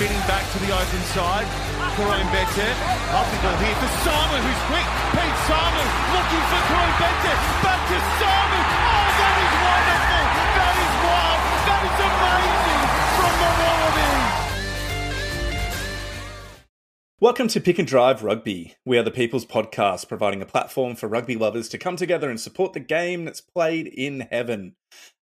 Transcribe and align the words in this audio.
spinning 0.00 0.24
back 0.24 0.50
to 0.50 0.58
the 0.64 0.72
open 0.72 1.02
side. 1.12 1.44
Karim 1.92 2.24
Beckett. 2.32 2.76
Lovely 3.12 3.38
ball 3.44 3.58
here 3.60 3.76
for 3.76 3.90
Simon, 4.00 4.40
who's 4.40 4.62
quick. 4.72 4.88
Pete 5.12 5.38
Simon 5.44 5.88
looking 6.16 6.44
for 6.48 6.60
Karim 6.72 6.96
Beckett. 6.96 7.38
Back 7.60 7.80
to 7.84 7.98
Simon. 8.16 8.59
Welcome 17.22 17.48
to 17.48 17.60
Pick 17.60 17.78
and 17.78 17.86
Drive 17.86 18.22
Rugby. 18.22 18.76
We 18.86 18.96
are 18.96 19.02
the 19.02 19.10
People's 19.10 19.44
Podcast, 19.44 20.08
providing 20.08 20.40
a 20.40 20.46
platform 20.46 20.96
for 20.96 21.06
rugby 21.06 21.36
lovers 21.36 21.68
to 21.68 21.76
come 21.76 21.96
together 21.96 22.30
and 22.30 22.40
support 22.40 22.72
the 22.72 22.80
game 22.80 23.26
that's 23.26 23.42
played 23.42 23.88
in 23.88 24.26
heaven. 24.30 24.74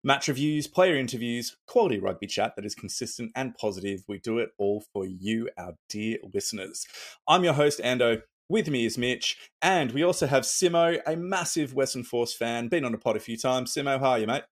Match 0.04 0.28
reviews, 0.28 0.68
player 0.68 0.96
interviews, 0.96 1.56
quality 1.66 1.98
rugby 1.98 2.28
chat 2.28 2.52
that 2.54 2.64
is 2.64 2.76
consistent 2.76 3.32
and 3.34 3.56
positive. 3.56 4.04
We 4.06 4.20
do 4.20 4.38
it 4.38 4.50
all 4.58 4.84
for 4.92 5.06
you, 5.06 5.50
our 5.58 5.74
dear 5.88 6.18
listeners. 6.32 6.86
I'm 7.26 7.42
your 7.42 7.54
host, 7.54 7.80
Ando. 7.80 8.22
With 8.48 8.68
me 8.68 8.86
is 8.86 8.96
Mitch, 8.96 9.36
and 9.60 9.90
we 9.90 10.04
also 10.04 10.28
have 10.28 10.44
Simo, 10.44 11.00
a 11.04 11.16
massive 11.16 11.74
Western 11.74 12.04
Force 12.04 12.32
fan, 12.32 12.68
been 12.68 12.84
on 12.84 12.92
the 12.92 12.98
pod 12.98 13.16
a 13.16 13.20
few 13.20 13.36
times. 13.36 13.74
Simo, 13.74 13.98
how 13.98 14.10
are 14.10 14.18
you, 14.20 14.28
mate? 14.28 14.44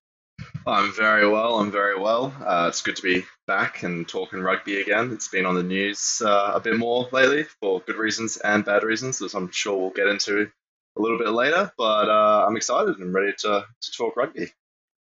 I'm 0.66 0.92
very 0.92 1.28
well. 1.28 1.58
I'm 1.60 1.70
very 1.70 1.98
well. 1.98 2.34
Uh, 2.44 2.66
it's 2.68 2.82
good 2.82 2.96
to 2.96 3.02
be 3.02 3.24
back 3.46 3.82
and 3.82 4.06
talking 4.08 4.40
rugby 4.40 4.80
again. 4.80 5.12
It's 5.12 5.28
been 5.28 5.46
on 5.46 5.54
the 5.54 5.62
news 5.62 6.20
uh, 6.24 6.52
a 6.54 6.60
bit 6.60 6.76
more 6.76 7.08
lately 7.12 7.44
for 7.60 7.80
good 7.80 7.96
reasons 7.96 8.36
and 8.38 8.64
bad 8.64 8.82
reasons, 8.82 9.22
as 9.22 9.34
I'm 9.34 9.50
sure 9.52 9.76
we'll 9.78 9.90
get 9.90 10.08
into 10.08 10.50
a 10.98 11.00
little 11.00 11.18
bit 11.18 11.28
later. 11.30 11.70
But 11.78 12.08
uh, 12.08 12.44
I'm 12.46 12.56
excited 12.56 12.98
and 12.98 13.14
ready 13.14 13.32
to, 13.40 13.64
to 13.80 13.92
talk 13.96 14.16
rugby. 14.16 14.50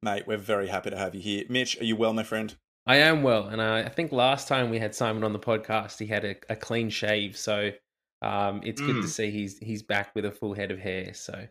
Mate, 0.02 0.26
we're 0.28 0.36
very 0.36 0.68
happy 0.68 0.90
to 0.90 0.96
have 0.96 1.14
you 1.14 1.20
here. 1.20 1.44
Mitch, 1.48 1.80
are 1.80 1.84
you 1.84 1.96
well, 1.96 2.12
my 2.12 2.22
friend? 2.22 2.54
I 2.86 2.96
am 2.96 3.22
well, 3.22 3.48
and 3.48 3.60
I 3.60 3.88
think 3.88 4.12
last 4.12 4.48
time 4.48 4.70
we 4.70 4.78
had 4.78 4.94
Simon 4.94 5.22
on 5.24 5.34
the 5.34 5.38
podcast, 5.38 5.98
he 5.98 6.06
had 6.06 6.24
a, 6.24 6.36
a 6.48 6.56
clean 6.56 6.88
shave, 6.88 7.36
so 7.36 7.72
um, 8.22 8.62
it's 8.64 8.80
good 8.80 8.96
Mm. 8.96 9.02
to 9.02 9.08
see 9.08 9.30
he's 9.30 9.58
he's 9.58 9.82
back 9.82 10.14
with 10.14 10.24
a 10.24 10.30
full 10.30 10.54
head 10.54 10.70
of 10.70 10.78
hair. 10.78 11.12
So 11.12 11.48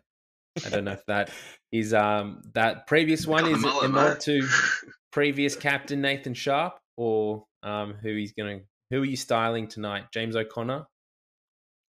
I 0.66 0.68
don't 0.70 0.84
know 0.84 0.92
if 0.92 1.04
that 1.06 1.30
is 1.72 1.92
um 1.94 2.42
that 2.54 2.86
previous 2.86 3.26
one 3.26 3.46
is 3.46 3.60
mullet, 3.60 3.90
nod 3.90 4.20
to 4.20 4.46
previous 5.12 5.56
captain 5.56 6.00
Nathan 6.00 6.34
Sharpe, 6.34 6.78
or 6.96 7.44
um 7.62 7.94
who 7.94 8.14
he's 8.14 8.32
gonna 8.32 8.60
who 8.90 9.02
are 9.02 9.06
you 9.06 9.16
styling 9.16 9.68
tonight? 9.68 10.06
James 10.12 10.36
O'Connor. 10.36 10.86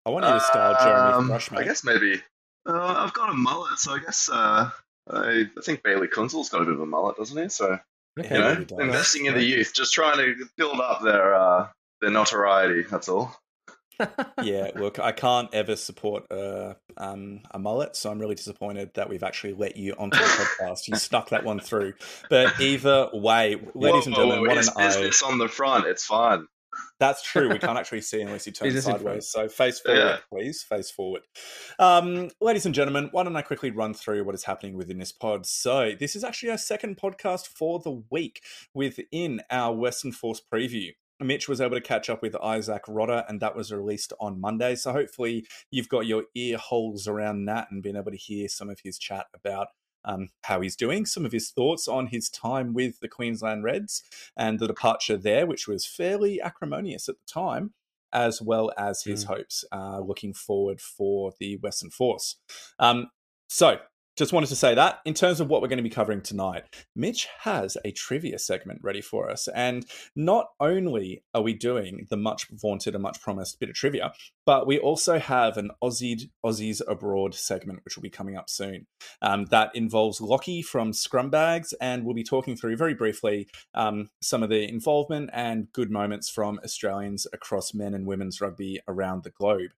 I 0.05 0.09
want 0.09 0.25
you 0.25 0.33
to 0.33 0.39
style 0.39 0.73
Jeremy 0.73 1.13
Um, 1.13 1.27
Thrush. 1.27 1.51
I 1.51 1.63
guess 1.63 1.83
maybe. 1.83 2.21
Uh, 2.67 2.95
I've 2.97 3.13
got 3.13 3.29
a 3.29 3.33
mullet, 3.33 3.77
so 3.79 3.93
I 3.93 3.99
guess 3.99 4.29
uh, 4.31 4.69
I, 5.09 5.45
I 5.57 5.61
think 5.63 5.81
Bayley 5.83 6.07
Kuenzle's 6.07 6.49
got 6.49 6.61
a 6.61 6.65
bit 6.65 6.73
of 6.73 6.81
a 6.81 6.85
mullet, 6.85 7.17
doesn't 7.17 7.41
he? 7.41 7.49
So 7.49 7.79
Okay. 8.19 8.35
you 8.35 8.41
know, 8.41 8.65
investing 8.79 9.27
in 9.27 9.33
the 9.35 9.43
youth, 9.43 9.71
just 9.73 9.93
trying 9.93 10.17
to 10.17 10.45
build 10.57 10.79
up 10.81 11.01
their 11.03 11.35
uh, 11.35 11.67
their 12.01 12.09
notoriety. 12.09 12.83
That's 12.83 13.07
all. 13.07 13.33
Yeah, 14.41 14.71
look, 14.75 14.99
I 14.99 15.11
can't 15.11 15.53
ever 15.53 15.75
support 15.75 16.31
uh, 16.31 16.73
um, 16.97 17.41
a 17.51 17.59
mullet, 17.59 17.95
so 17.95 18.09
I'm 18.11 18.19
really 18.19 18.35
disappointed 18.35 18.91
that 18.95 19.09
we've 19.09 19.23
actually 19.23 19.53
let 19.53 19.77
you 19.77 19.93
onto 19.97 20.17
the 20.17 20.23
podcast. 20.61 20.87
You 20.87 20.95
stuck 20.95 21.29
that 21.29 21.43
one 21.43 21.59
through. 21.59 21.93
But 22.29 22.59
either 22.59 23.09
way, 23.13 23.55
ladies 23.75 24.07
and 24.07 24.15
Whoa, 24.15 24.21
gentlemen, 24.23 24.47
what 24.47 24.57
it's 24.57 24.67
an 24.69 24.73
eye. 24.77 25.31
on 25.31 25.37
the 25.37 25.47
front. 25.47 25.85
It's 25.87 26.05
fine. 26.05 26.45
That's 26.99 27.21
true. 27.23 27.49
We 27.49 27.59
can't 27.59 27.77
actually 27.79 28.01
see 28.01 28.21
unless 28.21 28.45
you 28.45 28.53
turn 28.53 28.67
Business 28.67 28.85
in 28.85 28.91
front. 28.91 29.03
sideways. 29.23 29.27
So 29.29 29.49
face 29.49 29.79
forward, 29.79 29.99
Yeah. 29.99 30.17
please. 30.31 30.63
Face 30.63 30.91
forward. 30.91 31.21
Um, 31.77 32.29
ladies 32.39 32.65
and 32.65 32.75
gentlemen, 32.75 33.09
why 33.11 33.23
don't 33.23 33.35
I 33.35 33.41
quickly 33.41 33.71
run 33.71 33.93
through 33.93 34.23
what 34.23 34.35
is 34.35 34.43
happening 34.43 34.77
within 34.77 34.97
this 34.99 35.11
pod? 35.11 35.45
So 35.45 35.93
this 35.99 36.15
is 36.15 36.23
actually 36.23 36.51
our 36.51 36.57
second 36.57 36.97
podcast 36.97 37.47
for 37.47 37.79
the 37.79 38.03
week 38.11 38.41
within 38.73 39.41
our 39.49 39.73
Western 39.73 40.11
Force 40.11 40.41
preview. 40.53 40.91
Mitch 41.19 41.47
was 41.47 41.61
able 41.61 41.75
to 41.75 41.81
catch 41.81 42.09
up 42.09 42.21
with 42.21 42.33
Izack 42.33 42.83
Rodda, 42.87 43.25
and 43.27 43.39
that 43.41 43.55
was 43.55 43.71
released 43.71 44.13
on 44.19 44.39
Monday. 44.39 44.75
So 44.75 44.91
hopefully 44.91 45.45
you've 45.71 45.89
got 45.89 46.05
your 46.07 46.23
ear 46.35 46.57
holes 46.57 47.07
around 47.07 47.45
that 47.45 47.69
and 47.71 47.83
been 47.83 47.97
able 47.97 48.11
to 48.11 48.17
hear 48.17 48.47
some 48.47 48.69
of 48.69 48.79
his 48.83 48.97
chat 48.97 49.27
about 49.33 49.67
um, 50.05 50.29
how 50.43 50.61
he's 50.61 50.75
doing, 50.75 51.05
some 51.05 51.25
of 51.25 51.31
his 51.31 51.51
thoughts 51.51 51.87
on 51.87 52.07
his 52.07 52.29
time 52.29 52.73
with 52.73 52.99
the 52.99 53.07
Queensland 53.07 53.63
Reds 53.63 54.03
and 54.37 54.59
the 54.59 54.67
departure 54.67 55.17
there, 55.17 55.45
which 55.45 55.67
was 55.67 55.85
fairly 55.85 56.41
acrimonious 56.41 57.09
at 57.09 57.15
the 57.15 57.31
time, 57.31 57.73
as 58.13 58.41
well 58.41 58.71
as 58.77 59.03
his 59.03 59.25
hopes 59.25 59.65
uh, 59.71 59.99
looking 59.99 60.33
forward 60.33 60.79
for 60.79 61.33
the 61.39 61.57
Western 61.57 61.89
Force. 61.89 62.37
Um, 62.79 63.09
so, 63.49 63.79
just 64.19 64.33
wanted 64.33 64.47
to 64.47 64.55
say 64.57 64.75
that. 64.75 64.99
In 65.05 65.13
terms 65.13 65.39
of 65.39 65.47
what 65.47 65.61
we're 65.61 65.69
going 65.69 65.77
to 65.77 65.83
be 65.83 65.89
covering 65.89 66.21
tonight, 66.21 66.63
Mitch 66.93 67.29
has 67.43 67.77
a 67.85 67.91
trivia 67.91 68.37
segment 68.37 68.81
ready 68.83 68.99
for 68.99 69.29
us. 69.29 69.47
And 69.47 69.85
not 70.13 70.47
only 70.59 71.23
are 71.33 71.41
we 71.41 71.53
doing 71.53 72.05
the 72.09 72.17
much 72.17 72.47
vaunted 72.51 72.95
and 72.95 73.01
much 73.01 73.21
promised 73.21 73.61
bit 73.61 73.69
of 73.69 73.75
trivia, 73.75 74.11
but 74.45 74.67
we 74.67 74.77
also 74.77 75.19
have 75.19 75.55
an 75.55 75.71
Aussie, 75.81 76.29
Aussies 76.45 76.81
Abroad 76.85 77.33
segment, 77.33 77.79
which 77.85 77.95
will 77.95 78.03
be 78.03 78.09
coming 78.09 78.35
up 78.35 78.49
soon. 78.49 78.87
Um, 79.21 79.45
that 79.51 79.71
involves 79.73 80.19
Lockie 80.19 80.63
from 80.63 80.91
Scrumbags, 80.91 81.73
and 81.79 82.03
we'll 82.03 82.13
be 82.13 82.25
talking 82.25 82.57
through 82.57 82.75
very 82.75 82.93
briefly 82.93 83.47
um, 83.73 84.09
some 84.21 84.43
of 84.43 84.49
the 84.49 84.67
involvement 84.67 85.29
and 85.31 85.71
good 85.71 85.89
moments 85.89 86.29
from 86.29 86.59
Australians 86.65 87.25
across 87.31 87.73
men 87.73 87.93
and 87.93 88.05
women's 88.05 88.41
rugby 88.41 88.81
around 88.85 89.23
the 89.23 89.29
globe. 89.29 89.71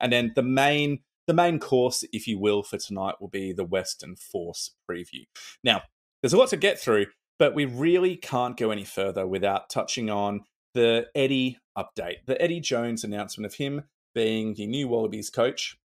And 0.00 0.12
then 0.12 0.32
the 0.34 0.42
main 0.42 0.98
the 1.26 1.34
main 1.34 1.58
course, 1.58 2.04
if 2.12 2.26
you 2.26 2.38
will, 2.38 2.62
for 2.62 2.78
tonight 2.78 3.16
will 3.20 3.28
be 3.28 3.52
the 3.52 3.64
Western 3.64 4.16
Force 4.16 4.72
preview. 4.88 5.24
Now, 5.64 5.82
there's 6.22 6.32
a 6.32 6.38
lot 6.38 6.48
to 6.50 6.56
get 6.56 6.78
through, 6.78 7.06
but 7.38 7.54
we 7.54 7.64
really 7.64 8.16
can't 8.16 8.56
go 8.56 8.70
any 8.70 8.84
further 8.84 9.26
without 9.26 9.68
touching 9.68 10.10
on 10.10 10.42
the 10.74 11.06
Eddie 11.14 11.58
update, 11.76 12.26
the 12.26 12.40
Eddie 12.40 12.60
Jones 12.60 13.04
announcement 13.04 13.46
of 13.46 13.54
him 13.54 13.84
being 14.14 14.54
the 14.54 14.66
new 14.66 14.88
Wallabies 14.88 15.30
coach. 15.30 15.78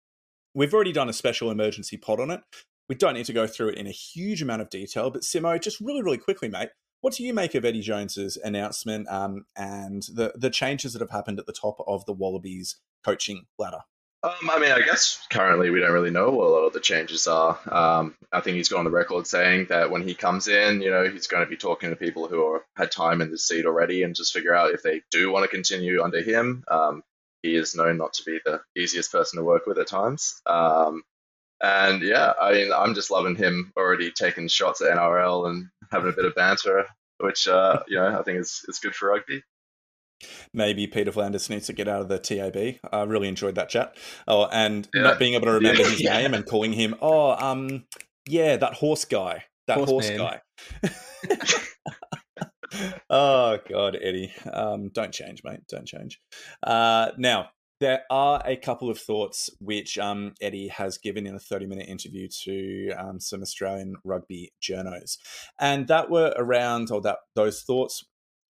We've 0.54 0.74
already 0.74 0.92
done 0.92 1.08
a 1.08 1.14
special 1.14 1.50
emergency 1.50 1.96
pod 1.96 2.20
on 2.20 2.30
it. 2.30 2.40
We 2.88 2.94
don't 2.94 3.14
need 3.14 3.26
to 3.26 3.32
go 3.32 3.46
through 3.46 3.70
it 3.70 3.78
in 3.78 3.86
a 3.86 3.92
huge 3.92 4.42
amount 4.42 4.62
of 4.62 4.70
detail, 4.70 5.10
but 5.10 5.22
Simo, 5.22 5.60
just 5.60 5.80
really, 5.80 6.02
really 6.02 6.18
quickly, 6.18 6.48
mate, 6.48 6.70
what 7.00 7.14
do 7.14 7.22
you 7.22 7.32
make 7.32 7.54
of 7.54 7.64
Eddie 7.64 7.80
Jones's 7.80 8.36
announcement 8.38 9.08
um, 9.08 9.44
and 9.56 10.02
the 10.14 10.32
the 10.36 10.50
changes 10.50 10.92
that 10.92 11.00
have 11.00 11.10
happened 11.10 11.38
at 11.38 11.46
the 11.46 11.52
top 11.52 11.76
of 11.86 12.04
the 12.06 12.12
Wallabies 12.12 12.76
coaching 13.04 13.46
ladder? 13.58 13.82
Um, 14.24 14.50
I 14.50 14.58
mean, 14.58 14.72
I 14.72 14.80
guess 14.80 15.24
currently 15.30 15.70
we 15.70 15.78
don't 15.78 15.92
really 15.92 16.10
know 16.10 16.30
what 16.30 16.48
a 16.48 16.50
lot 16.50 16.66
of 16.66 16.72
the 16.72 16.80
changes 16.80 17.28
are. 17.28 17.58
Um, 17.70 18.16
I 18.32 18.40
think 18.40 18.56
he's 18.56 18.68
gone 18.68 18.80
on 18.80 18.84
the 18.84 18.90
record 18.90 19.28
saying 19.28 19.66
that 19.68 19.90
when 19.90 20.02
he 20.02 20.14
comes 20.14 20.48
in, 20.48 20.82
you 20.82 20.90
know, 20.90 21.08
he's 21.08 21.28
going 21.28 21.44
to 21.44 21.50
be 21.50 21.56
talking 21.56 21.90
to 21.90 21.96
people 21.96 22.26
who 22.26 22.44
are, 22.44 22.64
had 22.76 22.90
time 22.90 23.20
in 23.20 23.30
the 23.30 23.38
seat 23.38 23.64
already 23.64 24.02
and 24.02 24.16
just 24.16 24.32
figure 24.32 24.54
out 24.54 24.72
if 24.72 24.82
they 24.82 25.02
do 25.12 25.30
want 25.30 25.44
to 25.44 25.54
continue 25.54 26.02
under 26.02 26.20
him. 26.20 26.64
Um, 26.68 27.04
he 27.42 27.54
is 27.54 27.76
known 27.76 27.98
not 27.98 28.12
to 28.14 28.24
be 28.24 28.40
the 28.44 28.60
easiest 28.76 29.12
person 29.12 29.38
to 29.38 29.44
work 29.44 29.66
with 29.66 29.78
at 29.78 29.86
times. 29.86 30.40
Um, 30.46 31.04
and 31.62 32.02
yeah, 32.02 32.32
I 32.40 32.52
mean, 32.52 32.72
I'm 32.72 32.94
just 32.94 33.12
loving 33.12 33.36
him 33.36 33.72
already 33.76 34.10
taking 34.10 34.48
shots 34.48 34.80
at 34.80 34.96
NRL 34.96 35.48
and 35.48 35.68
having 35.92 36.10
a 36.10 36.16
bit 36.16 36.24
of 36.24 36.34
banter, 36.34 36.86
which 37.18 37.46
uh, 37.46 37.82
you 37.88 37.96
know 37.96 38.18
I 38.18 38.22
think 38.22 38.38
is 38.38 38.64
is 38.68 38.78
good 38.78 38.94
for 38.94 39.08
rugby. 39.08 39.42
Maybe 40.52 40.86
Peter 40.86 41.12
V'landys 41.12 41.50
needs 41.50 41.66
to 41.66 41.72
get 41.72 41.88
out 41.88 42.02
of 42.02 42.08
the 42.08 42.18
TAB. 42.18 42.76
I 42.92 43.02
really 43.04 43.28
enjoyed 43.28 43.54
that 43.56 43.68
chat. 43.68 43.96
Oh, 44.26 44.46
and 44.46 44.88
Yeah. 44.94 45.02
not 45.02 45.18
being 45.18 45.34
able 45.34 45.46
to 45.46 45.52
remember 45.52 45.82
Yeah. 45.82 45.88
his 45.88 46.02
name 46.02 46.34
and 46.34 46.46
calling 46.46 46.72
him, 46.72 46.94
oh, 47.00 47.30
um, 47.32 47.86
yeah, 48.26 48.56
that 48.56 48.74
horse 48.74 49.04
guy, 49.04 49.44
that 49.66 49.78
horse 49.78 49.90
Horseman. 49.90 50.18
guy. 50.18 50.40
oh 53.10 53.58
God, 53.68 53.96
Eddie, 54.00 54.32
um, 54.52 54.88
don't 54.90 55.12
change, 55.12 55.42
mate, 55.44 55.60
don't 55.68 55.86
change. 55.86 56.20
Uh, 56.62 57.12
now. 57.16 57.50
There 57.80 58.02
are 58.10 58.42
a 58.44 58.56
couple 58.56 58.90
of 58.90 58.98
thoughts 58.98 59.50
which 59.60 59.98
um, 59.98 60.34
Eddie 60.40 60.66
has 60.66 60.98
given 60.98 61.28
in 61.28 61.36
a 61.36 61.38
30 61.38 61.66
minute 61.66 61.88
interview 61.88 62.26
to 62.42 62.90
um, 62.98 63.20
some 63.20 63.40
Australian 63.40 63.94
rugby 64.02 64.52
journos. 64.60 65.16
And 65.60 65.86
that 65.86 66.10
were 66.10 66.34
around, 66.36 66.90
or 66.90 67.00
that 67.02 67.18
those 67.36 67.62
thoughts 67.62 68.04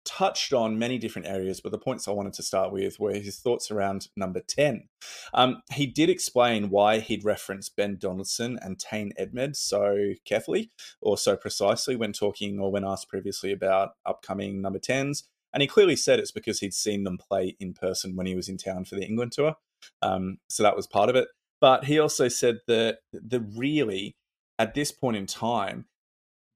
touched 0.08 0.54
on 0.54 0.80
many 0.80 0.98
different 0.98 1.28
areas, 1.28 1.60
but 1.60 1.72
the 1.72 1.78
points 1.78 2.08
I 2.08 2.12
wanted 2.12 2.34
to 2.34 2.44
start 2.44 2.72
with 2.72 3.00
were 3.00 3.14
his 3.14 3.40
thoughts 3.40 3.70
around 3.70 4.08
number 4.16 4.40
10. 4.40 4.88
Um, 5.34 5.62
he 5.74 5.86
did 5.86 6.10
explain 6.10 6.70
why 6.70 7.00
he'd 7.00 7.26
referenced 7.26 7.76
Ben 7.76 7.98
Donaldson 7.98 8.58
and 8.62 8.80
Tane 8.80 9.12
Edmed 9.20 9.56
so 9.56 10.14
carefully 10.26 10.72
or 11.02 11.18
so 11.18 11.36
precisely 11.36 11.96
when 11.96 12.14
talking 12.14 12.60
or 12.60 12.72
when 12.72 12.86
asked 12.86 13.10
previously 13.10 13.52
about 13.52 13.92
upcoming 14.06 14.62
number 14.62 14.80
10s. 14.80 15.24
And 15.54 15.62
he 15.62 15.68
clearly 15.68 15.96
said 15.96 16.20
it's 16.20 16.32
because 16.32 16.60
he'd 16.60 16.74
seen 16.74 17.04
them 17.04 17.18
play 17.18 17.56
in 17.60 17.74
person 17.74 18.16
when 18.16 18.28
he 18.28 18.36
was 18.36 18.50
in 18.50 18.58
town 18.58 18.86
for 18.86 18.96
the 18.96 19.06
England 19.06 19.34
tour. 19.34 19.56
Um, 20.02 20.38
so 20.50 20.64
that 20.64 20.76
was 20.76 20.88
part 20.88 21.10
of 21.10 21.16
it. 21.16 21.28
But 21.60 21.86
he 21.86 22.00
also 22.00 22.28
said 22.28 22.60
that 22.68 23.00
the 23.12 23.42
really, 23.42 24.16
at 24.60 24.74
this 24.74 24.92
point 24.92 25.18
in 25.18 25.26
time, 25.26 25.86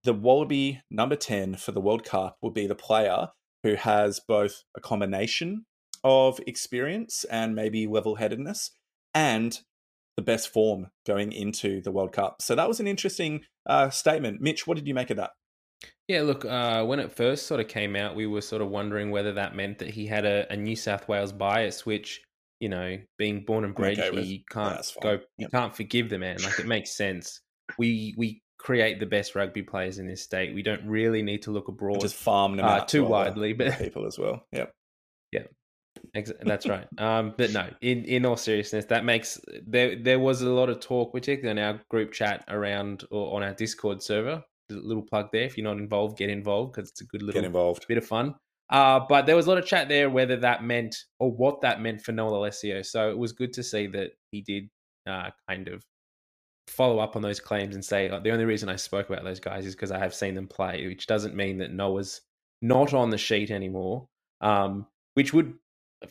the 0.03 0.13
Wallaby 0.13 0.81
number 0.89 1.15
10 1.15 1.55
for 1.55 1.71
the 1.71 1.81
World 1.81 2.03
Cup 2.03 2.37
will 2.41 2.51
be 2.51 2.67
the 2.67 2.75
player 2.75 3.29
who 3.63 3.75
has 3.75 4.19
both 4.19 4.63
a 4.75 4.81
combination 4.81 5.65
of 6.03 6.39
experience 6.47 7.23
and 7.25 7.55
maybe 7.55 7.87
level 7.87 8.15
headedness 8.15 8.71
and 9.13 9.59
the 10.17 10.23
best 10.23 10.49
form 10.51 10.87
going 11.05 11.31
into 11.31 11.81
the 11.81 11.91
World 11.91 12.11
Cup. 12.11 12.41
So 12.41 12.55
that 12.55 12.67
was 12.67 12.79
an 12.79 12.87
interesting 12.87 13.41
uh, 13.65 13.89
statement. 13.89 14.41
Mitch, 14.41 14.65
what 14.65 14.77
did 14.77 14.87
you 14.87 14.93
make 14.93 15.09
of 15.09 15.17
that? 15.17 15.31
Yeah, 16.07 16.23
look, 16.23 16.43
uh, 16.43 16.83
when 16.85 16.99
it 16.99 17.11
first 17.11 17.47
sort 17.47 17.59
of 17.59 17.67
came 17.67 17.95
out, 17.95 18.15
we 18.15 18.27
were 18.27 18.41
sort 18.41 18.61
of 18.61 18.69
wondering 18.69 19.11
whether 19.11 19.33
that 19.33 19.55
meant 19.55 19.79
that 19.79 19.89
he 19.89 20.07
had 20.07 20.25
a, 20.25 20.51
a 20.51 20.57
New 20.57 20.75
South 20.75 21.07
Wales 21.07 21.31
bias, 21.31 21.85
which 21.85 22.21
you 22.61 22.69
know, 22.69 22.95
being 23.17 23.43
born 23.43 23.65
and 23.65 23.73
bred, 23.73 23.99
okay 23.99 24.21
you 24.21 24.39
can't 24.49 24.85
fine. 24.85 25.17
go, 25.17 25.19
Yep. 25.39 25.51
can't 25.51 25.75
forgive 25.75 26.09
the 26.09 26.19
man. 26.19 26.37
Like 26.43 26.59
it 26.59 26.67
makes 26.67 26.95
sense. 26.95 27.41
We 27.77 28.13
we 28.17 28.41
create 28.61 28.99
the 28.99 29.05
best 29.05 29.35
rugby 29.35 29.63
players 29.63 29.97
in 29.99 30.07
this 30.07 30.21
state. 30.21 30.53
We 30.53 30.61
don't 30.63 30.85
really 30.85 31.21
need 31.21 31.41
to 31.43 31.51
look 31.51 31.67
abroad. 31.67 32.01
Just 32.01 32.15
farm 32.15 32.55
them 32.57 32.65
uh, 32.65 32.69
out 32.69 32.87
too 32.87 33.03
to 33.03 33.07
widely, 33.07 33.53
but- 33.53 33.77
people 33.79 34.05
as 34.05 34.17
well. 34.19 34.45
Yep. 34.51 34.73
Ex- 36.15 36.31
That's 36.41 36.67
right. 36.67 36.87
Um, 36.97 37.33
but 37.37 37.51
no, 37.51 37.67
in, 37.81 38.05
in 38.05 38.25
all 38.25 38.37
seriousness, 38.37 38.85
that 38.85 39.03
makes 39.05 39.39
there 39.67 39.95
there 40.01 40.19
was 40.19 40.41
a 40.41 40.49
lot 40.49 40.69
of 40.69 40.79
talk, 40.79 41.13
particularly 41.13 41.59
in 41.59 41.63
our 41.65 41.81
group 41.89 42.11
chat 42.13 42.45
around 42.47 43.03
or 43.11 43.35
on 43.35 43.43
our 43.43 43.53
Discord 43.53 44.01
server. 44.01 44.41
A 44.71 44.73
little 44.73 45.03
plug 45.03 45.27
there. 45.33 45.43
If 45.43 45.57
you're 45.57 45.65
not 45.65 45.77
involved, 45.77 46.17
get 46.17 46.29
involved 46.29 46.73
because 46.73 46.89
it's 46.89 47.01
a 47.01 47.05
good 47.05 47.21
little 47.21 47.39
Get 47.41 47.45
involved. 47.45 47.85
bit 47.89 47.97
of 47.97 48.05
fun. 48.05 48.35
Uh, 48.69 49.01
but 49.09 49.25
there 49.25 49.35
was 49.35 49.47
a 49.47 49.49
lot 49.49 49.57
of 49.57 49.65
chat 49.65 49.89
there 49.89 50.09
whether 50.09 50.37
that 50.37 50.63
meant 50.63 50.95
or 51.19 51.29
what 51.29 51.59
that 51.61 51.81
meant 51.81 52.01
for 52.01 52.13
Noah 52.13 52.31
Lolesio. 52.31 52.85
So 52.85 53.09
it 53.09 53.17
was 53.17 53.33
good 53.33 53.51
to 53.53 53.63
see 53.63 53.87
that 53.87 54.11
he 54.31 54.41
did 54.41 54.69
uh, 55.07 55.29
kind 55.49 55.67
of 55.67 55.83
follow 56.67 56.99
up 56.99 57.15
on 57.15 57.21
those 57.21 57.39
claims 57.39 57.75
and 57.75 57.83
say 57.83 58.09
"Oh, 58.09 58.19
the 58.19 58.31
only 58.31 58.45
reason 58.45 58.69
I 58.69 58.75
spoke 58.75 59.09
about 59.09 59.23
those 59.23 59.39
guys 59.39 59.65
is 59.65 59.75
because 59.75 59.91
I 59.91 59.99
have 59.99 60.13
seen 60.13 60.35
them 60.35 60.47
play, 60.47 60.87
which 60.87 61.07
doesn't 61.07 61.35
mean 61.35 61.57
that 61.59 61.73
Noah's 61.73 62.21
not 62.61 62.93
on 62.93 63.09
the 63.09 63.17
sheet 63.17 63.51
anymore. 63.51 64.07
Um, 64.41 64.87
which 65.13 65.33
would, 65.33 65.53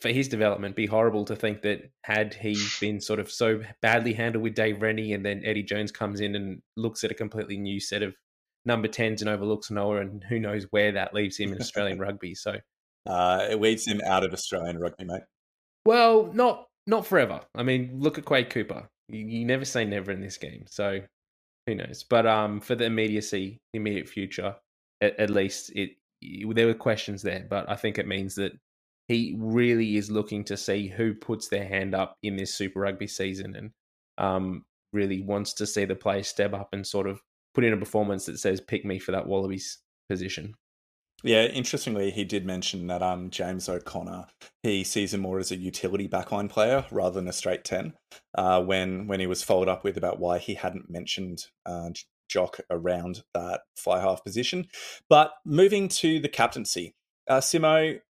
for 0.00 0.08
his 0.10 0.28
development, 0.28 0.76
be 0.76 0.86
horrible 0.86 1.24
to 1.24 1.34
think 1.36 1.62
that 1.62 1.90
had 2.04 2.34
he 2.34 2.56
been 2.80 3.00
sort 3.00 3.18
of 3.18 3.30
so 3.30 3.62
badly 3.82 4.12
handled 4.12 4.44
with 4.44 4.54
Dave 4.54 4.82
Rennie 4.82 5.12
and 5.14 5.24
then 5.24 5.42
Eddie 5.44 5.62
Jones 5.62 5.90
comes 5.90 6.20
in 6.20 6.34
and 6.36 6.60
looks 6.76 7.02
at 7.02 7.10
a 7.10 7.14
completely 7.14 7.56
new 7.56 7.80
set 7.80 8.02
of 8.02 8.14
number 8.66 8.88
10s 8.88 9.20
and 9.20 9.28
overlooks 9.30 9.70
Noah, 9.70 10.00
and 10.02 10.22
who 10.28 10.38
knows 10.38 10.66
where 10.70 10.92
that 10.92 11.14
leaves 11.14 11.36
him 11.38 11.52
in 11.52 11.60
Australian 11.60 11.98
rugby. 12.06 12.34
So, 12.34 12.56
Uh, 13.06 13.48
it 13.50 13.58
weeds 13.58 13.86
him 13.86 14.00
out 14.04 14.22
of 14.22 14.32
Australian 14.34 14.78
rugby, 14.78 15.04
mate. 15.04 15.22
well, 15.86 16.30
not 16.34 16.66
not 16.86 17.06
forever. 17.06 17.40
I 17.54 17.62
mean, 17.62 18.00
look 18.00 18.18
at 18.18 18.24
Quade 18.24 18.50
Cooper. 18.50 18.88
You, 19.12 19.44
never 19.44 19.64
say 19.64 19.84
never 19.84 20.10
in 20.12 20.20
this 20.20 20.36
game. 20.36 20.64
So, 20.68 21.00
who 21.66 21.74
knows? 21.74 22.04
But 22.04 22.26
um, 22.26 22.60
for 22.60 22.74
the 22.74 22.84
immediacy, 22.84 23.58
immediate 23.74 24.08
future, 24.08 24.56
at, 25.00 25.18
at 25.18 25.30
least 25.30 25.70
it, 25.74 25.90
there 26.22 26.66
were 26.66 26.74
questions 26.74 27.22
there. 27.22 27.46
But 27.48 27.68
I 27.68 27.76
think 27.76 27.98
it 27.98 28.06
means 28.06 28.34
that 28.36 28.52
he 29.08 29.34
really 29.38 29.96
is 29.96 30.10
looking 30.10 30.44
to 30.44 30.56
see 30.56 30.88
who 30.88 31.14
puts 31.14 31.48
their 31.48 31.66
hand 31.66 31.94
up 31.94 32.16
in 32.22 32.36
this 32.36 32.54
Super 32.54 32.80
Rugby 32.80 33.06
season, 33.06 33.56
and 33.56 33.70
um, 34.18 34.64
really 34.92 35.22
wants 35.22 35.54
to 35.54 35.66
see 35.66 35.84
the 35.84 35.94
players 35.94 36.28
step 36.28 36.54
up 36.54 36.68
and 36.72 36.86
sort 36.86 37.06
of 37.06 37.20
put 37.54 37.64
in 37.64 37.72
a 37.72 37.76
performance 37.76 38.26
that 38.26 38.38
says, 38.38 38.60
"Pick 38.60 38.84
me 38.84 38.98
for 38.98 39.12
that 39.12 39.26
Wallabies 39.26 39.78
position." 40.08 40.54
Yeah, 41.22 41.44
interestingly, 41.44 42.10
he 42.10 42.24
did 42.24 42.46
mention 42.46 42.86
that 42.86 43.02
um 43.02 43.30
James 43.30 43.68
O'Connor 43.68 44.26
he 44.62 44.84
sees 44.84 45.14
him 45.14 45.20
more 45.20 45.38
as 45.38 45.50
a 45.50 45.56
utility 45.56 46.08
backline 46.08 46.48
player 46.48 46.84
rather 46.90 47.14
than 47.20 47.28
a 47.28 47.32
straight 47.32 47.64
ten. 47.64 47.94
Uh, 48.34 48.62
when 48.62 49.06
when 49.06 49.20
he 49.20 49.26
was 49.26 49.42
followed 49.42 49.68
up 49.68 49.84
with 49.84 49.96
about 49.96 50.18
why 50.18 50.38
he 50.38 50.54
hadn't 50.54 50.90
mentioned 50.90 51.46
uh, 51.66 51.90
Jock 52.28 52.60
around 52.70 53.22
that 53.34 53.62
fly 53.76 54.00
half 54.00 54.22
position, 54.24 54.68
but 55.08 55.32
moving 55.44 55.88
to 55.88 56.20
the 56.20 56.28
captaincy, 56.28 56.94
uh, 57.28 57.40
Simo. 57.40 58.00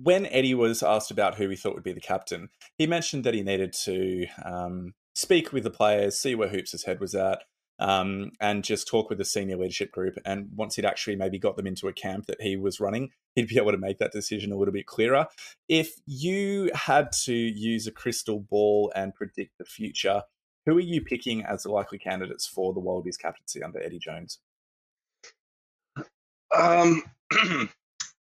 When 0.00 0.26
Eddie 0.26 0.54
was 0.54 0.84
asked 0.84 1.10
about 1.10 1.34
who 1.34 1.48
he 1.48 1.56
thought 1.56 1.74
would 1.74 1.82
be 1.82 1.92
the 1.92 2.00
captain, 2.00 2.50
he 2.76 2.86
mentioned 2.86 3.24
that 3.24 3.34
he 3.34 3.42
needed 3.42 3.72
to 3.84 4.26
um, 4.44 4.94
speak 5.16 5.52
with 5.52 5.64
the 5.64 5.70
players, 5.70 6.20
see 6.20 6.36
where 6.36 6.48
Hoops' 6.48 6.84
head 6.84 7.00
was 7.00 7.16
at, 7.16 7.42
um, 7.78 8.32
and 8.40 8.64
just 8.64 8.88
talk 8.88 9.08
with 9.08 9.18
the 9.18 9.24
senior 9.24 9.56
leadership 9.56 9.92
group. 9.92 10.18
And 10.24 10.48
once 10.54 10.76
he'd 10.76 10.84
actually 10.84 11.16
maybe 11.16 11.38
got 11.38 11.56
them 11.56 11.66
into 11.66 11.88
a 11.88 11.92
camp 11.92 12.26
that 12.26 12.40
he 12.40 12.56
was 12.56 12.80
running, 12.80 13.10
he'd 13.34 13.48
be 13.48 13.58
able 13.58 13.72
to 13.72 13.78
make 13.78 13.98
that 13.98 14.12
decision 14.12 14.52
a 14.52 14.56
little 14.56 14.72
bit 14.72 14.86
clearer. 14.86 15.26
If 15.68 15.94
you 16.06 16.70
had 16.74 17.12
to 17.24 17.34
use 17.34 17.86
a 17.86 17.92
crystal 17.92 18.40
ball 18.40 18.92
and 18.94 19.14
predict 19.14 19.58
the 19.58 19.64
future, 19.64 20.22
who 20.66 20.76
are 20.76 20.80
you 20.80 21.00
picking 21.00 21.44
as 21.44 21.62
the 21.62 21.70
likely 21.70 21.98
candidates 21.98 22.46
for 22.46 22.74
the 22.74 22.80
Wallabies 22.80 23.16
captaincy 23.16 23.62
under 23.62 23.82
Eddie 23.82 23.98
Jones? 23.98 24.38
Um, 26.54 27.02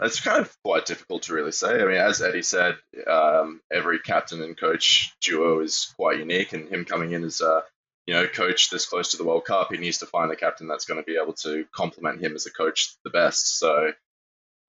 it's 0.01 0.21
kind 0.21 0.41
of 0.41 0.57
quite 0.65 0.87
difficult 0.87 1.23
to 1.25 1.35
really 1.35 1.53
say. 1.53 1.81
I 1.81 1.85
mean, 1.85 1.97
as 1.97 2.23
Eddie 2.23 2.43
said, 2.43 2.77
um, 3.07 3.61
every 3.73 3.99
captain 4.01 4.43
and 4.43 4.59
coach 4.59 5.15
duo 5.21 5.61
is 5.61 5.93
quite 5.97 6.19
unique, 6.19 6.53
and 6.53 6.69
him 6.69 6.85
coming 6.85 7.13
in 7.13 7.25
as 7.25 7.41
a 7.41 7.63
you 8.07 8.15
know 8.15 8.27
coach 8.27 8.71
this 8.71 8.87
close 8.87 9.11
to 9.11 9.17
the 9.17 9.25
World 9.25 9.45
Cup, 9.45 9.73
he 9.73 9.79
needs 9.79 9.99
to 9.99 10.07
find 10.07 10.31
the 10.31 10.37
captain 10.37 10.69
that's 10.69 10.85
going 10.85 11.01
to 11.01 11.07
be 11.07 11.19
able 11.21 11.35
to 11.35 11.65
complement 11.73 12.21
him 12.21 12.35
as 12.35 12.47
a 12.47 12.51
coach 12.51 12.97
the 13.05 13.11
best. 13.11 13.59
So, 13.59 13.93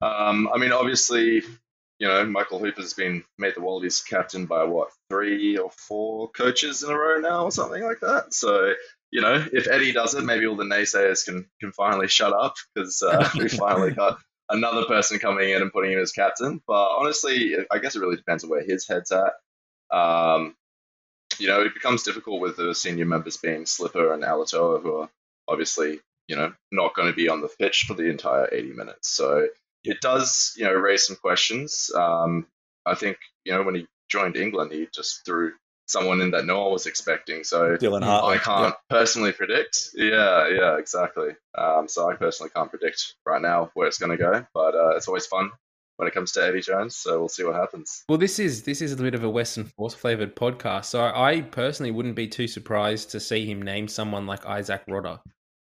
um, 0.02 0.50
I 0.54 0.58
mean, 0.58 0.72
obviously, 0.72 1.42
you 2.00 2.08
know, 2.08 2.26
Michael 2.26 2.60
Hooper's 2.60 2.94
been 2.94 3.24
made 3.38 3.56
the 3.56 3.62
Wallabies 3.62 4.02
captain 4.02 4.46
by 4.46 4.64
what 4.66 4.90
three 5.10 5.58
or 5.58 5.72
four 5.72 6.30
coaches 6.30 6.84
in 6.84 6.92
a 6.92 6.98
row 6.98 7.20
now, 7.20 7.46
or 7.46 7.52
something 7.52 7.84
like 7.84 8.00
that. 8.02 8.34
So. 8.34 8.74
You 9.16 9.22
know, 9.22 9.46
if 9.54 9.68
Eddie 9.68 9.92
does 9.92 10.16
it, 10.16 10.24
maybe 10.24 10.48
all 10.48 10.56
the 10.56 10.64
naysayers 10.64 11.24
can 11.24 11.48
can 11.60 11.72
finally 11.72 12.08
shut 12.08 12.34
up 12.34 12.56
because 12.74 13.04
uh, 13.04 13.30
we 13.38 13.48
finally 13.48 13.92
got 13.92 14.18
another 14.50 14.86
person 14.86 15.20
coming 15.20 15.50
in 15.50 15.62
and 15.62 15.72
putting 15.72 15.92
him 15.92 16.00
as 16.00 16.12
captain. 16.12 16.62
But 16.68 16.96
honestly, 16.98 17.56
I 17.72 17.80
guess 17.80 17.96
it 17.96 18.00
really 18.00 18.16
depends 18.16 18.44
on 18.44 18.50
where 18.50 18.64
his 18.64 18.88
head's 18.88 19.12
at. 19.12 19.34
Um, 19.96 20.56
you 21.40 21.48
know, 21.48 21.62
it 21.62 21.74
becomes 21.74 22.04
difficult 22.04 22.42
with 22.42 22.58
the 22.58 22.74
senior 22.74 23.06
members 23.06 23.38
being 23.38 23.66
Slipper 23.66 24.14
and 24.14 24.24
Alaalatoa, 24.24 24.82
who 24.82 24.98
are 24.98 25.10
obviously, 25.48 26.00
you 26.28 26.36
know, 26.36 26.54
not 26.72 26.96
going 26.96 27.08
to 27.08 27.16
be 27.16 27.30
on 27.30 27.42
the 27.42 27.50
pitch 27.60 27.86
for 27.88 27.94
the 27.94 28.10
entire 28.10 28.50
80 28.52 28.74
minutes. 28.74 29.10
So 29.10 29.48
it 29.84 30.02
does, 30.02 30.54
you 30.58 30.66
know, 30.66 30.74
raise 30.74 31.06
some 31.06 31.18
questions. 31.18 31.92
Um, 31.96 32.48
I 32.86 32.96
think, 32.96 33.18
you 33.46 33.54
know, 33.54 33.64
when 33.64 33.76
he 33.76 33.88
joined 34.10 34.36
England, 34.36 34.72
he 34.72 34.88
just 34.94 35.26
threw 35.26 35.54
someone 35.86 36.22
in 36.22 36.32
that 36.32 36.46
no 36.46 36.62
one 36.62 36.72
was 36.72 36.86
expecting. 36.86 37.44
So 37.44 37.76
Dylan 37.78 38.04
Hartley. 38.04 38.36
I 38.36 38.38
can't 38.38 38.76
personally 38.90 39.32
predict. 39.32 39.90
Yeah, 39.94 40.48
yeah, 40.50 40.78
exactly. 40.78 41.32
Um, 41.58 41.88
so 41.88 42.10
I 42.10 42.16
personally 42.16 42.52
can't 42.56 42.70
predict 42.70 43.16
right 43.26 43.42
now 43.42 43.72
where 43.74 43.88
it's 43.88 43.98
going 43.98 44.18
to 44.18 44.18
go, 44.18 44.46
but 44.54 44.76
uh, 44.76 44.96
it's 44.96 45.08
always 45.08 45.26
fun 45.26 45.52
when 45.98 46.08
it 46.08 46.14
comes 46.14 46.32
to 46.34 46.44
Eddie 46.44 46.62
Jones. 46.62 46.96
So 46.96 47.20
we'll 47.20 47.30
see 47.30 47.44
what 47.44 47.56
happens. 47.56 48.04
Well, 48.10 48.18
this 48.18 48.40
is 48.40 48.64
this 48.64 48.82
is 48.82 48.94
a 48.94 48.98
bit 48.98 49.16
of 49.16 49.24
a 49.24 49.30
Western 49.30 49.66
Force 49.66 49.94
flavored 49.94 50.36
podcast, 50.36 50.86
so 50.86 51.04
I 51.04 51.42
personally 51.42 51.92
wouldn't 51.92 52.16
be 52.16 52.28
too 52.28 52.48
surprised 52.48 53.12
to 53.12 53.20
see 53.20 53.46
him 53.46 53.62
name 53.62 53.88
someone 53.88 54.26
like 54.26 54.44
Izack 54.44 54.86
Rodda, 54.88 55.20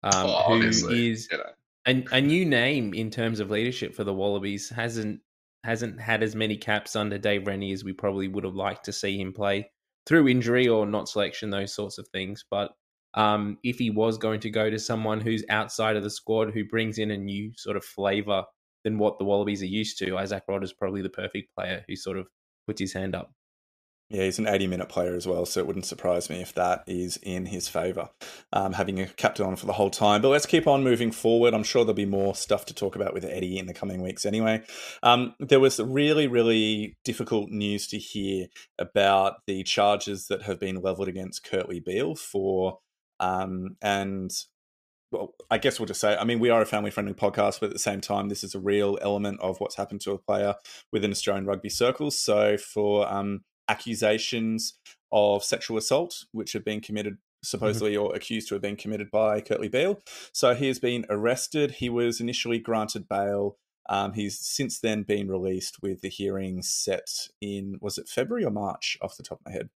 um, 0.04 0.12
Oh, 0.14 0.60
who 0.60 0.68
is 0.68 1.28
You 1.32 1.38
know, 1.38 1.44
a, 1.88 2.06
a 2.12 2.22
new 2.22 2.46
name 2.46 2.94
in 2.94 3.10
terms 3.10 3.40
of 3.40 3.50
leadership 3.50 3.96
for 3.96 4.04
the 4.04 4.14
Wallabies. 4.14 4.70
hasn't 4.70 5.22
hasn't 5.64 6.00
had 6.00 6.24
as 6.24 6.36
many 6.36 6.58
caps 6.58 6.96
under 6.96 7.18
Dave 7.18 7.46
Rennie 7.46 7.72
as 7.72 7.84
we 7.84 7.94
probably 7.94 8.28
would 8.28 8.44
have 8.44 8.56
liked 8.56 8.86
to 8.86 8.94
see 8.94 9.20
him 9.20 9.32
play 9.32 9.70
through 10.08 10.28
injury 10.28 10.68
or 10.68 10.88
not 10.88 11.08
selection, 11.08 11.52
those 11.52 11.74
sorts 11.74 12.00
of 12.00 12.08
things. 12.08 12.44
But 12.50 12.72
um, 13.14 13.58
if 13.64 13.78
he 13.78 13.92
was 13.92 14.18
going 14.18 14.40
to 14.40 14.50
go 14.50 14.70
to 14.70 14.80
someone 14.80 15.20
who's 15.20 15.44
outside 15.50 15.96
of 15.96 16.04
the 16.04 16.10
squad 16.10 16.52
who 16.52 16.66
brings 16.66 16.98
in 16.98 17.12
a 17.12 17.18
new 17.18 17.52
sort 17.56 17.78
of 17.78 17.86
flavour 17.86 18.44
than 18.84 18.98
what 18.98 19.20
the 19.20 19.26
Wallabies 19.26 19.62
are 19.62 19.68
used 19.68 19.98
to, 20.00 20.12
Izack 20.12 20.42
Rodda 20.50 20.64
is 20.64 20.74
probably 20.74 21.02
the 21.02 21.10
perfect 21.10 21.54
player 21.56 21.84
who 21.88 21.96
sort 21.96 22.18
of 22.18 22.28
puts 22.68 22.82
his 22.82 22.94
hand 22.94 23.16
up. 23.16 23.32
Yeah, 24.12 24.26
he's 24.26 24.40
an 24.40 24.48
80 24.48 24.68
minute 24.68 24.90
player 24.90 25.16
as 25.16 25.26
well, 25.26 25.46
so 25.46 25.62
it 25.62 25.68
wouldn't 25.68 25.86
surprise 25.86 26.30
me 26.30 26.42
if 26.42 26.54
that 26.56 26.84
is 26.86 27.16
in 27.24 27.46
his 27.46 27.70
favour, 27.70 28.10
um, 28.52 28.74
having 28.74 29.00
a 29.00 29.06
captain 29.06 29.46
on 29.46 29.56
for 29.56 29.68
the 29.68 29.74
whole 29.74 29.90
time. 29.90 30.22
But 30.22 30.30
let's 30.30 30.46
keep 30.46 30.68
on 30.68 30.84
moving 30.84 31.14
forward. 31.14 31.54
I'm 31.54 31.64
sure 31.64 31.86
there'll 31.86 31.94
be 31.94 32.06
more 32.06 32.36
stuff 32.36 32.66
to 32.66 32.74
talk 32.74 32.98
about 32.98 33.14
with 33.14 33.24
Eddie 33.24 33.58
in 33.58 33.68
the 33.68 33.74
coming 33.74 34.02
weeks 34.02 34.26
anyway. 34.26 34.64
Um, 35.02 35.34
there 35.40 35.62
was 35.62 35.80
really, 35.80 36.28
really 36.28 36.98
difficult 37.06 37.52
news 37.52 37.88
to 37.88 37.98
hear 37.98 38.48
about 38.78 39.36
the 39.48 39.64
charges 39.64 40.28
that 40.28 40.42
have 40.42 40.60
been 40.60 40.82
levelled 40.82 41.08
against 41.08 41.46
Kurtley 41.46 41.82
Beale 41.82 42.16
for, 42.16 42.80
um, 43.22 43.78
and 43.82 44.30
well, 45.12 45.34
I 45.50 45.58
guess 45.58 45.80
we'll 45.80 45.88
just 45.88 46.00
say, 46.00 46.16
I 46.16 46.24
mean, 46.24 46.40
we 46.40 46.50
are 46.50 46.62
a 46.62 46.66
family 46.66 46.92
friendly 46.92 47.14
podcast, 47.14 47.60
but 47.60 47.68
at 47.68 47.74
the 47.74 47.80
same 47.80 48.02
time, 48.02 48.30
this 48.30 48.44
is 48.44 48.56
a 48.56 48.60
real 48.60 48.98
element 49.02 49.40
of 49.42 49.60
what's 49.60 49.76
happened 49.76 50.02
to 50.02 50.12
a 50.12 50.18
player 50.18 50.56
within 50.92 51.12
Australian 51.12 51.46
rugby 51.46 51.70
circles. 51.70 52.18
So 52.18 52.58
for 52.58 53.12
um, 53.12 53.42
accusations 53.68 54.76
of 55.12 55.44
sexual 55.44 55.78
assault, 55.78 56.26
which 56.32 56.54
have 56.54 56.64
been 56.64 56.80
committed 56.80 57.18
supposedly 57.44 57.98
or 57.98 58.16
accused 58.16 58.48
to 58.48 58.56
have 58.56 58.62
been 58.62 58.76
committed 58.76 59.10
by 59.12 59.42
Kurtley 59.42 59.70
Beale. 59.70 60.00
So 60.32 60.54
he 60.54 60.68
has 60.68 60.80
been 60.80 61.06
arrested. 61.10 61.72
He 61.72 61.90
was 61.90 62.22
initially 62.22 62.60
granted 62.60 63.10
bail. 63.10 63.58
Um, 63.90 64.14
he's 64.14 64.40
since 64.40 64.80
then 64.80 65.04
been 65.04 65.28
released 65.28 65.82
with 65.82 66.02
the 66.02 66.10
hearing 66.10 66.62
set 66.62 67.10
in, 67.42 67.78
was 67.82 67.98
it 67.98 68.08
February 68.08 68.46
or 68.46 68.52
March 68.52 68.98
off 69.02 69.18
the 69.18 69.24
top 69.24 69.40
of 69.40 69.46
my 69.48 69.52
head? 69.52 69.70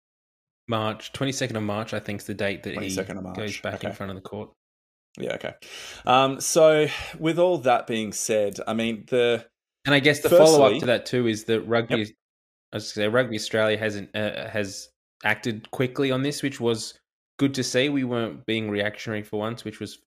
March, 0.68 1.12
22nd 1.14 1.58
of 1.58 1.64
March, 1.64 1.94
I 1.94 2.00
think, 2.00 2.22
is 2.22 2.28
the 2.28 2.34
date 2.34 2.64
that 2.64 2.78
he 2.82 2.96
goes 3.36 3.60
back 3.62 3.84
in 3.84 3.94
front 3.94 4.12
of 4.12 4.16
the 4.16 4.22
court. 4.22 4.52
Yeah, 5.18 5.36
okay. 5.36 5.54
Um, 6.06 6.42
so 6.42 6.88
with 7.20 7.40
all 7.40 7.58
that 7.60 7.88
being 7.88 8.12
said, 8.12 8.58
I 8.68 8.74
mean, 8.74 9.06
the 9.10 9.46
And 9.86 9.96
I 9.96 10.00
guess 10.00 10.20
the 10.22 10.30
follow 10.30 10.64
up 10.64 10.80
to 10.80 10.86
that 10.88 11.06
too 11.06 11.28
is 11.28 11.46
that 11.46 11.62
rugby, 11.62 12.00
Yep. 12.00 12.08
I 12.74 12.76
was 12.78 12.90
say, 12.92 13.08
Rugby 13.08 13.36
Australia 13.36 13.78
hasn't 13.78 14.16
uh, 14.16 14.50
has 14.50 14.90
acted 15.24 15.72
quickly 15.72 16.12
on 16.12 16.22
this, 16.24 16.44
which 16.44 16.60
was 16.60 17.00
good 17.40 17.54
to 17.54 17.64
see. 17.64 17.90
We 17.90 18.04
weren't 18.04 18.46
being 18.46 18.70
reactionary 18.70 19.24
for 19.24 19.40
once, 19.40 19.64
which 19.64 19.80
was 19.80 20.00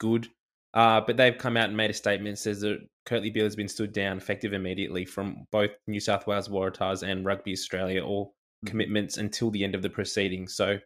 good. 0.00 0.28
Uh, 0.72 1.00
but 1.06 1.16
they've 1.16 1.38
come 1.38 1.56
out 1.56 1.68
and 1.68 1.76
made 1.76 1.90
a 1.90 1.94
statement 1.94 2.36
says 2.36 2.60
that 2.62 2.80
Kurtley 3.06 3.32
Beale 3.32 3.44
has 3.44 3.54
been 3.54 3.68
stood 3.68 3.92
down 3.92 4.16
effective 4.16 4.52
immediately 4.52 5.04
from 5.04 5.46
both 5.52 5.70
New 5.86 6.00
South 6.00 6.26
Wales 6.26 6.48
Waratahs 6.48 7.08
and 7.08 7.24
Rugby 7.24 7.52
Australia, 7.52 8.02
all 8.04 8.34
Mhm. 8.64 8.70
commitments 8.70 9.16
until 9.18 9.50
the 9.52 9.62
end 9.62 9.76
of 9.76 9.82
the 9.82 9.90
proceedings. 9.90 10.56
So, 10.56 10.78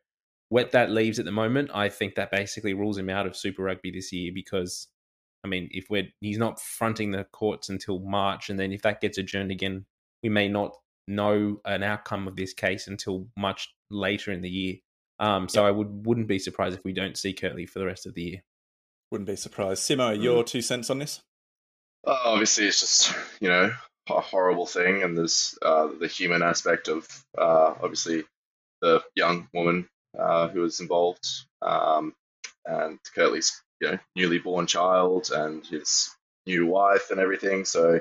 what 0.51 0.73
that 0.73 0.91
leaves 0.91 1.19
at 1.19 1.25
the 1.25 1.33
moment, 1.33 1.71
I 1.75 1.89
think 1.89 2.15
that 2.15 2.31
basically 2.31 2.75
rules 2.75 2.99
him 2.99 3.11
out 3.11 3.27
of 3.27 3.37
Super 3.37 3.63
Rugby 3.63 3.91
this 3.91 4.13
year 4.13 4.33
because, 4.35 4.89
I 5.45 5.49
mean, 5.49 5.69
if 5.73 5.87
we're 5.91 6.09
he's 6.21 6.39
not 6.39 6.61
fronting 6.61 7.11
the 7.11 7.25
courts 7.25 7.69
until 7.69 7.99
March, 8.01 8.49
and 8.51 8.59
then 8.59 8.73
if 8.73 8.83
that 8.83 9.01
gets 9.01 9.19
adjourned 9.19 9.51
again, 9.51 9.85
we 10.23 10.29
may 10.29 10.49
not 10.49 10.75
know 11.07 11.61
an 11.65 11.83
outcome 11.83 12.29
of 12.29 12.37
this 12.37 12.53
case 12.53 12.87
until 12.87 13.29
much 13.37 13.69
later 13.91 14.33
in 14.33 14.43
the 14.43 14.51
year. 14.51 14.77
Um, 15.21 15.49
so 15.49 15.67
I 15.67 15.71
would 15.71 16.07
wouldn't 16.07 16.29
be 16.29 16.39
surprised 16.39 16.77
if 16.79 16.85
we 16.85 16.93
don't 16.93 17.17
see 17.17 17.35
Kurtley 17.35 17.69
for 17.69 17.79
the 17.79 17.87
rest 17.87 18.07
of 18.07 18.15
the 18.15 18.23
year. 18.23 18.43
Wouldn't 19.11 19.29
be 19.29 19.37
surprised. 19.37 19.83
Simo, 19.83 20.17
Mm. 20.17 20.23
your 20.23 20.45
two 20.45 20.61
cents 20.63 20.91
on 20.91 20.99
this? 20.99 21.21
Uh, 22.07 22.17
obviously, 22.25 22.67
it's 22.67 22.81
just 22.81 23.15
you 23.41 23.49
know 23.49 23.73
a 24.09 24.21
horrible 24.21 24.67
thing, 24.67 25.03
and 25.03 25.17
there's 25.19 25.59
uh, 25.63 25.89
the 25.99 26.07
human 26.09 26.43
aspect 26.43 26.89
of 26.89 27.07
uh, 27.37 27.75
obviously 27.83 28.25
the 28.81 29.03
young 29.15 29.49
woman 29.53 29.89
uh, 30.17 30.49
who 30.49 30.61
was 30.61 30.81
involved, 30.81 31.27
um, 31.63 32.15
and 32.65 32.99
Kurtley's 33.17 33.63
you 33.81 33.91
know 33.91 33.99
newly 34.15 34.39
born 34.39 34.67
child 34.67 35.31
and 35.35 35.67
his 35.67 36.11
new 36.47 36.67
wife 36.67 37.11
and 37.11 37.21
everything. 37.21 37.65
So 37.65 38.01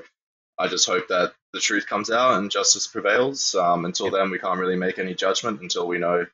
I 0.57 0.67
just 0.67 0.87
hope 0.87 1.07
that 1.09 1.33
the 1.53 1.59
truth 1.59 1.87
comes 1.87 2.09
out 2.09 2.37
and 2.37 2.51
justice 2.51 2.87
prevails. 2.87 3.55
Um, 3.55 3.85
until 3.85 4.09
then, 4.09 4.31
we 4.31 4.39
can't 4.39 4.59
really 4.59 4.75
make 4.75 4.99
any 4.99 5.13
judgment 5.13 5.61
until 5.61 5.87
we 5.87 5.97
know 5.97 6.25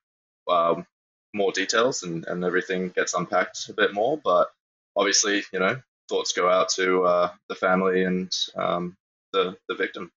um, 0.49 0.85
more 1.33 1.51
details 1.51 2.03
and, 2.03 2.25
and 2.27 2.43
everything 2.43 2.89
gets 2.89 3.13
unpacked 3.13 3.69
a 3.69 3.73
bit 3.73 3.93
more. 3.93 4.17
But 4.17 4.49
obviously, 4.95 5.43
you 5.51 5.59
know, 5.59 5.81
thoughts 6.09 6.33
go 6.33 6.49
out 6.49 6.69
to 6.69 7.03
uh, 7.03 7.31
the 7.49 7.55
family 7.55 8.03
and 8.03 8.33
um, 8.55 8.95
the 9.33 9.57
the 9.67 9.75
victim. 9.75 10.11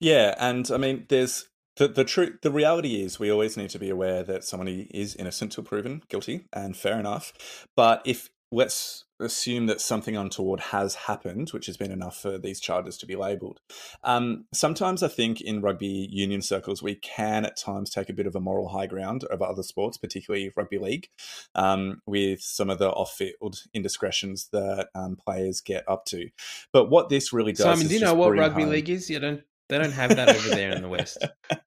Yeah, 0.00 0.34
and 0.38 0.70
I 0.70 0.76
mean, 0.76 1.06
there's 1.08 1.48
the 1.76 1.88
the 1.88 2.04
truth. 2.04 2.40
The 2.42 2.50
reality 2.50 3.02
is, 3.02 3.18
we 3.18 3.30
always 3.30 3.56
need 3.56 3.70
to 3.70 3.78
be 3.78 3.90
aware 3.90 4.22
that 4.22 4.44
somebody 4.44 4.90
is 4.92 5.14
innocent 5.14 5.52
till 5.52 5.64
proven 5.64 6.02
guilty, 6.08 6.46
and 6.52 6.76
fair 6.76 6.98
enough. 6.98 7.32
But 7.76 8.02
if 8.04 8.30
let's 8.52 9.04
assume 9.18 9.66
that 9.66 9.80
something 9.80 10.16
untoward 10.16 10.60
has 10.60 10.94
happened, 10.94 11.48
which 11.50 11.66
has 11.66 11.76
been 11.76 11.90
enough 11.90 12.20
for 12.20 12.38
these 12.38 12.60
charges 12.60 12.98
to 12.98 13.06
be 13.06 13.16
labelled. 13.16 13.60
Um, 14.04 14.44
sometimes 14.52 15.02
I 15.02 15.08
think 15.08 15.40
in 15.40 15.62
rugby 15.62 16.08
union 16.10 16.42
circles 16.42 16.82
we 16.82 16.96
can 16.96 17.44
at 17.44 17.56
times 17.56 17.90
take 17.90 18.08
a 18.10 18.12
bit 18.12 18.26
of 18.26 18.36
a 18.36 18.40
moral 18.40 18.68
high 18.68 18.86
ground 18.86 19.24
over 19.30 19.44
other 19.44 19.62
sports, 19.62 19.96
particularly 19.96 20.52
rugby 20.54 20.78
league, 20.78 21.08
um, 21.54 22.02
with 22.06 22.40
some 22.40 22.68
of 22.68 22.78
the 22.78 22.90
off-field 22.90 23.62
indiscretions 23.72 24.48
that 24.52 24.88
um, 24.94 25.16
players 25.16 25.60
get 25.60 25.84
up 25.88 26.04
to. 26.06 26.28
But 26.72 26.90
what 26.90 27.08
this 27.08 27.32
really 27.32 27.52
does, 27.52 27.64
Simon, 27.64 27.82
is 27.82 27.88
do 27.88 27.94
you 27.94 28.00
know 28.00 28.14
what 28.14 28.32
rugby 28.32 28.62
home- 28.62 28.72
league 28.72 28.90
is? 28.90 29.08
You 29.08 29.18
don't. 29.18 29.42
They 29.68 29.78
don't 29.78 29.92
have 29.92 30.14
that 30.14 30.28
over 30.28 30.48
there 30.50 30.70
in 30.70 30.82
the 30.82 30.88
West. 30.88 31.26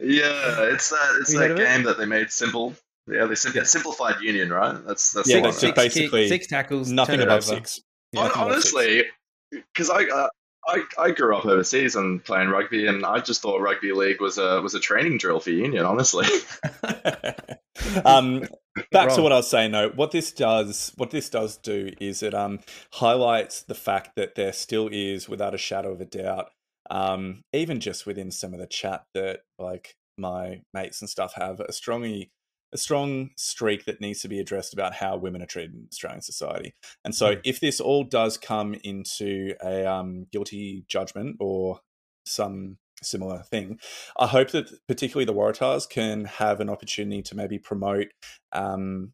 Yeah, 0.00 0.62
it's 0.72 0.90
that 0.90 1.18
it's 1.20 1.32
You 1.32 1.38
that 1.38 1.50
of 1.52 1.58
it? 1.58 1.64
game 1.64 1.82
that 1.84 1.98
they 1.98 2.06
made 2.06 2.30
simple. 2.30 2.74
Yeah, 3.06 3.26
they 3.26 3.34
sim- 3.34 3.52
Yeah. 3.54 3.64
simplified 3.64 4.20
union, 4.20 4.50
right? 4.50 4.76
That's 4.86 5.12
that's 5.12 5.28
Yeah, 5.28 5.36
the 5.36 5.42
that's 5.42 5.62
one, 5.62 5.70
it. 5.70 5.76
right? 5.76 5.90
six, 5.90 5.94
kick- 5.94 6.10
basically 6.10 6.28
six 6.28 6.46
tackles, 6.46 6.90
Nothing 6.90 7.18
turn 7.18 7.28
above 7.28 7.44
over. 7.44 7.56
six. 7.56 7.80
Hon- 8.16 8.26
Nothing 8.28 8.42
honestly, 8.42 9.04
because 9.50 9.90
I, 9.90 10.04
uh, 10.04 10.28
I 10.66 10.82
I 10.98 11.10
grew 11.10 11.36
up 11.36 11.44
overseas 11.44 11.96
and 11.96 12.24
playing 12.24 12.48
rugby, 12.48 12.86
and 12.86 13.04
I 13.04 13.18
just 13.20 13.42
thought 13.42 13.60
rugby 13.60 13.92
league 13.92 14.20
was 14.20 14.38
a 14.38 14.60
was 14.62 14.74
a 14.74 14.80
training 14.80 15.18
drill 15.18 15.40
for 15.40 15.50
union. 15.50 15.84
Honestly, 15.84 16.26
um, 18.04 18.44
back 18.92 19.10
to 19.14 19.22
what 19.22 19.32
I 19.32 19.36
was 19.36 19.48
saying 19.50 19.72
though, 19.72 19.90
what 19.90 20.10
this 20.10 20.32
does, 20.32 20.92
what 20.96 21.10
this 21.10 21.28
does 21.28 21.56
do 21.58 21.90
is 22.00 22.22
it 22.22 22.34
um 22.34 22.60
highlights 22.92 23.62
the 23.62 23.74
fact 23.74 24.16
that 24.16 24.34
there 24.34 24.52
still 24.52 24.88
is, 24.90 25.28
without 25.28 25.54
a 25.54 25.58
shadow 25.58 25.92
of 25.92 26.00
a 26.00 26.04
doubt, 26.06 26.50
um, 26.90 27.42
even 27.52 27.80
just 27.80 28.06
within 28.06 28.30
some 28.30 28.52
of 28.54 28.60
the 28.60 28.66
chat 28.66 29.04
that 29.14 29.40
like 29.58 29.96
my 30.16 30.62
mates 30.72 31.00
and 31.00 31.10
stuff 31.10 31.34
have 31.34 31.60
a 31.60 31.72
strongly 31.72 32.30
a 32.72 32.76
strong 32.76 33.30
streak 33.36 33.84
that 33.84 34.00
needs 34.00 34.20
to 34.20 34.28
be 34.28 34.40
addressed 34.40 34.72
about 34.72 34.94
how 34.94 35.16
women 35.16 35.40
are 35.40 35.46
treated 35.46 35.74
in 35.74 35.86
Australian 35.92 36.20
society. 36.22 36.74
And 37.04 37.14
so, 37.14 37.36
Mm. 37.36 37.40
if 37.44 37.60
this 37.60 37.80
all 37.80 38.02
does 38.02 38.36
come 38.36 38.74
into 38.82 39.54
a 39.62 39.86
um, 39.86 40.26
guilty 40.32 40.84
judgment 40.88 41.36
or 41.38 41.80
some 42.26 42.78
similar 43.00 43.44
thing, 43.44 43.78
I 44.18 44.26
hope 44.26 44.50
that 44.50 44.70
particularly 44.88 45.24
the 45.24 45.34
Waratahs 45.34 45.88
can 45.88 46.24
have 46.24 46.60
an 46.60 46.68
opportunity 46.68 47.22
to 47.22 47.36
maybe 47.36 47.60
promote 47.60 48.08
um, 48.50 49.12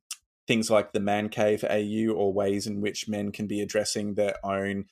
things 0.48 0.70
like 0.70 0.92
the 0.92 1.00
Man 1.00 1.28
Cave 1.28 1.62
AU 1.62 2.10
or 2.12 2.32
ways 2.32 2.66
in 2.66 2.80
which 2.80 3.08
men 3.08 3.30
can 3.30 3.46
be 3.46 3.60
addressing 3.60 4.14
their 4.14 4.34
own 4.44 4.86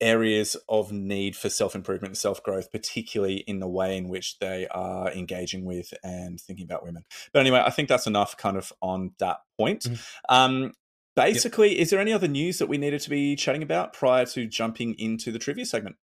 areas 0.00 0.56
of 0.68 0.92
need 0.92 1.36
for 1.36 1.48
self 1.48 1.74
improvement 1.74 2.10
and 2.10 2.18
self 2.18 2.42
growth, 2.42 2.70
particularly 2.72 3.38
in 3.46 3.58
the 3.60 3.68
way 3.68 3.96
in 3.96 4.08
which 4.08 4.38
they 4.38 4.66
are 4.68 5.10
engaging 5.12 5.64
with 5.64 5.92
and 6.02 6.40
thinking 6.40 6.64
about 6.64 6.84
women. 6.84 7.04
But 7.32 7.40
anyway, 7.40 7.62
I 7.64 7.70
think 7.70 7.88
that's 7.88 8.06
enough 8.06 8.36
kind 8.36 8.56
of 8.56 8.72
on 8.80 9.12
that 9.18 9.38
point. 9.58 9.82
Mhm. 9.84 9.98
Um, 10.28 10.72
basically, 11.16 11.78
is 11.78 11.90
there 11.90 12.00
any 12.00 12.12
other 12.12 12.28
news 12.28 12.58
that 12.58 12.68
we 12.68 12.78
needed 12.78 13.00
to 13.02 13.10
be 13.10 13.34
chatting 13.36 13.62
about 13.62 13.92
prior 13.92 14.24
to 14.26 14.46
jumping 14.46 14.94
into 14.98 15.32
the 15.32 15.38
trivia 15.38 15.66
segment? 15.66 15.96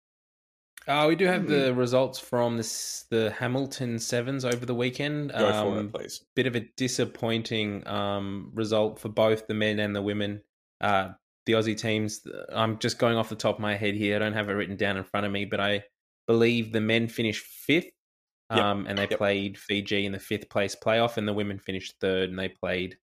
Uh, 0.86 1.06
we 1.08 1.16
do 1.16 1.24
have 1.24 1.46
the 1.48 1.72
results 1.72 2.18
from 2.18 2.58
this, 2.58 3.06
the 3.08 3.30
Hamilton 3.30 3.98
Sevens 3.98 4.44
over 4.44 4.66
the 4.66 4.74
weekend. 4.74 5.30
Go 5.32 5.38
for 5.50 5.78
Um, 5.78 5.86
it, 5.86 5.92
please. 5.94 6.22
bit 6.34 6.46
of 6.46 6.54
a 6.56 6.60
disappointing 6.76 7.86
um, 7.88 8.50
result 8.54 8.98
for 8.98 9.08
both 9.08 9.46
the 9.46 9.54
men 9.54 9.78
and 9.78 9.96
the 9.96 10.02
women. 10.02 10.42
Uh, 10.82 11.10
the 11.46 11.52
Aussie 11.54 11.76
teams, 11.76 12.26
I'm 12.52 12.78
just 12.78 12.98
going 12.98 13.16
off 13.16 13.28
the 13.28 13.36
top 13.36 13.56
of 13.56 13.60
my 13.60 13.76
head 13.76 13.94
here. 13.94 14.16
I 14.16 14.18
don't 14.18 14.32
have 14.32 14.48
it 14.48 14.52
written 14.52 14.76
down 14.76 14.96
in 14.96 15.04
front 15.04 15.26
of 15.26 15.32
me, 15.32 15.44
but 15.44 15.60
I 15.60 15.84
believe 16.26 16.72
the 16.72 16.80
men 16.80 17.08
finished 17.08 17.44
fifth 17.46 17.90
Yep. 18.54 18.64
um, 18.64 18.86
and 18.86 18.98
they 18.98 19.08
Yep. 19.10 19.18
played 19.18 19.58
Fiji 19.58 20.06
in 20.06 20.12
the 20.12 20.18
fifth 20.18 20.48
place 20.48 20.74
playoff, 20.76 21.16
and 21.16 21.26
the 21.26 21.32
women 21.32 21.58
finished 21.58 21.94
third 22.00 22.30
and 22.30 22.38
they 22.38 22.48
played. 22.48 22.96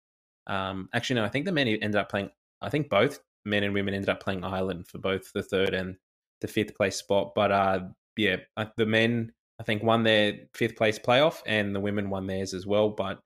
Um, 0.48 0.89
actually, 0.93 1.19
no, 1.19 1.25
I 1.25 1.29
think 1.29 1.45
the 1.45 1.51
men 1.51 1.67
ended 1.67 1.95
up 1.95 2.10
playing, 2.10 2.29
I 2.62 2.69
think 2.69 2.89
both 2.89 3.19
men 3.45 3.63
and 3.63 3.74
women 3.74 3.93
ended 3.93 4.10
up 4.10 4.21
playing 4.21 4.43
Ireland 4.43 4.88
for 4.88 4.98
both 5.00 5.31
the 5.33 5.43
third 5.43 5.74
and 5.74 5.98
the 6.41 6.48
fifth 6.48 6.75
place 6.75 6.95
spot. 6.95 7.33
But 7.36 7.51
uh, 7.51 7.79
yeah, 8.17 8.38
uh, 8.57 8.65
the 8.77 8.86
men, 8.86 9.31
I 9.60 9.63
think, 9.63 9.83
won 9.83 10.03
their 10.03 10.39
fifth 10.53 10.75
place 10.75 11.00
playoff 11.00 11.41
and 11.45 11.75
the 11.75 11.79
women 11.79 12.10
won 12.10 12.27
theirs 12.27 12.53
as 12.53 12.65
well. 12.67 12.89
But 12.89 13.19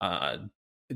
uh, 0.00 0.38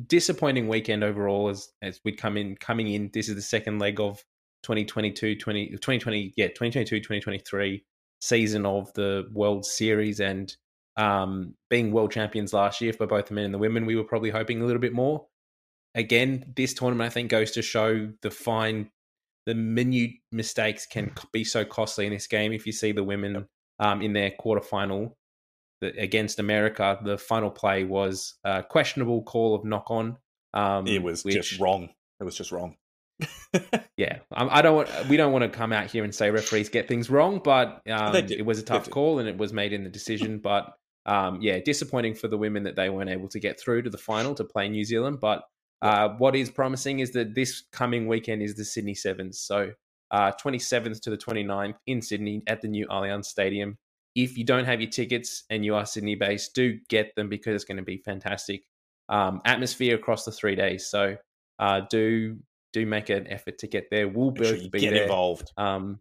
disappointing 0.07 0.69
weekend 0.69 1.05
overall 1.05 1.49
as 1.49 1.71
as 1.83 2.01
we 2.05 2.13
come 2.13 2.37
in 2.37 2.57
coming 2.57 2.89
in. 2.89 3.11
This 3.13 3.29
is 3.29 3.35
the 3.35 3.43
second 3.43 3.79
leg 3.79 4.01
of 4.01 4.25
2022 4.63 5.37
20, 5.37 5.71
2020 5.71 6.35
yeah 6.37 6.47
2022 6.47 7.01
2023 7.01 7.85
season 8.21 8.65
of 8.65 8.93
the 8.95 9.29
world 9.33 9.67
series 9.67 10.21
and 10.21 10.57
um 10.97 11.55
being 11.69 11.91
world 11.91 12.13
champions 12.13 12.53
last 12.53 12.81
year 12.81 12.93
for 12.93 13.07
both 13.07 13.27
the 13.27 13.35
men 13.35 13.47
and 13.47 13.55
the 13.55 13.59
women 13.59 13.87
we 13.87 13.97
were 13.97 14.05
probably 14.05 14.31
hoping 14.31 14.61
a 14.61 14.65
little 14.65 14.81
bit 14.81 14.93
more. 14.93 15.27
Again 15.95 16.53
this 16.57 16.73
tournament 16.75 17.11
i 17.11 17.13
think 17.13 17.31
goes 17.31 17.51
to 17.53 17.63
show 17.63 18.11
the 18.23 18.31
fine 18.31 18.91
the 19.47 19.55
minute 19.55 20.13
mistakes 20.31 20.87
can 20.87 21.13
be 21.33 21.45
so 21.45 21.65
costly 21.65 22.07
in 22.07 22.13
this 22.13 22.27
game 22.27 22.53
if 22.53 22.67
you 22.67 22.73
see 22.73 22.93
the 22.93 23.05
women 23.05 23.47
um 23.79 24.01
in 24.01 24.13
their 24.13 24.31
quarterfinal 24.41 25.13
against 25.83 26.39
America, 26.39 26.99
the 27.03 27.19
final 27.19 27.51
play 27.51 27.85
was 27.85 28.35
a 28.45 28.63
questionable 28.63 29.23
call 29.23 29.55
of 29.55 29.65
knock 29.65 29.91
on. 29.91 30.19
Um, 30.55 30.87
it 30.87 31.03
was 31.03 31.25
which, 31.25 31.35
just 31.35 31.61
wrong. 31.61 31.91
It 32.21 32.25
was 32.25 32.37
just 32.37 32.53
wrong. 32.53 32.77
Yeah, 33.99 34.21
um, 34.35 34.49
I 34.51 34.63
don't. 34.63 34.75
Want, 34.75 35.09
we 35.09 35.17
don't 35.19 35.33
want 35.33 35.43
to 35.43 35.49
come 35.49 35.73
out 35.73 35.87
here 35.87 36.03
and 36.03 36.15
say 36.15 36.31
referees 36.31 36.71
get 36.71 36.89
things 36.89 37.11
wrong, 37.11 37.41
but 37.45 37.83
um, 37.89 38.17
it 38.17 38.45
was 38.45 38.59
a 38.59 38.63
tough 38.63 38.89
call 38.89 39.19
and 39.19 39.29
it 39.29 39.37
was 39.37 39.53
made 39.53 39.73
in 39.73 39.85
the 39.85 39.91
decision. 39.91 40.39
But 40.43 40.73
um, 41.05 41.41
yeah, 41.41 41.59
disappointing 41.61 42.15
for 42.15 42.27
the 42.27 42.39
women 42.39 42.63
that 42.65 42.75
they 42.75 42.89
weren't 42.89 43.11
able 43.11 43.29
to 43.29 43.39
get 43.39 43.61
through 43.61 43.83
to 43.83 43.91
the 43.91 43.99
final 43.99 44.35
to 44.37 44.45
play 44.45 44.69
New 44.69 44.85
Zealand. 44.85 45.21
But 45.21 45.45
uh, 45.83 46.11
what 46.19 46.35
is 46.35 46.51
promising 46.51 47.01
is 47.01 47.11
that 47.13 47.35
this 47.35 47.65
coming 47.71 48.07
weekend 48.09 48.43
is 48.43 48.55
the 48.55 48.65
Sydney 48.65 48.95
Sevens. 48.95 49.41
So 49.41 49.73
uh, 50.11 50.33
27th 50.43 51.01
to 51.03 51.11
the 51.11 51.19
29th 51.19 51.75
in 51.87 52.03
Sydney 52.03 52.43
at 52.47 52.61
the 52.61 52.69
new 52.69 52.87
Allianz 52.89 53.27
Stadium. 53.27 53.79
If 54.15 54.37
you 54.37 54.45
don't 54.45 54.65
have 54.67 54.81
your 54.81 54.91
tickets 54.91 55.45
and 55.51 55.65
you 55.65 55.75
are 55.75 55.87
Sydney 55.87 56.15
based, 56.15 56.55
do 56.55 56.79
get 56.89 57.15
them 57.17 57.29
because 57.29 57.55
it's 57.55 57.65
going 57.65 57.79
to 57.79 57.83
be 57.83 57.97
fantastic 57.99 58.63
um, 59.09 59.41
atmosphere 59.45 59.95
across 59.97 60.25
the 60.25 60.33
three 60.33 60.55
days. 60.55 60.87
So 60.87 61.17
uh, 61.59 61.83
do 61.91 62.39
do 62.73 62.87
make 62.87 63.11
an 63.11 63.27
effort 63.29 63.59
to 63.59 63.67
get 63.67 63.89
there. 63.91 64.09
We'll 64.09 64.31
Make 64.31 64.45
sure 64.45 64.57
both 64.57 64.71
be 64.71 64.81
get 64.81 64.91
there, 64.93 65.03
involved. 65.03 65.53
um, 65.59 66.01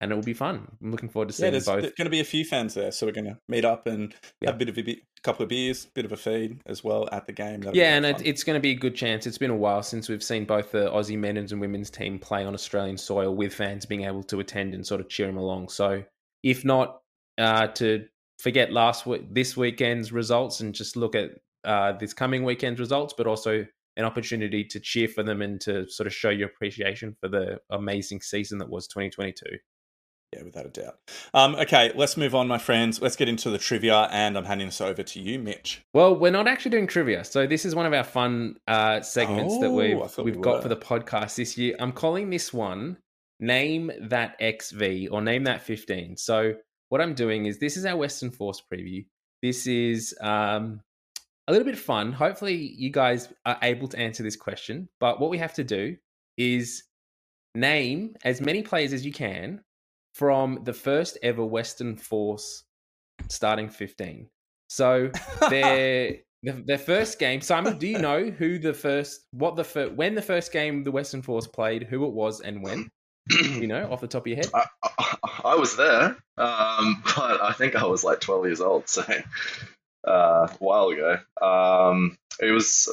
and 0.00 0.12
it 0.12 0.14
will 0.14 0.22
be 0.22 0.34
fun. 0.34 0.68
I'm 0.82 0.90
looking 0.90 1.08
forward 1.08 1.28
to 1.30 1.32
Yeah, 1.32 1.36
seeing 1.36 1.52
there's, 1.52 1.64
both. 1.66 1.82
going 1.96 2.04
to 2.04 2.10
be 2.10 2.20
a 2.20 2.24
few 2.24 2.44
fans 2.44 2.74
there, 2.74 2.90
so 2.92 3.06
we're 3.06 3.12
going 3.12 3.24
to 3.24 3.38
meet 3.48 3.64
up 3.64 3.86
and 3.86 4.14
Yeah. 4.40 4.50
have 4.50 4.56
a 4.56 4.58
bit 4.58 4.68
of 4.68 4.78
a 4.78 4.82
be- 4.82 5.02
couple 5.22 5.42
of 5.44 5.48
beers, 5.48 5.86
bit 5.86 6.04
of 6.04 6.12
a 6.12 6.16
feed 6.16 6.60
as 6.66 6.84
well 6.84 7.08
at 7.10 7.26
the 7.26 7.32
game. 7.32 7.60
That'll 7.62 7.76
Yeah, 7.76 7.96
and 7.96 8.04
it, 8.04 8.20
it's 8.24 8.44
going 8.44 8.56
to 8.56 8.60
be 8.60 8.72
a 8.72 8.76
good 8.76 8.94
chance. 8.94 9.26
It's 9.26 9.38
been 9.38 9.50
a 9.50 9.56
while 9.56 9.82
since 9.82 10.08
we've 10.08 10.22
seen 10.22 10.44
both 10.44 10.70
the 10.72 10.90
Aussie 10.90 11.18
men's 11.18 11.52
and 11.52 11.60
women's 11.60 11.90
team 11.90 12.18
play 12.18 12.44
on 12.44 12.54
Australian 12.54 12.98
soil 12.98 13.34
with 13.34 13.54
fans 13.54 13.86
being 13.86 14.04
able 14.04 14.22
to 14.24 14.40
attend 14.40 14.74
and 14.74 14.86
sort 14.86 15.00
of 15.00 15.08
cheer 15.08 15.26
them 15.26 15.38
along. 15.38 15.68
So, 15.70 16.04
if 16.42 16.64
not 16.64 17.00
uh, 17.38 17.68
to 17.68 18.06
forget 18.38 18.72
last 18.72 19.06
week, 19.06 19.32
this 19.32 19.56
weekend's 19.56 20.12
results, 20.12 20.60
and 20.60 20.74
just 20.74 20.96
look 20.96 21.14
at 21.14 21.30
uh, 21.64 21.92
this 21.92 22.12
coming 22.12 22.44
weekend's 22.44 22.80
results, 22.80 23.14
but 23.16 23.26
also 23.26 23.64
an 23.96 24.04
opportunity 24.04 24.64
to 24.64 24.80
cheer 24.80 25.08
for 25.08 25.22
them 25.22 25.40
and 25.40 25.60
to 25.60 25.88
sort 25.88 26.06
of 26.06 26.14
show 26.14 26.30
your 26.30 26.48
appreciation 26.48 27.16
for 27.20 27.28
the 27.28 27.58
amazing 27.70 28.20
season 28.20 28.58
that 28.58 28.68
was 28.68 28.88
2022. 28.88 29.58
Yeah, 30.34 30.42
without 30.42 30.66
a 30.66 30.68
doubt. 30.68 30.98
Um, 31.32 31.54
okay, 31.54 31.92
let's 31.94 32.16
move 32.16 32.34
on, 32.34 32.48
my 32.48 32.58
friends. 32.58 33.00
Let's 33.00 33.14
get 33.14 33.28
into 33.28 33.50
the 33.50 33.58
trivia, 33.58 34.08
and 34.10 34.36
I'm 34.36 34.44
handing 34.44 34.66
this 34.66 34.80
over 34.80 35.04
to 35.04 35.20
you, 35.20 35.38
Mitch. 35.38 35.82
Well, 35.94 36.16
we're 36.16 36.32
not 36.32 36.48
actually 36.48 36.72
doing 36.72 36.88
trivia, 36.88 37.24
so 37.24 37.46
this 37.46 37.64
is 37.64 37.76
one 37.76 37.86
of 37.86 37.92
our 37.92 38.02
fun 38.02 38.56
uh, 38.66 39.00
segments 39.00 39.58
that 39.58 39.68
Oh, 39.68 39.74
we've 39.74 40.18
we've 40.18 40.36
we 40.36 40.42
got 40.42 40.60
for 40.60 40.68
the 40.68 40.76
podcast 40.76 41.36
this 41.36 41.56
year. 41.56 41.76
I'm 41.78 41.92
calling 41.92 42.30
this 42.30 42.52
one 42.52 42.96
"Name 43.38 43.92
That 44.00 44.34
XV" 44.42 45.08
or 45.12 45.22
"Name 45.22 45.44
That 45.44 45.62
15." 45.62 46.16
So 46.16 46.54
what 46.94 47.00
I'm 47.00 47.14
doing 47.14 47.46
is 47.46 47.58
this 47.58 47.76
is 47.76 47.84
our 47.84 47.96
Western 47.96 48.30
Force 48.30 48.62
preview. 48.72 49.04
This 49.42 49.66
is 49.66 50.16
um, 50.20 50.80
a 51.48 51.52
little 51.52 51.66
bit 51.66 51.76
fun. 51.76 52.12
Hopefully, 52.12 52.54
you 52.54 52.90
guys 52.90 53.30
are 53.44 53.58
able 53.62 53.88
to 53.88 53.98
answer 53.98 54.22
this 54.22 54.36
question. 54.36 54.88
But 55.00 55.18
what 55.18 55.28
we 55.28 55.38
have 55.38 55.52
to 55.54 55.64
do 55.64 55.96
is 56.38 56.84
name 57.56 58.14
as 58.22 58.40
many 58.40 58.62
players 58.62 58.92
as 58.92 59.04
you 59.04 59.10
can 59.10 59.60
from 60.14 60.60
the 60.62 60.72
first 60.72 61.18
ever 61.20 61.44
Western 61.44 61.96
Force 61.96 62.62
starting 63.28 63.68
15. 63.68 64.28
So 64.68 65.10
their 65.50 66.18
their 66.44 66.78
first 66.78 67.18
game. 67.18 67.40
Simon, 67.40 67.76
do 67.76 67.88
you 67.88 67.98
know 67.98 68.30
who 68.30 68.60
the 68.60 68.72
first 68.72 69.26
what 69.32 69.56
the 69.56 69.64
fir- 69.64 69.90
when 69.90 70.14
the 70.14 70.22
first 70.22 70.52
game 70.52 70.84
the 70.84 70.92
Western 70.92 71.22
Force 71.22 71.48
played, 71.48 71.88
who 71.90 72.06
it 72.06 72.12
was, 72.12 72.40
and 72.40 72.62
when? 72.62 72.88
You 73.44 73.66
know 73.66 73.90
off 73.90 74.00
the 74.00 74.06
top 74.06 74.22
of 74.22 74.26
your 74.26 74.36
head? 74.36 74.50
I, 74.54 74.66
I, 74.82 75.16
I 75.44 75.54
was 75.56 75.76
there, 75.76 76.16
um, 76.36 77.02
but 77.16 77.42
I 77.42 77.54
think 77.56 77.74
I 77.74 77.86
was 77.86 78.04
like 78.04 78.20
12 78.20 78.46
years 78.46 78.60
old, 78.60 78.88
so 78.88 79.02
uh, 80.06 80.48
a 80.50 80.56
while 80.58 80.88
ago. 80.88 81.18
Um, 81.40 82.16
it 82.40 82.50
was 82.50 82.88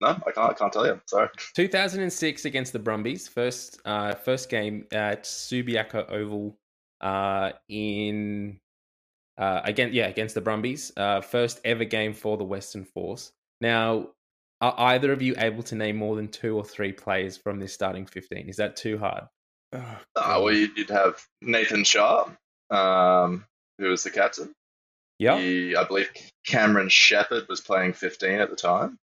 no, 0.00 0.08
I 0.08 0.30
can't, 0.30 0.50
I 0.50 0.52
can't 0.52 0.72
tell 0.72 0.86
you. 0.86 1.00
Sorry. 1.06 1.28
2006 1.54 2.44
against 2.44 2.72
the 2.72 2.78
Brumbies, 2.78 3.26
first 3.28 3.80
uh, 3.84 4.14
first 4.14 4.48
game 4.48 4.86
at 4.92 5.24
Subiaco 5.24 6.08
Oval 6.10 6.56
uh, 7.00 7.52
in 7.68 8.60
uh, 9.36 9.60
again 9.64 9.90
yeah 9.92 10.06
against 10.06 10.34
the 10.34 10.40
Brumbies, 10.40 10.92
uh, 10.96 11.20
first 11.20 11.60
ever 11.64 11.84
game 11.84 12.14
for 12.14 12.36
the 12.36 12.44
Western 12.44 12.84
Force. 12.84 13.32
Now, 13.60 14.10
are 14.60 14.74
either 14.78 15.12
of 15.12 15.22
you 15.22 15.34
able 15.38 15.62
to 15.64 15.74
name 15.74 15.96
more 15.96 16.16
than 16.16 16.28
two 16.28 16.56
or 16.56 16.64
three 16.64 16.92
players 16.92 17.36
from 17.36 17.58
this 17.60 17.72
starting 17.72 18.06
15? 18.06 18.48
Is 18.48 18.56
that 18.56 18.76
too 18.76 18.98
hard? 18.98 19.24
Oh, 19.72 19.98
Uh, 20.16 20.40
well, 20.42 20.52
you'd 20.52 20.76
you'd 20.76 20.90
have 20.90 21.22
Nathan 21.42 21.84
Sharpe, 21.84 22.32
um, 22.70 23.44
who 23.78 23.88
was 23.90 24.02
the 24.04 24.10
captain. 24.10 24.52
Yeah. 25.18 25.38
He, 25.38 25.74
I 25.76 25.84
believe 25.84 26.08
Cameron 26.46 26.88
Shepherd 26.88 27.46
was 27.48 27.60
playing 27.60 27.92
15 27.92 28.38
at 28.40 28.50
the 28.50 28.56
time. 28.56 28.98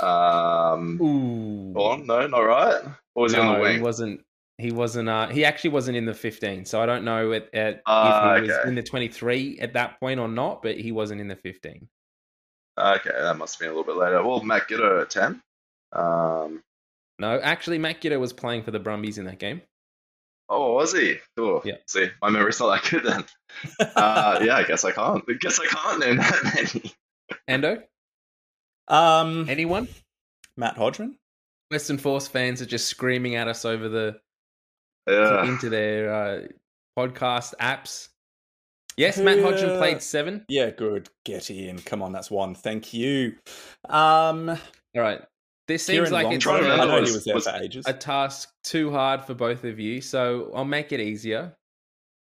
Um, 0.00 1.00
Ooh. 1.00 1.74
oh, 1.78 1.96
no, 1.96 2.26
not 2.26 2.40
right. 2.40 2.82
Or 3.14 3.22
was 3.24 3.32
he 3.34 3.38
on 3.38 3.46
no, 3.46 3.52
the 3.52 3.58
he 3.58 3.74
wing? 3.74 3.82
wasn't. 3.82 4.20
He 4.58 4.70
wasn't. 4.70 5.08
Uh, 5.08 5.28
he 5.28 5.44
actually 5.44 5.70
wasn't 5.70 5.96
in 5.96 6.06
the 6.06 6.14
15. 6.14 6.64
So 6.64 6.80
I 6.80 6.86
don't 6.86 7.04
know 7.04 7.32
at, 7.32 7.52
at 7.54 7.82
Ah, 7.86 8.34
if 8.34 8.42
he 8.42 8.48
was 8.48 8.58
okay. 8.58 8.68
in 8.68 8.74
the 8.74 8.82
23 8.82 9.58
at 9.60 9.72
that 9.74 9.98
point 10.00 10.20
or 10.20 10.28
not. 10.28 10.62
But 10.62 10.76
he 10.78 10.92
wasn't 10.92 11.20
in 11.20 11.28
the 11.28 11.36
15. 11.36 11.88
Okay, 12.78 13.10
that 13.10 13.36
must 13.36 13.54
have 13.54 13.60
been 13.60 13.68
a 13.74 13.78
little 13.78 13.84
bit 13.92 14.00
later. 14.00 14.22
Well, 14.22 14.42
Matt 14.42 14.68
Giteau 14.68 15.02
at 15.02 15.10
10. 15.10 15.40
Um, 15.92 16.62
No, 17.18 17.38
actually, 17.40 17.78
Matt 17.78 18.00
Giteau 18.00 18.18
was 18.18 18.32
playing 18.32 18.62
for 18.62 18.70
the 18.70 18.78
Brumbies 18.80 19.18
in 19.18 19.26
that 19.26 19.38
game. 19.38 19.62
oh, 20.48 20.72
was 20.74 20.92
he? 20.92 21.18
Cool. 21.36 21.62
Yeah. 21.64 21.76
See, 21.86 22.08
my 22.20 22.30
memory's 22.30 22.60
not 22.60 22.82
that 22.82 22.90
good 22.90 23.04
then. 23.04 23.24
Uh, 23.94 24.40
yeah, 24.42 24.56
I 24.56 24.64
guess 24.64 24.84
I 24.84 24.92
can't. 24.92 25.22
I 25.28 25.32
guess 25.40 25.60
I 25.60 25.66
can't 25.66 26.00
name 26.00 26.16
that 26.16 26.44
many. 26.44 26.92
Ando, 27.48 27.82
um, 28.88 29.48
anyone? 29.48 29.88
Matt 30.56 30.76
Hodgson. 30.76 31.16
Western 31.70 31.96
Force 31.98 32.28
fans 32.28 32.60
are 32.60 32.66
just 32.66 32.86
screaming 32.88 33.34
at 33.36 33.48
us 33.48 33.64
over 33.64 33.88
the 33.88 34.20
Yeah. 35.08 35.44
into 35.44 35.68
their 35.70 36.12
uh, 36.12 36.40
podcast 36.98 37.54
apps. 37.60 38.08
Yes, 38.96 39.18
Matt 39.18 39.40
Hodgson 39.40 39.78
played 39.78 40.02
seven. 40.02 40.44
Yeah, 40.48 40.70
good. 40.70 41.08
Get 41.24 41.50
in. 41.50 41.78
Come 41.78 42.02
on, 42.02 42.12
that's 42.12 42.30
one. 42.30 42.54
Thank 42.54 42.92
you. 42.92 43.34
Um, 43.88 44.48
All 44.50 44.58
right. 45.02 45.20
This 45.68 45.84
seems 45.86 45.96
Kieran 45.96 46.12
like 46.12 46.24
Long- 46.24 46.32
it's 46.34 46.42
trying 46.44 46.62
to 46.64 46.68
remember 46.70 46.98
a, 46.98 47.00
was 47.00 47.26
was- 47.26 47.46
ages. 47.46 47.86
a 47.86 47.92
task 47.94 48.50
too 48.64 48.90
hard 48.90 49.22
for 49.22 49.32
both 49.34 49.64
of 49.64 49.78
you, 49.78 50.00
so 50.00 50.50
I'll 50.54 50.64
make 50.64 50.92
it 50.92 51.00
easier. 51.00 51.54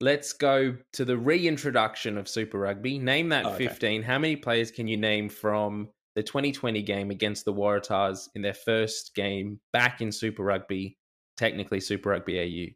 Let's 0.00 0.32
go 0.32 0.76
to 0.94 1.04
the 1.04 1.16
reintroduction 1.16 2.18
of 2.18 2.28
Super 2.28 2.58
Rugby. 2.58 2.98
Name 2.98 3.28
that 3.30 3.46
Oh, 3.46 3.50
okay. 3.50 3.68
15. 3.68 4.02
How 4.02 4.18
many 4.18 4.36
players 4.36 4.70
can 4.70 4.86
you 4.88 4.96
name 4.96 5.28
from 5.28 5.88
the 6.14 6.22
2020 6.22 6.82
game 6.82 7.10
against 7.10 7.44
the 7.44 7.52
Waratahs 7.54 8.28
in 8.34 8.42
their 8.42 8.54
first 8.54 9.14
game 9.14 9.60
back 9.72 10.00
in 10.02 10.12
Super 10.12 10.42
Rugby, 10.42 10.98
technically 11.36 11.80
Super 11.80 12.10
Rugby 12.10 12.38
AU? 12.38 12.74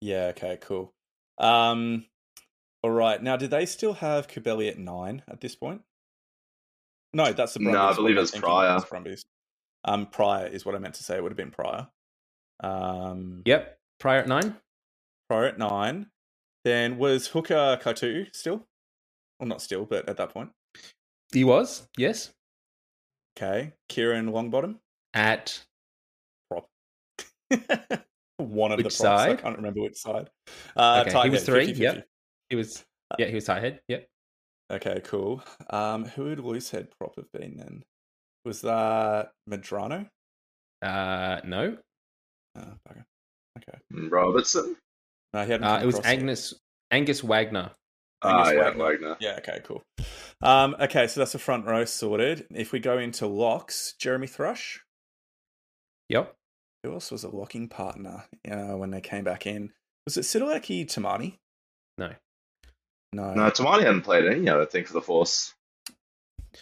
Yeah. 0.00 0.26
Okay. 0.28 0.58
Cool. 0.60 0.92
Um. 1.38 2.06
All 2.82 2.90
right. 2.90 3.22
Now, 3.22 3.36
did 3.36 3.50
they 3.50 3.66
still 3.66 3.92
have 3.94 4.26
Kubeli 4.28 4.68
at 4.70 4.78
nine 4.78 5.22
at 5.28 5.40
this 5.40 5.54
point? 5.54 5.82
No, 7.12 7.32
that's 7.32 7.54
the 7.54 7.60
No, 7.60 7.82
I 7.82 7.94
believe 7.94 8.16
it's 8.16 8.30
thinking? 8.30 8.48
Prior. 8.48 8.76
It's 8.76 8.84
Brumbies. 8.84 9.24
Um, 9.84 10.06
Prior 10.06 10.46
is 10.46 10.64
what 10.64 10.74
I 10.74 10.78
meant 10.78 10.94
to 10.94 11.02
say. 11.04 11.16
It 11.16 11.22
would 11.22 11.32
have 11.32 11.36
been 11.36 11.50
Prior. 11.50 11.88
Um, 12.60 13.42
Yep. 13.44 13.78
Prior 13.98 14.20
at 14.20 14.28
nine? 14.28 14.56
Prior 15.28 15.46
at 15.46 15.58
nine. 15.58 16.06
Then 16.64 16.98
was 16.98 17.26
Hooker 17.28 17.78
Kaitu'u 17.82 18.34
still? 18.34 18.66
Well, 19.38 19.48
not 19.48 19.62
still, 19.62 19.84
but 19.86 20.08
at 20.08 20.16
that 20.18 20.30
point. 20.30 20.50
He 21.32 21.44
was, 21.44 21.88
yes. 21.96 22.32
Okay. 23.36 23.72
Kieran 23.88 24.30
Longbottom. 24.30 24.76
At 25.14 25.62
Prop. 26.50 26.68
One 28.36 28.72
of 28.72 28.78
Which 28.78 28.96
the 28.98 29.02
props. 29.04 29.22
I 29.22 29.36
can't 29.36 29.56
remember 29.56 29.80
which 29.82 29.96
side. 29.96 30.30
Uh, 30.76 30.98
Okay, 31.00 31.10
he 31.10 31.14
tight 31.14 31.30
was 31.32 31.44
three, 31.44 31.66
50-50. 31.72 31.78
yep. 31.78 32.08
He 32.50 32.56
was 32.56 32.84
yeah, 33.18 33.26
he 33.26 33.34
was 33.34 33.44
tight 33.44 33.62
head. 33.62 33.80
Yep. 33.88 34.06
Okay, 34.72 35.00
cool. 35.04 35.42
Um, 35.70 36.04
who 36.04 36.24
would 36.24 36.38
Loosehead 36.38 36.88
prop 36.98 37.16
have 37.16 37.30
been 37.32 37.56
then? 37.56 37.82
Was 38.44 38.60
that 38.62 39.30
Medrano? 39.48 40.06
Uh 40.82 41.40
no. 41.44 41.76
Oh, 42.56 42.72
bugger. 42.88 43.04
Okay. 43.58 43.78
Robertson. 44.08 44.76
No, 45.32 45.44
he 45.44 45.52
hadn't. 45.52 45.66
Uh, 45.66 45.80
it 45.82 45.86
was 45.86 45.96
across 45.96 46.12
yet. 46.12 46.18
Angus 46.20 46.54
Angus 46.90 47.22
Wagner. 47.22 47.70
Ah, 48.22 48.38
Angus 48.40 48.52
yeah, 48.52 48.60
Wagner. 48.60 48.84
Wagner. 48.84 49.16
Yeah. 49.20 49.34
Okay. 49.38 49.60
Cool. 49.64 49.82
Um, 50.42 50.74
okay, 50.80 51.06
so 51.06 51.20
that's 51.20 51.32
the 51.32 51.38
front 51.38 51.66
row 51.66 51.84
sorted. 51.84 52.46
If 52.50 52.72
we 52.72 52.80
go 52.80 52.98
into 52.98 53.26
locks, 53.26 53.94
Jeremy 53.98 54.26
Thrush. 54.26 54.80
Yep. 56.08 56.34
Who 56.82 56.92
else 56.94 57.10
was 57.10 57.24
a 57.24 57.28
locking 57.28 57.68
partner 57.68 58.24
uh, 58.50 58.76
when 58.76 58.90
they 58.90 59.00
came 59.00 59.24
back 59.24 59.46
in? 59.46 59.72
Was 60.06 60.16
it 60.16 60.22
Sitaleki 60.22 60.86
Timani? 60.86 61.36
No. 63.12 63.34
No. 63.34 63.44
No, 63.44 63.50
Timani 63.50 63.80
hadn't 63.82 64.02
played 64.02 64.24
any, 64.26 64.48
other 64.48 64.66
don't 64.66 64.86
for 64.88 64.94
the 64.94 65.02
Force. 65.02 65.54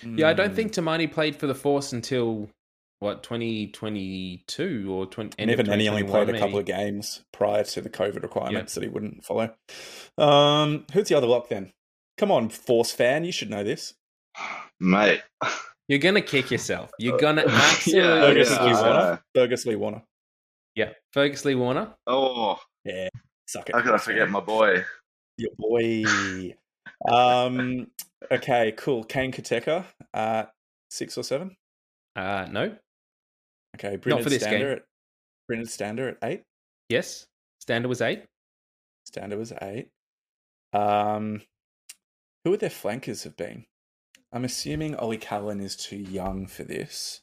Yeah, 0.02 0.28
I 0.28 0.32
don't 0.34 0.50
Hmm. 0.50 0.56
think 0.56 0.72
Timani 0.72 1.10
played 1.10 1.36
for 1.36 1.46
the 1.46 1.54
Force 1.54 1.92
until 1.92 2.50
what 3.00 3.22
2022 3.22 4.92
or 4.92 5.06
20 5.06 5.34
And 5.38 5.50
even 5.50 5.66
then, 5.66 5.80
he 5.80 5.88
only 5.88 6.04
played 6.04 6.28
a 6.28 6.38
couple 6.38 6.58
of 6.58 6.64
games 6.64 7.22
prior 7.32 7.64
to 7.64 7.80
the 7.80 7.90
COVID 7.90 8.22
requirements 8.22 8.74
that 8.74 8.82
he 8.82 8.88
wouldn't 8.88 9.24
follow. 9.24 9.54
Um, 10.16 10.84
who's 10.92 11.08
the 11.08 11.14
other 11.14 11.26
lock 11.26 11.48
then? 11.48 11.72
Come 12.16 12.30
on, 12.32 12.48
Force 12.48 12.92
fan, 12.92 13.24
you 13.24 13.32
should 13.32 13.50
know 13.50 13.62
this. 13.62 13.94
Mate. 14.80 15.22
You're 15.86 16.00
gonna 16.00 16.20
kick 16.20 16.50
yourself. 16.50 16.90
You're 16.98 17.18
gonna 17.18 17.42
Yeah, 17.46 17.52
absolutely 17.62 18.44
Fergus 18.44 18.48
kick 18.50 18.60
Lee. 18.60 18.72
Warner. 18.74 19.22
Fergus 19.34 19.66
Lee 19.66 19.76
Warner. 19.76 20.02
Yeah, 20.74 20.92
Fergus 21.12 21.44
Lee 21.44 21.54
Warner. 21.54 21.94
Oh, 22.06 22.58
Yeah, 22.84 23.08
suck 23.46 23.68
it. 23.68 23.74
how 23.74 23.80
could 23.82 23.94
I 23.94 23.98
forget 23.98 24.28
my 24.28 24.40
boy? 24.40 24.84
Your 25.38 25.52
boy? 25.56 26.54
um, 27.10 27.86
okay, 28.30 28.74
cool. 28.76 29.04
Kane 29.04 29.32
Koteka 29.32 29.84
at 30.12 30.52
six 30.90 31.16
or 31.16 31.22
seven. 31.22 31.56
Uh, 32.16 32.46
no. 32.50 32.76
Okay, 33.76 33.96
Brynard 33.96 34.24
for 34.24 34.30
game. 34.30 34.40
Stander 34.40 34.72
at 34.72 34.82
Brynard 35.50 35.68
Stander 35.68 36.08
at 36.08 36.16
eight. 36.22 36.42
Yes. 36.88 37.26
Stander 37.60 37.88
was 37.88 38.02
eight. 38.02 38.24
Stander 39.06 39.38
was 39.38 39.52
eight. 39.62 39.88
Um, 40.72 41.42
who 42.44 42.50
would 42.50 42.60
their 42.60 42.70
flankers 42.70 43.22
have 43.22 43.36
been? 43.36 43.66
I'm 44.32 44.44
assuming 44.44 44.94
Ollie 44.94 45.16
Callan 45.16 45.60
is 45.60 45.76
too 45.76 45.96
young 45.96 46.46
for 46.46 46.64
this 46.64 47.22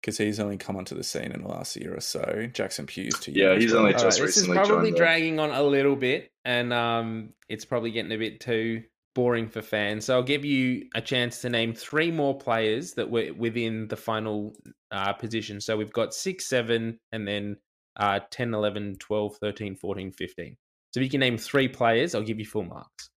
because 0.00 0.18
he's 0.18 0.40
only 0.40 0.56
come 0.56 0.76
onto 0.76 0.94
the 0.94 1.02
scene 1.02 1.32
in 1.32 1.42
the 1.42 1.48
last 1.48 1.76
year 1.76 1.94
or 1.94 2.00
so. 2.00 2.48
Jackson 2.52 2.86
Pugh's 2.86 3.18
too 3.20 3.32
Yeah, 3.32 3.56
he's 3.56 3.74
only 3.74 3.92
just 3.92 4.20
right, 4.20 4.26
this 4.26 4.36
is 4.36 4.46
probably 4.46 4.92
dragging 4.92 5.38
on 5.38 5.50
a 5.50 5.62
little 5.62 5.96
bit, 5.96 6.30
and 6.44 6.72
um, 6.72 7.30
it's 7.48 7.64
probably 7.64 7.90
getting 7.90 8.12
a 8.12 8.18
bit 8.18 8.40
too 8.40 8.82
boring 9.14 9.48
for 9.48 9.62
fans. 9.62 10.04
So 10.04 10.14
I'll 10.14 10.22
give 10.22 10.44
you 10.44 10.88
a 10.94 11.00
chance 11.00 11.40
to 11.40 11.48
name 11.48 11.74
three 11.74 12.10
more 12.10 12.38
players 12.38 12.92
that 12.92 13.10
were 13.10 13.32
within 13.32 13.88
the 13.88 13.96
final 13.96 14.54
uh, 14.92 15.14
position. 15.14 15.60
So 15.60 15.76
we've 15.76 15.92
got 15.92 16.14
six, 16.14 16.46
seven, 16.46 17.00
and 17.12 17.26
then 17.26 17.56
uh, 17.98 18.20
10, 18.30 18.54
11, 18.54 18.96
12, 19.00 19.36
13, 19.40 19.74
14, 19.76 20.12
15. 20.12 20.56
So 20.92 21.00
if 21.00 21.04
you 21.04 21.10
can 21.10 21.20
name 21.20 21.38
three 21.38 21.66
players, 21.66 22.14
I'll 22.14 22.22
give 22.22 22.38
you 22.38 22.44
full 22.44 22.64
marks. 22.64 23.10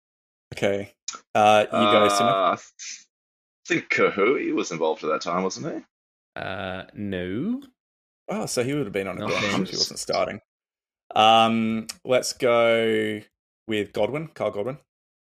Okay, 0.55 0.95
uh, 1.35 1.67
you 1.67 1.79
go, 1.79 2.07
Uh, 2.07 2.57
I 2.57 2.59
think 3.67 3.89
Kahui 3.91 4.55
was 4.55 4.71
involved 4.71 5.05
at 5.05 5.11
that 5.11 5.21
time, 5.21 5.43
wasn't 5.43 5.75
he? 5.75 5.83
Uh, 6.39 6.85
no. 6.95 7.63
Oh, 8.29 8.47
so 8.47 8.63
he 8.63 8.75
would 8.75 8.85
have 8.85 8.93
been 8.93 9.09
on 9.09 9.17
a 9.17 9.21
No 9.21 9.29
bench 9.29 9.45
if 9.69 9.71
he 9.71 9.77
wasn't 9.77 9.99
starting. 9.99 10.41
Um, 11.15 11.87
let's 12.05 12.33
go 12.35 13.21
with 13.67 13.93
Godwin, 13.93 14.29
Kyle 14.29 14.51
Godwin. 14.51 14.79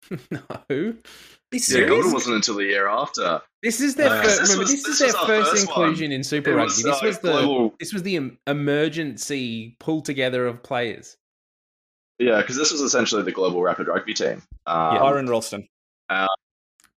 no. 0.31 0.39
Be 0.69 1.57
Yeah, 1.57 1.59
serious? 1.59 1.89
Golden 1.89 2.13
wasn't 2.13 2.35
until 2.37 2.55
the 2.55 2.63
year 2.65 2.87
after. 2.87 3.41
This 3.63 3.81
is 3.81 3.95
their 3.95 4.09
Uh, 4.09 4.23
first. 4.23 4.39
this 4.39 4.49
remember, 4.49 4.61
was- 4.63 4.71
this, 4.71 4.83
this 4.83 4.91
is 4.93 4.99
their 4.99 5.07
was 5.07 5.15
our 5.15 5.25
first, 5.27 5.51
first 5.51 5.67
one. 5.67 5.81
inclusion 5.89 6.11
in 6.11 6.23
Super 6.23 6.51
It 6.51 6.55
Rugby. 6.55 6.65
was, 6.65 6.83
this 6.83 6.95
uh, 7.03 7.05
was 7.05 7.19
the 7.19 7.31
global- 7.31 7.75
this 7.79 7.93
was 7.93 8.03
the 8.03 8.31
emergency 8.47 9.75
pull 9.79 10.01
together 10.01 10.47
of 10.47 10.63
players. 10.63 11.17
Yeah, 12.19 12.39
because 12.41 12.55
this 12.55 12.71
was 12.71 12.81
essentially 12.81 13.23
the 13.23 13.31
global 13.31 13.61
rapid 13.63 13.87
rugby 13.87 14.13
team. 14.13 14.43
Um, 14.67 14.97
Byron 14.99 15.27
Ralston. 15.27 15.67
uh, 16.09 16.27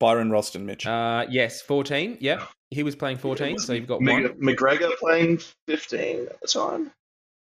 Byron 0.02 0.32
Ralston 0.32 0.66
Mitch. 0.66 0.84
Uh, 0.84 1.26
yes, 1.30 1.62
fourteen. 1.62 2.18
Yep, 2.20 2.42
he 2.70 2.82
was 2.82 2.96
playing 2.96 3.18
fourteen, 3.18 3.56
so 3.56 3.72
you've 3.72 3.86
got 3.86 4.02
one. 4.02 4.30
McGregor 4.30 4.90
playing 4.96 5.38
15 5.68 6.26
at 6.26 6.40
the 6.40 6.48
time. 6.48 6.90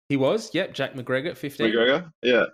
He 0.08 0.16
was. 0.16 0.56
Yep, 0.56 0.74
Jack 0.74 0.94
McGregor, 0.94 1.36
fifteen. 1.36 1.68
McGregor, 1.68 2.10
yeah. 2.24 2.46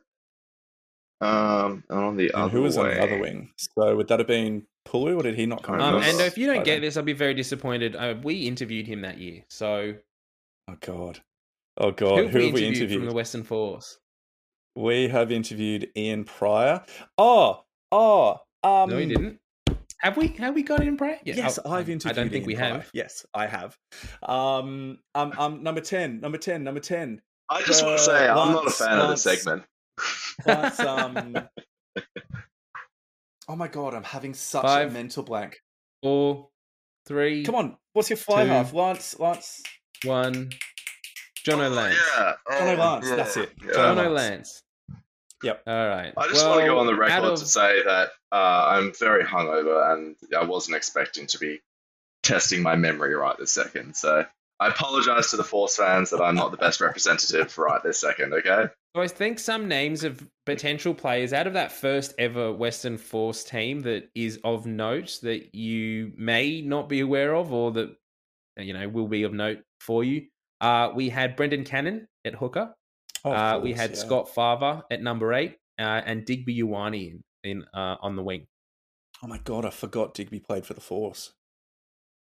Um, 1.21 1.83
and 1.87 1.99
on 1.99 2.17
the 2.17 2.29
and 2.29 2.35
other 2.35 2.49
who 2.49 2.63
was 2.63 2.79
on 2.79 2.87
the 2.87 2.99
other 2.99 3.19
wing? 3.19 3.51
So 3.75 3.95
would 3.95 4.07
that 4.07 4.17
have 4.17 4.27
been 4.27 4.65
Pulu, 4.87 5.19
or 5.19 5.21
did 5.21 5.35
he 5.35 5.45
not 5.45 5.61
come? 5.61 5.79
Um, 5.79 6.01
and 6.01 6.19
if 6.19 6.35
you 6.35 6.47
don't 6.47 6.57
by 6.57 6.63
get 6.63 6.73
then? 6.75 6.81
this, 6.81 6.97
I'll 6.97 7.03
be 7.03 7.13
very 7.13 7.35
disappointed. 7.35 7.95
Uh, 7.95 8.15
we 8.23 8.47
interviewed 8.47 8.87
him 8.87 9.01
that 9.01 9.19
year, 9.19 9.43
so 9.51 9.93
oh 10.67 10.77
god, 10.79 11.19
oh 11.77 11.91
god, 11.91 12.17
who, 12.17 12.23
have 12.23 12.33
we 12.33 12.45
have 12.45 12.53
we 12.53 12.65
interviewed, 12.65 12.65
interviewed? 12.65 12.99
from 13.01 13.07
the 13.07 13.13
Western 13.13 13.43
Force? 13.43 13.99
We 14.75 15.09
have 15.09 15.31
interviewed 15.31 15.91
Ian 15.95 16.23
Prior. 16.23 16.83
Oh, 17.19 17.65
oh, 17.91 18.39
um, 18.63 18.89
no, 18.89 18.97
he 18.97 19.05
didn't. 19.05 19.40
Have 20.01 20.17
we? 20.17 20.27
Have 20.39 20.55
we 20.55 20.63
got 20.63 20.81
in 20.81 20.95
Brad? 20.95 21.19
Yeah, 21.25 21.35
yes, 21.35 21.59
I- 21.63 21.69
I've 21.77 21.89
interviewed. 21.89 22.17
I 22.17 22.21
don't 22.21 22.29
think 22.31 22.41
Ian 22.43 22.47
we 22.47 22.55
Prior. 22.55 22.73
have. 22.73 22.89
Yes, 22.93 23.25
I 23.33 23.45
have. 23.47 23.77
Um, 24.23 24.97
um, 25.13 25.33
um, 25.37 25.63
number 25.63 25.81
ten, 25.81 26.19
number 26.19 26.37
ten, 26.39 26.63
number 26.63 26.79
ten. 26.79 27.21
I 27.49 27.61
just 27.63 27.83
want 27.83 27.95
Uh, 27.95 27.97
to 27.97 28.03
say 28.03 28.27
I'm 28.29 28.51
not 28.53 28.65
a 28.67 28.69
fan 28.71 28.97
Lance- 28.99 29.25
of 29.25 29.31
the 29.31 29.37
segment. 29.37 29.63
Lance, 30.47 30.79
um, 30.79 31.47
oh 33.47 33.55
my 33.55 33.67
god, 33.67 33.93
I'm 33.93 34.03
having 34.03 34.33
such 34.33 34.63
Five. 34.63 34.89
a 34.89 34.91
mental 34.91 35.21
blank. 35.23 35.59
Four, 36.01 36.49
three, 37.05 37.43
Come 37.43 37.55
on, 37.55 37.77
what's 37.93 38.09
your 38.09 38.17
fly 38.17 38.43
Two. 38.45 38.49
half, 38.49 38.73
Lance? 38.73 39.19
Lance, 39.19 39.61
one. 40.03 40.49
John 41.45 41.59
Oh, 41.59 41.65
O'Lance. 41.65 41.95
Yeah. 42.17 42.33
John 42.49 42.67
Oh, 42.67 42.71
O'Lance, 42.73 43.07
yeah. 43.09 43.15
that's 43.15 43.37
it. 43.37 43.51
Yeah. 43.65 43.73
John 43.73 43.97
Lance. 43.97 44.07
O'Lance. 44.07 44.63
Yep. 45.43 45.63
All 45.67 45.87
right. 45.87 46.13
I 46.15 46.27
just 46.27 46.45
want 46.45 46.61
to 46.61 46.67
go 46.67 46.79
on 46.79 46.87
the 46.87 46.95
record 46.95 47.25
out 47.25 47.37
to 47.37 47.45
say 47.45 47.83
that 47.83 48.09
uh, 48.31 48.65
I'm 48.69 48.93
very 48.93 49.23
hungover 49.23 49.93
and 49.93 50.15
I 50.37 50.43
wasn't 50.43 50.77
expecting 50.77 51.27
to 51.27 51.37
be 51.37 51.59
testing 52.23 52.61
my 52.61 52.75
memory 52.75 53.15
right 53.15 53.37
this 53.37 53.51
second. 53.51 53.95
So 53.95 54.25
I 54.59 54.67
apologize 54.67 55.31
to 55.31 55.37
the 55.37 55.43
Force 55.43 55.77
fans 55.77 56.11
that 56.11 56.21
I'm 56.21 56.35
not 56.35 56.51
the 56.51 56.57
best 56.57 56.81
representative 56.81 57.57
right 57.57 57.81
this 57.81 57.99
second, 57.99 58.33
okay? 58.33 58.67
So 58.95 59.01
I 59.01 59.07
think 59.07 59.39
some 59.39 59.67
names 59.67 60.03
of 60.03 60.23
potential 60.45 60.93
players 60.93 61.33
out 61.33 61.47
of 61.47 61.53
that 61.53 61.71
first 61.71 62.13
ever 62.19 62.53
Western 62.53 62.97
Force 62.97 63.43
team 63.43 63.81
that 63.81 64.09
is 64.13 64.39
of 64.43 64.65
note 64.67 65.19
that 65.23 65.55
you 65.55 66.11
may 66.15 66.61
not 66.61 66.89
be 66.89 66.99
aware 66.99 67.33
of 67.33 67.51
or 67.51 67.71
that 67.71 67.95
you 68.57 68.73
know 68.73 68.87
will 68.87 69.07
be 69.07 69.23
of 69.23 69.33
note 69.33 69.63
for 69.79 70.03
you. 70.03 70.27
Uh, 70.59 70.91
we 70.93 71.09
had 71.09 71.35
Brendan 71.35 71.63
Cannan 71.63 72.07
at 72.25 72.35
hooker. 72.35 72.75
Oh, 73.23 73.31
uh, 73.31 73.59
we 73.61 73.73
had 73.73 73.91
yeah. 73.91 73.97
Scott 73.97 74.33
Fava 74.33 74.83
at 74.89 75.01
number 75.01 75.33
eight, 75.33 75.57
uh, 75.79 76.01
and 76.05 76.25
Digby 76.25 76.61
Ioane 76.61 77.21
in, 77.43 77.51
in 77.51 77.65
uh, 77.73 77.97
on 78.01 78.15
the 78.15 78.23
wing. 78.23 78.47
Oh 79.23 79.27
my 79.27 79.37
god, 79.39 79.65
I 79.65 79.69
forgot 79.69 80.13
Digby 80.13 80.39
played 80.39 80.65
for 80.65 80.73
the 80.73 80.81
Force. 80.81 81.33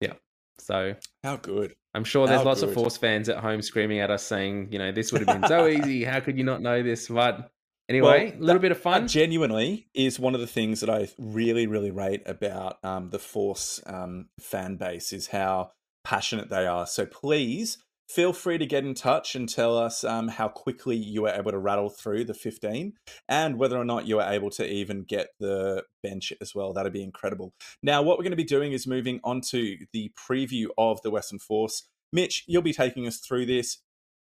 Yeah. 0.00 0.14
So 0.58 0.94
How 1.22 1.36
good. 1.36 1.74
I'm 1.94 2.04
sure 2.04 2.26
there's 2.26 2.40
How 2.40 2.46
lots 2.46 2.62
of. 2.62 2.72
Force 2.74 2.96
fans 2.96 3.28
at 3.28 3.38
home 3.38 3.62
screaming 3.62 4.00
at 4.00 4.10
us 4.10 4.22
saying, 4.24 4.68
you 4.70 4.78
know, 4.78 4.92
this 4.92 5.12
would 5.12 5.26
have 5.26 5.40
been 5.40 5.48
so 5.48 5.66
easy. 5.68 6.04
How 6.04 6.20
could 6.20 6.36
you 6.36 6.44
not 6.44 6.60
know 6.60 6.82
this? 6.82 7.08
But 7.08 7.50
anyway, 7.88 8.32
Well, 8.32 8.42
a 8.42 8.44
little 8.44 8.60
bit 8.60 8.72
of 8.72 8.80
fun. 8.80 9.08
Genuinely 9.08 9.88
is 9.94 10.18
one 10.18 10.34
of 10.34 10.40
the 10.40 10.46
things 10.46 10.80
that 10.80 10.90
I 10.90 11.08
really, 11.18 11.66
really 11.66 11.90
rate 11.90 12.22
about 12.26 12.78
um, 12.84 13.10
the 13.10 13.18
Force 13.18 13.80
um, 13.86 14.26
fan 14.40 14.76
base 14.76 15.12
is 15.12 15.28
how 15.28 15.70
passionate 16.04 16.50
they 16.50 16.66
are. 16.66 16.86
So 16.86 17.06
please 17.06 17.78
feel 18.08 18.32
free 18.32 18.58
to 18.58 18.66
get 18.66 18.84
in 18.84 18.94
touch 18.94 19.34
and 19.34 19.48
tell 19.48 19.76
us 19.76 20.04
um, 20.04 20.28
how 20.28 20.48
quickly 20.48 20.96
you 20.96 21.22
were 21.22 21.30
able 21.30 21.50
to 21.50 21.58
rattle 21.58 21.88
through 21.88 22.24
the 22.24 22.34
15 22.34 22.92
and 23.28 23.58
whether 23.58 23.78
or 23.78 23.84
not 23.84 24.06
you 24.06 24.16
were 24.16 24.22
able 24.22 24.50
to 24.50 24.66
even 24.66 25.02
get 25.02 25.28
the 25.40 25.82
bench 26.02 26.32
as 26.40 26.54
well. 26.54 26.72
That'd 26.72 26.92
be 26.92 27.02
incredible. 27.02 27.54
Now, 27.82 28.02
what 28.02 28.18
we're 28.18 28.24
going 28.24 28.32
to 28.32 28.36
be 28.36 28.44
doing 28.44 28.72
is 28.72 28.86
moving 28.86 29.20
on 29.24 29.40
to 29.50 29.76
the 29.92 30.12
preview 30.16 30.66
of 30.76 31.00
the 31.02 31.10
Western 31.10 31.38
Force. 31.38 31.88
Mitch, 32.12 32.44
you'll 32.46 32.62
be 32.62 32.72
taking 32.72 33.06
us 33.06 33.18
through 33.18 33.46
this. 33.46 33.78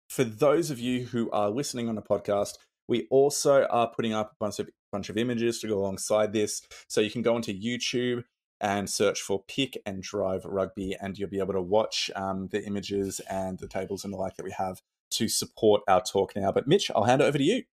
For 0.09 0.25
those 0.25 0.71
of 0.71 0.79
you 0.79 1.07
who 1.07 1.31
are 1.31 1.51
listening 1.51 1.89
on 1.89 1.97
the 1.97 2.03
podcast, 2.03 2.55
we 2.89 3.07
also 3.11 3.67
are 3.67 3.91
putting 3.91 4.13
up 4.13 4.33
a 4.33 4.37
bunch 4.39 4.59
of 4.59 4.69
bunch 4.93 5.09
of 5.11 5.19
images 5.19 5.59
to 5.59 5.67
go 5.67 5.79
alongside 5.79 6.33
this, 6.33 6.63
so 6.89 7.01
you 7.01 7.11
can 7.11 7.23
go 7.23 7.35
onto 7.35 7.53
YouTube 7.53 8.23
and 8.61 8.89
search 8.89 9.21
for 9.21 9.43
Pick 9.49 9.81
and 9.85 10.03
Drive 10.03 10.45
Rugby, 10.45 10.97
and 11.01 11.19
you'll 11.19 11.29
be 11.29 11.39
able 11.39 11.55
to 11.55 11.63
watch 11.63 12.11
um, 12.17 12.49
the 12.49 12.65
images 12.65 13.21
and 13.31 13.59
the 13.59 13.69
tables 13.69 14.05
and 14.05 14.13
the 14.13 14.19
like 14.19 14.37
that 14.37 14.45
we 14.45 14.53
have 14.53 14.83
to 15.11 15.29
support 15.29 15.83
our 15.89 16.03
talk 16.03 16.35
now. 16.35 16.53
But 16.53 16.67
Mitch, 16.67 16.91
I'll 16.95 17.05
hand 17.05 17.23
it 17.23 17.27
over 17.27 17.39
to 17.39 17.45
you. 17.45 17.65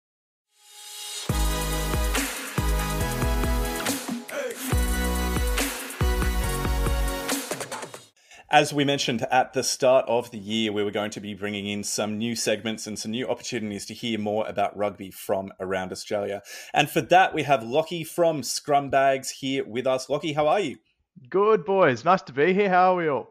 As 8.52 8.70
we 8.74 8.84
mentioned 8.84 9.26
at 9.30 9.54
the 9.54 9.62
start 9.62 10.04
of 10.06 10.30
the 10.30 10.36
year, 10.36 10.72
we 10.72 10.84
were 10.84 10.90
going 10.90 11.10
to 11.12 11.20
be 11.20 11.32
bringing 11.32 11.66
in 11.66 11.82
some 11.82 12.18
new 12.18 12.36
segments 12.36 12.86
and 12.86 12.98
some 12.98 13.10
new 13.10 13.26
opportunities 13.26 13.86
to 13.86 13.94
hear 13.94 14.18
more 14.18 14.46
about 14.46 14.76
rugby 14.76 15.10
from 15.10 15.54
around 15.58 15.90
Australia. 15.90 16.42
And 16.74 16.90
for 16.90 17.00
that, 17.00 17.32
we 17.32 17.44
have 17.44 17.62
Lockie 17.62 18.04
from 18.04 18.42
Scrum 18.42 18.90
Bags 18.90 19.30
here 19.30 19.64
with 19.64 19.86
us. 19.86 20.10
Lockie, 20.10 20.34
how 20.34 20.48
are 20.48 20.60
you? 20.60 20.76
Good 21.30 21.64
boys, 21.64 22.04
nice 22.04 22.20
to 22.22 22.34
be 22.34 22.52
here. 22.52 22.68
How 22.68 22.92
are 22.92 22.96
we 22.96 23.08
all? 23.08 23.30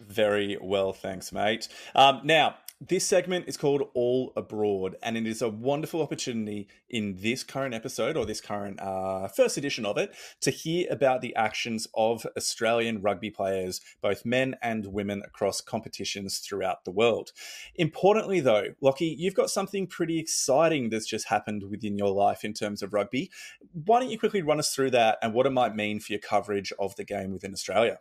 Very 0.00 0.56
well, 0.58 0.94
thanks, 0.94 1.32
mate. 1.32 1.68
Um, 1.94 2.22
now, 2.24 2.54
this 2.80 3.06
segment 3.06 3.44
is 3.46 3.58
called 3.58 3.90
All 3.92 4.32
Abroad, 4.36 4.96
and 5.02 5.18
it 5.18 5.26
is 5.26 5.42
a 5.42 5.50
wonderful 5.50 6.00
opportunity 6.00 6.66
in 6.88 7.16
this 7.18 7.44
current 7.44 7.74
episode 7.74 8.16
or 8.16 8.24
this 8.24 8.40
current 8.40 8.80
uh, 8.80 9.28
first 9.28 9.58
edition 9.58 9.84
of 9.84 9.98
it 9.98 10.14
to 10.40 10.50
hear 10.50 10.86
about 10.90 11.20
the 11.20 11.36
actions 11.36 11.86
of 11.94 12.26
Australian 12.38 13.02
rugby 13.02 13.28
players, 13.28 13.82
both 14.00 14.24
men 14.24 14.56
and 14.62 14.86
women, 14.86 15.20
across 15.26 15.60
competitions 15.60 16.38
throughout 16.38 16.86
the 16.86 16.90
world. 16.90 17.32
Importantly, 17.74 18.40
though, 18.40 18.68
Lockie, 18.80 19.14
you've 19.18 19.34
got 19.34 19.50
something 19.50 19.86
pretty 19.86 20.18
exciting 20.18 20.88
that's 20.88 21.06
just 21.06 21.28
happened 21.28 21.64
within 21.68 21.98
your 21.98 22.10
life 22.10 22.44
in 22.44 22.54
terms 22.54 22.82
of 22.82 22.94
rugby. 22.94 23.30
Why 23.72 24.00
don't 24.00 24.10
you 24.10 24.18
quickly 24.18 24.40
run 24.40 24.58
us 24.58 24.74
through 24.74 24.92
that 24.92 25.18
and 25.20 25.34
what 25.34 25.46
it 25.46 25.50
might 25.50 25.76
mean 25.76 26.00
for 26.00 26.14
your 26.14 26.20
coverage 26.20 26.72
of 26.78 26.96
the 26.96 27.04
game 27.04 27.30
within 27.30 27.52
Australia? 27.52 27.98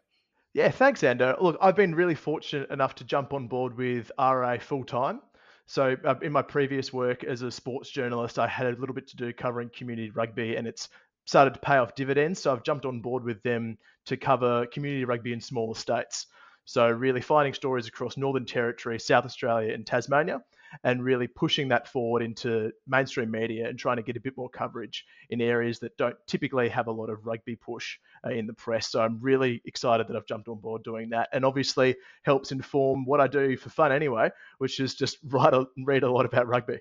Yeah, 0.53 0.71
thanks, 0.71 1.01
Ando. 1.01 1.39
Look, 1.41 1.57
I've 1.61 1.75
been 1.75 1.93
really 1.95 2.15
fortunate 2.15 2.69
enough 2.71 2.95
to 2.95 3.03
jump 3.03 3.33
on 3.33 3.47
board 3.47 3.77
with 3.77 4.11
RA 4.17 4.57
full 4.59 4.83
time. 4.83 5.21
So, 5.67 5.95
uh, 6.03 6.15
in 6.23 6.31
my 6.31 6.41
previous 6.41 6.91
work 6.91 7.23
as 7.23 7.43
a 7.43 7.51
sports 7.51 7.91
journalist, 7.91 8.39
I 8.39 8.47
had 8.47 8.65
a 8.65 8.79
little 8.79 8.95
bit 8.95 9.07
to 9.09 9.15
do 9.15 9.31
covering 9.31 9.69
community 9.69 10.09
rugby, 10.09 10.55
and 10.55 10.67
it's 10.67 10.89
started 11.25 11.53
to 11.53 11.59
pay 11.59 11.77
off 11.77 11.93
dividends. 11.93 12.41
So, 12.41 12.51
I've 12.51 12.63
jumped 12.63 12.85
on 12.85 13.01
board 13.01 13.23
with 13.23 13.41
them 13.43 13.77
to 14.05 14.17
cover 14.17 14.65
community 14.67 15.05
rugby 15.05 15.33
in 15.33 15.41
smaller 15.41 15.75
states. 15.75 16.25
So, 16.65 16.89
really 16.89 17.21
finding 17.21 17.53
stories 17.53 17.87
across 17.87 18.17
Northern 18.17 18.45
Territory, 18.45 18.99
South 18.99 19.25
Australia, 19.25 19.73
and 19.73 19.85
Tasmania, 19.85 20.41
and 20.83 21.03
really 21.03 21.27
pushing 21.27 21.67
that 21.69 21.87
forward 21.87 22.21
into 22.21 22.71
mainstream 22.87 23.31
media 23.31 23.67
and 23.67 23.77
trying 23.77 23.97
to 23.97 24.03
get 24.03 24.17
a 24.17 24.19
bit 24.19 24.37
more 24.37 24.49
coverage 24.49 25.05
in 25.29 25.41
areas 25.41 25.79
that 25.79 25.95
don't 25.97 26.15
typically 26.27 26.69
have 26.69 26.87
a 26.87 26.91
lot 26.91 27.09
of 27.09 27.25
rugby 27.25 27.55
push 27.55 27.97
uh, 28.25 28.29
in 28.29 28.47
the 28.47 28.53
press. 28.53 28.91
So 28.91 29.01
I'm 29.01 29.19
really 29.21 29.61
excited 29.65 30.07
that 30.07 30.15
I've 30.15 30.25
jumped 30.25 30.47
on 30.47 30.59
board 30.59 30.83
doing 30.83 31.09
that, 31.09 31.29
and 31.33 31.45
obviously 31.45 31.95
helps 32.23 32.51
inform 32.51 33.05
what 33.05 33.21
I 33.21 33.27
do 33.27 33.57
for 33.57 33.69
fun 33.69 33.91
anyway, 33.91 34.29
which 34.57 34.79
is 34.79 34.95
just 34.95 35.17
write 35.23 35.53
a, 35.53 35.65
read 35.85 36.03
a 36.03 36.11
lot 36.11 36.25
about 36.25 36.47
rugby. 36.47 36.79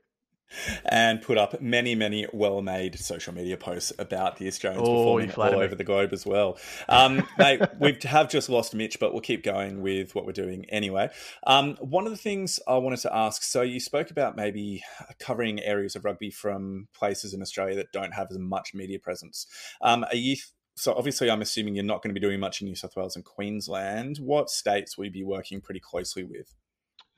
And 0.85 1.23
put 1.23 1.39
up 1.39 1.61
many, 1.61 1.95
many 1.95 2.27
well-made 2.33 2.99
social 2.99 3.35
media 3.35 3.57
posts 3.57 3.93
about 3.99 4.37
the 4.39 4.47
Australians 4.47 4.89
Oh, 4.89 4.97
performing 4.97 5.33
all 5.33 5.59
me. 5.59 5.65
over 5.65 5.75
the 5.75 5.85
globe 5.85 6.13
as 6.13 6.25
well. 6.25 6.59
Um, 6.89 7.27
mate, 7.39 7.61
we 7.79 7.99
have 8.05 8.29
just 8.29 8.49
lost 8.49 8.75
Mitch, 8.75 8.99
but 8.99 9.13
we'll 9.13 9.23
keep 9.23 9.43
going 9.43 9.83
with 9.83 10.15
what 10.15 10.27
we're 10.27 10.33
doing 10.33 10.65
anyway. 10.69 11.11
Um, 11.47 11.77
one 11.81 12.07
of 12.07 12.11
the 12.13 12.19
things 12.19 12.61
I 12.67 12.77
wanted 12.79 13.01
to 13.01 13.15
ask, 13.15 13.43
so 13.43 13.63
you 13.63 13.81
spoke 13.81 14.11
about 14.11 14.37
maybe 14.37 14.83
covering 15.19 15.61
areas 15.61 15.97
of 15.97 16.05
rugby 16.05 16.31
from 16.31 16.89
places 16.95 17.35
in 17.35 17.43
Australia 17.43 17.77
that 17.77 17.93
don't 17.93 18.13
have 18.13 18.29
as 18.31 18.39
much 18.39 18.75
media 18.75 18.99
presence. 18.99 19.47
Um, 19.81 20.05
are 20.05 20.17
you? 20.17 20.37
So 20.77 20.95
obviously, 20.95 21.29
I'm 21.29 21.43
assuming 21.43 21.75
you're 21.75 21.85
not 21.85 22.03
going 22.03 22.15
to 22.15 22.21
be 22.21 22.25
doing 22.25 22.39
much 22.39 22.61
in 22.61 22.69
New 22.69 22.77
South 22.77 22.95
Wales 22.97 23.17
and 23.17 23.25
Queensland. 23.25 24.19
What 24.19 24.49
states 24.49 24.97
will 24.97 25.07
you 25.07 25.11
be 25.11 25.25
working 25.25 25.61
pretty 25.61 25.81
closely 25.81 26.23
with? 26.23 26.55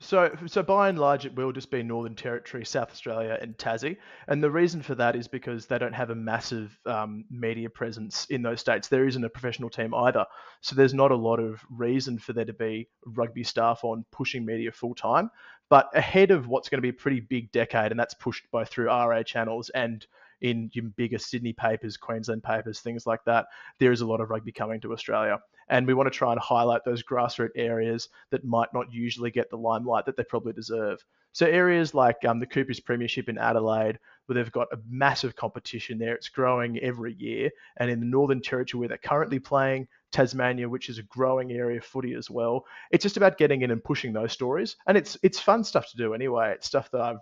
So, 0.03 0.35
so 0.47 0.63
by 0.63 0.89
and 0.89 0.97
large, 0.97 1.27
it 1.27 1.35
will 1.35 1.51
just 1.51 1.69
be 1.69 1.83
Northern 1.83 2.15
Territory, 2.15 2.65
South 2.65 2.89
Australia, 2.89 3.37
and 3.39 3.55
Tassie. 3.55 3.97
And 4.27 4.43
the 4.43 4.49
reason 4.49 4.81
for 4.81 4.95
that 4.95 5.15
is 5.15 5.27
because 5.27 5.67
they 5.67 5.77
don't 5.77 5.93
have 5.93 6.09
a 6.09 6.15
massive 6.15 6.75
um, 6.87 7.23
media 7.29 7.69
presence 7.69 8.25
in 8.31 8.41
those 8.41 8.59
states. 8.59 8.87
There 8.87 9.07
isn't 9.07 9.23
a 9.23 9.29
professional 9.29 9.69
team 9.69 9.93
either, 9.93 10.25
so 10.61 10.75
there's 10.75 10.95
not 10.95 11.11
a 11.11 11.15
lot 11.15 11.39
of 11.39 11.63
reason 11.69 12.17
for 12.17 12.33
there 12.33 12.45
to 12.45 12.53
be 12.53 12.89
rugby 13.05 13.43
staff 13.43 13.83
on 13.83 14.03
pushing 14.11 14.43
media 14.43 14.71
full 14.71 14.95
time. 14.95 15.29
But 15.69 15.95
ahead 15.95 16.31
of 16.31 16.47
what's 16.47 16.67
going 16.67 16.79
to 16.79 16.81
be 16.81 16.89
a 16.89 16.93
pretty 16.93 17.19
big 17.19 17.51
decade, 17.51 17.91
and 17.91 17.99
that's 17.99 18.15
pushed 18.15 18.49
both 18.51 18.69
through 18.69 18.87
RA 18.87 19.21
channels 19.21 19.69
and 19.69 20.05
in 20.41 20.69
your 20.73 20.85
bigger 20.85 21.17
Sydney 21.17 21.53
papers, 21.53 21.97
Queensland 21.97 22.43
papers, 22.43 22.79
things 22.79 23.05
like 23.05 23.23
that, 23.25 23.45
there 23.79 23.91
is 23.91 24.01
a 24.01 24.05
lot 24.05 24.21
of 24.21 24.29
rugby 24.29 24.51
coming 24.51 24.81
to 24.81 24.93
Australia 24.93 25.39
and 25.71 25.87
we 25.87 25.93
want 25.93 26.05
to 26.05 26.15
try 26.15 26.31
and 26.31 26.39
highlight 26.39 26.83
those 26.83 27.01
grassroots 27.01 27.51
areas 27.55 28.09
that 28.29 28.43
might 28.43 28.67
not 28.73 28.91
usually 28.93 29.31
get 29.31 29.49
the 29.49 29.57
limelight 29.57 30.05
that 30.05 30.17
they 30.17 30.23
probably 30.23 30.53
deserve. 30.53 31.03
So 31.31 31.45
areas 31.45 31.93
like 31.93 32.25
um, 32.25 32.41
the 32.41 32.45
Coopers 32.45 32.81
Premiership 32.81 33.29
in 33.29 33.37
Adelaide, 33.37 33.97
where 34.25 34.35
they've 34.35 34.51
got 34.51 34.67
a 34.73 34.79
massive 34.89 35.35
competition 35.37 35.97
there, 35.97 36.13
it's 36.13 36.27
growing 36.27 36.77
every 36.79 37.13
year, 37.13 37.49
and 37.77 37.89
in 37.89 38.01
the 38.01 38.05
Northern 38.05 38.41
Territory 38.41 38.79
where 38.79 38.89
they're 38.89 38.97
currently 38.97 39.39
playing, 39.39 39.87
Tasmania, 40.11 40.67
which 40.67 40.89
is 40.89 40.97
a 40.97 41.03
growing 41.03 41.53
area 41.53 41.77
of 41.77 41.85
footy 41.85 42.15
as 42.15 42.29
well. 42.29 42.65
It's 42.91 43.03
just 43.03 43.15
about 43.15 43.37
getting 43.37 43.61
in 43.61 43.71
and 43.71 43.81
pushing 43.81 44.11
those 44.11 44.33
stories, 44.33 44.75
and 44.87 44.97
it's 44.97 45.17
it's 45.23 45.39
fun 45.39 45.63
stuff 45.63 45.89
to 45.91 45.97
do 45.97 46.13
anyway. 46.13 46.51
It's 46.51 46.67
stuff 46.67 46.91
that 46.91 46.99
I've 46.99 47.19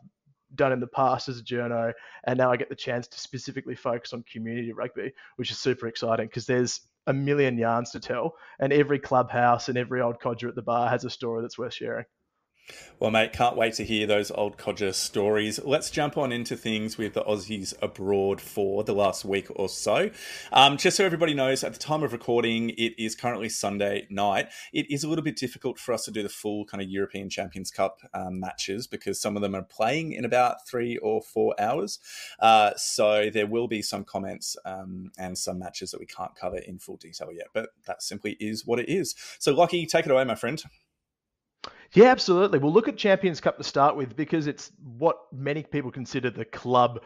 done 0.56 0.72
in 0.72 0.80
the 0.80 0.88
past 0.88 1.30
as 1.30 1.40
a 1.40 1.44
journo, 1.44 1.94
and 2.26 2.38
now 2.38 2.52
I 2.52 2.58
get 2.58 2.70
the 2.70 2.76
chance 2.76 3.08
to 3.08 3.20
specifically 3.20 3.76
focus 3.76 4.14
on 4.14 4.24
community 4.32 4.74
rugby, 4.74 5.14
which 5.36 5.52
is 5.52 5.60
super 5.60 5.88
exciting 5.88 6.28
because 6.28 6.46
there's 6.46 6.82
a 7.08 7.14
million 7.14 7.58
yarns 7.58 7.92
to 7.92 8.00
tell, 8.00 8.36
and 8.60 8.74
every 8.74 9.00
clubhouse 9.00 9.70
and 9.70 9.78
every 9.78 10.02
old 10.02 10.20
codger 10.20 10.48
at 10.48 10.56
the 10.56 10.62
bar 10.62 10.90
has 10.90 11.06
a 11.06 11.10
story 11.10 11.42
that's 11.42 11.58
worth 11.58 11.74
sharing. 11.74 12.06
Well, 13.00 13.12
mate, 13.12 13.32
can't 13.32 13.56
wait 13.56 13.76
to 13.76 13.86
hear 13.86 14.06
those 14.06 14.30
old 14.30 14.58
codger 14.58 14.92
stories. 14.92 15.58
Let's 15.64 15.90
jump 15.90 16.18
on 16.18 16.34
into 16.34 16.58
things 16.58 16.98
with 16.98 17.14
the 17.14 17.24
Aussies 17.24 17.74
abroad 17.82 18.42
for 18.42 18.84
the 18.84 18.94
last 18.94 19.24
week 19.24 19.48
or 19.56 19.70
so. 19.70 20.10
Um, 20.52 20.76
just 20.76 20.98
so 20.98 21.06
everybody 21.06 21.34
knows, 21.34 21.64
at 21.64 21.72
the 21.72 21.80
time 21.80 22.04
of 22.04 22.12
recording, 22.12 22.72
it 22.72 22.94
is 22.98 23.16
currently 23.16 23.48
Sunday 23.48 24.06
night. 24.10 24.50
It 24.74 24.92
is 24.92 25.06
a 25.06 25.08
little 25.08 25.24
bit 25.24 25.38
difficult 25.38 25.80
for 25.80 25.94
us 25.94 26.04
to 26.06 26.12
do 26.12 26.22
the 26.24 26.28
full 26.28 26.66
kind 26.66 26.84
of 26.84 26.90
European 26.90 27.30
Champions 27.30 27.72
Cup 27.72 28.02
um, 28.14 28.42
matches 28.42 28.86
because 28.86 29.22
some 29.22 29.38
of 29.38 29.42
them 29.42 29.56
are 29.56 29.64
playing 29.64 30.12
in 30.12 30.26
about 30.26 30.68
three 30.68 30.98
or 30.98 31.22
four 31.22 31.56
hours. 31.58 32.00
Uh, 32.40 32.72
so 32.76 33.30
there 33.30 33.48
will 33.48 33.70
be 33.70 33.82
some 33.82 34.04
comments 34.04 34.58
um, 34.66 35.10
and 35.18 35.38
some 35.38 35.58
matches 35.58 35.92
that 35.92 36.02
we 36.02 36.06
can't 36.06 36.36
cover 36.36 36.58
in 36.58 36.78
full 36.78 36.98
detail 36.98 37.32
yet, 37.32 37.48
but 37.54 37.70
that 37.86 38.04
simply 38.04 38.36
is 38.42 38.66
what 38.66 38.78
it 38.78 38.90
is. 38.90 39.16
So, 39.40 39.54
Lockie, 39.54 39.86
take 39.86 40.06
it 40.06 40.12
away, 40.12 40.26
my 40.26 40.36
friend. 40.36 40.62
Yeah, 41.94 42.06
absolutely. 42.06 42.60
We'll 42.60 42.74
look 42.74 42.88
at 42.88 42.98
Champions 42.98 43.42
Cup 43.42 43.58
to 43.58 43.64
start 43.64 43.96
with 43.96 44.16
because 44.16 44.48
it's 44.48 44.72
what 44.98 45.18
many 45.32 45.64
people 45.64 45.92
consider 45.92 46.30
the 46.30 46.46
club 46.46 47.02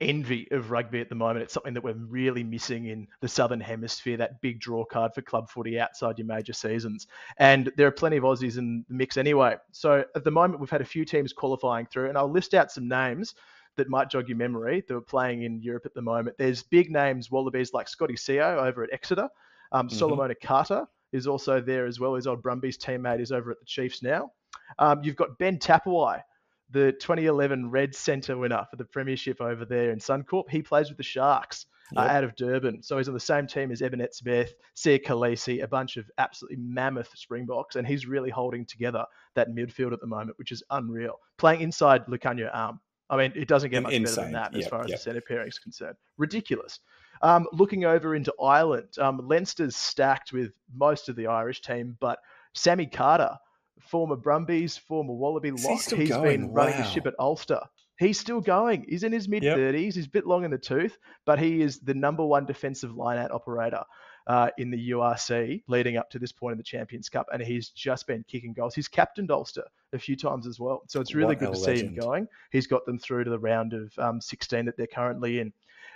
envy 0.00 0.48
of 0.50 0.70
rugby 0.70 1.00
at 1.00 1.08
the 1.08 1.14
moment. 1.14 1.44
It's 1.44 1.54
something 1.54 1.74
that 1.74 1.84
we're 1.84 1.94
really 1.94 2.42
missing 2.42 2.86
in 2.86 3.06
the 3.20 3.28
Southern 3.28 3.60
Hemisphere, 3.60 4.16
that 4.16 4.40
big 4.40 4.58
draw 4.58 4.84
card 4.84 5.14
for 5.14 5.22
club 5.22 5.48
footy 5.48 5.78
outside 5.78 6.18
your 6.18 6.26
major 6.26 6.52
seasons. 6.52 7.06
And 7.38 7.70
there 7.76 7.86
are 7.86 7.92
plenty 7.92 8.16
of 8.16 8.24
Aussies 8.24 8.58
in 8.58 8.84
the 8.88 8.94
mix 8.94 9.16
anyway. 9.16 9.56
So 9.70 10.04
at 10.14 10.24
the 10.24 10.30
moment, 10.30 10.60
we've 10.60 10.70
had 10.70 10.80
a 10.80 10.86
few 10.86 11.04
teams 11.04 11.32
qualifying 11.32 11.86
through, 11.86 12.08
and 12.08 12.18
I'll 12.18 12.30
list 12.30 12.54
out 12.54 12.72
some 12.72 12.88
names 12.88 13.34
that 13.76 13.88
might 13.88 14.10
jog 14.10 14.28
your 14.28 14.36
memory 14.36 14.82
that 14.86 14.94
are 14.94 15.00
playing 15.00 15.42
in 15.42 15.60
Europe 15.62 15.86
at 15.86 15.94
the 15.94 16.02
moment. 16.02 16.36
There's 16.36 16.62
big 16.62 16.90
names, 16.90 17.30
Wallabies 17.30 17.72
like 17.72 17.88
Scotty 17.88 18.14
Sio 18.14 18.56
over 18.58 18.82
at 18.82 18.92
Exeter, 18.92 19.28
um, 19.72 19.88
mm-hmm. 19.88 19.96
Solomone 19.96 20.34
Kata 20.42 20.86
is 21.12 21.26
also 21.26 21.60
there 21.60 21.86
as 21.86 22.00
well. 22.00 22.14
His 22.14 22.26
old 22.26 22.42
Brumbies 22.42 22.78
teammate 22.78 23.20
is 23.20 23.32
over 23.32 23.50
at 23.50 23.58
the 23.58 23.66
Chiefs 23.66 24.02
now. 24.02 24.30
Um, 24.78 25.00
you've 25.02 25.16
got 25.16 25.38
Ben 25.38 25.58
Tapuai, 25.58 26.22
the 26.70 26.92
2011 26.92 27.70
Red 27.70 27.94
Centre 27.94 28.36
winner 28.36 28.66
for 28.70 28.76
the 28.76 28.84
Premiership 28.84 29.40
over 29.40 29.64
there 29.64 29.90
in 29.90 29.98
Suncorp. 29.98 30.50
He 30.50 30.62
plays 30.62 30.88
with 30.88 30.96
the 30.96 31.04
Sharks. 31.04 31.66
Uh, 31.94 32.00
yep. 32.02 32.10
Uh, 32.10 32.14
out 32.14 32.24
of 32.24 32.36
Durban. 32.36 32.82
So 32.82 32.96
he's 32.96 33.08
on 33.08 33.12
the 33.12 33.20
same 33.20 33.46
team 33.46 33.70
as 33.70 33.82
Eben 33.82 34.06
Smith, 34.12 34.54
Siya 34.74 35.04
Kolisi, 35.04 35.62
a 35.62 35.68
bunch 35.68 35.98
of 35.98 36.10
absolutely 36.16 36.56
mammoth 36.56 37.10
Springboks, 37.14 37.76
and 37.76 37.86
he's 37.86 38.06
really 38.06 38.30
holding 38.30 38.64
together 38.64 39.04
that 39.34 39.50
midfield 39.50 39.92
at 39.92 40.00
the 40.00 40.06
moment, 40.06 40.38
which 40.38 40.52
is 40.52 40.62
unreal. 40.70 41.18
Playing 41.36 41.60
inside 41.60 42.06
Lukhanyo 42.06 42.48
Am. 42.54 42.80
I 43.10 43.18
mean, 43.18 43.32
it 43.36 43.46
doesn't 43.46 43.68
get 43.68 43.82
much 43.82 43.92
Insane. 43.92 44.14
better 44.14 44.24
than 44.24 44.32
that 44.32 44.54
yep, 44.54 44.62
as 44.62 44.68
far 44.68 44.80
as 44.80 44.88
yep. 44.88 44.98
the 44.98 45.02
centre 45.02 45.20
pairing 45.20 45.48
is 45.48 45.58
concerned. 45.58 45.96
Ridiculous. 46.16 46.80
Um, 47.22 47.46
looking 47.52 47.84
over 47.84 48.14
into 48.14 48.34
Ireland, 48.42 48.98
um, 48.98 49.20
Leinster's 49.28 49.76
stacked 49.76 50.32
with 50.32 50.52
most 50.74 51.08
of 51.08 51.16
the 51.16 51.28
Irish 51.28 51.60
team, 51.60 51.96
but 52.00 52.18
Sammy 52.54 52.86
Carter, 52.86 53.36
former 53.80 54.16
Brumbies, 54.16 54.76
former 54.76 55.14
Wallaby 55.14 55.52
lock, 55.52 55.82
he 55.82 55.96
he's 55.96 56.08
going? 56.08 56.22
been 56.24 56.52
running 56.52 56.76
the 56.78 56.84
ship 56.84 57.06
at 57.06 57.14
Ulster. 57.18 57.60
He's 57.98 58.18
still 58.18 58.40
going. 58.40 58.84
He's 58.88 59.04
in 59.04 59.12
his 59.12 59.28
mid 59.28 59.44
30s. 59.44 59.72
Yep. 59.72 59.74
He's 59.74 60.06
a 60.06 60.10
bit 60.10 60.26
long 60.26 60.44
in 60.44 60.50
the 60.50 60.58
tooth, 60.58 60.98
but 61.24 61.38
he 61.38 61.62
is 61.62 61.78
the 61.78 61.94
number 61.94 62.24
one 62.24 62.44
defensive 62.44 62.96
line-out 62.96 63.30
operator 63.30 63.84
uh, 64.26 64.50
in 64.58 64.70
the 64.70 64.90
URC 64.90 65.62
leading 65.68 65.96
up 65.96 66.10
to 66.10 66.18
this 66.18 66.32
point 66.32 66.52
in 66.52 66.58
the 66.58 66.64
Champions 66.64 67.08
Cup, 67.08 67.26
and 67.32 67.42
he's 67.42 67.70
just 67.70 68.06
been 68.06 68.24
kicking 68.28 68.52
goals. 68.52 68.74
He's 68.74 68.88
captained 68.88 69.30
Ulster 69.30 69.64
a 69.92 69.98
few 69.98 70.16
times 70.16 70.46
as 70.46 70.58
well, 70.58 70.82
so 70.88 71.00
it's 71.00 71.14
really 71.14 71.36
what 71.36 71.40
good 71.40 71.54
to 71.54 71.60
legend. 71.60 71.78
see 71.78 71.86
him 71.86 71.94
going. 71.94 72.28
He's 72.50 72.66
got 72.66 72.84
them 72.86 72.98
through 72.98 73.24
to 73.24 73.30
the 73.30 73.38
round 73.38 73.72
of 73.72 73.92
um, 73.98 74.20
16 74.20 74.64
that 74.66 74.76
they're 74.76 74.86
currently 74.86 75.40
in. 75.40 75.52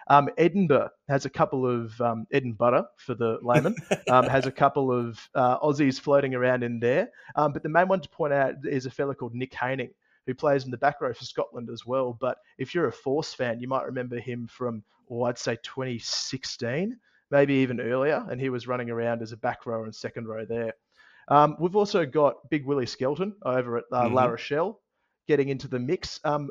Um, 0.09 0.29
Edinburgh 0.39 0.91
has 1.09 1.25
a 1.25 1.31
couple 1.31 1.67
of 1.67 2.01
um, 2.01 2.27
Edinburgh 2.33 2.87
for 2.97 3.15
the 3.15 3.39
layman 3.43 3.75
um, 4.11 4.27
has 4.27 4.47
a 4.47 4.53
couple 4.53 4.93
of 4.93 5.19
uh, 5.35 5.59
Aussies 5.59 6.01
floating 6.01 6.35
around 6.35 6.63
in 6.63 6.79
there. 6.79 7.09
Um, 7.35 7.53
but 7.53 7.63
the 7.63 7.69
main 7.69 7.89
one 7.89 8.01
to 8.01 8.09
point 8.09 8.33
out 8.33 8.55
is 8.65 8.87
a 8.87 8.91
fellow 8.91 9.15
called 9.15 9.35
Nick 9.35 9.55
Haining, 9.55 9.91
who 10.27 10.35
plays 10.35 10.65
in 10.65 10.71
the 10.71 10.77
back 10.77 11.01
row 11.01 11.13
for 11.13 11.25
Scotland 11.25 11.69
as 11.73 11.85
well. 11.85 12.17
But 12.21 12.39
if 12.59 12.75
you're 12.75 12.89
a 12.89 12.93
Force 12.93 13.35
fan, 13.35 13.61
you 13.61 13.69
might 13.69 13.85
remember 13.85 14.19
him 14.19 14.47
from, 14.47 14.83
oh, 15.11 15.25
I'd 15.25 15.39
say 15.39 15.57
2016, 15.63 16.97
maybe 17.31 17.55
even 17.55 17.81
earlier, 17.81 18.25
and 18.31 18.41
he 18.41 18.49
was 18.49 18.69
running 18.69 18.91
around 18.91 19.23
as 19.23 19.33
a 19.33 19.37
back 19.37 19.67
row 19.67 19.85
and 19.85 19.95
second 19.95 20.27
row 20.29 20.45
there. 20.45 20.73
Um, 21.29 21.57
we've 21.59 21.75
also 21.75 22.07
got 22.07 22.49
Big 22.51 22.65
Willie 22.65 22.87
Skelton 22.87 23.35
over 23.43 23.79
at 23.79 23.85
uh, 23.93 24.03
mm-hmm. 24.03 24.15
La 24.15 24.27
Rochelle 24.27 24.81
getting 25.27 25.49
into 25.49 25.69
the 25.69 25.79
mix. 25.79 26.21
Um, 26.25 26.51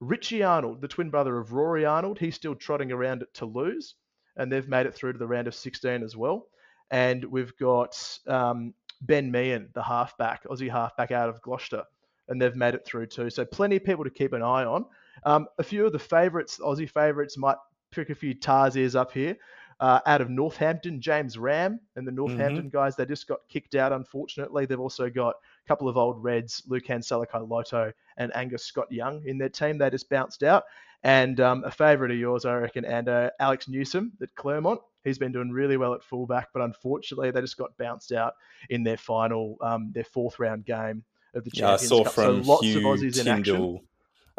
Richie 0.00 0.42
Arnold, 0.42 0.80
the 0.80 0.88
twin 0.88 1.10
brother 1.10 1.38
of 1.38 1.52
Rory 1.52 1.84
Arnold, 1.84 2.18
he's 2.18 2.34
still 2.34 2.54
trotting 2.54 2.92
around 2.92 3.22
at 3.22 3.32
Toulouse, 3.32 3.94
and 4.36 4.52
they've 4.52 4.68
made 4.68 4.86
it 4.86 4.94
through 4.94 5.12
to 5.12 5.18
the 5.18 5.26
round 5.26 5.48
of 5.48 5.54
16 5.54 6.02
as 6.02 6.16
well. 6.16 6.48
And 6.90 7.24
we've 7.24 7.56
got 7.56 7.96
um, 8.26 8.74
Ben 9.00 9.30
Meehan, 9.30 9.70
the 9.74 9.82
halfback, 9.82 10.44
Aussie 10.44 10.70
halfback 10.70 11.10
out 11.10 11.28
of 11.28 11.40
Gloucester, 11.42 11.82
and 12.28 12.40
they've 12.40 12.56
made 12.56 12.74
it 12.74 12.84
through 12.84 13.06
too. 13.06 13.30
So 13.30 13.44
plenty 13.44 13.76
of 13.76 13.84
people 13.84 14.04
to 14.04 14.10
keep 14.10 14.32
an 14.32 14.42
eye 14.42 14.64
on. 14.64 14.84
Um, 15.24 15.46
a 15.58 15.62
few 15.62 15.86
of 15.86 15.92
the 15.92 15.98
favourites, 15.98 16.58
Aussie 16.58 16.90
favourites, 16.90 17.38
might 17.38 17.56
pick 17.90 18.10
a 18.10 18.14
few 18.14 18.34
Tars 18.34 18.76
ears 18.76 18.94
up 18.94 19.12
here. 19.12 19.36
Uh, 19.78 20.00
out 20.06 20.22
of 20.22 20.30
Northampton, 20.30 21.02
James 21.02 21.36
Ramm 21.36 21.80
and 21.96 22.06
the 22.06 22.12
Northampton 22.12 22.68
mm-hmm. 22.68 22.76
guys, 22.76 22.96
they 22.96 23.04
just 23.04 23.28
got 23.28 23.40
kicked 23.48 23.74
out, 23.74 23.92
unfortunately. 23.92 24.64
They've 24.64 24.80
also 24.80 25.10
got 25.10 25.34
a 25.34 25.68
couple 25.68 25.88
of 25.88 25.98
old 25.98 26.22
Reds, 26.22 26.62
Lukhan 26.66 27.00
Salakaia-Loto 27.00 27.92
and 28.16 28.34
Angus 28.34 28.64
Scott 28.64 28.90
Young 28.90 29.22
in 29.26 29.38
their 29.38 29.48
team. 29.48 29.78
They 29.78 29.90
just 29.90 30.08
bounced 30.08 30.42
out. 30.42 30.64
And 31.02 31.40
um, 31.40 31.62
a 31.64 31.70
favourite 31.70 32.10
of 32.10 32.18
yours, 32.18 32.44
I 32.44 32.54
reckon, 32.54 32.84
and 32.84 33.08
uh, 33.08 33.30
Alex 33.38 33.68
Newsome 33.68 34.12
at 34.20 34.34
Clermont. 34.34 34.80
He's 35.04 35.18
been 35.18 35.30
doing 35.30 35.50
really 35.50 35.76
well 35.76 35.94
at 35.94 36.02
fullback, 36.02 36.48
but 36.52 36.62
unfortunately, 36.62 37.30
they 37.30 37.40
just 37.40 37.56
got 37.56 37.76
bounced 37.76 38.10
out 38.10 38.34
in 38.70 38.82
their 38.82 38.96
final, 38.96 39.56
um, 39.60 39.92
their 39.94 40.04
fourth 40.04 40.40
round 40.40 40.64
game 40.64 41.04
of 41.34 41.44
the 41.44 41.50
Champions 41.50 41.82
yeah, 41.82 41.96
I 41.96 41.98
saw 41.98 42.04
Cup. 42.04 42.12
From 42.12 42.42
so 42.42 42.50
lots 42.50 42.64
Hugh 42.64 42.78
of 42.78 42.98
Aussies 42.98 43.14
Tyndall, 43.14 43.28
in 43.28 43.76
action. 43.76 43.80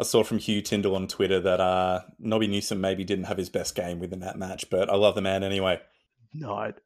I 0.00 0.04
saw 0.04 0.22
from 0.22 0.38
Hugh 0.38 0.60
Tyndall 0.60 0.94
on 0.94 1.08
Twitter 1.08 1.40
that 1.40 1.60
uh, 1.60 2.00
Nobby 2.18 2.48
Newsome 2.48 2.80
maybe 2.80 3.02
didn't 3.02 3.24
have 3.24 3.38
his 3.38 3.48
best 3.48 3.74
game 3.74 3.98
within 3.98 4.20
that 4.20 4.38
match, 4.38 4.68
but 4.68 4.90
I 4.90 4.96
love 4.96 5.14
the 5.14 5.22
man 5.22 5.42
anyway. 5.42 5.80
No, 6.34 6.60
it 6.60 6.80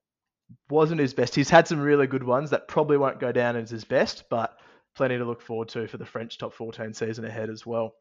wasn't 0.70 1.00
his 1.00 1.12
best. 1.12 1.34
He's 1.34 1.50
had 1.50 1.66
some 1.66 1.80
really 1.80 2.06
good 2.06 2.22
ones 2.22 2.50
that 2.50 2.68
probably 2.68 2.96
won't 2.96 3.20
go 3.20 3.32
down 3.32 3.56
as 3.56 3.70
his 3.70 3.84
best, 3.84 4.24
but 4.30 4.56
plenty 4.94 5.18
to 5.18 5.24
look 5.24 5.40
forward 5.40 5.68
to 5.70 5.86
for 5.88 5.96
the 5.96 6.06
French 6.06 6.38
top 6.38 6.52
14 6.52 6.94
season 6.94 7.24
ahead 7.24 7.50
as 7.50 7.64
well. 7.66 7.94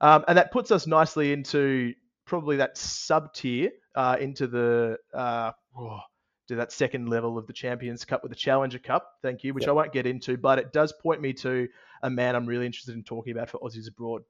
Um, 0.00 0.24
and 0.28 0.38
that 0.38 0.52
puts 0.52 0.70
us 0.70 0.86
nicely 0.86 1.32
into 1.32 1.94
probably 2.26 2.56
that 2.56 2.76
sub 2.76 3.32
tier 3.32 3.70
uh, 3.94 4.16
into 4.20 4.46
the 4.46 4.98
uh, 5.12 5.52
oh, 5.78 6.00
to 6.48 6.56
that 6.56 6.72
second 6.72 7.08
level 7.08 7.38
of 7.38 7.46
the 7.46 7.52
Champions 7.52 8.04
Cup 8.04 8.22
with 8.22 8.30
the 8.30 8.36
Challenger 8.36 8.78
Cup. 8.78 9.08
Thank 9.22 9.44
you, 9.44 9.54
which 9.54 9.62
yep. 9.62 9.70
I 9.70 9.72
won't 9.72 9.92
get 9.92 10.06
into, 10.06 10.36
but 10.36 10.58
it 10.58 10.72
does 10.72 10.92
point 10.92 11.20
me 11.20 11.32
to 11.34 11.68
a 12.02 12.10
man 12.10 12.34
I'm 12.34 12.46
really 12.46 12.66
interested 12.66 12.94
in 12.94 13.02
talking 13.02 13.32
about 13.32 13.50
for 13.50 13.58
Aussies 13.58 13.88
abroad, 13.88 14.22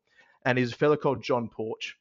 and 0.45 0.59
he's 0.59 0.73
a 0.73 0.77
fellow 0.77 0.97
called 0.97 1.23
John 1.23 1.49
Porch. 1.49 1.97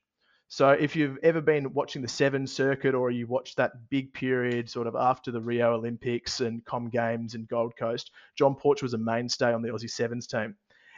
So 0.53 0.69
if 0.69 0.95
you've 0.95 1.17
ever 1.23 1.41
been 1.41 1.73
watching 1.73 2.03
the 2.03 2.07
Seven 2.07 2.45
Circuit 2.45 2.93
or 2.93 3.09
you 3.09 3.25
watched 3.25 3.57
that 3.57 3.89
big 3.89 4.13
period 4.13 4.69
sort 4.69 4.85
of 4.85 4.95
after 4.95 5.31
the 5.31 5.41
Rio 5.41 5.73
Olympics 5.73 6.41
and 6.41 6.63
Com 6.63 6.89
Games 6.89 7.33
and 7.33 7.47
Gold 7.47 7.75
Coast, 7.75 8.11
John 8.37 8.53
Porch 8.53 8.83
was 8.83 8.93
a 8.93 8.99
mainstay 8.99 9.51
on 9.51 9.63
the 9.63 9.69
Aussie 9.69 9.89
Sevens 9.89 10.27
team. 10.27 10.53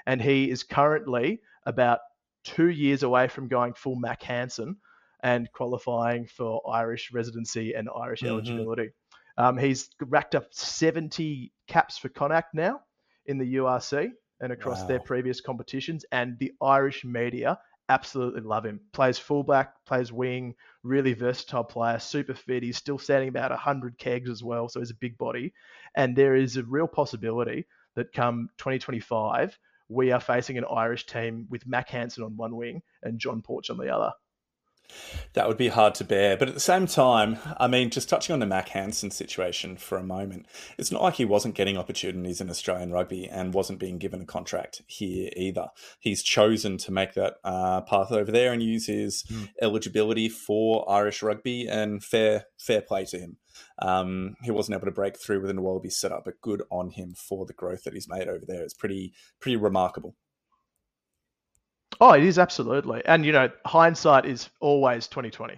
And 0.07 0.21
he 0.21 0.51
is 0.51 0.63
currently 0.63 1.39
about 1.65 1.99
two 2.43 2.67
years 2.67 3.03
away 3.03 3.29
from 3.29 3.47
going 3.47 3.73
full 3.75 3.95
Mac 3.95 4.21
Hansen 4.23 4.75
and 5.23 5.49
qualifying 5.53 6.27
for 6.27 6.61
Irish 6.69 7.13
residency 7.13 7.75
and 7.75 7.87
Irish 7.95 8.23
mm-hmm. 8.23 8.33
eligibility. 8.33 8.89
Um, 9.37 9.57
he's 9.57 9.89
racked 10.01 10.35
up 10.35 10.53
70 10.53 11.53
caps 11.69 11.97
for 11.97 12.09
Connacht 12.09 12.53
now 12.53 12.81
in 13.25 13.37
the 13.37 13.55
URC. 13.55 14.11
and 14.41 14.51
across 14.51 14.81
Wow. 14.81 14.87
their 14.87 14.99
previous 14.99 15.39
competitions. 15.39 16.03
And 16.11 16.37
the 16.39 16.51
Irish 16.61 17.05
media 17.05 17.57
absolutely 17.89 18.41
love 18.41 18.65
him. 18.65 18.79
Plays 18.93 19.17
fullback, 19.17 19.73
plays 19.85 20.11
wing, 20.11 20.55
really 20.83 21.13
versatile 21.13 21.63
player, 21.63 21.99
super 21.99 22.33
fit. 22.33 22.63
He's 22.63 22.77
still 22.77 22.97
standing 22.97 23.29
about 23.29 23.51
100 23.51 23.97
kegs 23.97 24.29
as 24.29 24.43
well, 24.43 24.69
so 24.69 24.79
he's 24.79 24.91
a 24.91 24.95
big 24.95 25.17
body. 25.17 25.53
And 25.95 26.15
there 26.15 26.35
is 26.35 26.57
a 26.57 26.63
real 26.63 26.87
possibility 26.87 27.65
that 27.95 28.13
come 28.13 28.49
2025, 28.57 29.57
we 29.87 30.11
are 30.11 30.19
facing 30.19 30.57
an 30.57 30.65
Irish 30.69 31.05
team 31.05 31.47
with 31.49 31.67
Mac 31.67 31.89
Hansen 31.89 32.23
on 32.23 32.37
one 32.37 32.55
wing 32.55 32.81
and 33.03 33.19
John 33.19 33.41
Porch 33.41 33.69
on 33.69 33.77
the 33.77 33.89
other. 33.89 34.11
That 35.33 35.47
would 35.47 35.57
be 35.57 35.67
hard 35.67 35.95
to 35.95 36.03
bear. 36.03 36.37
But 36.37 36.47
at 36.47 36.53
the 36.53 36.59
same 36.59 36.87
time, 36.87 37.37
I 37.57 37.67
mean, 37.67 37.89
just 37.89 38.07
touching 38.09 38.33
on 38.33 38.39
the 38.39 38.45
Mack 38.45 38.69
Hansen 38.69 39.11
situation 39.11 39.75
for 39.77 39.97
a 39.97 40.03
moment, 40.03 40.45
it's 40.77 40.91
not 40.91 41.01
like 41.01 41.15
he 41.15 41.25
wasn't 41.25 41.55
getting 41.55 41.77
opportunities 41.77 42.39
in 42.41 42.49
Australian 42.49 42.91
rugby 42.91 43.27
and 43.27 43.53
wasn't 43.53 43.79
being 43.79 43.97
given 43.97 44.21
a 44.21 44.25
contract 44.25 44.81
here 44.87 45.29
either. 45.35 45.67
He's 45.99 46.23
chosen 46.23 46.77
to 46.77 46.91
make 46.91 47.13
that 47.15 47.35
uh, 47.43 47.81
path 47.81 48.11
over 48.11 48.31
there 48.31 48.53
and 48.53 48.61
use 48.63 48.87
his 48.87 49.23
Mm. 49.25 49.49
eligibility 49.61 50.29
for 50.29 50.89
Irish 50.89 51.23
rugby, 51.23 51.67
and 51.67 52.03
fair 52.03 52.45
fair 52.57 52.81
play 52.81 53.05
to 53.05 53.17
him. 53.17 53.37
Um, 53.79 54.35
he 54.43 54.51
wasn't 54.51 54.75
able 54.75 54.85
to 54.85 54.91
break 54.91 55.17
through 55.17 55.41
within 55.41 55.55
the 55.55 55.61
Wallaby 55.61 55.89
setup, 55.89 56.25
but 56.25 56.41
good 56.41 56.61
on 56.69 56.89
him 56.91 57.13
for 57.15 57.45
the 57.45 57.53
growth 57.53 57.83
that 57.83 57.93
he's 57.93 58.07
made 58.09 58.27
over 58.27 58.45
there. 58.45 58.63
It's 58.63 58.73
pretty 58.73 59.13
pretty 59.39 59.55
remarkable. 59.55 60.15
Oh, 62.01 62.13
it 62.13 62.23
is 62.23 62.39
absolutely. 62.39 63.01
And 63.05 63.25
you 63.25 63.31
know, 63.31 63.49
hindsight 63.65 64.25
is 64.25 64.49
always 64.59 65.07
2020. 65.07 65.57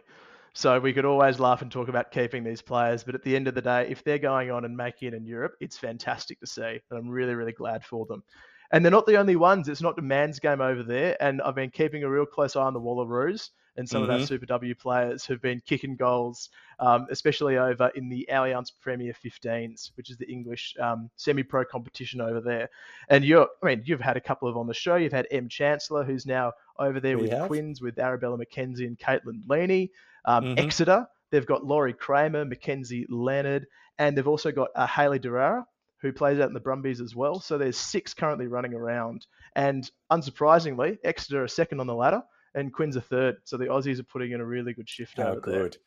So 0.53 0.79
we 0.79 0.91
could 0.91 1.05
always 1.05 1.39
laugh 1.39 1.61
and 1.61 1.71
talk 1.71 1.87
about 1.87 2.11
keeping 2.11 2.43
these 2.43 2.63
players, 2.63 3.03
but 3.03 3.13
at 3.13 3.21
the 3.21 3.35
end 3.35 3.47
of 3.47 3.53
the 3.53 3.61
day, 3.61 3.87
if 3.89 4.03
they're 4.03 4.17
going 4.17 4.49
on 4.49 4.65
and 4.65 4.75
making 4.75 5.09
it 5.09 5.13
in 5.13 5.23
Europe, 5.23 5.53
it's 5.61 5.77
fantastic 5.77 6.39
to 6.39 6.47
see. 6.47 6.79
And 6.89 6.99
I'm 6.99 7.09
really, 7.09 7.35
really 7.35 7.51
glad 7.51 7.85
for 7.85 8.07
them. 8.07 8.23
And 8.71 8.83
they're 8.83 8.91
not 8.91 9.05
the 9.05 9.17
only 9.17 9.35
ones. 9.35 9.69
It's 9.69 9.83
not 9.83 9.95
the 9.95 10.01
man's 10.01 10.39
game 10.39 10.59
over 10.59 10.81
there. 10.81 11.15
And 11.21 11.41
I've 11.43 11.55
been 11.55 11.69
keeping 11.69 12.03
a 12.03 12.09
real 12.09 12.25
close 12.25 12.55
eye 12.55 12.63
on 12.63 12.73
the 12.73 12.81
Wallaroos 12.81 13.51
and 13.77 13.87
some 13.87 14.01
of 14.03 14.09
our. 14.09 14.17
Super 14.25 14.45
W 14.47 14.75
players 14.75 15.25
who've 15.25 15.41
been 15.41 15.61
kicking 15.65 15.95
goals, 15.95 16.49
um, 16.79 17.07
especially 17.11 17.57
over 17.57 17.91
in 17.95 18.09
the 18.09 18.27
Allianz 18.31 18.71
Premier 18.81 19.13
15s, 19.23 19.91
which 19.95 20.09
is 20.09 20.17
the 20.17 20.29
English 20.29 20.75
um, 20.79 21.09
semi-pro 21.15 21.63
competition 21.65 22.19
over 22.19 22.41
there. 22.41 22.69
And 23.09 23.23
you're, 23.23 23.47
I 23.63 23.65
mean, 23.67 23.83
you've 23.85 24.01
had 24.01 24.17
a 24.17 24.21
couple 24.21 24.47
of 24.49 24.57
on 24.57 24.67
the 24.67 24.73
show. 24.73 24.95
You've 24.95 25.13
had 25.13 25.27
M 25.31 25.47
Chancellor, 25.47 26.03
who's 26.03 26.25
now 26.25 26.53
over 26.79 26.99
there 26.99 27.17
We 27.17 27.23
with 27.23 27.31
have. 27.31 27.47
Quins, 27.47 27.81
with 27.81 27.99
Arabella 27.99 28.37
McKenzie 28.37 28.87
and 28.87 28.97
Caitlin 28.97 29.43
Leaney. 29.47 29.91
Um, 30.25 30.43
Mhm. 30.45 30.59
Exeter, 30.59 31.07
they've 31.31 31.45
got 31.45 31.63
Lori 31.65 31.93
Cramer, 31.93 32.43
Mackenzie 32.45 33.05
Leonard, 33.09 33.67
and 33.97 34.17
they've 34.17 34.27
also 34.27 34.51
got 34.51 34.69
uh, 34.75 34.85
Haley 34.87 35.19
Durara, 35.19 35.63
who 36.01 36.11
plays 36.11 36.39
out 36.39 36.47
in 36.47 36.53
the 36.53 36.59
Brumbies 36.59 37.01
as 37.01 37.15
well. 37.15 37.39
So 37.39 37.57
there's 37.57 37.77
six 37.77 38.13
currently 38.13 38.47
running 38.47 38.73
around. 38.73 39.25
And 39.55 39.89
unsurprisingly, 40.11 40.97
Exeter 41.03 41.43
are 41.43 41.47
second 41.47 41.79
on 41.79 41.87
the 41.87 41.95
ladder 41.95 42.21
and 42.55 42.73
Quins 42.73 42.95
a 42.95 43.01
third. 43.01 43.37
So 43.43 43.57
the 43.57 43.65
Aussies 43.65 43.99
are 43.99 44.03
putting 44.03 44.31
in 44.31 44.41
a 44.41 44.45
really 44.45 44.73
good 44.73 44.89
shift 44.89 45.19
Oh, 45.19 45.23
over 45.23 45.41
there. 45.45 45.63
good. 45.63 45.77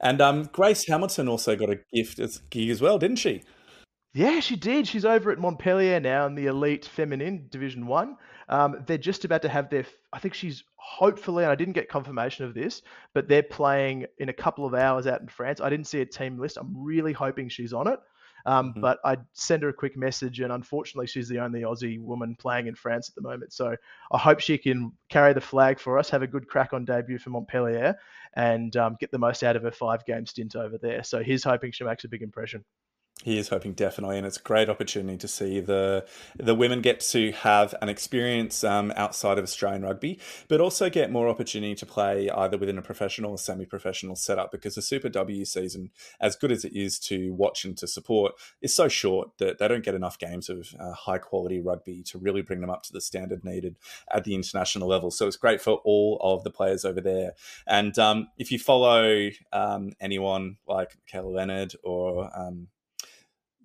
And 0.00 0.20
um, 0.20 0.44
Grace 0.52 0.86
Hamilton 0.88 1.28
also 1.28 1.54
got 1.56 1.70
a 1.70 1.78
gift 1.92 2.18
as 2.18 2.38
gig 2.50 2.70
as 2.70 2.80
well, 2.80 2.98
didn't 2.98 3.16
she? 3.18 3.42
Yeah, 4.14 4.40
she 4.40 4.56
did. 4.56 4.86
She's 4.86 5.06
over 5.06 5.30
at 5.30 5.38
Montpellier 5.38 5.98
now 5.98 6.26
in 6.26 6.34
the 6.34 6.46
elite 6.46 6.84
feminine 6.84 7.46
division 7.48 7.86
one. 7.86 8.16
Um, 8.48 8.82
they're 8.86 8.98
just 8.98 9.24
about 9.24 9.40
to 9.42 9.48
have 9.48 9.70
their. 9.70 9.86
I 10.12 10.18
think 10.18 10.34
she's 10.34 10.64
hopefully, 10.76 11.44
and 11.44 11.50
I 11.52 11.54
didn't 11.54 11.72
get 11.72 11.88
confirmation 11.88 12.44
of 12.44 12.52
this, 12.52 12.82
but 13.14 13.26
they're 13.26 13.42
playing 13.42 14.04
in 14.18 14.28
a 14.28 14.32
couple 14.34 14.66
of 14.66 14.74
hours 14.74 15.06
out 15.06 15.22
in 15.22 15.28
France. 15.28 15.62
I 15.62 15.70
didn't 15.70 15.86
see 15.86 16.02
a 16.02 16.04
team 16.04 16.38
list. 16.38 16.58
I'm 16.58 16.74
really 16.76 17.14
hoping 17.14 17.48
she's 17.48 17.72
on 17.72 17.86
it. 17.86 17.98
Um, 18.46 18.74
Mhm. 18.74 18.80
But 18.80 18.98
I 19.04 19.16
send 19.32 19.62
her 19.62 19.68
a 19.68 19.72
quick 19.72 19.96
message, 19.96 20.40
and 20.40 20.52
unfortunately, 20.52 21.06
she's 21.06 21.28
the 21.28 21.38
only 21.40 21.62
Aussie 21.62 22.00
woman 22.00 22.34
playing 22.36 22.66
in 22.66 22.74
France 22.74 23.08
at 23.08 23.14
the 23.14 23.22
moment. 23.22 23.52
So 23.52 23.76
I 24.12 24.18
hope 24.18 24.40
she 24.40 24.58
can 24.58 24.92
carry 25.08 25.32
the 25.32 25.40
flag 25.40 25.78
for 25.78 25.98
us, 25.98 26.10
have 26.10 26.22
a 26.22 26.26
good 26.26 26.48
crack 26.48 26.72
on 26.72 26.84
debut 26.84 27.18
for 27.18 27.30
Montpellier, 27.30 27.96
and 28.34 28.74
um, 28.76 28.96
get 29.00 29.10
the 29.10 29.18
most 29.18 29.42
out 29.42 29.56
of 29.56 29.62
her 29.62 29.70
five 29.70 30.04
game 30.04 30.26
stint 30.26 30.56
over 30.56 30.78
there. 30.78 31.02
So 31.04 31.22
he's 31.22 31.44
hoping 31.44 31.72
she 31.72 31.84
makes 31.84 32.04
a 32.04 32.08
big 32.08 32.22
impression. 32.22 32.64
He 33.22 33.38
is 33.38 33.48
hoping 33.48 33.72
definitely, 33.72 34.18
and 34.18 34.26
it's 34.26 34.36
a 34.36 34.42
great 34.42 34.68
opportunity 34.68 35.16
to 35.18 35.28
see 35.28 35.60
the 35.60 36.04
the 36.36 36.54
women 36.54 36.80
get 36.80 37.00
to 37.00 37.30
have 37.32 37.74
an 37.80 37.88
experience 37.88 38.64
um, 38.64 38.92
outside 38.96 39.38
of 39.38 39.44
Australian 39.44 39.82
rugby, 39.82 40.18
but 40.48 40.60
also 40.60 40.90
get 40.90 41.10
more 41.10 41.28
opportunity 41.28 41.76
to 41.76 41.86
play 41.86 42.28
either 42.30 42.58
within 42.58 42.78
a 42.78 42.82
professional 42.82 43.30
or 43.30 43.38
semi-professional 43.38 44.16
setup. 44.16 44.50
Because 44.50 44.74
the 44.74 44.82
Super 44.82 45.08
W 45.08 45.44
season, 45.44 45.90
as 46.20 46.34
good 46.34 46.50
as 46.50 46.64
it 46.64 46.74
is 46.74 46.98
to 47.00 47.32
watch 47.32 47.64
and 47.64 47.78
to 47.78 47.86
support, 47.86 48.32
is 48.60 48.74
so 48.74 48.88
short 48.88 49.38
that 49.38 49.58
they 49.58 49.68
don't 49.68 49.84
get 49.84 49.94
enough 49.94 50.18
games 50.18 50.48
of 50.48 50.74
uh, 50.80 50.92
high 50.92 51.18
quality 51.18 51.60
rugby 51.60 52.02
to 52.02 52.18
really 52.18 52.42
bring 52.42 52.60
them 52.60 52.70
up 52.70 52.82
to 52.82 52.92
the 52.92 53.00
standard 53.00 53.44
needed 53.44 53.76
at 54.10 54.24
the 54.24 54.34
international 54.34 54.88
level. 54.88 55.10
So 55.12 55.28
it's 55.28 55.36
great 55.36 55.60
for 55.60 55.74
all 55.84 56.18
of 56.20 56.42
the 56.42 56.50
players 56.50 56.84
over 56.84 57.00
there. 57.00 57.32
And 57.66 57.96
um, 57.98 58.28
if 58.36 58.50
you 58.50 58.58
follow 58.58 59.30
um, 59.52 59.92
anyone 60.00 60.56
like 60.66 60.96
Michaela 61.06 61.30
Leonard 61.30 61.74
or 61.84 62.30
um, 62.36 62.68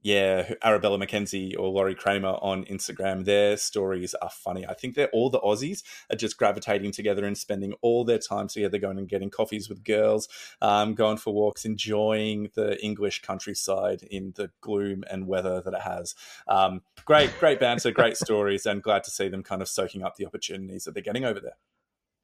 yeah, 0.08 0.54
Arabella 0.64 0.98
McKenzie 0.98 1.54
or 1.60 1.68
Lori 1.68 1.94
Cramer 1.94 2.38
on 2.42 2.64
Instagram. 2.64 3.26
Their 3.26 3.58
stories 3.58 4.14
are 4.14 4.30
funny. 4.30 4.66
I 4.66 4.74
think 4.74 4.96
they're 4.96 5.10
all 5.10 5.30
the 5.30 5.42
Aussies 5.42 5.84
are 6.10 6.16
just 6.16 6.38
gravitating 6.38 6.94
together 6.94 7.26
and 7.26 7.38
spending 7.38 7.74
all 7.82 8.06
their 8.06 8.18
time 8.18 8.48
together, 8.48 8.78
going 8.78 9.00
and 9.00 9.10
getting 9.10 9.30
coffees 9.30 9.68
with 9.68 9.84
girls, 9.84 10.30
um, 10.62 10.96
going 10.96 11.18
for 11.18 11.34
walks, 11.34 11.66
enjoying 11.66 12.50
the 12.56 12.82
English 12.82 13.22
countryside 13.22 14.02
in 14.04 14.32
the 14.38 14.50
gloom 14.62 15.04
and 15.12 15.28
weather 15.28 15.60
that 15.60 15.74
it 15.74 15.82
has. 15.82 16.16
Um, 16.48 16.84
great, 17.04 17.38
great 17.38 17.60
banter, 17.60 17.92
great 17.92 18.16
stories, 18.26 18.66
and 18.66 18.82
glad 18.82 19.04
to 19.04 19.12
see 19.12 19.28
them 19.28 19.44
kind 19.44 19.62
of 19.62 19.68
soaking 19.68 20.04
up 20.04 20.16
the 20.16 20.26
opportunities 20.26 20.86
that 20.86 20.94
they're 20.94 21.04
getting 21.04 21.26
over 21.26 21.42
there. 21.42 21.58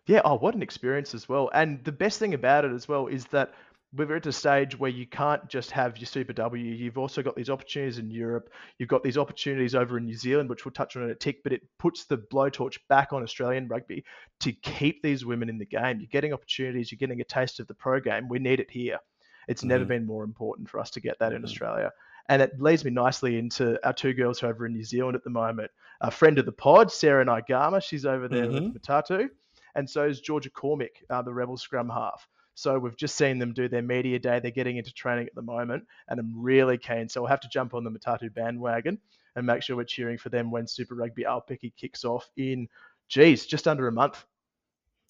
Yeah, 0.08 0.22
oh, 0.24 0.36
what 0.36 0.56
an 0.56 0.62
experience 0.62 1.14
as 1.14 1.28
well. 1.28 1.50
And 1.54 1.84
the 1.84 1.92
best 1.92 2.18
thing 2.18 2.34
about 2.34 2.64
it 2.64 2.72
as 2.72 2.88
well 2.88 3.08
is 3.08 3.26
that 3.28 3.54
we're 3.96 4.16
at 4.16 4.26
a 4.26 4.32
stage 4.32 4.78
where 4.78 4.90
you 4.90 5.06
can't 5.06 5.48
just 5.48 5.70
have 5.72 5.98
your 5.98 6.08
Super 6.08 6.34
W. 6.34 6.64
You've 6.64 6.98
also 6.98 7.22
got 7.22 7.36
these 7.36 7.50
opportunities 7.50 8.00
in 8.00 8.10
Europe. 8.10 8.50
You've 8.80 8.90
got 8.90 9.04
these 9.04 9.18
opportunities 9.18 9.76
over 9.76 9.98
in 9.98 10.06
New 10.06 10.16
Zealand, 10.16 10.50
which 10.50 10.66
we'll 10.66 10.72
touch 10.72 10.96
on 10.96 11.04
in 11.04 11.12
a 11.12 11.16
tick, 11.16 11.44
but 11.44 11.54
it 11.54 11.62
puts 11.78 12.06
the 12.06 12.18
blowtorch 12.18 12.78
back 12.90 13.14
on 13.14 13.22
Australian 13.22 13.68
rugby 13.68 14.04
to 14.40 14.52
keep 14.52 15.04
these 15.04 15.26
women 15.26 15.48
in 15.48 15.60
the 15.60 15.66
game. 15.66 16.00
You're 16.00 16.08
getting 16.08 16.34
opportunities, 16.34 16.92
you're 16.92 16.98
getting 16.98 17.22
a 17.22 17.26
taste 17.26 17.60
of 17.60 17.68
the 17.68 17.76
pro 17.76 18.00
game. 18.00 18.28
We 18.28 18.40
need 18.40 18.60
it 18.60 18.72
here. 18.72 19.00
It's 19.48 19.64
never 19.64 19.86
Mhm. 19.86 19.90
been 19.90 20.06
more 20.06 20.24
important 20.24 20.70
for 20.70 20.80
us 20.80 20.90
to 20.92 21.02
get 21.02 21.20
that 21.20 21.34
in 21.34 21.42
Mhm. 21.42 21.46
Australia. 21.46 21.92
And 22.30 22.42
it 22.42 22.60
leads 22.60 22.86
me 22.86 22.92
nicely 22.92 23.38
into 23.38 23.86
our 23.86 23.94
two 23.94 24.14
girls 24.14 24.40
who 24.40 24.48
are 24.48 24.52
over 24.52 24.66
in 24.66 24.72
New 24.74 24.86
Zealand 24.86 25.16
at 25.16 25.24
the 25.24 25.30
moment. 25.30 25.70
A 26.02 26.10
friend 26.10 26.40
of 26.40 26.46
the 26.46 26.52
pod, 26.54 26.92
Sarah 26.92 27.26
Naigama, 27.26 27.84
she's 27.84 28.06
over 28.06 28.28
there 28.28 28.48
Mhm. 28.48 28.54
with 28.74 28.82
Matatu 28.82 29.30
and 29.76 29.90
so 29.90 30.06
is 30.06 30.22
Georgia 30.22 30.50
Cormick, 30.50 31.04
uh, 31.10 31.22
the 31.22 31.34
Rebel 31.34 31.58
scrum 31.58 31.90
half. 31.90 32.28
So 32.56 32.78
we've 32.78 32.98
just 32.98 33.16
seen 33.16 33.40
them 33.40 33.54
do 33.54 33.68
their 33.68 33.82
media 33.82 34.20
day. 34.20 34.40
They're 34.40 34.52
getting 34.52 34.78
into 34.78 34.94
training 34.94 35.28
at 35.28 35.36
the 35.36 35.42
moment, 35.42 35.86
and 36.08 36.20
I'm 36.20 36.34
really 36.36 36.78
keen. 36.78 37.10
So 37.10 37.22
we'll 37.22 37.30
have 37.30 37.42
to 37.42 37.50
jump 37.50 37.74
on 37.74 37.84
the 37.84 37.92
Matatu 37.92 38.34
bandwagon 38.34 39.00
and 39.36 39.46
make 39.46 39.64
sure 39.64 39.76
we're 39.76 39.84
cheering 39.84 40.18
for 40.18 40.30
them 40.30 40.52
when 40.52 40.68
Super 40.68 40.96
Rugby 40.96 41.24
Aupiki 41.24 41.74
kicks 41.76 42.06
off 42.06 42.30
in, 42.38 42.68
geez, 43.08 43.46
just 43.46 43.68
under 43.68 43.88
a 43.88 43.92
month. 43.92 44.24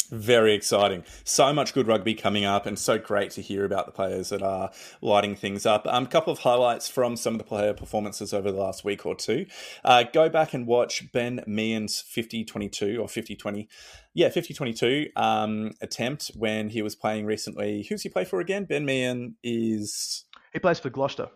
Very 0.10 0.54
exciting. 0.54 1.04
So 1.24 1.54
much 1.54 1.74
good 1.74 1.88
rugby 1.88 2.14
coming 2.14 2.46
up, 2.46 2.66
and 2.66 2.78
so 2.78 2.98
great 2.98 3.32
to 3.32 3.42
hear 3.42 3.66
about 3.66 3.86
the 3.86 3.92
players 3.92 4.30
that 4.30 4.42
are 4.42 4.72
lighting 5.02 5.36
things 5.36 5.66
up. 5.66 5.86
A 5.86 5.96
um, 5.96 6.08
couple 6.08 6.32
of 6.32 6.40
highlights 6.40 6.88
from 6.88 7.16
some 7.16 7.34
of 7.34 7.38
the 7.38 7.44
player 7.44 7.74
performances 7.74 8.34
over 8.34 8.52
the 8.52 8.58
last 8.58 8.84
week 8.84 9.06
or 9.06 9.16
two. 9.16 9.46
Uh, 9.84 10.04
go 10.04 10.30
back 10.30 10.54
and 10.54 10.68
watch 10.68 11.12
Ben 11.12 11.44
Meehan's 11.48 12.02
50 12.02 12.46
22 12.46 12.98
or 13.02 13.08
50 13.08 13.36
20. 13.36 13.68
Yeah, 14.14 14.30
50 14.30 14.54
22 14.54 15.10
um, 15.16 15.72
attempt 15.82 16.32
when 16.36 16.70
he 16.70 16.82
was 16.82 16.96
playing 16.96 17.26
recently. 17.26 17.86
Who's 17.90 18.04
he 18.04 18.10
play 18.10 18.26
for 18.26 18.40
again? 18.40 18.66
Ben 18.66 18.86
Meehan 18.86 19.36
is. 19.44 20.26
He 20.52 20.60
plays 20.60 20.80
for 20.80 20.90
Gloucester. 20.90 21.30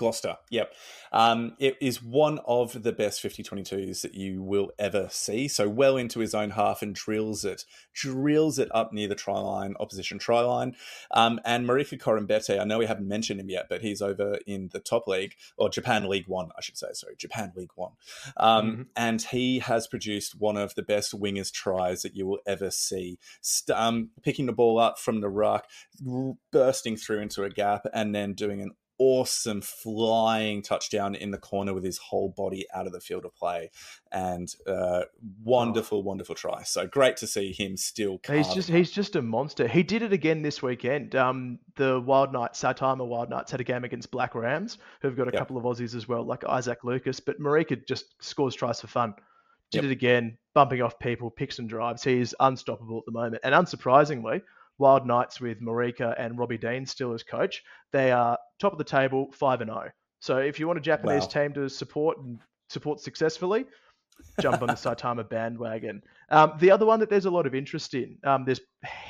Gloucester. 0.00 0.36
Yep. 0.50 0.72
Um, 1.12 1.54
it 1.58 1.76
is 1.80 2.02
one 2.02 2.38
of 2.46 2.82
the 2.82 2.92
best 2.92 3.20
50 3.20 3.42
22s 3.42 4.00
that 4.02 4.14
you 4.14 4.42
will 4.42 4.70
ever 4.78 5.08
see. 5.10 5.46
So 5.48 5.68
well 5.68 5.96
into 5.96 6.20
his 6.20 6.34
own 6.34 6.50
half 6.50 6.82
and 6.82 6.94
drills 6.94 7.44
it, 7.44 7.64
drills 7.92 8.58
it 8.58 8.68
up 8.74 8.92
near 8.92 9.08
the 9.08 9.14
try 9.14 9.38
line, 9.38 9.74
opposition 9.78 10.18
try 10.18 10.40
line. 10.40 10.74
Um, 11.10 11.40
and 11.44 11.66
Marika 11.68 11.98
Koroibete, 12.00 12.58
I 12.60 12.64
know 12.64 12.78
we 12.78 12.86
haven't 12.86 13.08
mentioned 13.08 13.40
him 13.40 13.50
yet, 13.50 13.66
but 13.68 13.82
he's 13.82 14.00
over 14.00 14.38
in 14.46 14.70
the 14.72 14.80
top 14.80 15.06
league, 15.06 15.34
or 15.56 15.68
Japan 15.68 16.08
League 16.08 16.26
One, 16.28 16.50
I 16.56 16.60
should 16.62 16.78
say. 16.78 16.88
Sorry, 16.92 17.14
Japan 17.16 17.52
League 17.54 17.72
One. 17.74 17.92
Um, 18.36 18.70
Mhm. 18.70 18.86
And 18.96 19.22
he 19.22 19.58
has 19.58 19.86
produced 19.86 20.40
one 20.40 20.56
of 20.56 20.74
the 20.74 20.82
best 20.82 21.12
wingers 21.12 21.52
tries 21.52 22.02
that 22.02 22.14
you 22.16 22.26
will 22.26 22.40
ever 22.46 22.70
see. 22.70 23.18
St- 23.40 23.76
um, 23.76 24.10
picking 24.22 24.46
the 24.46 24.52
ball 24.52 24.78
up 24.78 24.98
from 24.98 25.20
the 25.20 25.28
ruck, 25.28 25.66
r- 26.08 26.34
bursting 26.50 26.96
through 26.96 27.18
into 27.20 27.44
a 27.44 27.50
gap, 27.50 27.86
and 27.92 28.14
then 28.14 28.32
doing 28.34 28.60
an 28.62 28.70
awesome 29.02 29.62
flying 29.62 30.60
touchdown 30.60 31.14
in 31.14 31.30
the 31.30 31.38
corner 31.38 31.72
with 31.72 31.82
his 31.82 31.96
whole 31.96 32.28
body 32.28 32.66
out 32.74 32.86
of 32.86 32.92
the 32.92 33.00
field 33.00 33.24
of 33.24 33.34
play 33.34 33.70
and 34.12 34.54
uh, 34.66 35.02
wonderful 35.42 36.02
wonderful 36.02 36.34
try 36.34 36.62
so 36.62 36.86
great 36.86 37.16
to 37.16 37.26
see 37.26 37.50
him 37.50 37.76
still 37.78 38.20
He's 38.26 38.48
just 38.52 38.68
he's 38.68 38.90
just 38.90 39.16
a 39.16 39.22
monster. 39.22 39.66
He 39.66 39.82
did 39.82 40.02
it 40.02 40.12
again 40.12 40.42
this 40.42 40.62
weekend. 40.62 41.14
Um, 41.14 41.58
the 41.76 41.98
Wild 41.98 42.30
Knights, 42.32 42.60
Saitama 42.60 43.06
Wild 43.06 43.30
Knights, 43.30 43.50
had 43.50 43.60
a 43.60 43.64
game 43.64 43.84
against 43.84 44.10
Black 44.10 44.34
Rams, 44.34 44.76
who've 45.00 45.16
got 45.16 45.28
a 45.28 45.32
Yep. 45.32 45.40
couple 45.40 45.56
of 45.56 45.64
Aussies 45.64 45.94
as 45.94 46.06
well, 46.06 46.22
like 46.24 46.44
Isaac 46.44 46.84
Lucas. 46.84 47.20
But 47.20 47.40
Marika 47.40 47.84
just 47.86 48.22
scores 48.22 48.54
tries 48.54 48.80
for 48.82 48.86
fun. 48.88 49.14
Did 49.70 49.78
Yep. 49.78 49.84
it 49.84 49.92
again, 49.92 50.38
bumping 50.52 50.82
off 50.82 50.98
people, 50.98 51.30
picks 51.30 51.58
and 51.58 51.68
drives. 51.68 52.04
He's 52.04 52.34
unstoppable 52.40 52.98
at 52.98 53.04
the 53.06 53.12
moment. 53.12 53.40
And 53.44 53.54
unsurprisingly, 53.54 54.42
Wild 54.80 55.06
Knights 55.06 55.40
with 55.40 55.60
Marika 55.60 56.14
and 56.18 56.38
Robbie 56.38 56.58
Deans 56.58 56.90
still 56.90 57.12
as 57.12 57.22
coach, 57.22 57.62
they 57.92 58.10
are 58.10 58.36
top 58.58 58.72
of 58.72 58.78
the 58.78 58.84
table, 58.84 59.30
five 59.32 59.60
and 59.60 59.70
zero. 59.70 59.90
So 60.20 60.38
if 60.38 60.58
you 60.58 60.66
want 60.66 60.78
a 60.78 60.82
Japanese 60.82 61.22
Wow. 61.22 61.28
team 61.28 61.52
to 61.54 61.68
support 61.68 62.18
and 62.18 62.38
support 62.68 63.00
successfully, 63.00 63.66
jump 64.40 64.62
on 64.62 64.68
the 64.68 64.74
Saitama 64.74 65.28
bandwagon. 65.30 66.02
Um, 66.30 66.52
the 66.60 66.70
other 66.70 66.86
one 66.86 67.00
that 67.00 67.10
there's 67.10 67.24
a 67.26 67.30
lot 67.30 67.46
of 67.46 67.54
interest 67.54 67.94
in, 67.94 68.16
um, 68.24 68.44
there's 68.44 68.60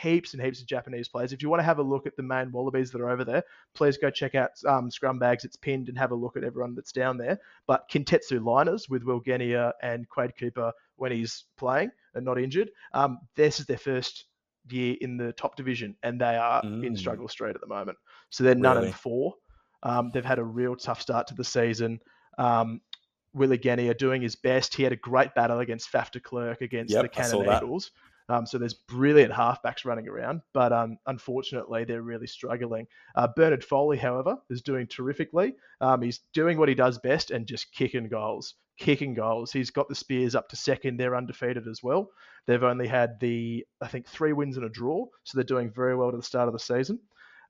heaps 0.01 0.35
and 0.35 0.43
heaps 0.43 0.61
of 0.61 0.66
Japanese 0.66 1.09
players. 1.09 1.33
If 1.33 1.43
you 1.43 1.51
want 1.51 1.61
to 1.61 1.64
have 1.64 1.79
a 1.79 1.83
look 1.83 2.07
at 2.07 2.16
the 2.16 2.23
main 2.23 2.51
Wallabies 2.51 2.91
that 2.91 3.01
are 3.01 3.11
over 3.11 3.25
there, 3.25 3.43
please 3.75 3.97
go 3.99 4.11
check 4.11 4.35
out 4.35 4.51
um, 4.66 4.91
Scrumbags. 4.91 5.45
It's 5.45 5.57
pinned 5.57 5.89
and 5.89 5.99
have 5.99 6.11
a 6.12 6.16
look 6.16 6.37
at 6.37 6.45
everyone 6.45 6.75
that's 6.75 6.93
down 6.93 7.16
there. 7.18 7.39
But 7.66 7.89
Kintetsu 7.91 8.45
Liners 8.45 8.89
with 8.89 9.03
Will 9.05 9.21
Genia 9.21 9.73
and 9.83 10.09
Quade 10.09 10.33
Cooper 10.39 10.73
when 10.97 11.12
he's 11.12 11.45
playing 11.57 11.91
and 12.14 12.25
not 12.25 12.39
injured, 12.39 12.71
um, 12.93 13.18
this 13.37 13.61
is 13.61 13.66
their 13.66 13.79
first 13.79 14.25
year 14.73 14.97
in 15.01 15.16
the 15.16 15.33
top 15.33 15.57
division 15.57 15.97
and 16.03 16.21
they 16.21 16.37
are 16.37 16.62
in 16.62 16.95
Mm. 16.95 16.99
struggle 16.99 17.29
straight 17.29 17.55
at 17.55 17.61
the 17.61 17.66
moment. 17.66 17.99
So 18.31 18.45
they're 18.45 18.55
none 18.55 18.77
Really? 18.77 18.89
and 18.89 18.97
four. 18.97 19.35
Um, 19.83 20.11
they've 20.12 20.25
had 20.25 20.39
a 20.39 20.45
real 20.45 20.77
tough 20.77 21.01
start 21.01 21.27
to 21.29 21.35
the 21.35 21.45
season. 21.45 22.01
Um, 22.39 22.81
Willie 23.33 23.59
Genia 23.59 23.95
doing 23.95 24.23
his 24.23 24.35
best. 24.37 24.75
He 24.75 24.83
had 24.83 24.93
a 24.93 24.97
great 24.97 25.35
battle 25.35 25.61
against 25.61 25.91
Faf 25.93 26.11
de 26.11 26.21
Klerk 26.21 26.61
against 26.62 26.93
Yep, 26.93 27.03
the 27.03 27.09
Cannon. 27.09 27.47
Eagles. 27.57 27.91
Um, 28.29 28.47
so 28.47 28.59
there's 28.59 28.75
brilliant 28.75 29.33
halfbacks 29.33 29.85
running 29.85 30.09
around, 30.09 30.43
but 30.55 30.73
um, 30.73 30.99
unfortunately 31.07 31.85
they're 31.85 32.03
really 32.03 32.29
struggling. 32.29 32.87
Uh, 33.16 33.27
Bernard 33.35 33.64
Foley, 33.64 33.99
however, 33.99 34.37
is 34.51 34.62
doing 34.62 34.87
terrifically. 34.87 35.55
Um, 35.81 36.03
he's 36.03 36.21
doing 36.33 36.57
what 36.57 36.68
he 36.68 36.75
does 36.77 36.99
best 36.99 37.33
and 37.33 37.45
just 37.47 37.73
kicking 37.73 38.09
goals, 38.09 38.55
kicking 38.79 39.14
goals. 39.14 39.51
He's 39.53 39.71
got 39.71 39.89
the 39.89 39.97
Spears 39.97 40.37
up 40.37 40.49
to 40.51 40.57
second. 40.57 40.97
They're 40.97 41.16
undefeated 41.16 41.66
as 41.66 41.83
well. 41.83 42.11
They've 42.47 42.62
only 42.62 42.88
had 42.88 43.20
the 43.20 43.64
I 43.80 43.88
think 43.88 44.07
three 44.07 44.32
wins 44.32 44.57
and 44.57 44.66
a 44.66 44.68
draw, 44.68 45.07
so 45.24 45.36
they're 45.36 45.45
doing 45.45 45.70
very 45.70 45.97
well 45.97 46.11
to 46.11 46.16
the 46.16 46.22
start 46.22 46.49
of 46.49 46.53
the 46.53 46.59
season. 46.59 46.99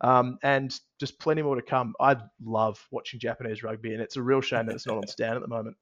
Um, 0.02 0.38
and 0.42 0.74
just 0.98 1.18
plenty 1.18 1.42
more 1.42 1.56
to 1.56 1.62
come. 1.62 1.94
I 2.00 2.16
love 2.42 2.86
watching 2.90 3.20
Japanese 3.20 3.62
rugby, 3.62 3.92
and 3.92 4.02
it's 4.02 4.16
a 4.16 4.22
real 4.22 4.40
shame 4.40 4.66
that 4.66 4.74
it's 4.74 4.86
not 4.86 4.96
on 4.96 5.06
Stan 5.08 5.36
at 5.36 5.42
the 5.42 5.48
moment. 5.48 5.76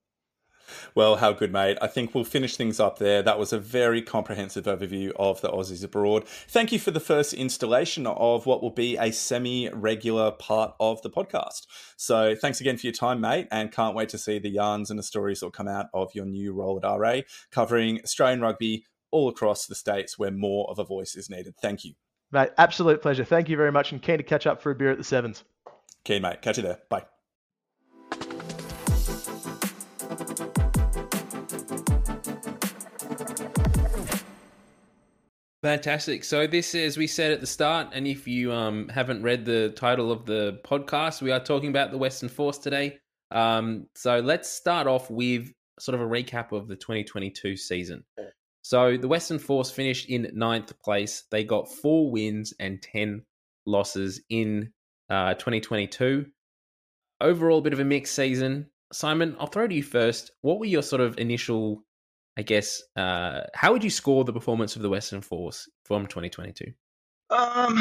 Well, 0.95 1.17
how 1.17 1.33
good, 1.33 1.53
mate. 1.53 1.79
I 1.81 1.87
think 1.87 2.15
we'll 2.15 2.25
finish 2.25 2.57
things 2.57 2.81
up 2.81 2.99
there. 2.99 3.23
That 3.23 3.39
was 3.39 3.53
a 3.53 3.59
very 3.59 4.03
comprehensive 4.03 4.65
overview 4.65 5.13
of 5.17 5.41
the 5.41 5.49
Aussies 5.49 5.85
abroad. 5.85 6.27
Thank 6.27 6.73
you 6.73 6.79
for 6.79 6.91
the 6.91 7.01
first 7.01 7.33
installation 7.33 8.07
of 8.07 8.47
what 8.47 8.63
will 8.63 8.71
be 8.71 8.97
a 8.97 9.11
semi 9.13 9.69
regular 9.71 10.31
part 10.31 10.75
of 10.81 11.01
the 11.03 11.11
podcast. 11.11 11.67
So, 11.97 12.35
thanks 12.35 12.61
again 12.61 12.77
for 12.77 12.87
your 12.87 12.93
time, 12.93 13.21
mate, 13.21 13.49
and 13.51 13.73
can't 13.73 13.97
wait 13.97 14.09
to 14.11 14.19
see 14.19 14.39
the 14.39 14.51
yarns 14.51 14.91
and 14.91 14.99
the 14.99 15.05
stories 15.05 15.41
that 15.41 15.47
will 15.47 15.53
come 15.53 15.69
out 15.69 15.87
of 15.95 16.15
your 16.15 16.27
new 16.27 16.53
role 16.53 16.81
at 16.83 16.99
RA, 16.99 17.21
covering 17.51 18.01
Australian 18.03 18.41
rugby 18.41 18.85
all 19.11 19.29
across 19.29 19.67
the 19.67 19.75
states 19.75 20.19
where 20.19 20.31
more 20.31 20.69
of 20.71 20.79
a 20.79 20.85
voice 20.85 21.17
is 21.17 21.31
needed. 21.31 21.55
Thank 21.61 21.85
you. 21.85 21.95
Mate, 22.31 22.51
absolute 22.59 23.01
pleasure. 23.01 23.25
Thank 23.25 23.49
you 23.49 23.57
very 23.57 23.73
much, 23.73 23.93
and 23.93 24.03
keen 24.03 24.19
to 24.19 24.23
catch 24.23 24.47
up 24.47 24.61
for 24.61 24.71
a 24.71 24.75
beer 24.75 24.91
at 24.91 24.99
the 24.99 25.05
Sevens. 25.05 25.45
Keen, 26.05 26.23
mate. 26.23 26.43
Catch 26.43 26.59
you 26.59 26.63
there. 26.63 26.79
Bye. 26.89 27.05
Fantastic. 35.63 36.23
So 36.23 36.47
this, 36.47 36.75
as 36.75 36.97
we 36.97 37.07
said 37.07 37.33
at 37.33 37.41
the 37.41 37.47
start, 37.47 37.89
and 37.93 38.07
if 38.07 38.29
you 38.29 38.53
um, 38.53 38.89
haven't 38.89 39.23
read 39.23 39.45
the 39.45 39.71
title 39.71 40.13
of 40.13 40.25
the 40.25 40.61
podcast, 40.65 41.21
we 41.21 41.33
are 41.33 41.41
talking 41.41 41.69
about 41.69 41.91
the 41.91 41.99
Western 41.99 42.29
Force 42.29 42.59
today. 42.59 42.99
Um, 43.33 43.87
so 43.95 44.21
let's 44.21 44.49
start 44.49 44.87
off 44.87 45.11
with 45.11 45.53
sort 45.81 45.95
of 45.95 46.01
a 46.01 46.07
recap 46.07 46.53
of 46.53 46.69
the 46.69 46.77
2022 46.77 47.57
season. 47.57 48.05
So 48.69 48.99
the 48.99 49.09
Western 49.09 49.39
Force 49.39 49.71
finished 49.71 50.11
in 50.11 50.31
ninth 50.35 50.79
place. 50.83 51.25
They 51.31 51.43
got 51.43 51.73
four 51.73 52.11
wins 52.11 52.53
and 52.61 52.83
10 52.83 53.23
losses 53.65 54.21
in 54.29 54.75
uh, 55.09 55.33
2022. 55.33 56.27
Overall, 57.19 57.61
a 57.61 57.63
bit 57.63 57.73
of 57.73 57.81
a 57.81 57.85
mixed 57.87 58.15
season. 58.15 58.67
Simon, 58.93 59.37
I'll 59.41 59.47
throw 59.47 59.67
to 59.67 59.75
you 59.75 59.83
first. 59.83 60.33
What 60.43 60.59
were 60.59 60.67
your 60.67 60.83
sort 60.83 61.01
of 61.01 61.17
initial 61.17 61.83
I 62.37 62.43
guess, 62.43 62.83
uh, 62.95 63.45
how 63.55 63.73
would 63.73 63.83
you 63.83 63.89
score 63.89 64.23
the 64.25 64.35
performance 64.35 64.77
of 64.77 64.83
the 64.83 64.91
Western 64.91 65.23
Force 65.23 65.67
from 65.87 66.07
2022? 66.07 66.67
Um, 67.31 67.79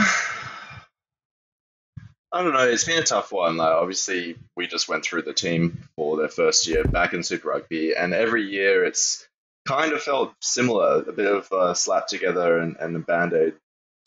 I 2.32 2.44
don't 2.44 2.54
know. 2.54 2.66
It's 2.66 2.86
been 2.86 3.00
a 3.00 3.04
tough 3.04 3.34
one. 3.34 3.58
Like, 3.58 3.74
obviously, 3.74 4.38
we 4.56 4.68
just 4.68 4.88
went 4.88 5.04
through 5.04 5.24
the 5.24 5.34
team 5.34 5.90
for 5.98 6.16
their 6.16 6.30
first 6.30 6.66
year 6.66 6.86
back 6.86 7.14
in 7.14 7.24
Super 7.24 7.50
Rugby, 7.50 7.94
and 7.94 8.14
every 8.14 8.44
year 8.44 8.86
it's 8.86 9.27
kind 9.68 9.94
of 9.94 10.02
felt 10.02 10.34
similar. 10.42 11.04
A 11.08 11.12
bit 11.12 11.32
of 11.32 11.52
uh, 11.52 11.74
slap 11.74 12.08
together 12.08 12.60
and, 12.60 12.78
and 12.80 12.96
a 12.96 13.00
band 13.00 13.34
aid 13.34 13.54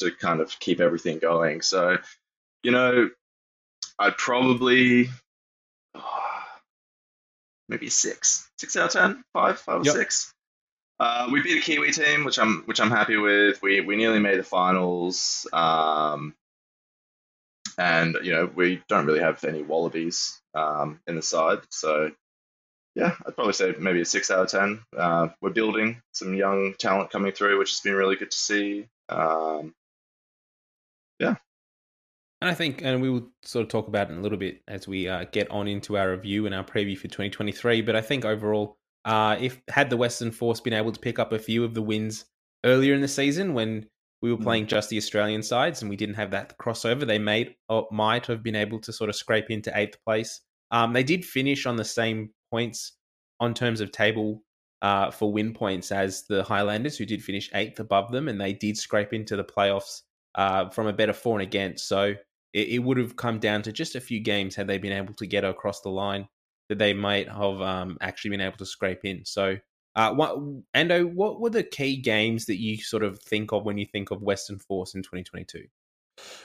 to 0.00 0.10
kind 0.10 0.40
of 0.40 0.58
keep 0.58 0.80
everything 0.80 1.18
going. 1.18 1.62
So, 1.62 1.98
you 2.62 2.72
know, 2.72 3.10
I'd 3.98 4.16
probably 4.16 5.10
oh, 5.94 6.42
maybe 7.68 7.90
six, 7.90 8.50
six 8.58 8.76
out 8.76 8.86
of 8.86 8.92
ten, 8.92 9.24
five, 9.34 9.58
five 9.60 9.82
or 9.82 9.84
Yep. 9.84 9.94
six. 9.94 10.34
Uh, 10.98 11.28
we 11.32 11.42
beat 11.42 11.58
a 11.58 11.62
Kiwi 11.62 11.92
team, 11.92 12.24
which 12.24 12.38
I'm 12.38 12.62
which 12.66 12.80
I'm 12.80 12.90
happy 12.90 13.16
with. 13.16 13.62
We 13.62 13.80
we 13.80 13.96
nearly 13.96 14.18
made 14.18 14.38
the 14.38 14.42
finals, 14.44 15.46
um, 15.52 16.34
and 17.78 18.18
you 18.22 18.32
know 18.32 18.50
we 18.54 18.82
don't 18.88 19.06
really 19.06 19.20
have 19.20 19.42
any 19.44 19.62
Wallabies 19.62 20.38
um, 20.54 21.00
in 21.06 21.16
the 21.16 21.22
side, 21.22 21.60
so 21.70 22.10
yeah, 22.94 23.14
I'd 23.26 23.34
probably 23.34 23.52
say 23.52 23.74
maybe 23.78 24.00
a 24.00 24.04
six 24.04 24.30
out 24.30 24.40
of 24.42 24.48
ten. 24.50 24.80
Uh, 24.96 25.28
we're 25.40 25.50
building 25.50 26.02
some 26.12 26.34
young 26.34 26.74
talent 26.78 27.10
coming 27.10 27.32
through, 27.32 27.58
which 27.58 27.70
has 27.70 27.80
been 27.80 27.94
really 27.94 28.16
good 28.16 28.30
to 28.30 28.36
see. 28.36 28.86
Um, 29.08 29.74
yeah. 31.18 31.36
And 32.40 32.50
I 32.50 32.54
think, 32.54 32.82
and 32.82 33.02
we 33.02 33.10
will 33.10 33.28
sort 33.42 33.64
of 33.64 33.68
talk 33.68 33.88
about 33.88 34.08
it 34.08 34.12
in 34.14 34.18
a 34.18 34.22
little 34.22 34.38
bit 34.38 34.62
as 34.66 34.88
we 34.88 35.08
uh, 35.08 35.24
get 35.30 35.50
on 35.50 35.68
into 35.68 35.98
our 35.98 36.10
review 36.10 36.46
and 36.46 36.54
our 36.54 36.64
preview 36.64 36.96
for 36.96 37.08
2023. 37.08 37.82
But 37.82 37.96
I 37.96 38.00
think 38.00 38.24
overall, 38.24 38.78
uh, 39.04 39.36
if 39.38 39.60
had 39.68 39.90
the 39.90 39.96
Western 39.96 40.30
Force 40.30 40.60
been 40.60 40.72
able 40.72 40.92
to 40.92 41.00
pick 41.00 41.18
up 41.18 41.32
a 41.32 41.38
few 41.38 41.64
of 41.64 41.74
the 41.74 41.82
wins 41.82 42.24
earlier 42.64 42.94
in 42.94 43.02
the 43.02 43.08
season 43.08 43.54
when 43.54 43.86
we 44.22 44.30
were 44.30 44.38
Mm. 44.38 44.42
playing 44.42 44.66
just 44.66 44.90
the 44.90 44.96
Australian 44.96 45.42
sides 45.42 45.80
and 45.80 45.88
we 45.90 45.96
didn't 45.96 46.16
have 46.16 46.30
that 46.32 46.56
crossover, 46.58 47.06
they 47.06 47.18
might 47.18 48.26
have 48.26 48.42
been 48.42 48.56
able 48.56 48.78
to 48.80 48.92
sort 48.92 49.10
of 49.10 49.16
scrape 49.16 49.50
into 49.50 49.76
eighth 49.78 49.96
place. 50.04 50.40
Um, 50.70 50.92
they 50.92 51.02
did 51.02 51.24
finish 51.24 51.66
on 51.66 51.76
the 51.76 51.84
same 51.84 52.30
points 52.50 52.92
on 53.38 53.54
terms 53.54 53.80
of 53.80 53.92
table 53.92 54.42
uh, 54.82 55.10
for 55.10 55.32
win 55.32 55.52
points 55.52 55.92
as 55.92 56.24
the 56.28 56.42
Highlanders, 56.42 56.96
who 56.96 57.06
did 57.06 57.22
finish 57.22 57.50
eighth 57.54 57.80
above 57.80 58.10
them, 58.12 58.28
and 58.28 58.40
they 58.40 58.52
did 58.52 58.76
scrape 58.76 59.12
into 59.12 59.36
the 59.36 59.44
playoffs 59.44 60.02
uh, 60.34 60.68
from 60.70 60.86
a 60.86 60.92
better 60.92 61.12
for 61.12 61.38
and 61.38 61.46
against. 61.46 61.88
So 61.88 62.14
it, 62.52 62.68
it 62.68 62.78
would 62.78 62.98
have 62.98 63.16
come 63.16 63.38
down 63.38 63.62
to 63.62 63.72
just 63.72 63.94
a 63.94 64.00
few 64.00 64.20
games 64.20 64.54
had 64.54 64.66
they 64.66 64.78
been 64.78 64.92
able 64.92 65.14
to 65.14 65.26
get 65.26 65.44
across 65.44 65.80
the 65.80 65.90
line 65.90 66.28
that 66.68 66.78
they 66.78 66.94
might 66.94 67.28
have 67.28 67.60
um, 67.60 67.98
actually 68.00 68.30
been 68.30 68.40
able 68.40 68.56
to 68.58 68.66
scrape 68.66 69.04
in. 69.04 69.24
So, 69.24 69.56
uh, 69.96 70.14
what, 70.14 70.38
Ando, 70.74 71.12
what 71.12 71.40
were 71.40 71.50
the 71.50 71.64
key 71.64 71.96
games 71.96 72.46
that 72.46 72.60
you 72.60 72.76
sort 72.76 73.02
of 73.02 73.20
think 73.20 73.52
of 73.52 73.64
when 73.64 73.76
you 73.76 73.86
think 73.86 74.12
of 74.12 74.22
Western 74.22 74.60
Force 74.60 74.94
in 74.94 75.02
2022? 75.02 75.64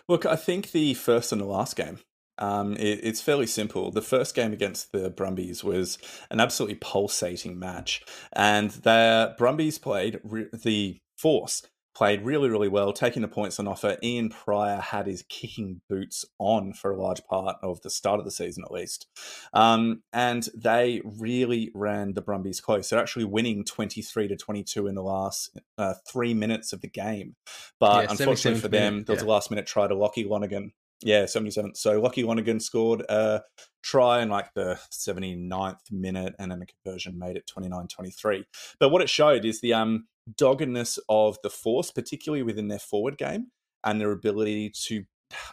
Look, 0.10 0.26
I 0.26 0.36
think 0.36 0.72
the 0.72 0.96
first 0.96 1.32
and 1.32 1.40
the 1.40 1.46
last 1.46 1.76
game. 1.76 2.00
Um, 2.38 2.74
it, 2.74 3.00
it's 3.04 3.22
fairly 3.22 3.48
simple. 3.48 3.92
The 3.92 4.02
first 4.02 4.36
game 4.36 4.54
against 4.54 4.92
the 4.92 5.10
Brumbies 5.10 5.64
was 5.64 5.98
an 6.30 6.40
absolutely 6.40 6.76
pulsating 6.76 7.58
match, 7.58 8.04
and 8.34 8.72
the 8.72 9.36
Brumbies 9.38 9.78
played 9.78 10.20
re- 10.24 10.50
the 10.54 11.00
Force 11.18 11.64
played 11.96 12.24
really, 12.24 12.50
really 12.50 12.68
well, 12.68 12.92
taking 12.92 13.22
the 13.22 13.28
points 13.28 13.60
on 13.60 13.68
offer. 13.68 13.98
Ian 14.04 14.30
Prior 14.30 14.80
had 14.80 15.08
his 15.08 15.24
kicking 15.30 15.82
boots 15.90 16.26
on 16.38 16.74
for 16.74 16.92
a 16.92 17.02
large 17.02 17.24
part 17.26 17.56
of 17.64 17.82
the 17.82 17.90
start 17.90 18.20
of 18.20 18.26
the 18.26 18.32
season, 18.32 18.64
at 18.66 18.72
least. 18.72 19.08
Um, 19.54 20.04
and 20.12 20.48
they 20.54 21.02
really 21.04 21.72
ran 21.74 22.14
the 22.14 22.22
Brumbies 22.22 22.60
close. 22.60 22.90
They're 22.90 23.00
actually 23.00 23.26
winning 23.26 23.64
23 23.64 24.28
to 24.28 24.36
22 24.36 24.88
in 24.88 24.96
the 24.96 25.02
last 25.02 25.58
uh, 25.78 25.94
three 26.08 26.34
minutes 26.34 26.74
of 26.74 26.82
the 26.82 26.90
game. 26.90 27.36
But 27.80 28.04
Yeah, 28.04 28.12
unfortunately 28.12 28.60
for 28.60 28.68
them, 28.68 28.94
minute, 28.96 29.08
there 29.08 29.16
was 29.16 29.24
a 29.24 29.28
last 29.28 29.50
minute 29.50 29.66
try 29.66 29.88
to 29.88 29.96
Lockie 29.96 30.26
Lonergan. 30.26 30.74
Yeah, 31.02 31.24
77th. 31.24 31.78
So 31.78 32.00
Lockie 32.00 32.24
Lonergan 32.24 32.60
scored 32.60 33.02
a 33.10 33.44
try 33.84 34.22
in 34.22 34.30
like 34.30 34.54
the 34.56 34.80
79th 34.92 35.92
minute 35.92 36.36
and 36.40 36.52
then 36.52 36.60
the 36.60 36.66
conversion 36.66 37.20
made 37.20 37.38
it 37.38 37.48
29 37.48 37.88
23. 37.88 38.46
But 38.80 38.90
what 38.90 39.02
it 39.02 39.10
showed 39.10 39.46
is 39.46 39.62
the 39.62 39.74
um, 39.74 40.08
doggedness 40.38 40.98
of 41.10 41.38
the 41.44 41.50
force, 41.50 41.92
particularly 41.92 42.44
within 42.44 42.68
their 42.68 42.80
forward 42.80 43.18
game 43.18 43.48
and 43.84 44.02
their 44.02 44.12
ability 44.12 44.72
to 44.88 45.04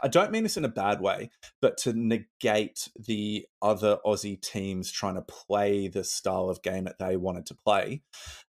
I 0.03 0.09
don't 0.09 0.31
mean 0.31 0.43
this 0.43 0.57
in 0.57 0.65
a 0.65 0.69
bad 0.69 1.01
way, 1.01 1.31
but 1.61 1.77
to 1.79 1.93
negate 1.93 2.89
the 2.97 3.47
other 3.61 3.99
Aussie 4.05 4.41
teams 4.41 4.91
trying 4.91 5.15
to 5.15 5.23
play 5.23 5.89
the 5.89 6.05
style 6.05 6.49
of 6.49 6.63
game 6.63 6.85
that 6.85 6.99
they 6.99 7.17
wanted 7.17 7.47
to 7.47 7.55
play. 7.55 8.03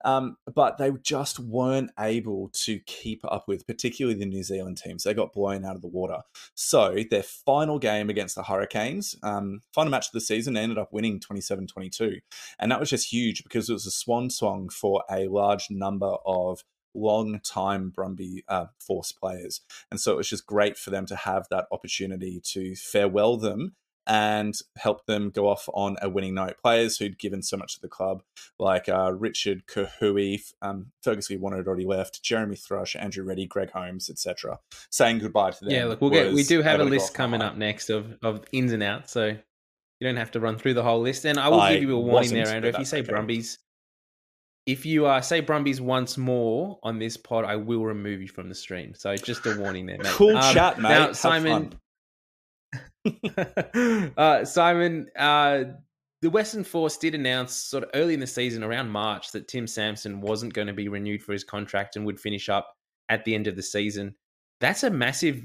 Um, 0.03 0.38
but 0.53 0.78
they 0.78 0.91
just 1.03 1.39
weren't 1.39 1.91
able 1.99 2.49
to 2.63 2.80
keep 2.80 3.22
up 3.26 3.47
with, 3.47 3.67
particularly 3.67 4.17
the 4.17 4.26
New 4.26 4.43
Zealand 4.43 4.78
teams. 4.78 5.03
They 5.03 5.13
got 5.13 5.34
blown 5.34 5.65
out 5.65 5.76
of 5.76 5.82
the 5.82 5.88
water. 5.88 6.22
So 6.55 6.97
their 7.09 7.24
final 7.24 7.78
game 7.78 8.09
against 8.09 8.36
the 8.36 8.43
Hurricanes, 8.43 9.15
um, 9.24 9.61
final 9.74 9.91
match 9.91 10.07
of 10.07 10.13
the 10.13 10.22
season, 10.22 10.57
ended 10.57 10.78
up 10.78 10.91
winning 10.91 11.19
27 11.19 11.67
22. 11.67 12.19
And 12.59 12.72
that 12.72 12.80
was 12.80 12.89
just 12.89 13.11
huge 13.11 13.43
because 13.43 13.69
it 13.69 13.74
was 13.74 13.86
a 13.86 13.91
swan 13.91 14.30
song 14.30 14.69
for 14.69 15.03
a 15.11 15.28
large 15.28 15.67
number 15.69 16.15
of 16.26 16.63
long 16.94 17.39
time 17.44 17.92
Brumby 17.96 18.44
uh, 18.48 18.66
Force 18.80 19.12
players. 19.12 19.62
And 19.89 20.00
so 20.00 20.14
it 20.14 20.18
was 20.18 20.30
just 20.30 20.46
great 20.46 20.78
for 20.78 20.89
them 20.89 21.06
to 21.08 21.16
have 21.16 21.48
that 21.50 21.68
opportunity 21.72 22.42
to 22.46 22.76
farewell 22.76 23.38
them 23.38 23.76
and 24.08 24.56
help 24.78 25.06
them 25.06 25.30
go 25.30 25.48
off 25.48 25.70
on 25.74 25.96
a 26.02 26.10
winning 26.10 26.34
note. 26.34 26.56
Players 26.62 26.98
who'd 26.98 27.20
given 27.20 27.44
so 27.44 27.56
much 27.56 27.76
to 27.76 27.82
the 27.82 27.88
club, 27.88 28.24
like 28.60 28.89
uh, 28.89 29.14
Richard 29.14 29.68
Kahui, 29.68 30.42
um, 30.62 30.88
Fergus 31.04 31.30
Warner 31.30 31.58
had 31.58 31.68
already 31.68 31.86
left, 31.86 32.24
Jeremy 32.24 32.56
Thrush, 32.56 32.96
Andrew 32.96 33.24
Ready, 33.24 33.46
Greg 33.46 33.72
Holmes, 33.72 34.10
etc., 34.10 34.60
saying 34.89 35.20
goodbye 35.20 35.52
to 35.52 35.66
them. 35.66 35.74
Yeah, 35.74 35.86
look, 35.86 36.02
we'll 36.02 36.10
get 36.10 36.34
we 36.34 36.44
do 36.44 36.62
have 36.62 36.80
a 36.80 36.84
list 36.84 37.14
coming 37.14 37.42
up 37.42 37.58
next 37.58 37.89
of 37.89 38.18
of 38.24 38.44
ins 38.52 38.72
and 38.72 38.84
outs, 38.84 39.12
so 39.12 39.28
you 39.28 40.08
don't 40.08 40.18
have 40.18 40.32
to 40.32 40.39
run 40.39 40.58
through 40.58 40.74
the 40.74 40.84
whole 40.84 41.02
list. 41.02 41.26
And 41.26 41.39
I 41.39 41.50
will 41.50 41.62
I 41.62 41.74
give 41.74 41.84
you 41.84 41.96
a 41.96 42.00
warning 42.00 42.34
there, 42.34 42.48
Andrew. 42.48 42.70
If 42.70 42.80
you 42.80 42.86
say 42.86 43.00
okay. 43.00 43.12
Brumbies, 43.12 43.60
if 44.66 44.86
you 44.86 45.05
uh, 45.05 45.22
say 45.22 45.41
Brumbies 45.41 45.82
once 45.82 46.18
more 46.18 46.80
on 46.84 46.99
this 46.99 47.18
pod, 47.18 47.45
I 47.45 47.55
will 47.55 47.84
remove 47.84 48.22
you 48.22 48.28
from 48.28 48.47
the 48.47 48.55
stream. 48.55 48.93
So 48.95 49.16
just 49.16 49.45
a 49.45 49.57
warning 49.57 49.86
there, 49.86 49.97
mate. 49.97 50.07
Cool 50.07 50.38
um, 50.38 50.53
chat, 50.53 50.80
mate. 50.80 50.89
Now, 50.89 51.07
Have 51.07 51.18
Simon, 51.18 51.74
uh, 54.18 54.45
Simon, 54.45 55.07
uh, 55.18 55.64
the 56.22 56.30
Western 56.30 56.64
Force 56.64 56.97
did 56.97 57.16
announce 57.16 57.53
sort 57.53 57.84
of 57.84 57.89
early 57.95 58.14
in 58.14 58.20
the 58.20 58.28
season, 58.28 58.64
around 58.64 58.89
March, 58.89 59.32
that 59.32 59.47
Tim 59.47 59.66
Sampson 59.66 60.22
wasn't 60.22 60.53
going 60.53 60.68
to 60.68 60.74
be 60.74 60.88
renewed 60.88 61.24
for 61.24 61.34
his 61.34 61.43
contract 61.43 61.95
and 61.95 62.05
would 62.05 62.20
finish 62.20 62.47
up 62.47 62.72
at 63.09 63.26
the 63.26 63.34
end 63.34 63.47
of 63.47 63.55
the 63.55 63.64
season. 63.64 64.16
That's 64.59 64.84
a 64.84 64.91
massive 64.91 65.43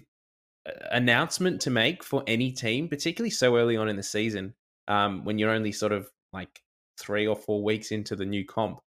uh, 0.68 0.72
announcement 0.90 1.62
to 1.62 1.70
make 1.70 2.04
for 2.04 2.22
any 2.26 2.52
team, 2.52 2.88
particularly 2.88 3.30
so 3.30 3.56
early 3.56 3.78
on 3.78 3.88
in 3.88 3.96
the 3.96 4.02
season, 4.02 4.54
um, 4.88 5.24
when 5.24 5.38
you're 5.38 5.50
only 5.50 5.72
sort 5.72 5.92
of 5.92 6.10
like 6.34 6.60
three 6.98 7.26
or 7.26 7.36
four 7.36 7.64
weeks 7.64 7.90
into 7.90 8.14
the 8.14 8.26
new 8.26 8.44
comp. 8.44 8.78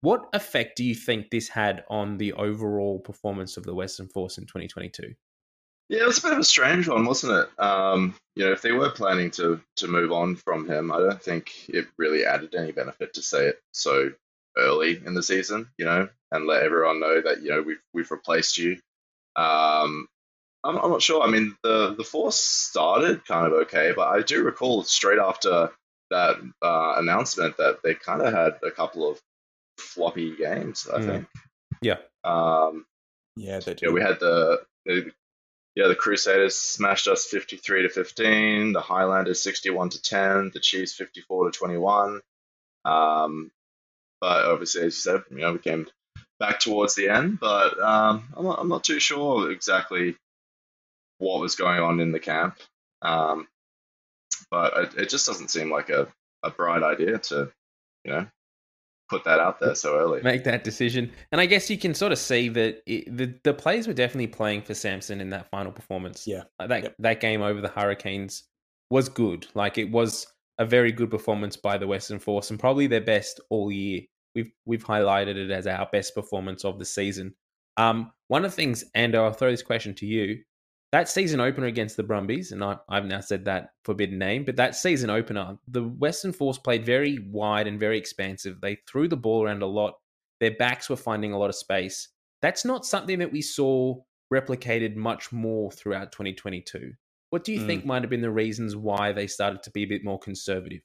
What 0.00 0.28
effect 0.32 0.76
do 0.76 0.84
you 0.84 0.94
think 0.94 1.30
this 1.30 1.48
had 1.48 1.84
on 1.90 2.18
the 2.18 2.32
overall 2.34 3.00
performance 3.00 3.56
of 3.56 3.64
the 3.64 3.74
Western 3.74 4.08
Force 4.08 4.38
in 4.38 4.46
2022? 4.46 5.14
Yeah, 5.88 6.02
it 6.02 6.06
was 6.06 6.18
a 6.18 6.22
bit 6.22 6.32
of 6.34 6.38
a 6.38 6.44
strange 6.44 6.86
one, 6.86 7.06
wasn't 7.06 7.32
it? 7.32 7.62
Um, 7.62 8.14
you 8.36 8.44
know, 8.44 8.52
if 8.52 8.60
they 8.62 8.72
were 8.72 8.90
planning 8.90 9.30
to 9.32 9.60
to 9.76 9.88
move 9.88 10.12
on 10.12 10.36
from 10.36 10.68
him, 10.68 10.92
I 10.92 10.98
don't 10.98 11.22
think 11.22 11.68
it 11.68 11.86
really 11.96 12.26
added 12.26 12.54
any 12.54 12.72
benefit 12.72 13.14
to 13.14 13.22
say 13.22 13.46
it 13.48 13.62
so 13.72 14.10
early 14.56 15.00
in 15.04 15.14
the 15.14 15.22
season, 15.22 15.70
you 15.78 15.86
know, 15.86 16.08
and 16.30 16.46
let 16.46 16.62
everyone 16.62 17.00
know 17.00 17.22
that 17.22 17.42
you 17.42 17.50
know 17.50 17.62
we've 17.62 17.82
we've 17.94 18.10
replaced 18.10 18.58
you. 18.58 18.72
Um, 19.34 20.08
I'm, 20.62 20.76
I'm 20.76 20.90
not 20.90 21.02
sure. 21.02 21.22
I 21.22 21.30
mean, 21.30 21.56
the 21.62 21.94
the 21.94 22.04
force 22.04 22.38
started 22.38 23.24
kind 23.24 23.46
of 23.46 23.52
okay, 23.62 23.92
but 23.96 24.08
I 24.08 24.20
do 24.20 24.44
recall 24.44 24.82
straight 24.84 25.18
after 25.18 25.70
that 26.10 26.36
uh, 26.62 26.94
announcement 26.98 27.56
that 27.56 27.78
they 27.82 27.94
kind 27.94 28.20
of 28.20 28.32
had 28.32 28.58
a 28.62 28.70
couple 28.70 29.10
of 29.10 29.20
floppy 29.78 30.36
games. 30.36 30.88
I 30.92 30.98
mm. 30.98 31.06
think. 31.06 31.26
Yeah. 31.82 31.98
Um, 32.24 32.84
yeah, 33.36 33.60
they 33.60 33.74
do. 33.74 33.86
Yeah, 33.86 33.92
we 33.92 34.00
had 34.00 34.20
the, 34.20 34.60
the 34.84 35.12
yeah 35.74 35.88
the 35.88 35.94
Crusaders 35.94 36.56
smashed 36.56 37.08
us 37.08 37.24
fifty 37.24 37.56
three 37.56 37.82
to 37.82 37.88
fifteen. 37.88 38.72
The 38.72 38.80
Highlanders 38.80 39.42
sixty 39.42 39.70
one 39.70 39.90
to 39.90 40.02
ten. 40.02 40.50
The 40.52 40.60
Chiefs 40.60 40.94
fifty 40.94 41.20
four 41.20 41.50
to 41.50 41.56
twenty 41.56 41.76
one. 41.76 42.20
Um, 42.84 43.50
but 44.20 44.46
obviously, 44.46 44.82
as 44.82 44.94
you 44.96 45.12
said, 45.12 45.22
you 45.30 45.38
know, 45.38 45.52
we 45.52 45.58
came 45.58 45.86
back 46.40 46.60
towards 46.60 46.94
the 46.94 47.08
end. 47.08 47.38
But 47.40 47.80
um, 47.80 48.28
I'm 48.36 48.44
not, 48.44 48.58
I'm 48.60 48.68
not 48.68 48.84
too 48.84 48.98
sure 48.98 49.50
exactly 49.50 50.16
what 51.18 51.40
was 51.40 51.54
going 51.54 51.80
on 51.80 52.00
in 52.00 52.12
the 52.12 52.20
camp. 52.20 52.58
Um, 53.02 53.46
but 54.50 54.76
it, 54.76 54.94
it 55.02 55.08
just 55.10 55.26
doesn't 55.26 55.50
seem 55.50 55.70
like 55.70 55.90
a, 55.90 56.08
a 56.42 56.50
bright 56.50 56.82
idea 56.82 57.18
to, 57.18 57.52
you 58.04 58.12
know, 58.12 58.26
put 59.08 59.24
that 59.24 59.40
out 59.40 59.60
there 59.60 59.74
so 59.74 59.98
early. 59.98 60.22
Make 60.22 60.44
that 60.44 60.64
decision, 60.64 61.10
and 61.32 61.40
I 61.40 61.46
guess 61.46 61.70
you 61.70 61.78
can 61.78 61.94
sort 61.94 62.12
of 62.12 62.18
see 62.18 62.48
that 62.50 62.82
it, 62.86 63.16
the 63.16 63.34
the 63.44 63.54
players 63.54 63.86
were 63.86 63.94
definitely 63.94 64.28
playing 64.28 64.62
for 64.62 64.74
Sampson 64.74 65.20
in 65.20 65.30
that 65.30 65.50
final 65.50 65.72
performance. 65.72 66.26
Yeah, 66.26 66.44
like 66.58 66.68
that 66.68 66.82
yep. 66.82 66.94
that 66.98 67.20
game 67.20 67.42
over 67.42 67.60
the 67.60 67.68
Hurricanes 67.68 68.44
was 68.90 69.08
good. 69.08 69.46
Like 69.54 69.78
it 69.78 69.90
was 69.90 70.26
a 70.58 70.66
very 70.66 70.92
good 70.92 71.10
performance 71.10 71.56
by 71.56 71.78
the 71.78 71.86
Western 71.86 72.18
Force, 72.18 72.50
and 72.50 72.58
probably 72.58 72.86
their 72.86 73.00
best 73.00 73.40
all 73.50 73.72
year. 73.72 74.02
We've 74.34 74.52
we've 74.66 74.84
highlighted 74.84 75.36
it 75.36 75.50
as 75.50 75.66
our 75.66 75.88
best 75.90 76.14
performance 76.14 76.64
of 76.64 76.78
the 76.78 76.84
season. 76.84 77.34
Um, 77.76 78.12
one 78.28 78.44
of 78.44 78.50
the 78.50 78.56
things, 78.56 78.84
and 78.94 79.14
I'll 79.14 79.32
throw 79.32 79.50
this 79.50 79.62
question 79.62 79.94
to 79.94 80.06
you 80.06 80.42
that 80.92 81.08
season 81.08 81.40
opener 81.40 81.66
against 81.66 81.96
the 81.96 82.02
Brumbies, 82.02 82.52
and 82.52 82.64
I, 82.64 82.76
have 82.90 83.04
now 83.04 83.20
said 83.20 83.44
that 83.44 83.70
forbidden 83.84 84.18
name, 84.18 84.44
but 84.44 84.56
that 84.56 84.74
season 84.74 85.10
opener, 85.10 85.58
the 85.68 85.84
Western 85.84 86.32
Force 86.32 86.58
played 86.58 86.86
very 86.86 87.18
wide 87.30 87.66
and 87.66 87.78
very 87.78 87.98
expansive. 87.98 88.60
They 88.60 88.78
threw 88.88 89.06
the 89.08 89.16
ball 89.16 89.44
around 89.44 89.62
a 89.62 89.66
lot. 89.66 89.94
Their 90.40 90.52
backs 90.52 90.88
were 90.88 90.96
finding 90.96 91.32
a 91.32 91.38
lot 91.38 91.50
of 91.50 91.56
space. 91.56 92.08
That's 92.40 92.64
not 92.64 92.86
something 92.86 93.18
that 93.18 93.32
we 93.32 93.42
saw 93.42 93.96
replicated 94.32 94.96
much 94.96 95.32
more 95.32 95.70
throughout 95.70 96.12
2022. 96.12 96.92
What 97.30 97.44
do 97.44 97.52
you 97.52 97.60
mm. 97.60 97.66
think 97.66 97.84
might 97.84 98.02
have 98.02 98.10
been 98.10 98.22
the 98.22 98.30
reasons 98.30 98.74
why 98.74 99.12
they 99.12 99.26
started 99.26 99.62
to 99.64 99.70
be 99.70 99.82
a 99.82 99.88
bit 99.88 100.04
more 100.04 100.18
conservative? 100.18 100.80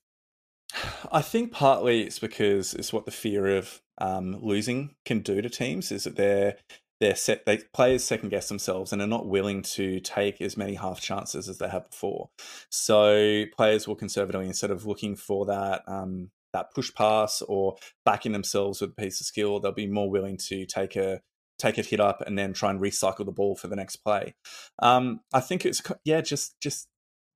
I 1.12 1.22
think 1.22 1.52
partly 1.52 2.02
it's 2.02 2.20
because 2.20 2.74
it's 2.74 2.92
what 2.92 3.06
the 3.06 3.12
fear 3.12 3.56
of 3.58 3.82
um, 4.00 4.38
losing 4.42 4.96
can 5.06 5.20
do 5.20 5.42
to 5.42 5.50
teams 5.50 5.92
is 5.92 6.06
that 6.06 6.16
they're 6.16 6.56
they're 7.04 7.16
set 7.16 7.46
they 7.46 7.58
players 7.74 8.02
second 8.02 8.30
guess 8.30 8.48
themselves 8.48 8.94
and 8.94 9.02
are 9.02 9.08
not 9.08 9.28
willing 9.28 9.62
to 9.62 10.00
take 10.00 10.40
as 10.40 10.56
many 10.56 10.76
half 10.76 11.02
chances 11.02 11.50
as 11.50 11.58
they 11.58 11.68
have 11.68 11.90
before. 11.90 12.30
So 12.70 13.44
players 13.58 13.90
will 13.90 13.96
conservatively 13.96 14.48
instead 14.48 14.72
of 14.72 14.86
looking 14.86 15.18
for 15.18 15.46
that 15.48 15.82
um, 15.86 16.32
that 16.54 16.74
push 16.74 16.94
pass 16.94 17.42
or 17.42 17.76
backing 18.06 18.32
themselves 18.32 18.80
with 18.80 18.92
a 18.92 18.94
piece 18.94 19.20
of 19.20 19.28
skill 19.28 19.60
they'll 19.60 19.74
be 19.74 19.86
more 19.86 20.10
willing 20.10 20.38
to 20.38 20.66
take 20.66 20.96
a 20.96 21.20
take 21.60 21.78
a 21.78 21.82
hit 21.82 22.00
up 22.00 22.22
and 22.22 22.38
then 22.38 22.54
try 22.54 22.70
and 22.70 22.80
recycle 22.80 23.26
the 23.26 23.34
ball 23.34 23.58
for 23.58 23.68
the 23.68 23.76
next 23.76 23.98
play. 23.98 24.34
Um, 24.80 25.20
i 25.34 25.42
think 25.42 25.66
it's 25.66 25.82
yeah 26.06 26.22
just 26.22 26.60
just 26.62 26.88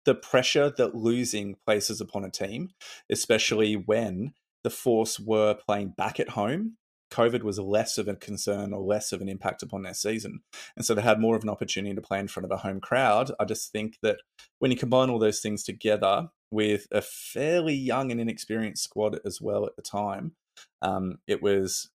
the 0.05 0.15
pressure 0.15 0.71
that 0.77 0.95
losing 0.95 1.57
places 1.65 1.99
upon 1.99 2.23
a 2.23 2.31
team 2.31 2.69
especially 3.11 3.73
when 3.73 4.31
the 4.63 4.69
force 4.69 5.19
were 5.19 5.55
playing 5.55 5.93
back 5.97 6.21
at 6.21 6.29
home 6.29 6.77
COVID 7.11 7.43
was 7.43 7.59
less 7.59 7.97
of 7.97 8.07
a 8.07 8.15
concern 8.15 8.73
or 8.73 8.81
less 8.81 9.11
of 9.11 9.21
an 9.21 9.29
impact 9.29 9.63
upon 9.63 9.83
their 9.83 9.93
season. 9.93 10.41
And 10.75 10.85
so 10.85 10.93
they 10.93 11.01
had 11.01 11.19
more 11.19 11.35
of 11.35 11.43
an 11.43 11.49
opportunity 11.49 11.95
to 11.95 12.01
play 12.01 12.19
in 12.19 12.27
front 12.27 12.45
of 12.45 12.51
a 12.51 12.57
home 12.57 12.79
crowd. 12.79 13.31
I 13.39 13.45
just 13.45 13.71
think 13.71 13.97
that 14.03 14.17
when 14.59 14.71
you 14.71 14.77
combine 14.77 15.09
all 15.09 15.19
those 15.19 15.39
things 15.39 15.63
together 15.63 16.29
with 16.51 16.87
a 16.91 17.01
fairly 17.01 17.73
young 17.73 18.11
and 18.11 18.19
inexperienced 18.19 18.83
squad 18.83 19.19
as 19.25 19.41
well 19.41 19.65
at 19.65 19.75
the 19.75 19.81
time, 19.81 20.33
um, 20.81 21.19
it 21.27 21.41
was 21.41 21.89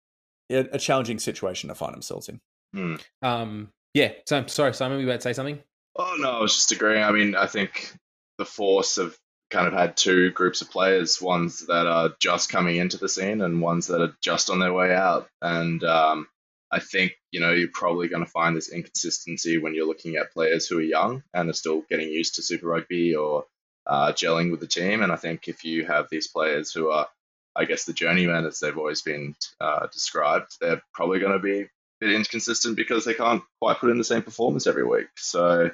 a, 0.50 0.78
challenging 0.78 1.18
situation 1.18 1.68
to 1.68 1.74
find 1.74 1.94
themselves 1.94 2.28
in. 2.28 2.40
Hmm. 2.74 2.94
Um, 3.22 3.68
yeah. 3.94 4.12
So 4.26 4.46
sorry, 4.46 4.74
Simon, 4.74 4.98
we 4.98 5.04
about 5.04 5.16
to 5.16 5.20
say 5.22 5.32
something? 5.32 5.58
Oh, 5.96 6.16
no, 6.18 6.30
I 6.30 6.40
was 6.40 6.54
just 6.54 6.72
agreeing. 6.72 7.02
I 7.02 7.10
mean, 7.10 7.34
I 7.34 7.46
think 7.46 7.94
the 8.38 8.44
force 8.44 8.98
of 8.98 9.18
kind 9.50 9.66
of 9.66 9.72
had 9.72 9.96
two 9.96 10.30
groups 10.30 10.60
of 10.60 10.70
players 10.70 11.22
ones 11.22 11.66
that 11.66 11.86
are 11.86 12.10
just 12.20 12.50
coming 12.50 12.76
into 12.76 12.98
the 12.98 13.08
scene 13.08 13.40
and 13.40 13.62
ones 13.62 13.86
that 13.86 14.02
are 14.02 14.14
just 14.20 14.50
on 14.50 14.58
their 14.58 14.72
way 14.72 14.94
out. 14.94 15.28
And 15.40 15.82
um, 15.84 16.28
I 16.70 16.80
think, 16.80 17.12
you 17.30 17.40
know, 17.40 17.52
you're 17.52 17.68
probably 17.72 18.08
going 18.08 18.24
to 18.24 18.30
find 18.30 18.56
this 18.56 18.70
inconsistency 18.70 19.58
when 19.58 19.74
you're 19.74 19.86
looking 19.86 20.16
at 20.16 20.32
players 20.32 20.66
who 20.66 20.78
are 20.78 20.82
young 20.82 21.22
and 21.32 21.48
are 21.48 21.54
still 21.54 21.82
getting 21.88 22.10
used 22.10 22.34
to 22.34 22.42
Super 22.42 22.66
Rugby 22.66 23.14
or 23.14 23.44
uh, 23.86 24.12
gelling 24.12 24.50
with 24.50 24.60
the 24.60 24.66
team. 24.66 25.02
And 25.02 25.10
I 25.10 25.16
think 25.16 25.48
if 25.48 25.64
you 25.64 25.86
have 25.86 26.08
these 26.10 26.28
players 26.28 26.70
who 26.72 26.90
are, 26.90 27.08
I 27.56 27.64
guess, 27.64 27.84
the 27.84 27.94
journeymen, 27.94 28.44
as 28.44 28.60
they've 28.60 28.76
always 28.76 29.00
been 29.00 29.34
uh, 29.60 29.86
described, 29.86 30.56
they're 30.60 30.82
probably 30.92 31.20
going 31.20 31.32
to 31.32 31.38
be 31.38 31.60
a 31.60 31.68
bit 32.00 32.12
inconsistent 32.12 32.76
because 32.76 33.06
they 33.06 33.14
can't 33.14 33.42
quite 33.62 33.78
put 33.78 33.90
in 33.90 33.98
the 33.98 34.04
same 34.04 34.22
performance 34.22 34.66
every 34.66 34.84
week. 34.84 35.08
So 35.16 35.70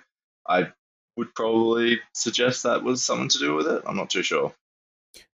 I 0.49 0.69
would 1.17 1.35
probably 1.35 2.01
suggest 2.13 2.63
that 2.63 2.83
was 2.83 3.05
something 3.05 3.29
to 3.29 3.39
do 3.39 3.55
with 3.55 3.67
it. 3.67 3.83
I'm 3.87 3.97
not 3.97 4.11
too 4.11 4.23
sure. 4.23 4.55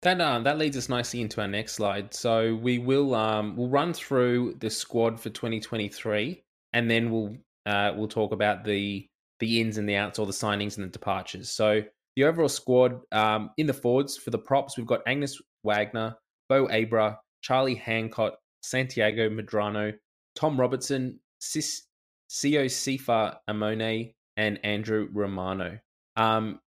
That 0.01 0.19
um, 0.19 0.43
that 0.43 0.57
leads 0.57 0.77
us 0.77 0.89
nicely 0.89 1.21
into 1.21 1.41
our 1.41 1.47
next 1.47 1.73
slide. 1.73 2.13
So 2.13 2.55
we 2.55 2.79
will 2.79 3.15
um, 3.15 3.55
we'll 3.55 3.69
run 3.69 3.93
through 3.93 4.55
the 4.59 4.69
squad 4.69 5.19
for 5.19 5.29
2023, 5.29 6.43
and 6.73 6.91
then 6.91 7.11
we'll 7.11 7.37
uh, 7.65 7.93
we'll 7.95 8.07
talk 8.07 8.33
about 8.33 8.63
the 8.63 9.07
the 9.39 9.61
ins 9.61 9.77
and 9.77 9.87
the 9.87 9.95
outs, 9.95 10.19
or 10.19 10.25
the 10.25 10.33
signings 10.33 10.77
and 10.77 10.85
the 10.85 10.91
departures. 10.91 11.49
So 11.49 11.81
the 12.15 12.25
overall 12.25 12.49
squad 12.49 12.99
um, 13.13 13.51
in 13.57 13.67
the 13.67 13.73
forwards 13.73 14.17
for 14.17 14.31
the 14.31 14.37
props, 14.37 14.77
we've 14.77 14.85
got 14.85 15.01
Agnes 15.07 15.39
Wagner, 15.63 16.15
Bo 16.49 16.67
Abra, 16.69 17.19
Charlie 17.41 17.75
Hancock, 17.75 18.37
Santiago 18.61 19.29
Medrano, 19.29 19.93
Tom 20.35 20.59
Robertson, 20.59 21.19
Cis, 21.39 21.83
Sio 22.29 22.65
Sifa 22.65 23.37
Amone, 23.49 24.13
and 24.39 24.57
Andrew 24.63 25.09
Romano. 25.11 25.79
Um, 26.15 26.59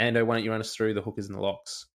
Ando, 0.00 0.26
why 0.26 0.34
don't 0.34 0.44
you 0.44 0.50
run 0.50 0.60
us 0.60 0.74
through 0.74 0.94
the 0.94 1.02
hookers 1.02 1.26
and 1.28 1.36
the 1.36 1.40
locks? 1.40 1.86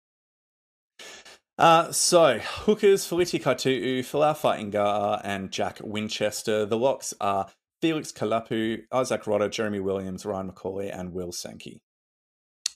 Uh, 1.58 1.92
so, 1.92 2.40
hookers, 2.40 3.06
Feleti 3.08 3.42
Kaitu'u, 3.42 4.00
Folau 4.00 4.36
Fainga'a, 4.38 5.22
and 5.24 5.52
Jack 5.52 5.80
Winchester. 5.84 6.66
The 6.66 6.78
locks 6.78 7.14
are 7.20 7.48
Felix 7.82 8.12
Kalapu, 8.12 8.84
Izack 8.94 9.24
Rodda, 9.24 9.50
Jeremy 9.52 9.80
Williams, 9.80 10.26
Ryan 10.26 10.52
McCauley, 10.52 10.98
and 10.98 11.12
Will 11.14 11.32
Sankey. 11.32 11.82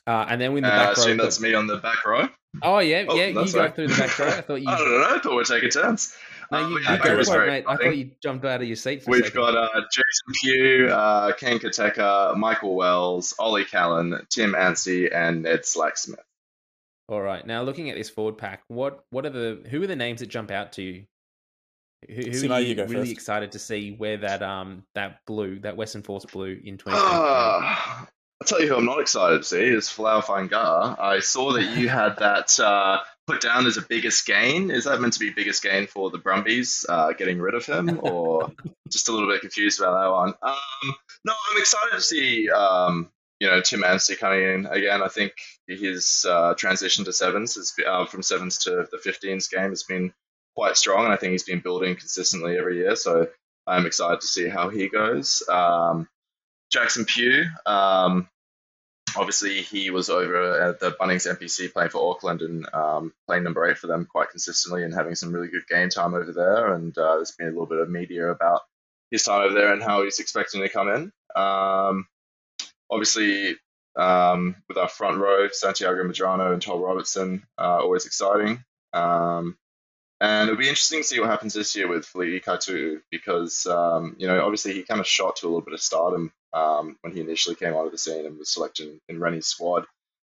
Uh, 0.07 0.25
and 0.27 0.41
then 0.41 0.51
we 0.51 0.57
in 0.59 0.63
the 0.63 0.73
Uh, 0.73 0.77
back 0.87 0.97
row. 0.97 1.03
assume 1.03 1.11
we've 1.11 1.21
that's 1.21 1.39
me 1.39 1.53
on 1.53 1.67
the 1.67 1.77
back 1.77 2.03
row. 2.05 2.27
Oh 2.63 2.79
yeah, 2.79 3.05
Oh, 3.07 3.15
yeah. 3.15 3.27
You 3.27 3.33
that's 3.35 3.53
go 3.53 3.69
through 3.69 3.87
the 3.87 3.97
back 3.97 4.17
row. 4.19 4.27
I 4.27 4.41
thought 4.41 4.55
you. 4.61 4.67
I 4.67 4.77
don't 4.77 4.89
know. 5.01 5.15
I 5.15 5.19
thought 5.19 5.37
we'd 5.37 5.45
take 5.45 5.63
a 5.63 5.69
turns. 5.69 6.13
No, 6.51 6.57
Um, 6.57 6.71
you, 6.71 6.79
yeah, 6.79 6.91
you 6.91 6.97
back 6.97 7.03
go 7.07 7.15
row's 7.15 7.27
for 7.29 7.35
it, 7.35 7.37
very 7.37 7.47
mate. 7.51 7.63
I 7.65 7.71
thought 7.71 7.81
exciting. 7.81 7.99
you 7.99 8.11
jumped 8.21 8.45
out 8.45 8.61
of 8.61 8.67
your 8.67 8.75
seat 8.75 9.03
for 9.03 9.09
a 9.09 9.13
We've 9.13 9.25
second. 9.25 9.39
got 9.41 9.55
uh, 9.55 9.69
Jackson 9.91 10.33
Pugh, 10.41 10.87
uh, 10.91 11.31
Kane 11.33 11.59
Koteka, 11.59 12.35
Michael 12.35 12.75
Wells, 12.75 13.33
Ollie 13.39 13.65
Callan, 13.65 14.25
Tim 14.29 14.53
Anstey, 14.53 15.11
and 15.11 15.43
Ned 15.43 15.61
Slacksmith. 15.65 16.19
All 17.09 17.21
right. 17.21 17.45
Now 17.45 17.63
looking 17.63 17.89
at 17.89 17.95
this 17.97 18.09
forward 18.09 18.37
pack, 18.37 18.63
what 18.67 19.03
what 19.11 19.25
are 19.25 19.29
the 19.29 19.61
who 19.69 19.81
are 19.83 19.87
the 19.87 19.95
names 19.95 20.19
that 20.19 20.27
jump 20.27 20.51
out 20.51 20.73
to 20.73 20.81
you? 20.81 21.03
Who, 22.07 22.15
who 22.15 22.21
Simo, 22.31 22.51
are 22.53 22.61
you 22.61 22.75
you 22.75 22.83
really 22.85 22.95
first. 23.07 23.11
excited 23.11 23.51
to 23.53 23.59
see 23.59 23.91
where 23.91 24.17
that 24.17 24.41
um 24.41 24.83
that 24.95 25.19
blue, 25.27 25.59
that 25.59 25.77
Western 25.77 26.01
Force 26.03 26.25
blue 26.25 26.59
in 26.63 26.77
twenty? 26.77 26.97
Uh, 26.99 27.01
I'll 27.03 28.07
tell 28.45 28.61
you 28.61 28.69
who 28.69 28.75
I'm 28.75 28.85
not 28.85 28.99
excited 29.01 29.37
to 29.39 29.43
see 29.43 29.61
is 29.63 29.87
Folau 29.87 30.21
Fainga'a. 30.23 30.97
I 30.99 31.19
saw 31.19 31.51
that 31.53 31.77
you 31.77 31.89
had 31.89 32.17
that 32.17 32.59
uh, 32.59 32.99
put 33.31 33.41
down 33.41 33.65
as 33.65 33.77
a 33.77 33.81
biggest 33.81 34.25
gain. 34.25 34.71
Is 34.71 34.83
that 34.85 34.99
meant 34.99 35.13
to 35.13 35.19
be 35.19 35.29
biggest 35.29 35.63
gain 35.63 35.87
for 35.87 36.09
the 36.09 36.17
Brumbies 36.17 36.85
uh, 36.89 37.13
getting 37.13 37.39
rid 37.39 37.53
of 37.53 37.65
him, 37.65 37.99
or 38.03 38.51
just 38.89 39.07
a 39.07 39.11
little 39.11 39.29
bit 39.29 39.41
confused 39.41 39.79
about 39.79 40.01
that 40.01 40.11
one? 40.11 40.33
Um, 40.41 40.95
no, 41.25 41.33
I'm 41.51 41.59
excited 41.59 41.93
to 41.93 42.01
see 42.01 42.49
um, 42.49 43.09
you 43.39 43.47
know 43.47 43.61
Tim 43.61 43.83
Anstey 43.83 44.15
coming 44.15 44.43
in 44.43 44.65
again. 44.65 45.01
I 45.01 45.07
think 45.07 45.33
his 45.67 46.25
uh, 46.27 46.53
transition 46.55 47.05
to 47.05 47.13
sevens 47.13 47.55
is 47.55 47.73
uh, 47.87 48.05
from 48.05 48.21
sevens 48.21 48.57
to 48.59 48.87
the 48.91 48.97
15s 48.97 49.49
game 49.49 49.69
has 49.69 49.83
been 49.83 50.13
quite 50.55 50.75
strong, 50.75 51.05
and 51.05 51.13
I 51.13 51.17
think 51.17 51.31
he's 51.31 51.43
been 51.43 51.61
building 51.61 51.95
consistently 51.95 52.57
every 52.57 52.77
year. 52.77 52.95
So 52.95 53.27
I'm 53.65 53.85
excited 53.85 54.21
to 54.21 54.27
see 54.27 54.49
how 54.49 54.69
he 54.69 54.89
goes. 54.89 55.41
Um, 55.49 56.09
Jackson 56.69 57.05
Pugh, 57.05 57.45
um, 57.65 58.27
obviously 59.17 59.61
he 59.61 59.89
was 59.89 60.09
over 60.09 60.69
at 60.69 60.79
the 60.79 60.91
Bunnings 60.91 61.29
NPC 61.29 61.73
playing 61.73 61.89
for 61.89 62.11
Auckland 62.11 62.41
and 62.41 62.73
um, 62.73 63.13
playing 63.27 63.43
number 63.43 63.69
eight 63.69 63.77
for 63.77 63.87
them 63.87 64.07
quite 64.09 64.29
consistently 64.29 64.83
and 64.83 64.93
having 64.93 65.15
some 65.15 65.31
really 65.31 65.47
good 65.47 65.67
game 65.67 65.89
time 65.89 66.13
over 66.13 66.31
there. 66.31 66.73
And 66.73 66.97
uh, 66.97 67.15
there's 67.15 67.31
been 67.31 67.47
a 67.47 67.51
little 67.51 67.65
bit 67.65 67.79
of 67.79 67.89
media 67.89 68.29
about 68.29 68.61
his 69.09 69.23
time 69.23 69.41
over 69.43 69.53
there 69.53 69.73
and 69.73 69.83
how 69.83 70.03
he's 70.03 70.19
expecting 70.19 70.61
to 70.61 70.69
come 70.69 70.89
in. 70.89 71.11
Um, 71.35 72.07
obviously, 72.89 73.55
um, 73.95 74.55
with 74.67 74.77
our 74.77 74.87
front 74.87 75.17
row, 75.17 75.47
Santiago 75.51 76.03
Medrano 76.03 76.53
and 76.53 76.61
Tom 76.61 76.81
Robertson, 76.81 77.43
uh, 77.57 77.79
always 77.79 78.05
exciting. 78.05 78.63
Um, 78.93 79.57
and 80.21 80.49
it'll 80.49 80.59
be 80.59 80.69
interesting 80.69 81.01
to 81.01 81.03
see 81.03 81.19
what 81.19 81.29
happens 81.29 81.55
this 81.55 81.75
year 81.75 81.87
with 81.87 82.05
Feleti 82.05 82.43
Kaitu'u 82.43 83.01
because, 83.11 83.65
um, 83.65 84.15
you 84.19 84.27
know, 84.27 84.45
obviously 84.45 84.73
he 84.73 84.83
kind 84.83 85.01
of 85.01 85.07
shot 85.07 85.37
to 85.37 85.47
a 85.47 85.49
little 85.49 85.61
bit 85.61 85.73
of 85.73 85.81
stardom 85.81 86.31
um, 86.53 86.97
when 87.01 87.13
he 87.13 87.21
initially 87.21 87.55
came 87.55 87.73
onto 87.73 87.91
the 87.91 87.97
scene 87.97 88.27
and 88.27 88.37
was 88.37 88.53
selected 88.53 88.87
in, 88.87 89.01
in 89.09 89.19
Rennie's 89.19 89.47
squad. 89.47 89.85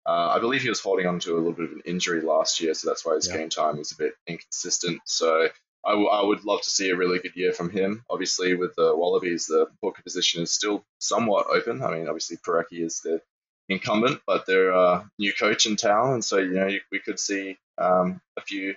Uh, 0.07 0.33
I 0.37 0.41
believe 0.41 0.63
he 0.63 0.69
was 0.69 0.81
holding 0.81 1.07
on 1.07 1.21
to 1.21 1.35
a 1.35 1.39
little 1.39 1.53
bit 1.55 1.67
of 1.67 1.73
an 1.73 1.83
injury 1.87 2.21
last 2.21 2.61
year, 2.61 2.75
so 2.75 2.89
that's 2.89 3.05
why 3.05 3.15
his 3.15 3.29
Yeah. 3.29 3.39
game 3.39 3.49
time 3.51 3.79
was 3.79 3.93
a 3.93 3.97
bit 3.97 4.15
inconsistent. 4.27 5.01
So 5.07 5.49
I, 5.87 5.91
w- 5.93 6.09
I 6.09 6.23
would 6.23 6.45
love 6.45 6.63
to 6.63 6.71
see 6.71 6.91
a 6.91 6.97
really 6.97 7.19
good 7.19 7.37
year 7.37 7.53
from 7.53 7.71
him. 7.71 8.05
Obviously, 8.11 8.55
with 8.55 8.75
the 8.77 8.95
Wallabies, 8.97 9.47
the 9.47 9.69
hooker 9.83 10.03
position 10.03 10.43
is 10.43 10.53
still 10.53 10.85
somewhat 10.99 11.47
open. 11.51 11.83
I 11.83 11.93
mean, 11.93 12.09
obviously, 12.09 12.39
Porecki 12.39 12.85
is 12.85 13.01
the 13.01 13.23
incumbent, 13.71 14.21
but 14.27 14.47
they're 14.47 14.71
a 14.71 15.11
new 15.19 15.33
coach 15.33 15.67
in 15.67 15.77
town, 15.77 16.15
and 16.15 16.25
so 16.25 16.39
you 16.39 16.53
know 16.55 16.67
you, 16.67 16.81
we 16.93 17.01
could 17.01 17.19
see 17.19 17.59
um, 17.79 18.21
a 18.37 18.43
few 18.43 18.75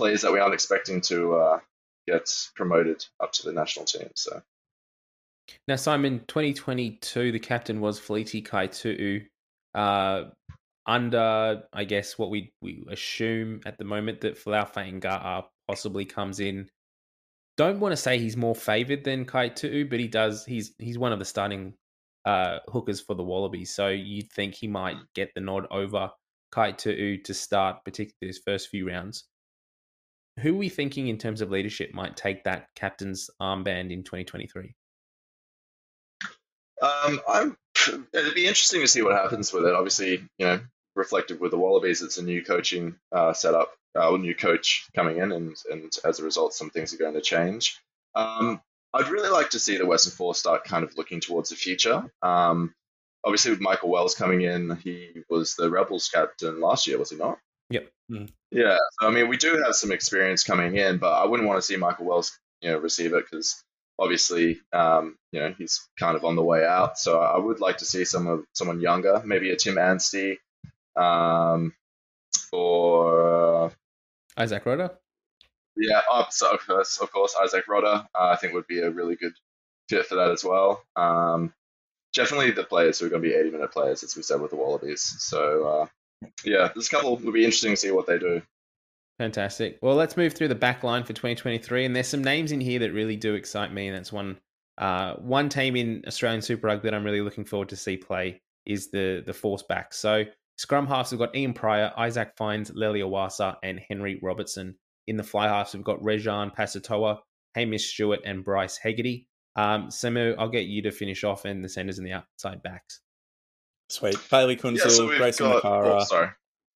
players 0.00 0.22
that 0.22 0.32
we 0.32 0.38
aren't 0.38 0.54
expecting 0.54 1.02
to 1.02 1.34
uh, 1.34 1.60
get 2.06 2.34
promoted 2.56 3.04
up 3.22 3.32
to 3.32 3.42
the 3.42 3.52
national 3.52 3.84
team. 3.84 4.08
So 4.14 4.40
Now, 5.68 5.76
Simon, 5.76 6.24
2022, 6.26 7.32
the 7.32 7.38
captain 7.38 7.80
was 7.80 8.00
Feleti 8.00 8.42
Kaitu'u. 8.42 9.26
Uh, 9.74 10.30
under, 10.86 11.62
I 11.72 11.84
guess, 11.84 12.18
what 12.18 12.30
we 12.30 12.52
we 12.62 12.82
assume 12.90 13.60
at 13.66 13.76
the 13.76 13.84
moment 13.84 14.22
that 14.22 14.42
Folau 14.42 14.66
Fainga'a 14.72 15.44
possibly 15.68 16.06
comes 16.06 16.40
in. 16.40 16.68
Don't 17.58 17.78
want 17.78 17.92
to 17.92 17.96
say 17.96 18.18
he's 18.18 18.38
more 18.38 18.54
favoured 18.54 19.04
than 19.04 19.26
Kaitu'u, 19.26 19.88
but 19.88 20.00
he 20.00 20.08
does. 20.08 20.46
He's 20.46 20.72
he's 20.78 20.98
one 20.98 21.12
of 21.12 21.18
the 21.18 21.26
starting 21.26 21.74
uh, 22.24 22.60
hookers 22.68 23.02
for 23.02 23.14
the 23.14 23.22
Wallabies, 23.22 23.74
so 23.74 23.88
you'd 23.88 24.32
think 24.32 24.54
he 24.54 24.66
might 24.66 24.96
get 25.14 25.30
the 25.34 25.42
nod 25.42 25.66
over 25.70 26.10
Kaitu'u 26.54 27.22
to 27.22 27.34
start, 27.34 27.84
particularly 27.84 28.28
his 28.30 28.40
first 28.44 28.70
few 28.70 28.88
rounds. 28.88 29.29
Who 30.42 30.54
are 30.54 30.58
we 30.58 30.68
thinking 30.68 31.08
in 31.08 31.18
terms 31.18 31.40
of 31.40 31.50
leadership 31.50 31.92
might 31.94 32.16
take 32.16 32.44
that 32.44 32.68
captain's 32.74 33.30
armband 33.40 33.92
in 33.92 34.02
2023? 34.02 34.74
Um, 36.82 37.20
I'm. 37.28 37.56
It'd 38.12 38.34
be 38.34 38.46
interesting 38.46 38.80
to 38.82 38.88
see 38.88 39.02
what 39.02 39.12
happens 39.12 39.52
with 39.52 39.64
it. 39.64 39.74
Obviously, 39.74 40.22
you 40.38 40.46
know, 40.46 40.60
reflected 40.94 41.40
with 41.40 41.50
the 41.50 41.58
Wallabies, 41.58 42.02
it's 42.02 42.18
a 42.18 42.24
new 42.24 42.44
coaching 42.44 42.96
uh, 43.12 43.32
setup, 43.32 43.72
uh, 43.98 44.14
a 44.14 44.18
new 44.18 44.34
coach 44.34 44.86
coming 44.94 45.18
in, 45.18 45.32
and 45.32 45.56
and 45.70 45.90
as 46.04 46.20
a 46.20 46.24
result, 46.24 46.54
some 46.54 46.70
things 46.70 46.92
are 46.94 46.98
going 46.98 47.14
to 47.14 47.20
change. 47.20 47.78
Um, 48.14 48.60
I'd 48.92 49.08
really 49.08 49.28
like 49.28 49.50
to 49.50 49.60
see 49.60 49.76
the 49.76 49.86
Western 49.86 50.12
Force 50.12 50.38
start 50.38 50.64
kind 50.64 50.84
of 50.84 50.96
looking 50.96 51.20
towards 51.20 51.50
the 51.50 51.56
future. 51.56 52.04
Um, 52.22 52.74
obviously, 53.24 53.52
with 53.52 53.60
Michael 53.60 53.90
Wells 53.90 54.14
coming 54.14 54.42
in, 54.42 54.76
he 54.76 55.22
was 55.28 55.54
the 55.54 55.70
Rebels 55.70 56.08
captain 56.08 56.60
last 56.60 56.86
year, 56.86 56.98
was 56.98 57.10
he 57.10 57.16
not? 57.16 57.38
Yep. 57.70 57.88
Mm. 58.10 58.30
Yeah. 58.50 58.76
So 59.00 59.06
I 59.06 59.10
mean, 59.10 59.28
we 59.28 59.36
do 59.36 59.62
have 59.64 59.74
some 59.74 59.92
experience 59.92 60.44
coming 60.44 60.76
in, 60.76 60.98
but 60.98 61.12
I 61.12 61.26
wouldn't 61.26 61.48
want 61.48 61.58
to 61.58 61.62
see 61.62 61.76
Michael 61.76 62.06
Wells, 62.06 62.38
you 62.60 62.70
know, 62.70 62.78
receive 62.78 63.14
it 63.14 63.24
because 63.30 63.62
obviously, 63.98 64.60
um, 64.72 65.16
you 65.32 65.40
know, 65.40 65.54
he's 65.56 65.88
kind 65.98 66.16
of 66.16 66.24
on 66.24 66.34
the 66.34 66.42
way 66.42 66.64
out. 66.64 66.98
So 66.98 67.20
I 67.20 67.38
would 67.38 67.60
like 67.60 67.78
to 67.78 67.84
see 67.84 68.04
some 68.04 68.26
of 68.26 68.44
someone 68.54 68.80
younger, 68.80 69.22
maybe 69.24 69.50
a 69.50 69.56
Tim 69.56 69.78
Anstey, 69.78 70.38
um, 70.96 71.74
or 72.52 73.64
uh, 73.66 73.70
Izack 74.38 74.64
Rodda? 74.64 74.96
yeah, 75.76 76.00
uh, 76.10 76.24
so 76.30 76.50
of 76.52 76.66
course, 76.66 76.98
of 76.98 77.12
course, 77.12 77.34
Izack 77.34 77.64
Rodda, 77.68 78.06
uh, 78.14 78.28
I 78.28 78.36
think 78.36 78.54
would 78.54 78.66
be 78.66 78.80
a 78.80 78.90
really 78.90 79.16
good 79.16 79.34
fit 79.88 80.06
for 80.06 80.16
that 80.16 80.30
as 80.30 80.44
well. 80.44 80.82
Um, 80.96 81.52
definitely 82.14 82.50
the 82.52 82.64
players 82.64 82.98
who 82.98 83.06
are 83.06 83.10
going 83.10 83.22
to 83.22 83.28
be 83.28 83.34
80 83.34 83.50
minute 83.50 83.72
players, 83.72 84.02
as 84.02 84.16
we 84.16 84.22
said 84.22 84.40
with 84.40 84.50
the 84.50 84.56
Wallabies. 84.56 85.02
So 85.18 85.66
uh, 85.66 85.86
yeah, 86.44 86.68
a 86.74 86.82
couple. 86.90 87.16
will 87.16 87.32
be 87.32 87.44
interesting 87.44 87.72
to 87.72 87.76
see 87.76 87.90
what 87.90 88.06
they 88.06 88.18
do. 88.18 88.42
Fantastic. 89.18 89.78
Well, 89.82 89.96
let's 89.96 90.16
move 90.16 90.32
through 90.32 90.48
the 90.48 90.54
back 90.54 90.82
line 90.82 91.02
for 91.02 91.12
2023, 91.12 91.84
and 91.84 91.94
there's 91.94 92.08
some 92.08 92.24
names 92.24 92.52
in 92.52 92.60
here 92.60 92.78
that 92.78 92.92
really 92.92 93.16
do 93.16 93.34
excite 93.34 93.72
me, 93.72 93.88
and 93.88 93.96
that's 93.96 94.12
one 94.12 94.38
uh, 94.78 95.14
one 95.16 95.50
team 95.50 95.76
in 95.76 96.02
Australian 96.06 96.40
Super 96.40 96.68
Rugby 96.68 96.88
that 96.88 96.94
I'm 96.94 97.04
really 97.04 97.20
looking 97.20 97.44
forward 97.44 97.68
to 97.68 97.76
see 97.76 97.96
play 97.96 98.40
is 98.64 98.90
the 98.90 99.22
the 99.26 99.34
Force 99.34 99.62
back. 99.62 99.92
So 99.92 100.24
scrum 100.56 100.86
halves 100.86 101.12
we've 101.12 101.18
got 101.18 101.36
Ian 101.36 101.52
Prior, 101.52 101.92
Isaac 101.98 102.32
Fines, 102.38 102.72
Lely 102.74 103.00
Awasa, 103.00 103.56
and 103.62 103.80
Henry 103.88 104.18
Robertson. 104.22 104.74
In 105.06 105.16
the 105.16 105.22
fly 105.22 105.48
halves 105.48 105.74
we've 105.74 105.84
got 105.84 106.00
Reesjan 106.00 106.54
Pasitoa, 106.54 107.18
Hamish 107.54 107.92
Stewart, 107.92 108.20
and 108.24 108.44
Bryce 108.44 108.78
Hegarty. 108.78 109.26
Um, 109.56 109.88
Samu, 109.88 110.34
I'll 110.38 110.48
get 110.48 110.66
you 110.66 110.80
to 110.82 110.90
finish 110.90 111.24
off, 111.24 111.44
and 111.44 111.62
the 111.62 111.68
centers 111.68 111.98
and 111.98 112.06
the 112.06 112.12
outside 112.12 112.62
backs. 112.62 113.00
Sweet. 113.90 114.16
Bayley 114.30 114.56
Kuenzle, 114.56 114.78
Yeah, 114.78 114.88
so 114.88 115.06
Grayson 115.08 115.46
got. 115.50 115.62
Makara. 115.62 116.00
Oh, 116.00 116.04
sorry. 116.04 116.28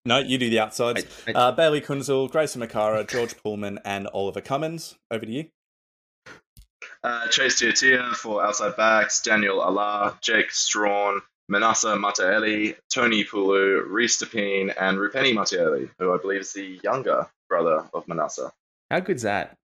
No, 0.06 0.18
you 0.18 0.36
do 0.36 0.50
the 0.50 0.60
outsides. 0.60 1.06
I- 1.26 1.30
I- 1.30 1.34
Uh, 1.34 1.52
Bayley 1.52 1.80
Kuenzle, 1.80 2.30
Grayson 2.30 2.60
Makara, 2.60 3.08
George 3.10 3.36
Pullman, 3.42 3.78
and 3.84 4.06
Oliver 4.12 4.40
Cummins. 4.40 4.96
Over 5.10 5.24
to 5.24 5.30
you. 5.32 5.46
Uh, 7.02 7.28
Chase 7.28 7.58
Tiatia 7.58 8.14
for 8.14 8.44
outside 8.44 8.76
backs, 8.76 9.22
Daniel 9.22 9.60
Allah, 9.60 10.18
Jake 10.22 10.50
Strawn, 10.50 11.20
Manasa 11.48 11.88
Mataele, 11.96 12.76
Toni 12.92 13.24
Pulu, 13.24 13.84
Reese 13.88 14.22
Depine, 14.22 14.74
and 14.78 14.96
Rupeni 14.98 15.34
Mataele, 15.34 15.90
who 15.98 16.14
I 16.14 16.18
believe 16.18 16.40
is 16.40 16.52
the 16.54 16.80
younger 16.82 17.26
brother 17.48 17.84
of 17.92 18.08
Manasa. 18.08 18.52
How 18.90 19.00
good's 19.00 19.22
that? 19.22 19.54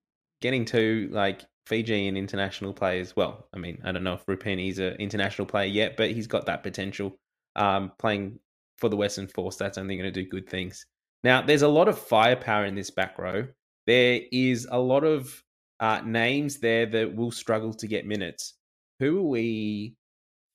Getting 0.41 0.65
to 0.65 1.09
like 1.11 1.41
Fiji 1.65 1.93
Fijian 1.93 2.17
international 2.17 2.73
players. 2.73 3.15
Well, 3.15 3.47
I 3.53 3.57
mean, 3.57 3.81
I 3.83 3.91
don't 3.91 4.03
know 4.03 4.13
if 4.13 4.25
Rupeni's 4.27 4.77
an 4.79 4.93
international 4.95 5.47
player 5.47 5.67
yet, 5.67 5.97
but 5.97 6.11
he's 6.11 6.27
got 6.27 6.45
that 6.45 6.61
potential. 6.63 7.15
Um, 7.55 7.91
playing 7.99 8.39
for 8.77 8.89
the 8.89 8.95
Western 8.95 9.27
Force, 9.27 9.57
that's 9.57 9.77
only 9.77 9.97
going 9.97 10.11
to 10.11 10.23
do 10.23 10.27
good 10.27 10.49
things. 10.49 10.85
Now, 11.23 11.41
there's 11.41 11.61
a 11.61 11.67
lot 11.67 11.87
of 11.87 11.99
firepower 11.99 12.65
in 12.65 12.75
this 12.75 12.89
back 12.89 13.19
row. 13.19 13.47
There 13.87 14.21
is 14.31 14.67
a 14.71 14.79
lot 14.79 15.03
of 15.03 15.43
uh, 15.79 16.01
names 16.05 16.59
there 16.59 16.85
that 16.85 17.15
will 17.15 17.31
struggle 17.31 17.73
to 17.73 17.87
get 17.87 18.05
minutes. 18.05 18.53
Who 18.99 19.19
are 19.19 19.29
we 19.29 19.95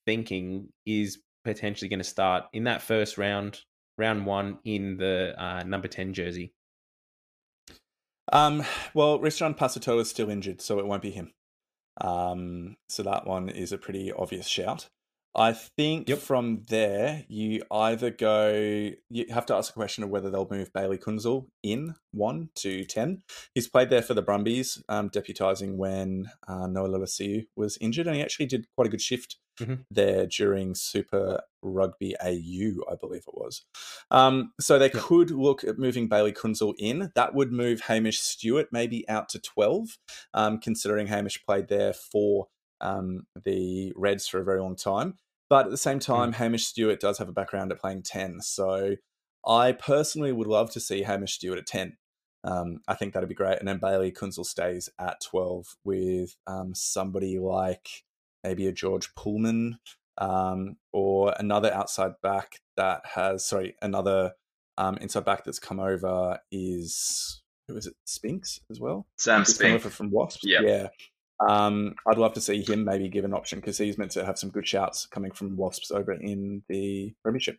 thinking 0.07 0.69
is 0.87 1.19
potentially 1.45 1.89
going 1.89 1.99
to 2.01 2.05
start 2.05 2.45
in 2.53 2.65
that 2.65 2.83
first 2.83 3.19
round, 3.19 3.61
round 3.99 4.27
one, 4.27 4.59
in 4.65 4.97
the 4.97 5.35
uh, 5.39 5.63
number 5.65 5.89
10 5.89 6.15
jersey? 6.15 6.53
Um, 8.33 8.65
well, 8.95 9.21
Richard 9.21 9.57
Passato 9.57 10.01
is 10.01 10.11
still 10.11 10.31
injured, 10.31 10.61
so 10.61 10.79
it 10.79 10.87
won't 10.87 11.03
be 11.03 11.11
him. 11.13 11.33
Um, 12.01 12.77
so 12.89 13.03
that 13.05 13.27
one 13.27 13.49
is 13.49 13.73
a 13.73 13.79
pretty 13.79 14.13
obvious 14.13 14.47
shout. 14.47 14.89
I 15.39 15.53
think 15.53 16.09
Yep. 16.09 16.19
from 16.21 16.63
there 16.69 17.25
you 17.29 17.63
either 17.71 18.11
go. 18.11 18.91
You 19.11 19.27
have 19.31 19.45
to 19.47 19.55
ask 19.55 19.71
the 19.73 19.75
question 19.77 20.03
of 20.03 20.09
whether 20.09 20.31
they'll 20.31 20.49
move 20.51 20.73
Bayley 20.73 20.97
Kuenzle 20.97 21.47
in 21.63 21.95
one 22.13 22.49
to 22.57 22.85
ten. 22.87 23.23
He's 23.55 23.69
played 23.69 23.91
there 23.91 24.01
for 24.01 24.15
the 24.15 24.23
Brumbies, 24.23 24.83
um, 24.89 25.11
deputising 25.11 25.77
when 25.77 26.31
uh, 26.49 26.67
Noah 26.69 26.89
Lolesio 26.89 27.45
was 27.55 27.77
injured, 27.83 28.07
and 28.07 28.17
he 28.17 28.23
actually 28.23 28.47
did 28.47 28.67
quite 28.77 28.87
a 28.87 28.91
good 28.91 29.03
shift 29.03 29.37
Mhm. 29.61 29.85
there 29.91 30.27
during 30.27 30.75
Super 30.75 31.43
Rugby 31.63 32.15
AU, 32.23 32.83
I 32.91 32.95
believe 32.95 33.25
it 33.27 33.35
was. 33.35 33.65
Um, 34.11 34.53
so 34.61 34.79
they 34.79 34.87
Yep. 34.93 35.03
could 35.03 35.31
look 35.31 35.65
at 35.65 35.79
moving 35.79 36.09
Bayley 36.09 36.33
Kuenzle 36.33 36.75
in. 36.79 37.11
That 37.15 37.35
would 37.35 37.53
move 37.53 37.83
Hamish 37.83 38.21
Stewart 38.21 38.69
maybe 38.73 39.07
out 39.09 39.29
to 39.31 39.39
twelve, 39.39 39.99
um, 40.33 40.61
considering 40.61 41.09
Hamish 41.09 41.45
played 41.45 41.69
there 41.69 41.93
for 41.93 42.49
um, 42.83 43.27
the 43.45 43.91
Reds 43.97 44.29
for 44.29 44.39
a 44.39 44.45
very 44.45 44.61
long 44.61 44.77
time. 44.77 45.17
But 45.49 45.67
at 45.67 45.71
the 45.71 45.77
same 45.77 46.01
time, 46.01 46.33
Hamish 46.33 46.67
Stewart 46.67 47.01
does 47.01 47.19
have 47.19 47.29
a 47.29 47.33
background 47.33 47.71
at 47.71 47.81
playing 47.81 48.03
10. 48.03 48.41
So 48.41 48.97
I 49.47 49.73
personally 49.73 50.33
would 50.33 50.49
love 50.49 50.73
to 50.73 50.81
see 50.81 51.03
Hamish 51.03 51.35
Stewart 51.35 51.59
at 51.59 51.67
10. 51.67 51.97
Um, 52.43 52.81
I 52.89 52.95
think 52.95 53.13
that'd 53.15 53.29
be 53.29 53.35
great. 53.35 53.59
And 53.59 53.69
then 53.69 53.79
Bayley 53.79 54.11
Kuenzle 54.13 54.45
stays 54.47 54.89
at 54.99 55.21
12 55.21 55.77
with 55.85 56.37
um, 56.47 56.75
somebody 56.75 57.39
like 57.39 57.89
maybe 58.43 58.67
a 58.67 58.73
George 58.73 59.15
Pullman 59.15 59.79
um, 60.19 60.77
or 60.93 61.35
another 61.39 61.73
outside 61.73 62.13
back 62.23 62.61
that 62.77 63.03
has, 63.05 63.47
sorry, 63.47 63.75
another 63.83 64.33
um, 64.79 64.97
inside 64.99 65.25
back 65.25 65.45
that's 65.45 65.59
come 65.59 65.81
over 65.81 66.39
is, 66.51 67.43
who 67.69 67.77
is 67.77 67.87
it, 67.87 67.95
Spinks 68.05 68.61
as 68.71 68.81
well? 68.81 69.07
Sam 69.17 69.41
He's 69.41 69.49
come 69.49 69.55
Spink. 69.55 69.75
over 69.77 69.91
from 69.91 70.11
Wasps. 70.11 70.45
Yep. 70.45 70.63
Yeah. 70.65 70.89
Um, 71.47 71.95
I'd 72.09 72.19
love 72.19 72.33
to 72.35 72.41
see 72.41 72.63
him 72.63 72.85
maybe 72.85 73.09
give 73.09 73.25
an 73.25 73.35
option 73.35 73.61
because 73.61 73.77
he's 73.79 73.99
meant 73.99 74.13
to 74.13 74.25
have 74.25 74.39
some 74.39 74.51
good 74.51 74.67
shouts 74.67 75.07
coming 75.07 75.33
from 75.33 75.57
Wasps 75.57 75.91
over 75.91 76.13
in 76.13 76.63
the 76.69 77.15
Premiership. 77.23 77.59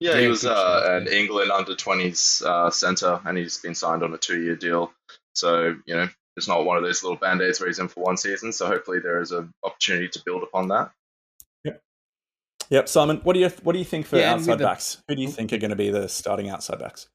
Yeah, 0.00 0.18
he 0.18 0.26
was 0.28 0.44
uh, 0.44 0.82
an 1.02 1.06
England 1.12 1.50
under 1.52 1.74
20s 1.74 2.42
uh, 2.42 2.70
centre, 2.70 3.20
and 3.24 3.36
he's 3.38 3.58
been 3.58 3.74
signed 3.74 4.02
on 4.02 4.12
a 4.14 4.18
two 4.18 4.40
year 4.42 4.56
deal. 4.56 4.92
So, 5.34 5.76
you 5.86 5.94
know, 5.94 6.08
it's 6.36 6.48
not 6.48 6.64
one 6.64 6.76
of 6.78 6.82
those 6.82 7.02
little 7.02 7.18
band 7.18 7.40
aids 7.42 7.60
where 7.60 7.68
he's 7.68 7.78
in 7.78 7.88
for 7.88 8.02
one 8.02 8.16
season. 8.16 8.50
So, 8.52 8.66
hopefully, 8.66 8.98
there 9.00 9.20
is 9.20 9.30
an 9.30 9.52
opportunity 9.62 10.08
to 10.08 10.22
build 10.24 10.42
upon 10.42 10.68
that. 10.68 10.90
Yep, 11.64 11.80
Yep. 12.70 12.88
Simon. 12.88 13.20
What 13.22 13.34
do 13.34 13.40
you 13.40 13.50
what 13.62 13.74
do 13.74 13.78
you 13.78 13.84
think 13.84 14.06
for 14.06 14.16
Yeah, 14.16 14.32
and 14.32 14.40
with 14.40 14.48
outside 14.48 14.58
the- 14.58 14.64
backs? 14.64 15.02
Who 15.06 15.14
do 15.14 15.22
you 15.22 15.28
think 15.28 15.52
are 15.52 15.58
going 15.58 15.70
to 15.70 15.76
be 15.76 15.90
the 15.90 16.08
starting 16.08 16.48
outside 16.48 16.78
backs? 16.80 17.08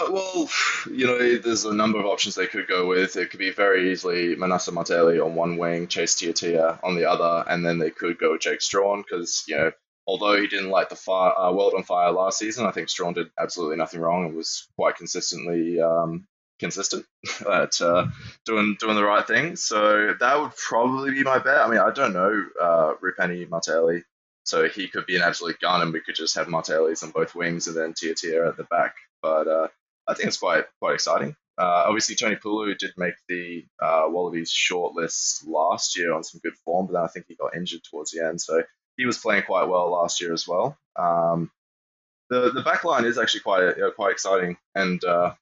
Uh, 0.00 0.10
well, 0.10 0.48
you 0.90 1.06
know, 1.06 1.36
there's 1.38 1.64
a 1.64 1.74
number 1.74 1.98
of 1.98 2.06
options 2.06 2.34
they 2.34 2.46
could 2.46 2.66
go 2.66 2.86
with. 2.86 3.16
It 3.16 3.30
could 3.30 3.40
be 3.40 3.50
very 3.50 3.92
easily 3.92 4.34
Manasa 4.34 4.72
Mataele 4.72 5.24
on 5.24 5.34
one 5.34 5.56
wing, 5.58 5.88
Chase 5.88 6.14
Tiatia 6.14 6.80
on 6.82 6.94
the 6.94 7.08
other, 7.10 7.44
and 7.48 7.64
then 7.64 7.78
they 7.78 7.90
could 7.90 8.18
go 8.18 8.32
with 8.32 8.40
Jake 8.40 8.62
Strawn 8.62 9.02
because, 9.02 9.44
you 9.46 9.56
know, 9.56 9.72
although 10.06 10.40
he 10.40 10.46
didn't 10.46 10.70
light 10.70 10.88
the 10.88 10.96
fire, 10.96 11.36
uh, 11.36 11.52
world 11.52 11.74
on 11.76 11.82
fire 11.82 12.12
last 12.12 12.38
season, 12.38 12.66
I 12.66 12.70
think 12.70 12.88
Strawn 12.88 13.14
did 13.14 13.28
absolutely 13.38 13.76
nothing 13.76 14.00
wrong 14.00 14.26
and 14.26 14.34
was 14.34 14.68
quite 14.76 14.96
consistently 14.96 15.80
um, 15.80 16.26
consistent 16.58 17.04
at 17.50 17.80
uh, 17.82 18.06
doing 18.46 18.76
doing 18.80 18.96
the 18.96 19.04
right 19.04 19.26
thing. 19.26 19.56
So 19.56 20.14
that 20.18 20.40
would 20.40 20.56
probably 20.56 21.10
be 21.10 21.22
my 21.22 21.38
bet. 21.38 21.60
I 21.60 21.68
mean, 21.68 21.78
I 21.78 21.90
don't 21.90 22.14
know 22.14 22.44
uh, 22.60 22.94
Rupeni 23.02 23.46
Mataele, 23.48 24.02
so 24.44 24.66
he 24.68 24.88
could 24.88 25.04
be 25.06 25.16
an 25.16 25.22
absolute 25.22 25.60
gun, 25.60 25.82
and 25.82 25.92
we 25.92 26.00
could 26.00 26.14
just 26.14 26.36
have 26.36 26.46
Mataeles 26.46 27.02
on 27.02 27.10
both 27.10 27.34
wings 27.34 27.66
and 27.66 27.76
then 27.76 27.92
Tiatia 27.92 28.48
at 28.48 28.56
the 28.56 28.64
back. 28.64 28.94
But 29.22 29.46
uh, 29.46 29.68
I 30.10 30.14
think 30.14 30.28
it's 30.28 30.36
quite 30.38 30.64
quite 30.80 30.94
exciting. 30.94 31.36
Uh, 31.58 31.84
obviously, 31.86 32.14
Toni 32.14 32.36
Pulu 32.36 32.76
did 32.78 32.92
make 32.96 33.14
the 33.28 33.66
uh, 33.82 34.04
Wallabies 34.08 34.50
shortlist 34.52 35.46
last 35.46 35.96
year 35.98 36.12
on 36.14 36.24
some 36.24 36.40
good 36.42 36.54
form, 36.64 36.86
but 36.86 36.94
then 36.94 37.02
I 37.02 37.08
think 37.08 37.26
he 37.28 37.34
got 37.34 37.54
injured 37.54 37.82
towards 37.84 38.10
the 38.12 38.24
end, 38.26 38.40
so 38.40 38.62
he 38.96 39.04
was 39.06 39.18
playing 39.18 39.42
quite 39.44 39.64
well 39.68 39.90
last 39.90 40.20
year 40.20 40.32
as 40.32 40.48
well. 40.48 40.76
Um, 40.96 41.50
the 42.30 42.50
the 42.50 42.62
back 42.62 42.84
line 42.84 43.04
is 43.04 43.18
actually 43.18 43.40
quite 43.40 43.62
uh, 43.62 43.90
quite 43.90 44.12
exciting, 44.12 44.56
and 44.74 45.02
uh, 45.04 45.34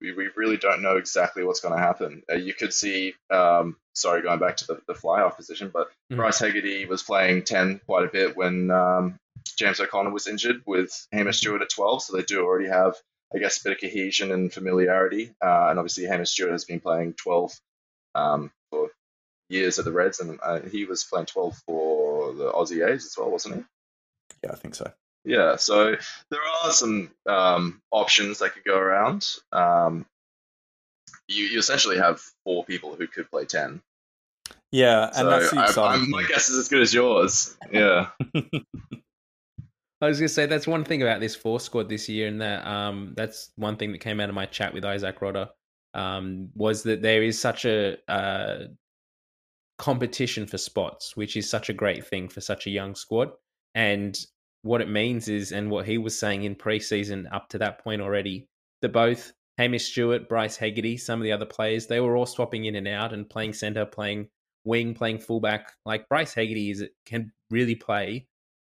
we, 0.00 0.12
we 0.12 0.28
really 0.36 0.58
don't 0.58 0.82
know 0.82 0.96
exactly 0.98 1.42
what's 1.42 1.60
going 1.60 1.74
to 1.74 1.80
happen. 1.80 2.22
Uh, 2.30 2.34
you 2.36 2.52
could 2.52 2.74
see, 2.74 3.14
um, 3.30 3.76
sorry, 3.94 4.20
going 4.20 4.38
back 4.38 4.58
to 4.58 4.66
the, 4.66 4.80
the 4.86 4.94
fly 4.94 5.22
off 5.22 5.36
position, 5.36 5.70
but 5.72 5.88
Mhm. 6.12 6.16
Bryce 6.16 6.38
Hegarty 6.38 6.84
was 6.86 7.02
playing 7.02 7.42
10 7.44 7.80
quite 7.86 8.04
a 8.04 8.08
bit 8.12 8.36
when 8.36 8.70
um, 8.70 9.18
James 9.58 9.80
O'Connor 9.80 10.10
was 10.10 10.26
injured 10.28 10.62
with 10.66 10.92
Hamish 11.12 11.38
Stewart 11.38 11.62
at 11.62 11.70
12, 11.70 12.02
so 12.02 12.16
they 12.16 12.22
do 12.24 12.44
already 12.44 12.68
have, 12.68 12.94
I 13.34 13.38
guess, 13.38 13.60
a 13.60 13.64
bit 13.64 13.72
of 13.72 13.80
cohesion 13.80 14.32
and 14.32 14.52
familiarity. 14.52 15.34
Uh, 15.42 15.68
and 15.68 15.78
obviously, 15.78 16.04
Hamish 16.04 16.30
Stewart 16.30 16.52
has 16.52 16.64
been 16.64 16.80
playing 16.80 17.14
12 17.14 17.52
um, 18.14 18.50
for 18.70 18.90
years 19.48 19.78
at 19.78 19.84
the 19.84 19.92
Reds, 19.92 20.20
and 20.20 20.38
uh, 20.42 20.60
he 20.60 20.84
was 20.84 21.04
playing 21.04 21.26
12 21.26 21.62
for 21.66 22.32
the 22.34 22.52
Aussie 22.52 22.86
A's 22.86 23.04
as 23.04 23.14
well, 23.18 23.30
wasn't 23.30 23.56
he? 23.56 23.64
Yeah, 24.44 24.52
I 24.52 24.56
think 24.56 24.74
so. 24.74 24.92
Yeah, 25.24 25.56
so 25.56 25.96
there 26.30 26.40
are 26.64 26.70
some 26.70 27.10
um, 27.26 27.82
options 27.90 28.38
that 28.38 28.54
could 28.54 28.64
go 28.64 28.78
around. 28.78 29.26
Um, 29.50 30.06
you, 31.26 31.44
you 31.46 31.58
essentially 31.58 31.98
have 31.98 32.20
four 32.44 32.64
people 32.64 32.94
who 32.94 33.08
could 33.08 33.28
play 33.30 33.44
10. 33.44 33.80
Yeah, 34.70 35.06
and 35.06 35.14
so 35.14 35.30
that's 35.30 35.50
the 35.50 35.62
exciting 35.62 36.04
I'm, 36.04 36.10
my 36.10 36.22
guess 36.24 36.48
is 36.48 36.58
as 36.58 36.68
good 36.68 36.82
as 36.82 36.94
yours. 36.94 37.56
Yeah. 37.72 38.10
I 40.00 40.08
was 40.08 40.18
gonna 40.18 40.28
say 40.28 40.46
that's 40.46 40.66
one 40.66 40.84
thing 40.84 41.02
about 41.02 41.20
this 41.20 41.34
four 41.34 41.58
squad 41.60 41.88
this 41.88 42.08
year, 42.08 42.28
and 42.28 42.40
that 42.40 42.66
um 42.66 43.14
that's 43.16 43.50
one 43.56 43.76
thing 43.76 43.92
that 43.92 44.00
came 44.00 44.20
out 44.20 44.28
of 44.28 44.34
my 44.34 44.46
chat 44.46 44.74
with 44.74 44.84
Izack 44.84 45.18
Rodda, 45.18 45.48
um, 45.94 46.50
was 46.54 46.82
that 46.82 47.02
there 47.02 47.22
is 47.22 47.40
such 47.40 47.64
a 47.64 47.96
uh, 48.08 48.66
competition 49.78 50.46
for 50.46 50.58
spots, 50.58 51.16
which 51.16 51.36
is 51.36 51.48
such 51.48 51.70
a 51.70 51.74
great 51.74 52.06
thing 52.06 52.28
for 52.28 52.40
such 52.40 52.66
a 52.66 52.70
young 52.70 52.94
squad. 52.94 53.30
And 53.74 54.18
what 54.62 54.80
it 54.80 54.90
means 54.90 55.28
is, 55.28 55.52
and 55.52 55.70
what 55.70 55.86
he 55.86 55.98
was 55.98 56.18
saying 56.18 56.44
in 56.44 56.54
preseason 56.54 57.32
up 57.32 57.48
to 57.50 57.58
that 57.58 57.78
point 57.82 58.02
already, 58.02 58.48
that 58.82 58.92
both 58.92 59.32
Hamish 59.58 59.90
Stewart, 59.90 60.28
Bryce 60.28 60.56
Hegarty, 60.56 60.98
some 60.98 61.20
of 61.20 61.24
the 61.24 61.32
other 61.32 61.46
players, 61.46 61.86
they 61.86 62.00
were 62.00 62.16
all 62.16 62.26
swapping 62.26 62.66
in 62.66 62.74
and 62.74 62.88
out 62.88 63.14
and 63.14 63.28
playing 63.28 63.54
center, 63.54 63.86
playing 63.86 64.28
wing, 64.64 64.92
playing 64.94 65.18
fullback. 65.20 65.72
Like 65.86 66.08
Bryce 66.08 66.34
Hegarty 66.34 66.70
is 66.70 66.84
can 67.06 67.32
really 67.50 67.74
play, 67.74 68.26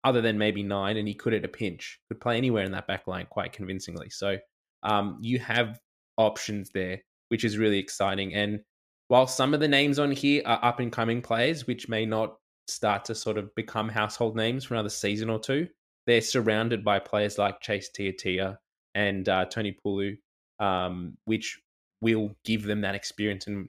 other 0.07 0.21
than 0.21 0.37
maybe 0.37 0.63
nine, 0.63 0.95
and 0.97 1.07
he 1.07 1.13
could 1.13 1.33
at 1.33 1.43
a 1.43 1.49
pinch, 1.49 1.99
could 2.07 2.21
play 2.21 2.37
anywhere 2.37 2.63
in 2.63 2.71
that 2.71 2.87
back 2.87 3.07
line 3.07 3.27
quite 3.29 3.51
convincingly. 3.51 4.09
So 4.09 4.37
um, 4.83 5.17
you 5.21 5.37
have 5.39 5.79
options 6.17 6.69
there, 6.73 7.01
which 7.27 7.43
is 7.43 7.57
really 7.57 7.77
exciting. 7.77 8.33
And 8.33 8.61
while 9.09 9.27
some 9.27 9.53
of 9.53 9.59
the 9.59 9.67
names 9.67 9.99
on 9.99 10.11
here 10.11 10.43
are 10.45 10.63
up 10.63 10.79
and 10.79 10.91
coming 10.91 11.21
players, 11.21 11.67
which 11.67 11.89
may 11.89 12.05
not 12.05 12.37
start 12.67 13.05
to 13.05 13.15
sort 13.15 13.37
of 13.37 13.53
become 13.55 13.89
household 13.89 14.35
names 14.35 14.63
for 14.63 14.75
another 14.75 14.89
season 14.89 15.29
or 15.29 15.39
two, 15.39 15.67
they're 16.05 16.21
surrounded 16.21 16.83
by 16.83 16.99
players 16.99 17.37
like 17.37 17.59
Chase 17.59 17.89
Tiatia 17.89 18.57
and 18.95 19.27
uh, 19.27 19.45
Toni 19.45 19.75
Pulu, 19.85 20.17
um, 20.59 21.17
which 21.25 21.59
will 22.01 22.31
give 22.45 22.63
them 22.63 22.81
that 22.81 22.95
experience. 22.95 23.47
And 23.47 23.67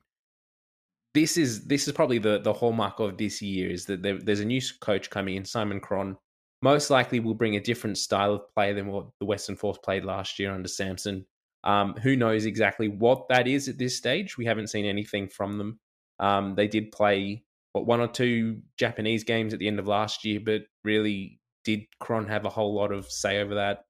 this 1.15 1.37
is 1.37 1.67
this 1.67 1.89
is 1.89 1.95
probably 1.95 2.19
the 2.19 2.39
the 2.39 2.53
hallmark 2.53 3.01
of 3.01 3.17
this 3.17 3.43
year 3.43 3.71
is 3.71 3.87
that 3.87 4.03
there, 4.03 4.19
there's 4.19 4.41
a 4.41 4.45
new 4.45 4.61
coach 4.81 5.11
coming 5.11 5.37
in, 5.37 5.45
Simon 5.45 5.81
Cron. 5.81 6.17
Most 6.63 6.91
likely 6.91 7.21
will 7.21 7.35
bring 7.35 7.57
a 7.57 7.61
different 7.61 7.99
style 7.99 8.35
of 8.35 8.55
play 8.55 8.73
than 8.73 8.89
what 8.89 9.07
the 9.21 9.27
Western 9.27 9.57
Force 9.57 9.79
played 9.79 10.05
last 10.05 10.39
year 10.39 10.53
under 10.53 10.69
Sampson. 10.69 11.25
Um, 11.65 11.95
who 11.95 12.17
knows 12.17 12.47
exactly 12.47 12.89
what 12.89 13.29
that 13.29 13.47
is 13.47 13.69
at 13.69 13.79
this 13.79 13.97
stage? 13.97 14.37
We 14.37 14.45
haven't 14.47 14.69
seen 14.69 14.85
anything 14.85 15.29
from 15.29 15.59
them. 15.59 15.79
Um, 16.21 16.55
they 16.55 16.67
did 16.69 16.91
play 16.93 17.45
what 17.73 17.87
one 17.87 18.01
or 18.01 18.09
two 18.09 18.63
Japanese 18.77 19.25
games 19.25 19.53
at 19.53 19.59
the 19.61 19.69
end 19.69 19.79
of 19.79 19.87
last 19.87 20.25
year, 20.25 20.41
but 20.45 20.63
really 20.85 21.41
did 21.65 21.85
Cron 22.01 22.27
have 22.27 22.45
a 22.45 22.51
whole 22.51 22.75
lot 22.75 22.93
of 22.93 23.11
say 23.11 23.41
over 23.41 23.57
that? 23.57 23.85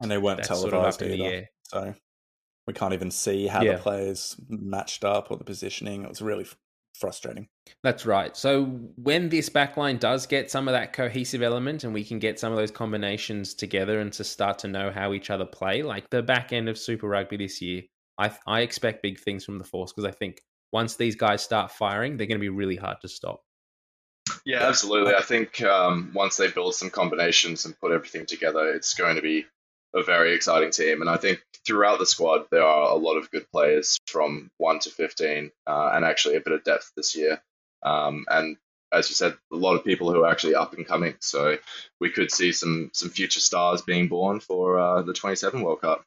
and 0.00 0.10
they 0.10 0.18
weren't 0.18 0.38
That's 0.38 0.48
sort 0.48 0.64
of 0.64 0.70
televised 0.70 1.00
the 1.00 1.14
either. 1.14 1.48
So 1.62 1.94
we 2.66 2.74
can't 2.74 2.92
even 2.94 3.10
see 3.10 3.46
how 3.46 3.62
Yeah. 3.62 3.74
the 3.76 3.82
players 3.82 4.36
matched 4.48 5.04
up 5.04 5.30
or 5.30 5.36
the 5.36 5.44
positioning. 5.44 6.02
It 6.02 6.08
was 6.08 6.20
really 6.20 6.46
frustrating. 6.94 7.48
That's 7.82 8.06
right. 8.06 8.36
So 8.36 8.64
when 8.96 9.28
this 9.28 9.48
backline 9.48 9.98
does 9.98 10.26
get 10.26 10.50
some 10.50 10.68
of 10.68 10.72
that 10.72 10.92
cohesive 10.92 11.42
element 11.42 11.84
and 11.84 11.92
we 11.92 12.04
can 12.04 12.18
get 12.18 12.38
some 12.38 12.52
of 12.52 12.58
those 12.58 12.70
combinations 12.70 13.54
together 13.54 14.00
and 14.00 14.12
to 14.14 14.24
start 14.24 14.58
to 14.60 14.68
know 14.68 14.90
how 14.90 15.12
each 15.12 15.30
other 15.30 15.44
play, 15.44 15.82
like 15.82 16.10
the 16.10 16.22
back 16.22 16.52
end 16.52 16.68
of 16.68 16.78
Super 16.78 17.08
Rugby 17.08 17.36
this 17.36 17.60
year, 17.60 17.82
I 18.18 18.30
I 18.46 18.60
expect 18.60 19.02
big 19.02 19.18
things 19.18 19.44
from 19.44 19.58
the 19.58 19.64
Force 19.64 19.92
because 19.92 20.08
I 20.08 20.14
think 20.16 20.40
once 20.72 20.96
these 20.96 21.16
guys 21.16 21.42
start 21.42 21.70
firing, 21.70 22.16
they're 22.16 22.26
going 22.26 22.38
to 22.38 22.44
be 22.44 22.48
really 22.48 22.76
hard 22.76 22.98
to 23.02 23.08
stop. 23.08 23.42
Yeah, 24.44 24.66
absolutely. 24.66 25.14
I 25.14 25.22
think 25.22 25.62
um, 25.62 26.10
once 26.14 26.36
they 26.36 26.50
build 26.50 26.74
some 26.74 26.90
combinations 26.90 27.64
and 27.64 27.78
put 27.78 27.92
everything 27.92 28.26
together, 28.26 28.70
it's 28.70 28.94
going 28.94 29.16
to 29.16 29.22
be 29.22 29.46
a 29.94 30.02
very 30.02 30.34
exciting 30.34 30.70
team. 30.70 31.00
And 31.00 31.10
I 31.10 31.16
think 31.16 31.42
throughout 31.66 31.98
the 31.98 32.06
squad, 32.06 32.46
there 32.50 32.62
are 32.62 32.90
a 32.90 32.96
lot 32.96 33.16
of 33.16 33.30
good 33.30 33.50
players 33.50 33.98
from 34.06 34.50
1 34.58 34.80
to 34.80 34.90
15, 34.90 35.50
uh, 35.66 35.90
and 35.94 36.04
actually 36.04 36.36
a 36.36 36.40
bit 36.40 36.52
of 36.52 36.64
depth 36.64 36.92
this 36.96 37.16
year. 37.16 37.40
Um, 37.82 38.24
and 38.28 38.56
as 38.92 39.08
you 39.08 39.14
said, 39.14 39.34
a 39.52 39.56
lot 39.56 39.74
of 39.74 39.84
people 39.84 40.12
who 40.12 40.22
are 40.22 40.30
actually 40.30 40.54
up 40.54 40.74
and 40.74 40.86
coming. 40.86 41.14
So 41.20 41.58
we 42.00 42.10
could 42.10 42.30
see 42.30 42.52
some 42.52 42.90
some 42.92 43.10
future 43.10 43.40
stars 43.40 43.82
being 43.82 44.08
born 44.08 44.40
for 44.40 44.78
uh, 44.78 45.02
the 45.02 45.12
27 45.12 45.62
World 45.62 45.80
Cup. 45.80 46.04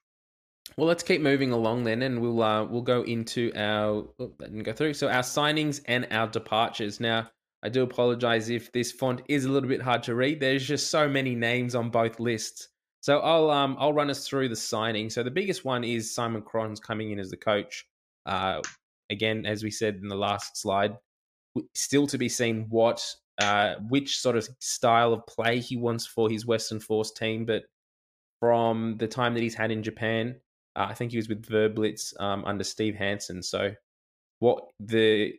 Well, 0.75 0.87
let's 0.87 1.03
keep 1.03 1.21
moving 1.21 1.51
along 1.51 1.83
then, 1.83 2.01
and 2.01 2.21
we'll 2.21 2.41
uh, 2.41 2.63
we'll 2.65 2.81
go 2.81 3.03
into 3.03 3.51
our 3.55 4.05
oh, 4.19 4.31
didn't 4.39 4.63
go 4.63 4.73
through. 4.73 4.93
So 4.93 5.09
our 5.09 5.21
signings 5.21 5.81
and 5.85 6.07
our 6.11 6.27
departures. 6.27 6.99
Now, 6.99 7.29
I 7.63 7.69
do 7.69 7.83
apologize 7.83 8.49
if 8.49 8.71
this 8.71 8.91
font 8.91 9.21
is 9.27 9.45
a 9.45 9.51
little 9.51 9.69
bit 9.69 9.81
hard 9.81 10.03
to 10.03 10.15
read. 10.15 10.39
There's 10.39 10.65
just 10.65 10.89
so 10.89 11.07
many 11.07 11.35
names 11.35 11.75
on 11.75 11.89
both 11.89 12.19
lists. 12.19 12.69
So 13.01 13.19
I'll 13.19 13.49
um 13.49 13.77
I'll 13.79 13.93
run 13.93 14.09
us 14.09 14.27
through 14.27 14.49
the 14.49 14.55
signing. 14.55 15.09
So 15.09 15.23
the 15.23 15.31
biggest 15.31 15.65
one 15.65 15.83
is 15.83 16.13
Simon 16.13 16.41
Cron's 16.41 16.79
coming 16.79 17.11
in 17.11 17.19
as 17.19 17.29
the 17.29 17.37
coach. 17.37 17.85
Uh, 18.25 18.61
again, 19.09 19.45
as 19.45 19.63
we 19.63 19.71
said 19.71 19.95
in 20.01 20.07
the 20.07 20.15
last 20.15 20.57
slide, 20.57 20.97
still 21.73 22.07
to 22.07 22.17
be 22.17 22.29
seen 22.29 22.65
what 22.69 23.03
uh, 23.39 23.75
which 23.89 24.19
sort 24.19 24.35
of 24.35 24.47
style 24.59 25.13
of 25.13 25.25
play 25.27 25.59
he 25.59 25.77
wants 25.77 26.05
for 26.05 26.29
his 26.29 26.45
Western 26.45 26.79
Force 26.79 27.11
team. 27.11 27.45
But 27.45 27.63
from 28.39 28.97
the 28.97 29.07
time 29.07 29.33
that 29.33 29.43
he's 29.43 29.55
had 29.55 29.71
in 29.71 29.83
Japan, 29.83 30.35
uh, 30.75 30.87
I 30.89 30.93
think 30.93 31.11
he 31.11 31.17
was 31.17 31.29
with 31.29 31.45
Verblitz 31.45 32.19
um, 32.19 32.43
under 32.45 32.63
Steve 32.63 32.95
Hansen. 32.95 33.43
So 33.43 33.71
what 34.39 34.63
the 34.79 35.33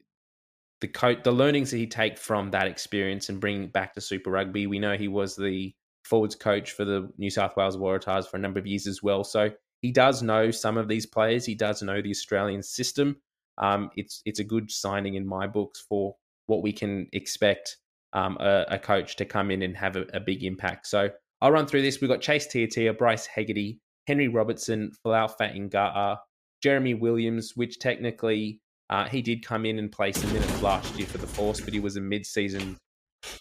the 0.81 0.89
coach, 0.89 1.25
the 1.25 1.33
learnings 1.33 1.71
that 1.73 1.79
he 1.79 1.87
take 1.87 2.17
from 2.17 2.51
that 2.53 2.69
experience 2.69 3.29
and 3.29 3.41
bring 3.41 3.67
back 3.67 3.95
to 3.95 4.01
Super 4.01 4.31
Rugby. 4.31 4.67
We 4.67 4.79
know 4.79 4.97
he 4.97 5.09
was 5.09 5.35
the 5.35 5.75
forwards 6.09 6.35
coach 6.35 6.73
for 6.73 6.85
the 6.85 7.11
New 7.19 7.31
South 7.31 7.57
Wales 7.57 7.77
Waratahs 7.77 8.27
for 8.27 8.37
a 8.37 8.41
number 8.41 8.59
of 8.59 8.67
years 8.67 8.87
as 8.87 9.03
well. 9.03 9.25
So 9.25 9.51
he 9.83 9.93
does 9.93 10.23
know 10.23 10.51
some 10.51 10.77
of 10.77 10.89
these 10.89 11.07
players. 11.07 11.45
He 11.45 11.55
does 11.55 11.83
know 11.83 12.01
the 12.01 12.11
Australian 12.11 12.63
system. 12.63 13.17
Um, 13.59 13.91
it's 13.97 14.23
it's 14.25 14.39
a 14.39 14.45
good 14.45 14.71
signing 14.71 15.15
in 15.15 15.27
my 15.27 15.47
books 15.47 15.85
for 15.89 16.17
what 16.47 16.63
we 16.63 16.73
can 16.73 17.09
expect 17.13 17.77
um, 18.13 18.37
a, 18.41 18.65
a, 18.71 18.79
coach 18.79 19.17
to 19.17 19.25
come 19.25 19.51
in 19.51 19.63
and 19.63 19.77
have 19.77 19.97
a, 19.97 20.07
a, 20.15 20.21
big 20.21 20.43
impact. 20.45 20.87
So 20.87 21.11
I'll 21.43 21.53
run 21.53 21.67
through 21.67 21.83
this. 21.83 22.01
We've 22.01 22.09
got 22.09 22.23
Chase 22.23 22.47
Tiatia, 22.47 22.95
Bryce 22.95 23.27
Hegarty, 23.27 23.81
Henry 24.07 24.29
Robertson, 24.29 24.93
Folau 25.05 25.31
Fainga'a, 25.39 26.17
Jeremy 26.63 26.95
Williams, 26.95 27.53
which 27.55 27.79
technically 27.79 28.63
uh, 28.89 29.07
he 29.07 29.21
did 29.21 29.45
come 29.45 29.67
in 29.67 29.79
and 29.79 29.93
play 29.93 30.13
some 30.13 30.33
minutes 30.33 30.63
last 30.63 30.97
year 30.97 31.07
for 31.07 31.19
the 31.19 31.27
Force, 31.27 31.61
but 31.61 31.75
he 31.75 31.81
was 31.81 31.97
a 31.97 32.01
mid-season. 32.01 32.79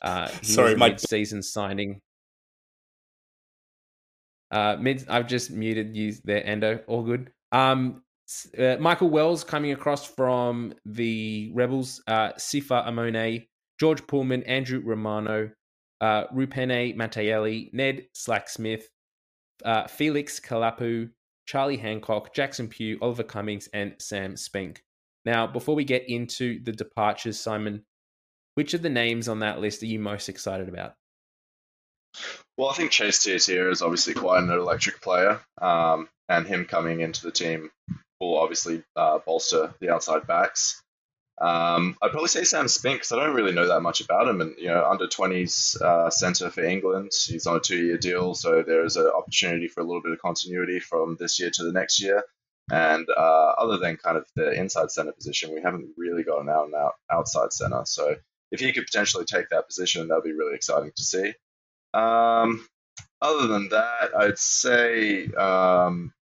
Uh, 0.01 0.28
Sorry, 0.41 0.76
my 0.76 0.89
mid-season 0.89 1.41
signing. 1.41 2.01
Uh, 4.52 4.78
mid, 4.80 5.06
I've 5.10 5.28
just 5.28 5.52
muted 5.52 5.95
you 5.95 6.14
there, 6.24 6.41
Ando. 6.41 6.82
All 6.88 7.04
good. 7.04 7.32
Um, 7.52 8.04
uh, 8.58 8.78
Michael 8.80 9.10
Wells 9.10 9.43
coming 9.43 9.72
across 9.72 10.06
from 10.06 10.74
the 10.86 11.52
Rebels. 11.54 12.02
Uh, 12.08 12.34
Sifa 12.34 12.88
Amone, 12.88 13.48
George 13.80 14.06
Pullman, 14.08 14.43
Andrew 14.43 14.82
Romano, 14.84 15.50
uh, 16.02 16.28
Rupeni 16.28 16.95
Mataele, 16.95 17.74
Ned 17.74 18.08
Slacksmith, 18.14 18.84
uh, 19.64 19.88
Felix 19.88 20.39
Kalapu, 20.39 21.10
Charlie 21.45 21.78
Hancock, 21.78 22.34
Jackson 22.34 22.68
Pugh, 22.68 23.00
Oliver 23.02 23.24
Cummings, 23.24 23.70
and 23.74 23.95
Sam 24.00 24.36
Spink. 24.36 24.84
Now, 25.26 25.48
before 25.48 25.76
we 25.76 25.84
get 25.84 26.10
into 26.10 26.64
the 26.64 26.72
departures, 26.72 27.39
Simon, 27.39 27.84
which 28.56 28.74
of 28.74 28.82
the 28.82 28.89
names 28.89 29.28
on 29.28 29.39
that 29.39 29.60
list 29.60 29.84
are 29.84 29.88
you 29.88 30.00
most 30.00 30.30
excited 30.30 30.68
about? 30.70 30.93
Well, 32.58 32.70
I 32.70 32.74
think 32.74 32.91
Chase 32.91 33.24
Tiatia 33.24 33.70
is 33.70 33.82
obviously 33.82 34.14
quite 34.14 34.41
an 34.41 34.49
electric 34.49 35.01
player, 35.01 35.39
um, 35.62 36.10
and 36.28 36.47
him 36.47 36.66
coming 36.66 37.01
into 37.01 37.24
the 37.24 37.32
team 37.32 37.70
will 38.20 38.38
obviously 38.39 38.84
uh, 38.95 39.20
bolster 39.20 39.74
the 39.80 39.93
outside 39.93 40.26
backs. 40.26 40.82
Um, 41.39 41.95
I'd 42.01 42.10
probably 42.12 42.30
say 42.30 42.43
Sam 42.43 42.68
Spink 42.68 42.97
because 42.97 43.12
I 43.12 43.18
don't 43.18 43.36
really 43.36 43.51
know 43.51 43.68
that 43.68 43.82
much 43.82 44.01
about 44.01 44.28
him. 44.28 44.41
And 44.41 44.55
you 44.58 44.70
know, 44.70 44.89
under 44.89 45.05
20s 45.05 45.80
uh, 45.80 46.10
centre 46.10 46.49
for 46.49 46.64
England, 46.64 47.12
he's 47.28 47.45
on 47.45 47.58
a 47.58 47.60
two-year 47.60 47.97
deal, 47.97 48.34
so 48.34 48.64
there 48.64 48.84
is 48.84 48.97
an 48.97 49.12
opportunity 49.16 49.68
for 49.68 49.82
a 49.82 49.84
little 49.84 50.01
bit 50.01 50.14
of 50.14 50.20
continuity 50.20 50.80
from 50.80 51.16
this 51.20 51.39
year 51.39 51.51
to 51.51 51.64
the 51.64 51.72
next 51.72 52.01
year. 52.01 52.24
And 52.72 53.08
uh, 53.16 53.53
other 53.58 53.78
than 53.78 53.97
kind 53.97 54.18
of 54.18 54.26
the 54.36 54.51
inside 54.51 54.91
center 54.91 55.12
position, 55.12 55.53
we 55.53 55.62
haven't 55.62 55.89
really 55.95 56.24
got 56.24 56.41
an 56.41 56.49
out 56.49 56.66
and 56.66 56.76
out 56.76 56.93
outside 57.10 57.53
center. 57.53 57.84
So 57.86 58.16
if 58.51 58.60
he 58.60 58.74
could 58.74 58.86
potentially 58.86 59.26
take 59.26 59.49
that 59.49 59.68
position, 59.68 60.08
that'd 60.08 60.24
be 60.24 60.34
really 60.34 60.55
exciting 60.55 60.91
to 60.95 61.03
see. 61.03 61.34
Um, 61.94 62.68
other 63.22 63.48
than 63.48 63.70
that, 63.70 64.12
I'd 64.18 64.38
say, 64.38 65.28
um, 65.28 66.14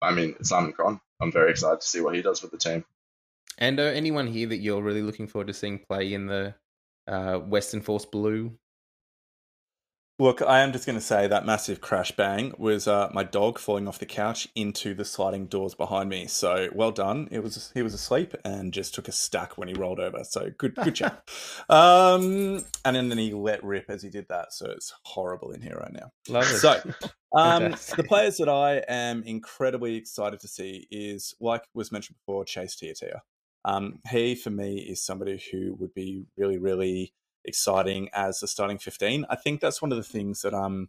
I 0.00 0.12
mean, 0.12 0.42
Simon 0.42 0.72
Cron. 0.72 1.00
I'm 1.20 1.32
very 1.32 1.50
excited 1.50 1.80
to 1.80 1.86
see 1.86 2.00
what 2.00 2.14
he 2.14 2.22
does 2.22 2.42
with 2.42 2.50
the 2.50 2.58
team. 2.58 2.84
And 3.58 3.78
uh, 3.78 3.84
anyone 3.84 4.26
here 4.26 4.48
that 4.48 4.58
you're 4.58 4.82
really 4.82 5.02
looking 5.02 5.28
forward 5.28 5.46
to 5.46 5.54
seeing 5.54 5.78
play 5.78 6.12
in 6.12 6.26
the 6.26 6.54
uh, 7.06 7.38
Western 7.38 7.80
Force 7.80 8.04
Blue 8.04 8.58
Look, 10.20 10.42
I 10.42 10.60
am 10.60 10.70
just 10.70 10.86
going 10.86 10.98
to 10.98 11.04
say 11.04 11.26
that 11.26 11.44
massive 11.44 11.80
crash 11.80 12.12
bang 12.12 12.54
was 12.56 12.86
uh, 12.86 13.10
my 13.12 13.24
dog 13.24 13.58
falling 13.58 13.88
off 13.88 13.98
the 13.98 14.06
couch 14.06 14.46
into 14.54 14.94
the 14.94 15.04
sliding 15.04 15.46
doors 15.46 15.74
behind 15.74 16.08
me. 16.08 16.28
So 16.28 16.68
well 16.72 16.92
done. 16.92 17.26
It 17.32 17.42
was 17.42 17.72
he 17.74 17.82
was 17.82 17.94
asleep 17.94 18.32
and 18.44 18.72
just 18.72 18.94
took 18.94 19.08
a 19.08 19.12
stack 19.12 19.58
when 19.58 19.66
he 19.66 19.74
rolled 19.74 19.98
over. 19.98 20.22
So 20.22 20.50
good, 20.56 20.76
good 20.76 20.94
job. 20.94 21.18
um, 21.68 22.64
and 22.84 22.94
then, 22.94 23.08
then 23.08 23.18
he 23.18 23.32
let 23.32 23.64
rip 23.64 23.86
as 23.88 24.04
he 24.04 24.08
did 24.08 24.26
that. 24.28 24.52
So 24.52 24.70
it's 24.70 24.94
horrible 25.02 25.50
in 25.50 25.60
here 25.60 25.78
right 25.80 25.92
now. 25.92 26.12
Love 26.28 26.44
it. 26.44 26.58
So 26.58 26.80
um, 27.36 27.72
the 27.96 28.04
players 28.06 28.36
that 28.36 28.48
I 28.48 28.84
am 28.86 29.24
incredibly 29.24 29.96
excited 29.96 30.38
to 30.40 30.48
see 30.48 30.86
is, 30.92 31.34
like 31.40 31.64
was 31.74 31.90
mentioned 31.90 32.18
before, 32.24 32.44
Chase 32.44 32.76
Tiatia. 32.76 33.22
Um, 33.64 33.98
he 34.08 34.36
for 34.36 34.50
me 34.50 34.76
is 34.78 35.04
somebody 35.04 35.42
who 35.50 35.74
would 35.80 35.92
be 35.92 36.26
really, 36.36 36.58
really 36.58 37.14
exciting 37.44 38.08
as 38.12 38.42
a 38.42 38.48
starting 38.48 38.78
15. 38.78 39.26
I 39.30 39.36
think 39.36 39.60
that's 39.60 39.82
one 39.82 39.92
of 39.92 39.98
the 39.98 40.04
things 40.04 40.42
that 40.42 40.54
um 40.54 40.88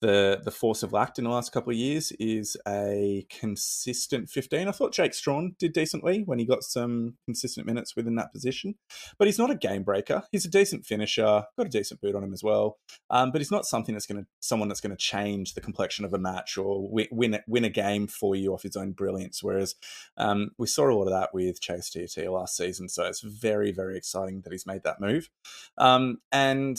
the 0.00 0.40
the 0.44 0.50
force 0.50 0.82
of 0.82 0.92
lacked 0.92 1.18
in 1.18 1.24
the 1.24 1.30
last 1.30 1.52
couple 1.52 1.70
of 1.70 1.76
years 1.76 2.12
is 2.20 2.56
a 2.66 3.26
consistent 3.28 4.30
15. 4.30 4.68
I 4.68 4.70
thought 4.70 4.92
Jake 4.92 5.14
Strawn 5.14 5.56
did 5.58 5.72
decently 5.72 6.22
when 6.24 6.38
he 6.38 6.44
got 6.44 6.62
some 6.62 7.16
consistent 7.24 7.66
minutes 7.66 7.96
within 7.96 8.14
that 8.16 8.32
position, 8.32 8.76
but 9.18 9.26
he's 9.26 9.38
not 9.38 9.50
a 9.50 9.56
game 9.56 9.82
breaker. 9.82 10.22
He's 10.30 10.44
a 10.44 10.50
decent 10.50 10.86
finisher, 10.86 11.44
got 11.56 11.66
a 11.66 11.70
decent 11.70 12.00
boot 12.00 12.14
on 12.14 12.22
him 12.22 12.32
as 12.32 12.44
well, 12.44 12.78
um, 13.10 13.32
but 13.32 13.40
he's 13.40 13.50
not 13.50 13.66
something 13.66 13.94
that's 13.94 14.06
going 14.06 14.22
to 14.22 14.28
someone 14.40 14.68
that's 14.68 14.80
going 14.80 14.96
to 14.96 14.96
change 14.96 15.54
the 15.54 15.60
complexion 15.60 16.04
of 16.04 16.12
a 16.12 16.18
match 16.18 16.56
or 16.56 16.88
win 16.90 17.38
win 17.46 17.64
a 17.64 17.70
game 17.70 18.06
for 18.06 18.36
you 18.36 18.54
off 18.54 18.62
his 18.62 18.76
own 18.76 18.92
brilliance. 18.92 19.42
Whereas 19.42 19.74
um, 20.16 20.50
we 20.58 20.66
saw 20.66 20.88
a 20.88 20.94
lot 20.94 21.06
of 21.06 21.12
that 21.12 21.34
with 21.34 21.60
Chase 21.60 21.90
Tiatia 21.90 22.30
last 22.30 22.56
season, 22.56 22.88
so 22.88 23.04
it's 23.04 23.20
very 23.20 23.72
very 23.72 23.96
exciting 23.96 24.42
that 24.42 24.52
he's 24.52 24.66
made 24.66 24.82
that 24.84 25.00
move. 25.00 25.28
Um, 25.76 26.18
and 26.30 26.78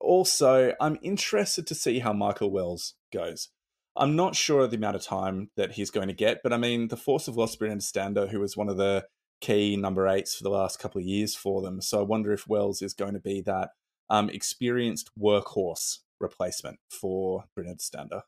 also, 0.00 0.72
I'm 0.80 0.98
interested 1.02 1.66
to 1.66 1.74
see 1.74 1.98
how 1.98 2.12
Michael 2.12 2.50
Wells 2.50 2.94
goes. 3.12 3.48
I'm 3.96 4.16
not 4.16 4.34
sure 4.34 4.62
of 4.62 4.70
the 4.70 4.76
amount 4.76 4.96
of 4.96 5.02
time 5.02 5.50
that 5.56 5.72
he's 5.72 5.90
going 5.90 6.08
to 6.08 6.14
get, 6.14 6.40
but 6.42 6.52
I 6.52 6.56
mean, 6.56 6.88
the 6.88 6.96
force 6.96 7.28
of 7.28 7.36
Los 7.36 7.54
Brynard 7.56 7.82
Stander, 7.82 8.26
who 8.26 8.40
was 8.40 8.56
one 8.56 8.68
of 8.68 8.76
the 8.76 9.06
key 9.40 9.76
number 9.76 10.08
eights 10.08 10.34
for 10.34 10.42
the 10.42 10.50
last 10.50 10.78
couple 10.78 11.00
of 11.00 11.06
years 11.06 11.34
for 11.34 11.62
them. 11.62 11.80
So 11.80 12.00
I 12.00 12.02
wonder 12.02 12.32
if 12.32 12.48
Wells 12.48 12.82
is 12.82 12.94
going 12.94 13.14
to 13.14 13.20
be 13.20 13.40
that 13.42 13.70
um, 14.10 14.30
experienced 14.30 15.10
workhorse 15.18 15.98
replacement 16.20 16.78
for 16.88 17.44
Brynard 17.56 17.80
Stander. 17.80 18.22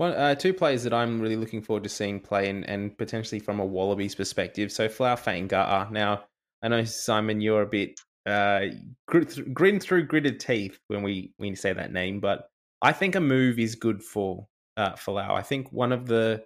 Uh, 0.00 0.34
two 0.34 0.54
players 0.54 0.82
that 0.84 0.94
I'm 0.94 1.20
really 1.20 1.36
looking 1.36 1.62
forward 1.62 1.84
to 1.84 1.88
seeing 1.88 2.18
play 2.20 2.48
and, 2.48 2.68
and 2.68 2.96
potentially 2.96 3.40
from 3.40 3.60
a 3.60 3.66
Wallabies 3.66 4.14
perspective. 4.14 4.72
So 4.72 4.88
Folau 4.88 5.18
Fainga'a. 5.18 5.90
Now, 5.90 6.24
I 6.62 6.68
know 6.68 6.84
Simon, 6.84 7.40
you're 7.40 7.62
a 7.62 7.66
bit 7.66 8.00
uh, 8.28 8.66
grin 9.06 9.80
through 9.80 10.06
gritted 10.06 10.40
teeth 10.40 10.78
when 10.88 11.02
we 11.02 11.32
we 11.38 11.54
say 11.54 11.72
that 11.72 11.92
name. 11.92 12.20
But 12.20 12.48
I 12.82 12.92
think 12.92 13.14
a 13.14 13.20
move 13.20 13.58
is 13.58 13.74
good 13.74 14.02
for 14.02 14.46
uh, 14.76 14.92
Folau. 14.92 15.30
I 15.30 15.42
think 15.42 15.72
one 15.72 15.92
of 15.92 16.06
the 16.06 16.44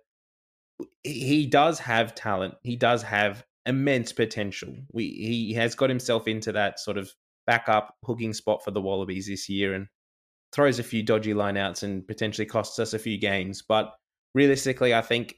he 1.03 1.47
does 1.47 1.79
have 1.81 2.15
talent. 2.15 2.55
He 2.63 2.77
does 2.77 3.03
have 3.03 3.45
immense 3.67 4.13
potential. 4.13 4.75
We 4.93 5.09
he 5.09 5.53
has 5.55 5.75
got 5.75 5.91
himself 5.91 6.29
into 6.29 6.53
that 6.53 6.81
sort 6.81 6.99
of 6.99 7.13
backup 7.47 7.97
hooking 8.05 8.33
spot 8.33 8.65
for 8.65 8.71
the 8.71 8.81
Wallabies 8.81 9.27
this 9.27 9.49
year 9.49 9.75
and 9.75 9.87
throws 10.53 10.79
a 10.79 10.85
few 10.85 11.03
dodgy 11.03 11.35
lineouts 11.35 11.83
and 11.83 12.07
potentially 12.07 12.47
costs 12.47 12.79
us 12.79 12.95
a 12.95 12.99
few 12.99 13.19
games. 13.19 13.63
But 13.67 13.93
realistically, 14.35 14.95
I 14.95 15.01
think 15.01 15.37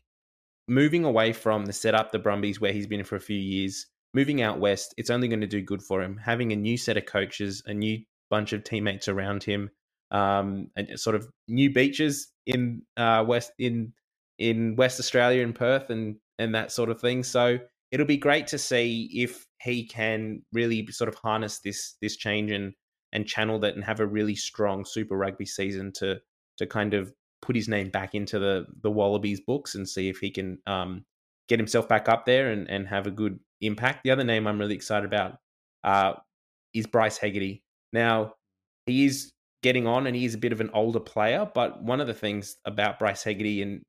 moving 0.69 1.05
away 1.05 1.33
from 1.33 1.67
the 1.67 1.73
setup, 1.73 2.11
the 2.11 2.19
Brumbies, 2.19 2.61
where 2.61 2.73
he's 2.73 2.87
been 2.87 3.05
for 3.05 3.17
a 3.17 3.21
few 3.21 3.39
years, 3.39 3.87
moving 4.15 4.41
out 4.41 4.61
west, 4.61 4.95
it's 4.97 5.11
only 5.11 5.29
going 5.29 5.41
to 5.41 5.47
do 5.47 5.61
good 5.61 5.83
for 5.83 6.03
him. 6.03 6.17
Having 6.17 6.53
a 6.53 6.57
new 6.57 6.77
set 6.77 6.97
of 6.97 7.07
coaches, 7.07 7.63
a 7.67 7.75
new 7.75 7.99
bunch 8.31 8.53
of 8.53 8.65
teammates 8.65 9.09
around 9.09 9.43
him, 9.43 9.71
um, 10.11 10.71
and 10.77 10.99
sort 10.99 11.17
of 11.17 11.29
new 11.49 11.73
beaches 11.73 12.29
in 12.47 12.83
uh, 12.97 13.25
west 13.27 13.53
in 13.59 13.93
in 14.39 14.77
West 14.77 14.99
Australia 15.01 15.43
in 15.43 15.53
Perth 15.53 15.91
and 15.91 16.17
and 16.39 16.55
that 16.55 16.73
sort 16.73 16.91
of 16.91 17.01
thing. 17.01 17.23
So 17.23 17.59
it'll 17.91 18.07
be 18.07 18.17
great 18.17 18.47
to 18.49 18.59
see 18.59 19.11
if 19.15 19.47
he 19.63 19.87
can 19.87 20.43
really 20.53 20.87
sort 20.91 21.09
of 21.09 21.15
harness 21.17 21.61
this 21.61 21.97
this 22.01 22.17
change 22.17 22.51
and 22.51 22.73
and 23.13 23.27
channel 23.27 23.59
that 23.61 23.75
and 23.75 23.85
have 23.85 24.01
a 24.01 24.07
really 24.07 24.35
strong 24.35 24.85
Super 24.85 25.17
Rugby 25.17 25.47
season 25.47 25.93
to 25.97 26.21
to 26.59 26.67
kind 26.67 26.95
of 26.95 27.13
put 27.43 27.57
his 27.57 27.69
name 27.69 27.91
back 27.91 28.15
into 28.15 28.39
the 28.39 28.67
the 28.83 28.91
Wallabies 28.91 29.41
books 29.41 29.75
and 29.75 29.89
see 29.89 30.09
if 30.09 30.19
he 30.19 30.31
can 30.31 30.59
um, 30.67 31.05
get 31.49 31.59
himself 31.59 31.89
back 31.89 32.09
up 32.09 32.27
there 32.27 32.51
and, 32.51 32.69
and 32.71 32.89
have 32.89 33.07
a 33.07 33.11
good 33.11 33.39
impact. 33.61 34.05
The 34.05 34.11
other 34.11 34.25
name 34.25 34.47
I'm 34.47 34.59
really 34.59 34.75
excited 34.75 35.07
about 35.07 35.37
uh, 35.83 36.15
is 36.73 36.87
Bryce 36.87 37.19
Hegarty. 37.19 37.63
Now, 37.93 38.35
he 38.87 39.05
is 39.05 39.33
getting 39.63 39.87
on 39.87 40.07
and 40.07 40.15
he 40.15 40.25
is 40.25 40.35
a 40.35 40.39
bit 40.39 40.53
of 40.53 40.61
an 40.61 40.71
older 40.75 41.01
player, 41.01 41.51
but 41.55 41.83
one 41.83 42.01
of 42.01 42.07
the 42.07 42.15
things 42.15 42.57
about 42.65 42.99
Bryce 42.99 43.23
Hegarty, 43.23 43.63
and 43.63 43.83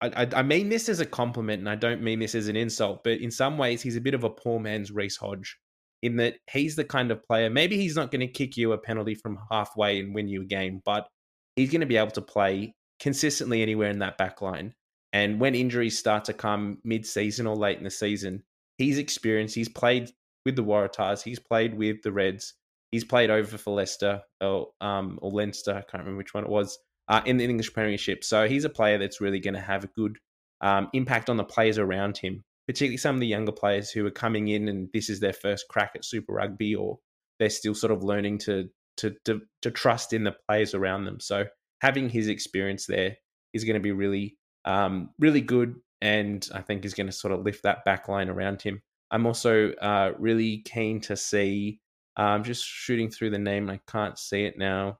I, 0.00 0.24
I, 0.24 0.28
I 0.36 0.42
mean 0.42 0.68
this 0.68 0.88
as 0.88 1.00
a 1.00 1.06
compliment 1.06 1.60
and 1.60 1.68
I 1.68 1.74
don't 1.74 2.02
mean 2.02 2.20
this 2.20 2.34
as 2.34 2.48
an 2.48 2.56
insult, 2.56 3.02
but 3.02 3.18
in 3.18 3.30
some 3.30 3.58
ways 3.58 3.82
he's 3.82 3.96
a 3.96 4.00
bit 4.00 4.14
of 4.14 4.24
a 4.24 4.30
poor 4.30 4.60
man's 4.60 4.92
Reece 4.92 5.16
Hodge 5.16 5.56
in 6.02 6.16
that 6.16 6.36
he's 6.50 6.76
the 6.76 6.84
kind 6.84 7.10
of 7.10 7.24
player. 7.24 7.50
Maybe 7.50 7.76
he's 7.76 7.96
not 7.96 8.10
going 8.10 8.20
to 8.20 8.28
kick 8.28 8.56
you 8.56 8.72
a 8.72 8.78
penalty 8.78 9.14
from 9.14 9.38
halfway 9.50 9.98
and 9.98 10.14
win 10.14 10.28
you 10.28 10.42
a 10.42 10.46
game, 10.46 10.80
but 10.84 11.08
he's 11.56 11.70
going 11.70 11.80
to 11.80 11.86
be 11.86 11.96
able 11.96 12.10
to 12.12 12.22
play 12.22 12.74
consistently 13.00 13.62
anywhere 13.62 13.90
in 13.90 13.98
that 14.00 14.18
back 14.18 14.42
line. 14.42 14.74
And 15.12 15.40
when 15.40 15.54
injuries 15.54 15.98
start 15.98 16.24
to 16.26 16.34
come 16.34 16.78
mid-season 16.84 17.46
or 17.46 17.56
late 17.56 17.78
in 17.78 17.84
the 17.84 17.90
season, 17.90 18.42
he's 18.78 18.98
experienced. 18.98 19.54
He's 19.54 19.68
played 19.68 20.10
with 20.44 20.56
the 20.56 20.64
Waratahs. 20.64 21.22
He's 21.22 21.38
played 21.38 21.74
with 21.74 22.02
the 22.02 22.12
Reds. 22.12 22.54
He's 22.92 23.04
played 23.04 23.30
over 23.30 23.58
for 23.58 23.74
Leicester 23.74 24.22
or 24.40 24.68
um, 24.80 25.18
or 25.20 25.32
Leinster. 25.32 25.72
I 25.72 25.82
can't 25.82 26.02
remember 26.04 26.18
which 26.18 26.34
one 26.34 26.44
it 26.44 26.50
was 26.50 26.78
uh, 27.08 27.20
in 27.24 27.36
the 27.36 27.44
English 27.44 27.72
Premiership. 27.72 28.24
So 28.24 28.48
he's 28.48 28.64
a 28.64 28.70
player 28.70 28.98
that's 28.98 29.20
really 29.20 29.40
going 29.40 29.54
to 29.54 29.60
have 29.60 29.84
a 29.84 29.88
good 29.88 30.18
um, 30.60 30.88
impact 30.92 31.28
on 31.28 31.36
the 31.36 31.44
players 31.44 31.78
around 31.78 32.16
him, 32.16 32.42
particularly 32.66 32.96
some 32.96 33.16
of 33.16 33.20
the 33.20 33.26
younger 33.26 33.52
players 33.52 33.90
who 33.90 34.06
are 34.06 34.10
coming 34.10 34.48
in 34.48 34.68
and 34.68 34.88
this 34.92 35.10
is 35.10 35.20
their 35.20 35.32
first 35.32 35.66
crack 35.68 35.92
at 35.94 36.04
Super 36.04 36.34
Rugby, 36.34 36.74
or 36.74 36.98
they're 37.38 37.50
still 37.50 37.74
sort 37.74 37.92
of 37.92 38.02
learning 38.02 38.38
to 38.38 38.68
to 38.98 39.14
to, 39.24 39.42
to 39.62 39.70
trust 39.70 40.12
in 40.12 40.24
the 40.24 40.34
players 40.48 40.74
around 40.74 41.04
them. 41.04 41.20
So 41.20 41.46
having 41.80 42.08
his 42.08 42.28
experience 42.28 42.86
there 42.86 43.16
is 43.52 43.64
going 43.64 43.74
to 43.74 43.80
be 43.80 43.92
really 43.92 44.36
um, 44.64 45.10
really 45.18 45.40
good, 45.40 45.76
and 46.06 46.48
I 46.54 46.62
think 46.62 46.84
is 46.84 46.94
going 46.94 47.08
to 47.08 47.12
sort 47.12 47.34
of 47.34 47.40
lift 47.40 47.64
that 47.64 47.84
back 47.84 48.06
line 48.08 48.28
around 48.28 48.62
him. 48.62 48.80
I'm 49.10 49.26
also 49.26 49.72
uh, 49.72 50.12
really 50.18 50.58
keen 50.58 51.00
to 51.02 51.16
see. 51.16 51.80
I'm 52.16 52.40
um, 52.40 52.44
just 52.44 52.64
shooting 52.64 53.10
through 53.10 53.30
the 53.30 53.40
name. 53.40 53.68
I 53.68 53.80
can't 53.88 54.16
see 54.16 54.44
it 54.44 54.56
now. 54.56 54.98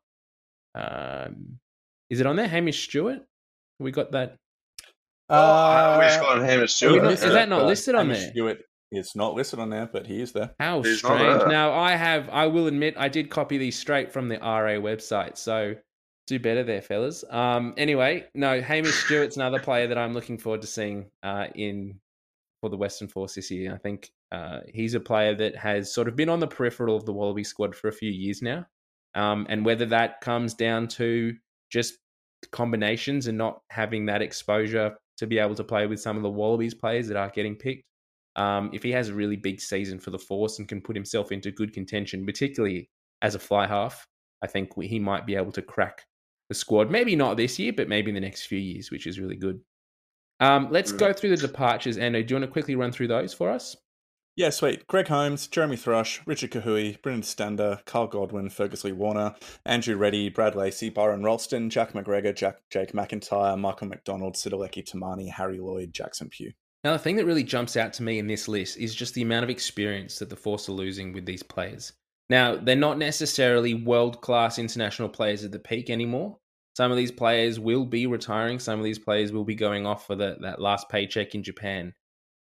Um, 0.75 1.61
is 2.11 2.19
it 2.19 2.27
on 2.27 2.35
there? 2.35 2.49
Hamish 2.49 2.89
Stewart. 2.89 3.21
We 3.79 3.93
got 3.93 4.13
that. 4.13 4.35
Uh, 5.29 5.99
we 6.01 6.07
just 6.07 6.21
got 6.21 6.43
Hamish 6.43 6.75
Stewart. 6.75 7.05
Not, 7.05 7.13
is 7.13 7.21
that 7.21 7.49
not 7.49 7.67
listed 7.67 7.95
on 7.95 8.07
Hamish 8.07 8.23
there? 8.23 8.31
Stewart 8.33 8.59
is 8.91 9.15
not 9.15 9.35
listed 9.35 9.61
on 9.61 9.71
there, 9.71 9.89
but 9.91 10.09
he 10.09 10.21
is 10.21 10.33
there. 10.33 10.55
How 10.59 10.83
He's 10.83 10.99
strange. 10.99 11.21
there. 11.21 11.49
Now 11.49 11.73
I 11.73 11.93
have. 11.93 12.29
I 12.31 12.49
will 12.49 12.67
admit, 12.67 12.95
I 12.99 13.09
did 13.09 13.31
copy 13.31 13.59
these 13.59 13.79
straight 13.79 14.13
from 14.13 14.29
the 14.29 14.39
RA 14.39 14.81
website. 14.81 15.39
So 15.39 15.77
do 16.27 16.39
better 16.39 16.65
there, 16.65 16.83
fellas. 16.83 17.25
Um. 17.31 17.75
Anyway, 17.77 18.27
no, 18.35 18.61
Hamish 18.61 19.05
Stewart's 19.05 19.37
another 19.37 19.61
player 19.61 19.87
that 19.89 19.99
I'm 19.99 20.15
looking 20.15 20.39
forward 20.39 20.63
to 20.63 20.67
seeing 20.67 21.11
uh, 21.23 21.47
in 21.55 22.01
for 22.61 22.71
the 22.71 22.77
Western 22.77 23.09
Force 23.09 23.35
this 23.35 23.51
year. 23.51 23.75
I 23.75 23.79
think 23.79 24.11
uh, 24.33 24.61
he's 24.69 24.95
a 24.95 25.01
player 25.01 25.35
that 25.35 25.57
has 25.57 25.93
sort 25.93 26.09
of 26.09 26.17
been 26.17 26.29
on 26.29 26.41
the 26.41 26.47
peripheral 26.47 26.97
of 26.97 27.05
the 27.05 27.13
Wallaby 27.13 27.45
squad 27.45 27.75
for 27.75 27.89
a 27.89 27.93
few 27.93 28.11
years 28.11 28.43
now. 28.43 28.67
Um, 29.15 29.47
and 29.49 29.65
whether 29.65 29.87
that 29.87 30.21
comes 30.21 30.55
down 30.55 30.89
to 30.89 31.35
just 31.71 31.99
combinations 32.53 33.27
and 33.27 33.39
not 33.39 33.63
having 33.71 34.07
that 34.07 34.23
exposure 34.23 34.97
to 35.19 35.27
be 35.27 35.39
able 35.39 35.55
to 35.55 35.65
play 35.65 35.87
with 35.87 36.01
some 36.01 36.17
of 36.17 36.23
the 36.23 36.31
Wallabies 36.31 36.75
players 36.75 37.09
that 37.09 37.17
are 37.17 37.31
getting 37.31 37.57
picked. 37.57 37.85
Um, 38.37 38.71
if 38.75 38.83
he 38.83 38.91
has 38.93 39.09
a 39.09 39.15
really 39.15 39.37
big 39.37 39.61
season 39.61 39.99
for 39.99 40.11
the 40.11 40.19
Force 40.19 40.59
and 40.59 40.69
can 40.69 40.83
put 40.83 40.95
himself 40.95 41.33
into 41.33 41.51
good 41.51 41.73
contention, 41.73 42.27
particularly 42.27 42.91
as 43.23 43.35
a 43.35 43.39
fly 43.39 43.67
half, 43.67 44.07
I 44.43 44.47
think 44.47 44.71
he 44.83 44.99
might 44.99 45.25
be 45.25 45.37
able 45.37 45.53
to 45.53 45.63
crack 45.63 46.03
the 46.49 46.55
squad. 46.55 46.91
Maybe 46.91 47.17
not 47.17 47.37
this 47.37 47.59
year, 47.59 47.73
but 47.73 47.89
maybe 47.89 48.11
in 48.11 48.15
the 48.15 48.21
next 48.21 48.47
few 48.47 48.59
years, 48.59 48.91
which 48.91 49.07
is 49.07 49.19
really 49.19 49.37
good. 49.37 49.61
Um, 50.41 50.69
let's 50.71 50.93
go 50.93 51.13
through 51.13 51.31
the 51.31 51.37
departures. 51.37 51.97
Ando, 51.97 52.27
do 52.27 52.35
you 52.35 52.41
want 52.41 52.49
to 52.49 52.53
quickly 52.53 52.77
run 52.77 52.93
through 52.93 53.09
those 53.09 53.33
for 53.33 53.51
us? 53.51 53.77
Yeah, 54.37 54.51
sweet. 54.51 54.87
Greg 54.87 55.09
Holmes, 55.09 55.47
Jeremy 55.47 55.77
Thrush, 55.77 56.21
Richard 56.27 56.51
Kahui, 56.51 57.01
Brynard 57.01 57.25
Stander, 57.25 57.81
Kyle 57.87 58.07
Godwin, 58.07 58.51
Fergus 58.51 58.85
Lee 58.85 58.93
Warner, 58.93 59.35
Andrew 59.65 59.97
Ready, 59.97 60.29
Brad 60.29 60.55
Lacey, 60.55 60.91
Byron 60.91 61.23
Ralston, 61.23 61.71
Jack 61.71 61.95
McGregor, 61.95 62.37
Jack, 62.37 62.57
Jake 62.69 62.93
McIntyre, 62.93 63.59
Michael 63.59 63.89
McDonald, 63.89 64.35
Sitaleki 64.35 64.85
Timani, 64.85 65.31
Harry 65.31 65.59
Lloyd, 65.59 65.95
Jackson 65.95 66.29
Pugh. 66.29 66.53
Now, 66.85 66.93
the 66.93 66.99
thing 66.99 67.17
that 67.17 67.25
really 67.25 67.45
jumps 67.45 67.79
out 67.79 67.95
to 67.95 68.03
me 68.03 68.19
in 68.19 68.27
this 68.27 68.47
list 68.47 68.77
is 68.77 68.95
just 68.95 69.15
the 69.15 69.23
amount 69.23 69.45
of 69.45 69.51
experience 69.51 70.19
that 70.19 70.29
the 70.29 70.37
Force 70.37 70.69
are 70.69 70.73
losing 70.73 71.15
with 71.15 71.25
these 71.25 71.43
players. 71.43 71.95
Now, 72.29 72.57
they're 72.57 72.77
not 72.77 72.99
necessarily 72.99 73.75
world 73.75 74.21
class 74.21 74.59
international 74.59 75.09
players 75.09 75.45
at 75.45 75.53
the 75.53 75.59
peak 75.59 75.91
anymore. 75.91 76.39
Some 76.77 76.91
of 76.91 76.97
these 76.97 77.13
players 77.13 77.59
will 77.59 77.87
be 77.87 78.07
retiring. 78.07 78.59
Some 78.59 78.79
of 78.79 78.85
these 78.85 78.99
players 78.99 79.33
will 79.33 79.45
be 79.45 79.55
going 79.55 79.87
off 79.87 80.07
for 80.07 80.15
the, 80.15 80.37
that 80.41 80.61
last 80.61 80.89
paycheck 80.89 81.35
in 81.35 81.43
Japan. 81.43 81.95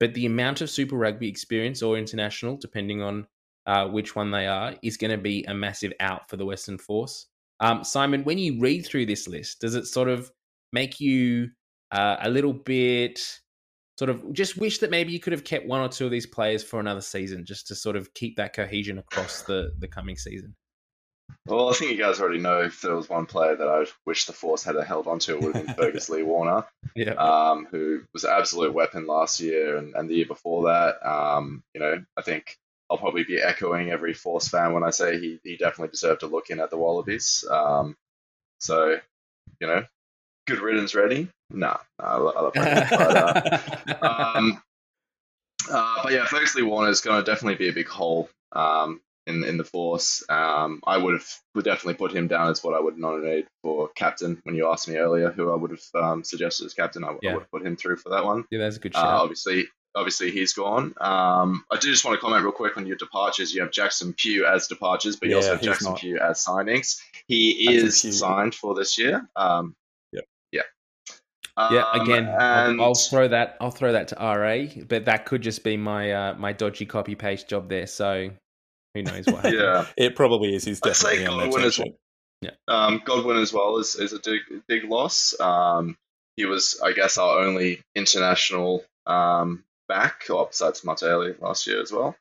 But 0.00 0.14
the 0.14 0.26
amount 0.26 0.60
of 0.60 0.70
Super 0.70 0.96
Rugby 0.96 1.28
experience 1.28 1.82
or 1.82 1.98
international, 1.98 2.56
depending 2.56 3.02
on 3.02 3.26
uh, 3.66 3.86
which 3.88 4.16
one 4.16 4.30
they 4.30 4.46
are, 4.46 4.74
is 4.82 4.96
going 4.96 5.10
to 5.10 5.18
be 5.18 5.44
a 5.44 5.54
massive 5.54 5.92
out 6.00 6.28
for 6.30 6.36
the 6.36 6.46
Western 6.46 6.78
Force. 6.78 7.26
Um, 7.60 7.84
Simon, 7.84 8.24
when 8.24 8.38
you 8.38 8.58
read 8.60 8.86
through 8.86 9.06
this 9.06 9.28
list, 9.28 9.60
does 9.60 9.74
it 9.74 9.86
sort 9.86 10.08
of 10.08 10.30
make 10.72 11.00
you 11.00 11.50
uh, 11.92 12.16
a 12.20 12.30
little 12.30 12.52
bit 12.52 13.20
sort 13.98 14.10
of 14.10 14.32
just 14.32 14.56
wish 14.56 14.78
that 14.78 14.90
maybe 14.92 15.12
you 15.12 15.18
could 15.18 15.32
have 15.32 15.42
kept 15.42 15.66
one 15.66 15.80
or 15.80 15.88
two 15.88 16.04
of 16.04 16.12
these 16.12 16.26
players 16.26 16.62
for 16.62 16.78
another 16.78 17.00
season 17.00 17.44
just 17.44 17.66
to 17.66 17.74
sort 17.74 17.96
of 17.96 18.14
keep 18.14 18.36
that 18.36 18.52
cohesion 18.52 18.96
across 18.98 19.42
the, 19.42 19.72
the 19.80 19.88
coming 19.88 20.16
season? 20.16 20.54
Well, 21.46 21.68
I 21.68 21.72
think 21.72 21.90
you 21.90 21.98
guys 21.98 22.20
already 22.20 22.38
know 22.38 22.60
if 22.60 22.80
there 22.80 22.94
was 22.94 23.08
one 23.08 23.26
player 23.26 23.56
that 23.56 23.68
I 23.68 23.86
wish 24.06 24.26
the 24.26 24.32
Force 24.32 24.62
had 24.62 24.76
held 24.76 25.06
onto, 25.08 25.32
it 25.32 25.40
would 25.42 25.54
have 25.56 25.66
been 25.66 25.74
Fergus 25.78 26.08
Lee 26.08 26.22
Warner, 26.22 26.64
Yeah. 26.94 27.14
um, 27.14 27.66
who 27.70 28.02
was 28.14 28.24
an 28.24 28.30
absolute 28.32 28.72
weapon 28.72 29.06
last 29.06 29.40
year 29.40 29.76
and, 29.76 29.94
and 29.94 30.08
the 30.08 30.14
year 30.14 30.26
before 30.26 30.64
that. 30.64 31.04
Um, 31.04 31.64
you 31.74 31.80
know, 31.80 32.02
I 32.16 32.22
think 32.22 32.56
I'll 32.88 32.98
probably 32.98 33.24
be 33.24 33.40
echoing 33.42 33.90
every 33.90 34.14
Force 34.14 34.48
fan 34.48 34.72
when 34.72 34.84
I 34.84 34.90
say 34.90 35.18
he, 35.18 35.40
he 35.42 35.56
definitely 35.56 35.90
deserved 35.90 36.22
a 36.22 36.26
look 36.26 36.50
in 36.50 36.60
at 36.60 36.70
the 36.70 36.78
Wallabies. 36.78 37.44
Um, 37.50 37.96
so, 38.60 38.96
you 39.60 39.66
know, 39.66 39.84
good 40.48 40.60
riddance, 40.60 40.94
ready? 40.94 41.28
Nah, 41.50 41.76
nah 42.00 42.04
I, 42.04 42.16
lo- 42.16 42.32
I 42.36 42.40
love 42.42 42.52
but, 42.54 44.02
uh, 44.02 44.34
um, 44.36 44.62
uh, 45.70 46.02
but 46.02 46.12
yeah, 46.12 46.26
Lee 46.56 46.62
Warner 46.62 46.90
is 46.90 47.00
going 47.00 47.22
to 47.22 47.30
definitely 47.30 47.56
be 47.56 47.68
a 47.68 47.72
big 47.72 47.88
hole 47.88 48.28
um, 48.52 49.00
in 49.26 49.44
in 49.44 49.56
the 49.58 49.64
force. 49.64 50.24
Um, 50.28 50.80
I 50.86 50.96
would 50.96 51.14
have 51.14 51.26
would 51.54 51.64
definitely 51.64 51.94
put 51.94 52.12
him 52.12 52.28
down 52.28 52.50
as 52.50 52.62
what 52.64 52.74
I 52.74 52.80
would 52.80 52.98
nominate 52.98 53.46
for 53.62 53.88
captain. 53.94 54.40
When 54.44 54.54
you 54.54 54.70
asked 54.70 54.88
me 54.88 54.96
earlier 54.96 55.30
who 55.30 55.52
I 55.52 55.56
would 55.56 55.70
have 55.72 56.02
um, 56.02 56.24
suggested 56.24 56.66
as 56.66 56.74
captain, 56.74 57.04
I, 57.04 57.08
w- 57.08 57.20
I 57.22 57.26
Yeah. 57.26 57.34
would 57.34 57.42
have 57.42 57.50
put 57.50 57.66
him 57.66 57.76
through 57.76 57.96
for 57.96 58.10
that 58.10 58.24
one. 58.24 58.44
yeah, 58.50 58.58
that's 58.60 58.76
a 58.76 58.80
good 58.80 58.94
Uh, 58.94 59.00
shout. 59.02 59.20
obviously, 59.20 59.66
obviously 59.94 60.30
he's 60.30 60.52
gone. 60.54 60.94
Um, 61.00 61.64
I 61.70 61.76
do 61.78 61.90
just 61.90 62.04
want 62.04 62.14
to 62.16 62.20
comment 62.20 62.42
real 62.44 62.52
quick 62.52 62.76
on 62.78 62.86
your 62.86 62.96
departures. 62.96 63.52
You 63.52 63.62
have 63.62 63.70
Jackson 63.70 64.14
Pugh 64.14 64.46
as 64.46 64.68
departures, 64.68 65.16
but 65.16 65.28
you 65.28 65.36
also 65.36 65.52
have 65.52 65.62
Jackson 65.62 65.90
not. 65.92 66.00
Pugh 66.00 66.18
as 66.18 66.42
signings. 66.44 66.98
He 67.26 67.68
is 67.74 68.00
signed 68.18 68.54
for 68.54 68.74
this 68.74 68.96
year. 68.98 69.28
Um. 69.36 69.74
Yeah. 69.74 69.74
Yeah, 71.58 71.84
Um, 71.92 72.00
again, 72.00 72.28
I'll, 72.28 72.80
I'll 72.82 72.94
throw 72.94 73.28
that. 73.28 73.56
I'll 73.60 73.70
throw 73.70 73.92
that 73.92 74.08
to 74.08 74.16
RA, 74.16 74.64
but 74.86 75.06
that 75.06 75.26
could 75.26 75.42
just 75.42 75.64
be 75.64 75.76
my 75.76 76.12
uh, 76.12 76.34
my 76.34 76.52
dodgy 76.52 76.86
copy 76.86 77.14
paste 77.14 77.48
job 77.48 77.68
there. 77.68 77.86
So 77.86 78.30
who 78.94 79.02
knows 79.02 79.26
what 79.26 79.36
happens? 79.44 79.54
yeah. 79.54 79.86
It 79.96 80.16
probably 80.16 80.54
is. 80.54 80.64
He's 80.64 80.80
I'd 80.82 80.94
say 80.94 81.18
definitely 81.18 81.26
on 81.26 81.38
their 81.38 81.46
Godwin 81.48 81.60
team 81.60 81.66
as 81.68 81.74
sheet. 81.74 81.94
Um, 82.68 83.02
Godwin 83.04 83.38
as 83.38 83.52
well 83.52 83.78
is, 83.78 83.96
is 83.96 84.12
a 84.12 84.20
big, 84.24 84.40
big 84.68 84.84
loss. 84.84 85.38
Um, 85.40 85.96
he 86.36 86.44
was, 86.44 86.80
I 86.82 86.92
guess, 86.92 87.18
our 87.18 87.40
only 87.40 87.82
international 87.96 88.84
um, 89.06 89.64
back, 89.88 90.26
or 90.30 90.46
besides 90.46 90.84
Martelli 90.84 91.34
last 91.40 91.66
year 91.66 91.82
as 91.82 91.90
well, 91.90 92.14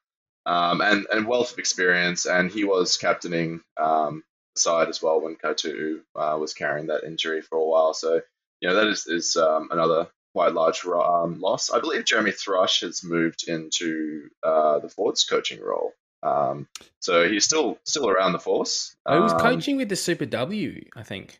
um, 0.47 0.81
and 0.81 1.05
and 1.11 1.27
wealth 1.27 1.53
of 1.53 1.59
experience. 1.59 2.25
And 2.25 2.49
he 2.49 2.63
was 2.63 2.97
captaining 2.97 3.61
um, 3.77 4.23
the 4.55 4.61
side 4.61 4.89
as 4.89 5.01
well 5.01 5.21
when 5.21 5.35
Kaitu'u 5.35 5.99
uh, 6.15 6.37
was 6.39 6.55
carrying 6.55 6.87
that 6.87 7.03
injury 7.03 7.41
for 7.43 7.59
a 7.59 7.63
while. 7.65 7.93
So 7.93 8.21
you 8.61 8.69
know 8.69 8.75
that 8.75 8.87
is 8.87 9.07
is 9.07 9.37
um, 9.37 9.69
another 9.71 10.07
quite 10.33 10.53
large 10.53 10.85
um, 10.85 11.39
loss. 11.39 11.71
I 11.71 11.79
believe 11.79 12.05
Jeremy 12.05 12.31
Thrush 12.31 12.81
has 12.81 13.03
moved 13.03 13.47
into 13.47 14.29
uh, 14.43 14.79
the 14.79 14.89
forwards 14.89 15.23
coaching 15.23 15.61
role. 15.61 15.93
Um, 16.23 16.67
so 16.99 17.27
he's 17.29 17.45
still 17.45 17.77
still 17.85 18.09
around 18.09 18.33
the 18.33 18.39
force. 18.39 18.95
He 19.07 19.17
was 19.17 19.33
Um, 19.33 19.39
coaching 19.39 19.77
with 19.77 19.89
the 19.89 19.95
Super 19.95 20.25
W, 20.25 20.83
I 20.95 21.03
think, 21.03 21.39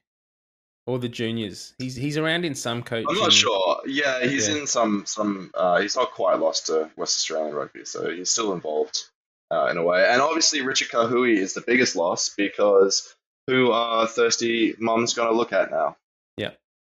or 0.85 0.99
the 0.99 1.09
juniors. 1.09 1.73
He's 1.79 1.95
he's 1.95 2.17
around 2.17 2.45
in 2.45 2.55
some 2.55 2.83
coaching. 2.83 3.07
I'm 3.09 3.17
not 3.19 3.33
sure. 3.33 3.81
Yeah, 3.85 4.23
he's 4.23 4.47
Yeah. 4.47 4.57
in 4.57 4.67
some 4.67 5.05
some. 5.05 5.51
Uh, 5.53 5.81
he's 5.81 5.95
not 5.95 6.11
quite 6.11 6.39
lost 6.39 6.67
to 6.67 6.89
West 6.95 7.17
Australian 7.17 7.55
rugby, 7.55 7.85
so 7.85 8.09
he's 8.09 8.29
still 8.29 8.53
involved 8.53 9.03
uh, 9.51 9.67
in 9.71 9.77
a 9.77 9.83
way. 9.83 10.07
And 10.07 10.21
obviously, 10.21 10.61
Richard 10.61 10.89
Kahui 10.89 11.37
is 11.37 11.53
the 11.53 11.61
biggest 11.61 11.95
loss 11.95 12.29
because 12.35 13.13
who 13.47 13.71
are 13.71 14.07
thirsty 14.07 14.75
mums 14.77 15.13
going 15.13 15.29
to 15.29 15.35
look 15.35 15.53
at 15.53 15.71
now? 15.71 15.97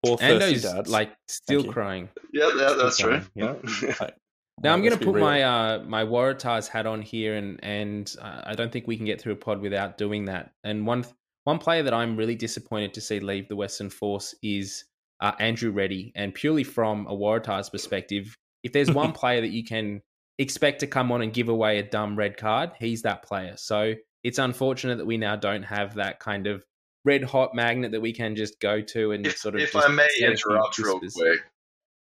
Or 0.09 0.17
thirsty 0.17 0.45
Ando's 0.45 0.61
dads. 0.63 0.89
like 0.89 1.11
still 1.27 1.63
crying. 1.63 2.09
Yeah, 2.33 2.49
yeah 2.55 2.75
that's 2.77 2.95
Still 2.95 3.09
true. 3.19 3.21
going, 3.37 3.59
Yeah. 3.81 4.09
Now 4.63 4.71
I'm 4.73 4.79
going 4.81 4.97
to 4.97 5.05
put 5.05 5.15
real. 5.15 5.23
my 5.25 5.43
uh, 5.43 5.83
my 5.85 6.05
Waratahs 6.05 6.69
hat 6.69 6.85
on 6.85 7.01
here, 7.01 7.35
and 7.35 7.59
and 7.61 8.15
uh, 8.21 8.41
I 8.45 8.53
don't 8.53 8.71
think 8.71 8.87
we 8.87 8.95
can 8.95 9.05
get 9.05 9.19
through 9.19 9.33
a 9.33 9.35
pod 9.35 9.59
without 9.59 9.97
doing 9.97 10.25
that. 10.25 10.51
And 10.63 10.87
one 10.87 11.05
one 11.43 11.57
player 11.59 11.83
that 11.83 11.93
I'm 11.93 12.15
really 12.15 12.35
disappointed 12.35 12.93
to 12.93 13.01
see 13.01 13.19
leave 13.19 13.49
the 13.49 13.55
Western 13.57 13.89
Force 13.89 14.33
is 14.41 14.85
uh, 15.19 15.33
Andrew 15.39 15.71
Ready, 15.71 16.13
and 16.15 16.33
purely 16.33 16.63
from 16.63 17.05
a 17.07 17.11
Waratahs 17.13 17.69
perspective, 17.69 18.33
if 18.63 18.71
there's 18.71 18.89
one 18.89 19.11
player 19.21 19.41
that 19.41 19.51
you 19.51 19.65
can 19.65 20.01
expect 20.39 20.79
to 20.79 20.87
come 20.87 21.11
on 21.11 21.21
and 21.21 21.33
give 21.33 21.49
away 21.49 21.79
a 21.79 21.83
dumb 21.83 22.17
red 22.17 22.37
card, 22.37 22.71
he's 22.79 23.01
that 23.01 23.23
player. 23.23 23.55
So 23.57 23.93
it's 24.23 24.39
unfortunate 24.39 24.97
that 24.99 25.05
we 25.05 25.17
now 25.17 25.35
don't 25.35 25.63
have 25.63 25.95
that 25.95 26.19
kind 26.21 26.47
of 26.47 26.63
red 27.05 27.23
hot 27.23 27.55
magnet 27.55 27.91
that 27.91 28.01
we 28.01 28.11
can 28.11 28.35
just 28.35 28.59
go 28.59 28.81
to 28.81 29.11
and 29.11 29.25
if 29.25 29.37
sort 29.37 29.55
of. 29.55 29.61
if 29.61 29.71
just 29.71 29.87
I 29.87 29.89
may 29.91 30.03
set 30.03 30.09
a 30.09 30.17
few 30.17 30.51
interrupt 30.51 30.77
real 30.79 30.99
quick, 30.99 31.39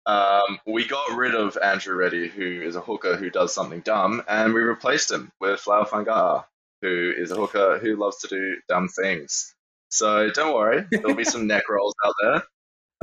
Um, 0.06 0.58
we 0.66 0.86
got 0.86 1.16
rid 1.16 1.34
of 1.34 1.56
Andrew 1.62 1.94
Ready, 1.94 2.28
who 2.28 2.62
is 2.62 2.74
a 2.76 2.80
hooker 2.80 3.16
who 3.16 3.30
does 3.30 3.54
something 3.54 3.80
dumb, 3.80 4.22
and 4.28 4.52
we 4.52 4.60
replaced 4.60 5.10
him 5.10 5.30
with 5.40 5.60
Folau 5.60 5.86
Fainga'a, 5.86 6.44
who 6.82 7.12
is 7.16 7.30
a 7.30 7.36
hooker 7.36 7.78
who 7.78 7.96
loves 7.96 8.18
to 8.18 8.28
do 8.28 8.56
dumb 8.68 8.88
things. 8.88 9.54
So 9.90 10.30
don't 10.30 10.54
worry, 10.54 10.84
there'll 10.90 11.14
be 11.14 11.24
some 11.24 11.46
neck 11.48 11.68
rolls 11.68 11.94
out 12.04 12.14
there. 12.22 12.42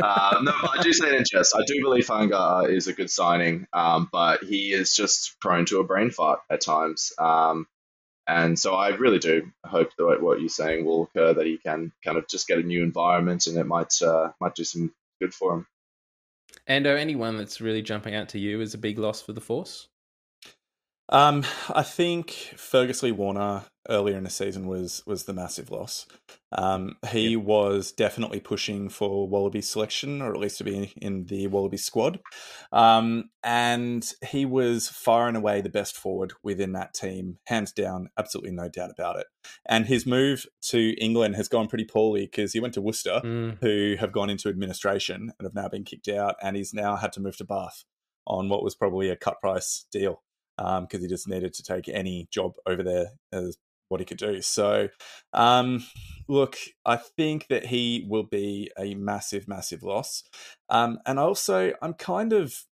Uh, 0.04 0.40
no, 0.44 0.52
I 0.52 0.82
do 0.82 0.94
say 0.94 1.08
it 1.08 1.16
in 1.16 1.24
jest. 1.32 1.56
I 1.56 1.64
do 1.66 1.82
believe 1.82 2.06
Fanga'a 2.06 2.70
is 2.70 2.88
a 2.88 2.94
good 2.94 3.10
signing, 3.10 3.68
um, 3.74 4.10
but 4.12 4.44
he 4.44 4.72
is 4.72 4.94
just 4.96 5.38
prone 5.40 5.66
to 5.66 5.80
a 5.80 5.84
brain 5.84 6.12
fart 6.12 6.40
at 6.50 6.62
times. 6.62 7.12
Um, 7.18 7.68
and 8.28 8.60
so 8.60 8.76
I 8.76 8.90
really 8.90 9.20
do 9.20 9.52
hope 9.64 9.92
that 9.98 10.22
what 10.22 10.40
you're 10.40 10.50
saying 10.50 10.86
will 10.86 11.04
occur, 11.04 11.34
that 11.34 11.46
he 11.46 11.58
can 11.58 11.92
kind 12.04 12.18
of 12.18 12.28
just 12.28 12.48
get 12.48 12.60
a 12.60 12.64
new 12.64 12.84
environment 12.84 13.48
and 13.48 13.58
it 13.58 13.66
might 13.66 14.02
uh, 14.02 14.32
might 14.42 14.56
do 14.56 14.64
some 14.64 14.94
good 15.22 15.34
for 15.34 15.54
him. 15.54 15.68
And 16.66 16.86
uh, 16.86 16.92
anyone 16.92 17.38
that's 17.38 17.62
really 17.62 17.82
jumping 17.82 18.16
out 18.16 18.30
to 18.30 18.40
you 18.40 18.62
as 18.62 18.74
a 18.74 18.78
big 18.78 19.00
loss 19.00 19.22
for 19.22 19.34
the 19.34 19.42
Force? 19.42 19.88
Um, 21.10 21.46
I 21.70 21.84
think 21.84 22.32
Fergus 22.58 23.02
Lee 23.02 23.12
Warner 23.12 23.64
earlier 23.90 24.18
in 24.18 24.24
the 24.24 24.30
season 24.30 24.68
was 24.68 25.02
was 25.06 25.24
the 25.24 25.34
massive 25.34 25.72
loss. 25.72 26.06
Um, 26.52 26.98
he 27.10 27.30
yep. 27.30 27.44
was 27.44 27.92
definitely 27.92 28.40
pushing 28.40 28.90
for 28.90 29.28
Wallaby 29.28 29.62
selection, 29.62 30.22
or 30.22 30.34
at 30.34 30.40
least 30.40 30.58
to 30.58 30.64
be 30.64 30.94
in 30.98 31.26
the 31.26 31.48
Wallaby 31.48 31.78
squad. 31.78 32.20
Um, 32.72 33.30
and 33.44 34.10
he 34.30 34.46
was 34.46 34.90
far 34.90 35.28
and 35.28 35.38
away 35.38 35.62
the 35.62 35.70
best 35.70 35.96
forward 35.96 36.34
within 36.44 36.74
that 36.74 36.94
team, 36.94 37.38
hands 37.46 37.72
down, 37.72 38.10
absolutely 38.18 38.52
no 38.52 38.70
doubt 38.70 38.92
about 38.92 39.18
it. 39.20 39.28
And 39.66 39.86
his 39.86 40.06
move 40.06 40.46
to 40.64 40.96
England 41.02 41.36
has 41.36 41.48
gone 41.48 41.68
pretty 41.68 41.86
poorly 41.86 42.26
because 42.26 42.54
he 42.54 42.60
went 42.60 42.74
to 42.76 42.82
Worcester, 42.82 43.22
mm. 43.24 43.58
who 43.62 43.96
have 44.00 44.12
gone 44.12 44.30
into 44.30 44.50
administration 44.50 45.32
and 45.38 45.46
have 45.46 45.56
now 45.56 45.70
been 45.70 45.84
kicked 45.84 46.10
out, 46.10 46.36
and 46.42 46.56
he's 46.56 46.74
now 46.74 46.96
had 46.98 47.14
to 47.14 47.22
move 47.22 47.38
to 47.38 47.46
Bath 47.46 47.84
on 48.26 48.50
what 48.50 48.64
was 48.64 48.76
probably 48.76 49.10
a 49.10 49.16
cut 49.16 49.40
price 49.40 49.86
deal 49.90 50.22
because 50.58 50.94
um, 50.94 51.02
he 51.02 51.08
just 51.08 51.28
needed 51.28 51.54
to 51.54 51.64
take 51.64 51.88
any 51.88 52.28
job 52.32 52.54
over 52.66 52.84
there 52.84 53.12
as 53.32 53.58
what 53.90 54.02
he 54.02 54.06
could 54.06 54.18
do. 54.18 54.42
So, 54.42 54.90
um, 55.34 55.86
look, 56.28 56.58
I 56.86 56.98
think 56.98 57.48
that 57.50 57.68
he 57.68 58.06
will 58.10 58.24
be 58.24 58.72
a 58.78 58.96
massive, 58.96 59.48
massive 59.48 59.84
loss. 59.84 60.24
Um, 60.70 61.00
and 61.06 61.20
also, 61.20 61.74
I'm 61.82 61.94
kind 61.94 62.34
of 62.34 62.66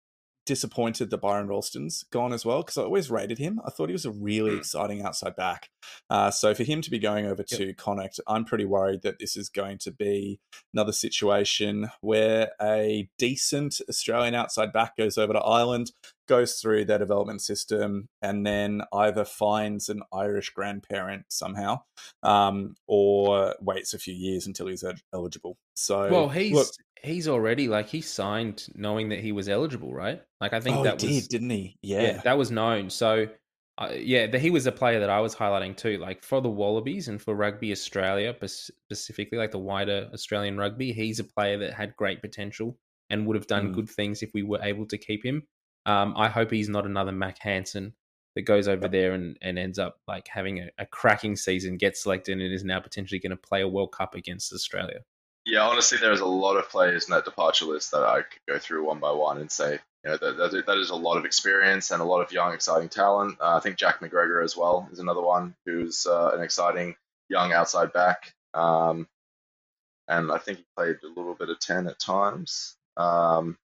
disappointed 0.46 1.10
that 1.10 1.20
Byron 1.20 1.48
Ralston's 1.48 2.04
gone 2.12 2.34
as 2.34 2.46
well 2.46 2.62
because 2.62 2.78
I 2.78 2.84
always 2.84 3.10
rated 3.10 3.38
him. 3.38 3.62
I 3.66 3.70
thought 3.70 3.90
he 3.90 3.94
was 3.94 4.06
a 4.06 4.12
really 4.12 4.52
mm. 4.52 4.58
exciting 4.58 5.02
outside 5.02 5.36
back. 5.36 5.70
Uh, 6.10 6.32
so 6.32 6.54
for 6.54 6.64
him 6.64 6.82
to 6.82 6.92
be 6.92 7.00
going 7.00 7.26
over 7.26 7.46
yep. 7.50 7.60
to 7.60 7.74
Connacht, 7.74 8.20
I'm 8.28 8.46
pretty 8.46 8.66
worried 8.66 9.02
that 9.04 9.20
this 9.20 9.38
is 9.38 9.50
going 9.50 9.78
to 9.80 9.92
be 9.92 10.40
another 10.74 10.92
situation 10.92 11.90
where 12.02 12.52
a 12.62 13.10
decent 13.18 13.80
Australian 13.88 14.36
outside 14.36 14.74
back 14.74 14.98
goes 14.98 15.18
over 15.18 15.34
to 15.34 15.40
Ireland, 15.40 15.92
goes 16.28 16.56
through 16.56 16.86
their 16.86 17.00
development 17.00 17.42
system 17.42 18.08
and 18.22 18.46
then 18.46 18.82
either 18.94 19.26
finds 19.26 19.90
an 19.90 20.02
Irish 20.14 20.52
grandparent 20.52 21.26
somehow 21.30 21.82
um, 22.22 22.76
or 22.88 23.56
waits 23.62 23.94
a 23.94 24.00
few 24.00 24.14
years 24.14 24.48
until 24.48 24.68
he's 24.68 24.84
eligible. 25.14 25.58
So, 25.76 26.10
well, 26.10 26.30
he's 26.30 26.54
look, 26.54 26.68
he's 27.02 27.28
already 27.28 27.68
like 27.68 27.90
he 27.90 28.02
signed 28.02 28.68
knowing 28.76 29.10
that 29.10 29.20
he 29.20 29.32
was 29.32 29.50
eligible, 29.50 29.94
right? 29.94 30.22
Like 30.40 30.54
I 30.54 30.60
think 30.60 30.78
oh, 30.78 30.84
that 30.84 31.02
was 31.02 31.04
did, 31.04 31.30
didn't 31.30 31.50
he? 31.50 31.78
Yeah. 31.82 32.02
yeah 32.02 32.22
that 32.24 32.38
was 32.38 32.52
known. 32.52 32.90
So. 32.90 33.28
Uh, 33.76 33.90
yeah, 33.96 34.28
he 34.38 34.52
was 34.52 34.68
a 34.68 34.72
player 34.72 35.00
that 35.00 35.10
I 35.10 35.20
was 35.20 35.36
highlighting 35.36 35.76
too. 35.76 35.98
Like 35.98 36.24
for 36.24 36.42
the 36.42 36.50
Wallabies 36.50 37.08
and 37.08 37.20
for 37.20 37.34
Rugby 37.34 37.72
Australia, 37.72 38.36
specifically, 38.46 39.40
like 39.40 39.50
the 39.50 39.58
wider 39.58 40.12
Australian 40.14 40.60
rugby, 40.60 40.94
he's 40.94 41.18
a 41.18 41.24
player 41.24 41.58
that 41.58 41.74
had 41.74 41.96
great 41.96 42.22
potential 42.22 42.78
and 43.10 43.26
would 43.26 43.36
have 43.36 43.48
done 43.48 43.70
mm. 43.70 43.76
good 43.76 43.90
things 43.90 44.22
if 44.22 44.32
we 44.34 44.44
were 44.44 44.60
able 44.62 44.86
to 44.86 44.98
keep 44.98 45.26
him. 45.26 45.44
Um, 45.86 46.14
I 46.16 46.30
hope 46.30 46.52
he's 46.52 46.70
not 46.70 46.86
another 46.86 47.12
Mack 47.12 47.40
Hansen 47.40 47.94
that 48.36 48.44
goes 48.44 48.68
over 48.68 48.88
there 48.88 49.14
and, 49.14 49.38
and 49.42 49.60
ends 49.60 49.78
up 49.78 50.00
like 50.08 50.28
having 50.28 50.60
a, 50.60 50.70
a 50.78 50.86
cracking 50.86 51.36
season, 51.36 51.78
gets 51.78 52.04
selected, 52.04 52.34
and 52.34 52.42
is 52.42 52.64
now 52.64 52.80
potentially 52.80 53.20
going 53.20 53.32
to 53.32 53.38
play 53.38 53.62
a 53.62 53.68
World 53.68 53.92
Cup 53.92 54.16
against 54.16 54.54
Australia. 54.54 55.00
Yeah, 55.46 55.68
honestly, 55.68 55.98
there's 55.98 56.22
a 56.22 56.26
lot 56.26 56.56
of 56.56 56.70
players 56.70 57.06
in 57.06 57.12
that 57.12 57.26
departure 57.26 57.66
list 57.66 57.92
that 57.92 58.04
I 58.04 58.22
could 58.22 58.42
go 58.48 58.60
through 58.60 58.86
one 58.86 59.00
by 59.00 59.12
one 59.12 59.40
and 59.40 59.52
say, 59.52 59.74
you 60.04 60.12
know, 60.12 60.18
that, 60.18 60.38
that, 60.38 60.66
that 60.66 60.78
is 60.78 60.90
a 60.90 60.96
lot 60.96 61.18
of 61.18 61.26
experience 61.26 61.92
and 61.92 62.02
a 62.02 62.06
lot 62.06 62.22
of 62.22 62.32
young, 62.32 62.54
exciting 62.54 62.90
talent. 62.90 63.38
Uh, 63.42 63.58
I 63.58 63.60
think 63.60 63.78
Jack 63.78 64.00
McGregor 64.00 64.44
as 64.44 64.56
well 64.56 64.88
is 64.92 65.00
another 65.00 65.22
one 65.22 65.56
who's 65.66 66.06
uh, 66.06 66.32
an 66.34 66.42
exciting 66.42 66.96
young 67.30 67.52
outside 67.52 67.92
back. 67.92 68.34
Um, 68.54 69.08
and 70.08 70.32
I 70.32 70.38
think 70.38 70.60
he 70.60 70.66
played 70.78 70.98
a 71.04 71.08
little 71.08 71.36
bit 71.36 71.50
of 71.50 71.60
10 71.60 71.88
at 71.88 72.00
times. 72.00 72.76
Um, 72.96 73.58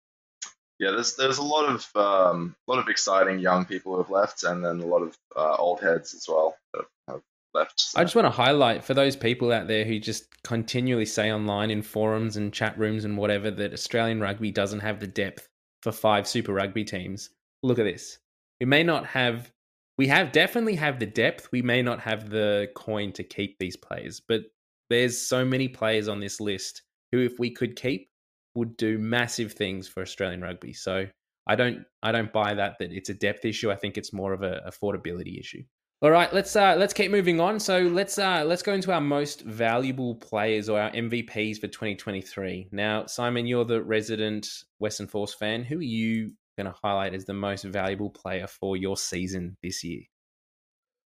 yeah, 0.79 0.91
there's 0.91 1.15
there's 1.15 1.37
a 1.37 1.43
lot 1.43 1.65
of 1.65 1.87
um, 1.95 2.55
a 2.67 2.71
lot 2.71 2.79
of 2.79 2.87
exciting 2.87 3.39
young 3.39 3.65
people 3.65 3.91
who 3.91 3.97
have 4.01 4.09
left, 4.09 4.43
and 4.43 4.63
then 4.63 4.79
a 4.79 4.85
lot 4.85 5.01
of 5.01 5.17
uh, 5.35 5.55
old 5.55 5.81
heads 5.81 6.13
as 6.13 6.25
well 6.27 6.55
that 6.73 6.85
have 7.09 7.21
left. 7.53 7.81
So. 7.81 7.99
I 7.99 8.03
just 8.03 8.15
want 8.15 8.25
to 8.25 8.31
highlight 8.31 8.83
for 8.83 8.93
those 8.93 9.17
people 9.17 9.51
out 9.51 9.67
there 9.67 9.83
who 9.83 9.99
just 9.99 10.41
continually 10.43 11.05
say 11.05 11.33
online 11.33 11.69
in 11.69 11.81
forums 11.81 12.37
and 12.37 12.53
chat 12.53 12.77
rooms 12.77 13.03
and 13.03 13.17
whatever 13.17 13.51
that 13.51 13.73
Australian 13.73 14.21
rugby 14.21 14.51
doesn't 14.51 14.79
have 14.79 15.01
the 15.01 15.07
depth 15.07 15.49
for 15.83 15.91
five 15.91 16.25
Super 16.25 16.53
Rugby 16.53 16.85
teams. 16.85 17.31
Look 17.61 17.79
at 17.79 17.83
this. 17.83 18.17
We 18.61 18.65
may 18.65 18.83
not 18.83 19.05
have. 19.05 19.51
We 19.97 20.07
have 20.07 20.31
definitely 20.31 20.75
have 20.75 20.97
the 20.97 21.05
depth. 21.05 21.51
We 21.51 21.61
may 21.61 21.81
not 21.81 21.99
have 21.99 22.29
the 22.29 22.69
coin 22.73 23.11
to 23.13 23.23
keep 23.23 23.59
these 23.59 23.75
players, 23.75 24.21
but 24.25 24.43
there's 24.89 25.21
so 25.21 25.43
many 25.43 25.67
players 25.67 26.07
on 26.07 26.21
this 26.21 26.39
list 26.39 26.83
who, 27.11 27.19
if 27.19 27.37
we 27.37 27.51
could 27.51 27.75
keep, 27.75 28.09
would 28.55 28.77
do 28.77 28.97
massive 28.97 29.53
things 29.53 29.87
for 29.87 30.01
Australian 30.01 30.41
rugby. 30.41 30.73
So 30.73 31.07
I 31.47 31.55
don't 31.55 31.85
I 32.03 32.11
don't 32.11 32.31
buy 32.31 32.53
that 32.53 32.77
that 32.79 32.91
it's 32.91 33.09
a 33.09 33.13
depth 33.13 33.45
issue. 33.45 33.71
I 33.71 33.75
think 33.75 33.97
it's 33.97 34.13
more 34.13 34.33
of 34.33 34.43
a 34.43 34.61
affordability 34.67 35.39
issue. 35.39 35.63
All 36.01 36.11
right, 36.11 36.33
let's 36.33 36.55
uh, 36.55 36.75
let's 36.77 36.93
keep 36.93 37.11
moving 37.11 37.41
on. 37.41 37.59
So 37.59 37.79
let's 37.79 38.17
uh, 38.17 38.45
let's 38.45 38.61
go 38.61 38.73
into 38.73 38.93
our 38.93 39.01
most 39.01 39.41
valuable 39.41 40.15
players 40.15 40.69
or 40.69 40.79
our 40.79 40.91
MVPs 40.91 41.59
for 41.59 41.67
2023. 41.67 42.69
Now, 42.71 43.05
Simon, 43.05 43.45
you're 43.45 43.65
the 43.65 43.83
resident 43.83 44.47
Western 44.77 45.07
Force 45.07 45.33
fan. 45.33 45.63
Who 45.63 45.79
are 45.79 45.81
you 45.81 46.31
going 46.57 46.71
to 46.71 46.79
highlight 46.81 47.13
as 47.13 47.25
the 47.25 47.33
most 47.33 47.65
valuable 47.65 48.09
player 48.09 48.47
for 48.47 48.77
your 48.77 48.95
season 48.95 49.57
this 49.61 49.83
year? 49.83 50.03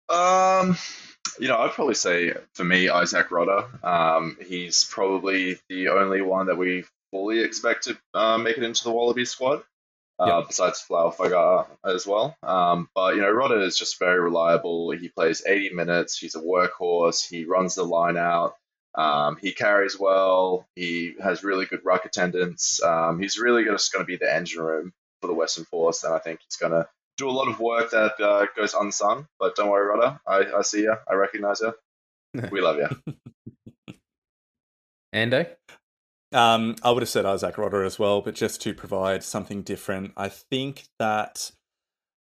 Um, 0.08 0.76
you 1.40 1.48
know, 1.48 1.56
I'd 1.56 1.72
probably 1.72 1.94
say 1.94 2.34
for 2.54 2.62
me, 2.62 2.86
Izack 2.86 3.28
Rodda. 3.28 3.84
Um, 3.84 4.36
he's 4.46 4.84
probably 4.84 5.58
the 5.68 5.88
only 5.88 6.20
one 6.20 6.46
that 6.46 6.58
we 6.58 6.84
fully 7.10 7.40
expect 7.40 7.84
to 7.84 7.98
uh, 8.14 8.38
make 8.38 8.56
it 8.56 8.62
into 8.64 8.84
the 8.84 8.90
Wallaby 8.90 9.24
squad. 9.24 9.62
Uh, 10.18 10.38
yep. 10.38 10.48
Besides 10.48 10.82
Folau 10.88 11.14
Fainga'a 11.14 11.66
as 11.84 12.06
well, 12.06 12.34
um, 12.42 12.88
but 12.94 13.16
you 13.16 13.20
know 13.20 13.30
Rodda 13.30 13.62
is 13.62 13.76
just 13.76 13.98
very 13.98 14.18
reliable. 14.18 14.90
He 14.92 15.10
plays 15.10 15.42
80 15.46 15.74
minutes. 15.74 16.18
He's 16.18 16.34
a 16.34 16.40
workhorse. 16.40 17.28
He 17.28 17.44
runs 17.44 17.74
the 17.74 17.84
line 17.84 18.16
out. 18.16 18.54
Um, 18.94 19.36
he 19.38 19.52
carries 19.52 20.00
well. 20.00 20.66
He 20.74 21.16
has 21.22 21.44
really 21.44 21.66
good 21.66 21.84
ruck 21.84 22.06
attendance. 22.06 22.82
Um, 22.82 23.20
he's 23.20 23.38
really 23.38 23.64
just 23.64 23.92
going 23.92 24.02
to 24.02 24.06
be 24.06 24.16
the 24.16 24.34
engine 24.34 24.62
room 24.62 24.94
for 25.20 25.26
the 25.26 25.34
Western 25.34 25.66
Force, 25.66 26.02
and 26.02 26.14
I 26.14 26.18
think 26.18 26.40
he's 26.40 26.56
going 26.56 26.72
to 26.72 26.88
do 27.18 27.28
a 27.28 27.30
lot 27.30 27.48
of 27.48 27.60
work 27.60 27.90
that 27.90 28.18
uh, 28.18 28.46
goes 28.56 28.72
unsung. 28.72 29.26
But 29.38 29.54
don't 29.54 29.68
worry, 29.68 29.94
Rodda. 29.94 30.20
I, 30.26 30.58
I 30.58 30.62
see 30.62 30.82
you. 30.82 30.94
I 31.06 31.14
recognize 31.14 31.60
you. 31.60 31.74
We 32.50 32.60
love 32.60 32.76
you. 32.76 33.94
Ando? 35.14 35.46
Um, 36.36 36.76
I 36.82 36.90
would 36.90 37.02
have 37.02 37.08
said 37.08 37.24
Izack 37.24 37.54
Rodda 37.54 37.86
as 37.86 37.98
well, 37.98 38.20
but 38.20 38.34
just 38.34 38.60
to 38.60 38.74
provide 38.74 39.24
something 39.24 39.62
different, 39.62 40.12
I 40.18 40.28
think 40.28 40.84
that 40.98 41.50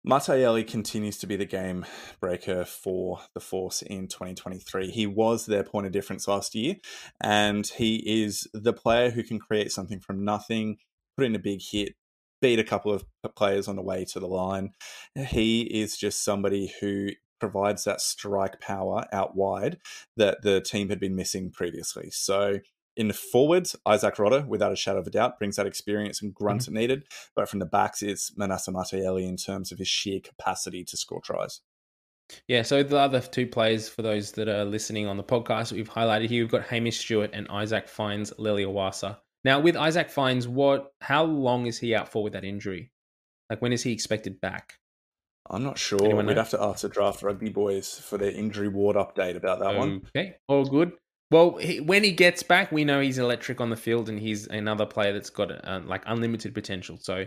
Mataele 0.07 0.65
continues 0.65 1.17
to 1.17 1.27
be 1.27 1.35
the 1.35 1.45
game 1.45 1.85
breaker 2.21 2.63
for 2.63 3.19
the 3.33 3.41
Force 3.41 3.81
in 3.81 4.07
2023. 4.07 4.89
He 4.89 5.05
was 5.05 5.47
their 5.47 5.65
point 5.65 5.85
of 5.85 5.91
difference 5.91 6.29
last 6.29 6.55
year, 6.55 6.75
and 7.21 7.67
he 7.67 8.23
is 8.23 8.47
the 8.53 8.71
player 8.71 9.09
who 9.09 9.21
can 9.21 9.37
create 9.37 9.73
something 9.73 9.99
from 9.99 10.23
nothing, 10.23 10.77
put 11.17 11.25
in 11.25 11.35
a 11.35 11.39
big 11.39 11.59
hit, 11.61 11.95
beat 12.41 12.57
a 12.57 12.63
couple 12.63 12.93
of 12.93 13.03
players 13.35 13.67
on 13.67 13.75
the 13.75 13.81
way 13.81 14.05
to 14.05 14.21
the 14.21 14.27
line. 14.27 14.69
He 15.13 15.63
is 15.63 15.97
just 15.97 16.23
somebody 16.23 16.73
who 16.79 17.09
provides 17.41 17.83
that 17.83 17.99
strike 17.99 18.61
power 18.61 19.07
out 19.11 19.35
wide 19.35 19.77
that 20.15 20.41
the 20.41 20.61
team 20.61 20.87
had 20.87 21.01
been 21.01 21.17
missing 21.17 21.51
previously. 21.51 22.09
So 22.11 22.59
in 22.97 23.07
the 23.07 23.13
forwards, 23.13 23.75
Izack 23.85 24.15
Rodda, 24.15 24.47
without 24.47 24.71
a 24.71 24.75
shadow 24.75 24.99
of 24.99 25.07
a 25.07 25.11
doubt, 25.11 25.37
brings 25.37 25.55
that 25.57 25.67
experience 25.67 26.21
and 26.21 26.33
grunt 26.33 26.61
mm-hmm. 26.61 26.75
needed. 26.75 27.03
But 27.35 27.49
from 27.49 27.59
the 27.59 27.65
backs, 27.65 28.01
it's 28.01 28.35
Manasa 28.37 28.71
Mataele 28.71 29.27
in 29.27 29.37
terms 29.37 29.71
of 29.71 29.79
his 29.79 29.87
sheer 29.87 30.19
capacity 30.19 30.83
to 30.85 30.97
score 30.97 31.21
tries. 31.21 31.61
Yeah, 32.47 32.63
so 32.63 32.81
the 32.81 32.97
other 32.97 33.21
two 33.21 33.47
players 33.47 33.87
for 33.87 34.01
those 34.01 34.31
that 34.33 34.47
are 34.47 34.65
listening 34.65 35.07
on 35.07 35.17
the 35.17 35.23
podcast 35.23 35.71
we've 35.71 35.89
highlighted 35.89 36.29
here, 36.29 36.43
we've 36.43 36.51
got 36.51 36.63
Hamish 36.63 36.99
Stewart 36.99 37.29
and 37.33 37.47
Issak 37.49 37.87
Fines 37.87 38.33
Leleiwasa. 38.39 39.17
Now, 39.43 39.59
with 39.59 39.75
Issak 39.75 40.09
Fines, 40.09 40.47
what 40.47 40.91
how 41.01 41.23
long 41.23 41.67
is 41.67 41.77
he 41.77 41.93
out 41.93 42.09
for 42.09 42.23
with 42.23 42.33
that 42.33 42.43
injury? 42.43 42.91
Like 43.49 43.61
when 43.61 43.73
is 43.73 43.83
he 43.83 43.91
expected 43.91 44.41
back? 44.41 44.79
I'm 45.47 45.63
not 45.63 45.77
sure. 45.77 45.99
We'd 46.23 46.37
have 46.37 46.49
to 46.49 46.61
ask 46.61 46.81
the 46.81 46.89
draft 46.89 47.21
rugby 47.21 47.49
boys 47.49 47.99
for 47.99 48.17
their 48.17 48.31
injury 48.31 48.67
ward 48.67 48.95
update 48.95 49.35
about 49.35 49.59
that 49.59 49.77
one. 49.77 50.01
Okay, 50.07 50.37
all 50.47 50.65
good. 50.65 50.93
Well, 51.31 51.57
he, 51.57 51.79
when 51.79 52.03
he 52.03 52.11
gets 52.11 52.43
back, 52.43 52.71
we 52.71 52.85
know 52.85 52.99
he's 53.01 53.17
electric 53.17 53.59
on 53.59 53.69
the 53.69 53.75
field, 53.75 54.09
and 54.09 54.19
he's 54.19 54.47
another 54.47 54.85
player 54.85 55.11
that's 55.13 55.29
got 55.29 55.51
uh, 55.51 55.81
like 55.85 56.03
unlimited 56.05 56.53
potential. 56.53 56.97
So, 57.01 57.25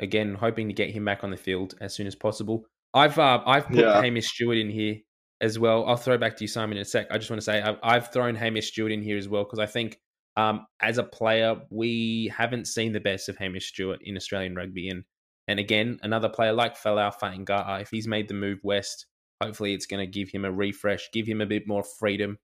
again, 0.00 0.34
hoping 0.34 0.68
to 0.68 0.74
get 0.74 0.90
him 0.90 1.04
back 1.04 1.24
on 1.24 1.30
the 1.30 1.36
field 1.36 1.74
as 1.80 1.94
soon 1.94 2.06
as 2.06 2.14
possible. 2.14 2.66
I've 2.94 3.18
uh, 3.18 3.42
I've 3.46 3.66
put 3.66 3.76
Yeah. 3.76 4.00
Hamish 4.00 4.28
Stewart 4.28 4.56
in 4.56 4.70
here 4.70 4.96
as 5.40 5.58
well. 5.58 5.84
I'll 5.86 5.96
throw 5.96 6.16
back 6.16 6.36
to 6.36 6.44
you, 6.44 6.48
Simon, 6.48 6.78
in 6.78 6.82
a 6.82 6.84
sec. 6.86 7.08
I 7.10 7.18
just 7.18 7.30
want 7.30 7.38
to 7.38 7.44
say 7.44 7.60
I've, 7.60 7.78
I've 7.82 8.12
thrown 8.12 8.34
Hamish 8.34 8.68
Stewart 8.68 8.92
in 8.92 9.02
here 9.02 9.18
as 9.18 9.28
well 9.28 9.44
because 9.44 9.58
I 9.58 9.66
think 9.66 9.98
um, 10.36 10.66
as 10.80 10.98
a 10.98 11.02
player 11.02 11.56
we 11.70 12.32
haven't 12.36 12.66
seen 12.66 12.92
the 12.92 13.00
best 13.00 13.28
of 13.28 13.36
Hamish 13.36 13.68
Stewart 13.68 14.00
in 14.02 14.16
Australian 14.16 14.54
rugby, 14.54 14.88
and 14.88 15.04
and 15.48 15.60
again 15.60 15.98
another 16.02 16.28
player 16.28 16.52
like 16.52 16.78
Folau 16.78 17.12
Fainga'a, 17.14 17.82
if 17.82 17.90
he's 17.90 18.08
made 18.08 18.28
the 18.28 18.34
move 18.34 18.60
west, 18.62 19.06
hopefully 19.42 19.74
it's 19.74 19.86
going 19.86 20.00
to 20.00 20.10
give 20.10 20.30
him 20.30 20.44
a 20.44 20.52
refresh, 20.52 21.10
give 21.12 21.26
him 21.26 21.40
a 21.40 21.46
bit 21.46 21.66
more 21.66 21.84
freedom, 21.98 22.38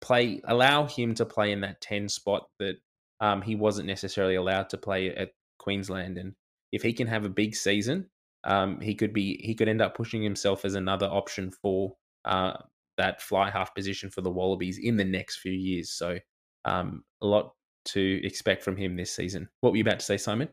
play, 0.00 0.40
allow 0.44 0.86
him 0.86 1.14
to 1.14 1.26
play 1.26 1.52
in 1.52 1.60
that 1.60 1.80
ten 1.80 2.08
spot 2.08 2.48
that 2.58 2.76
um, 3.20 3.42
he 3.42 3.54
wasn't 3.54 3.86
necessarily 3.86 4.34
allowed 4.34 4.70
to 4.70 4.78
play 4.78 5.14
at 5.14 5.30
Queensland, 5.58 6.18
and 6.18 6.34
if 6.72 6.82
he 6.82 6.92
can 6.92 7.06
have 7.06 7.24
a 7.24 7.30
big 7.30 7.54
season 7.54 8.08
um, 8.44 8.80
he 8.80 8.94
could 8.94 9.12
be 9.12 9.40
he 9.42 9.54
could 9.54 9.68
end 9.68 9.82
up 9.82 9.94
pushing 9.94 10.22
himself 10.22 10.64
as 10.64 10.74
another 10.74 11.06
option 11.06 11.50
for 11.50 11.96
uh, 12.24 12.54
that 12.96 13.20
fly 13.20 13.50
half 13.50 13.74
position 13.74 14.10
for 14.10 14.20
the 14.20 14.30
Wallabies 14.30 14.78
in 14.78 14.96
the 14.96 15.04
next 15.04 15.38
few 15.38 15.52
years. 15.52 15.90
So 15.90 16.18
um, 16.64 17.04
a 17.22 17.26
lot 17.26 17.52
to 17.86 18.20
expect 18.24 18.62
from 18.62 18.76
him 18.76 18.96
this 18.96 19.14
season. 19.14 19.48
What 19.60 19.70
were 19.70 19.76
you 19.76 19.82
about 19.82 20.00
to 20.00 20.04
say, 20.04 20.16
Simon? 20.16 20.48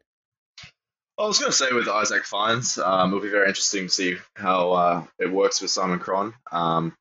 I 1.20 1.26
was 1.26 1.40
going 1.40 1.52
to 1.52 1.58
say 1.58 1.74
with 1.74 1.88
Issak 1.88 2.24
Fines, 2.24 2.78
um, 2.78 3.10
it'll 3.10 3.24
be 3.24 3.30
very 3.30 3.48
interesting 3.48 3.88
to 3.88 3.90
see 3.90 4.18
how 4.36 4.72
uh, 4.72 5.04
it 5.18 5.32
works 5.32 5.62
with 5.62 5.72
Simon 5.72 5.98
Cron. 5.98 6.34
Um, 6.52 6.94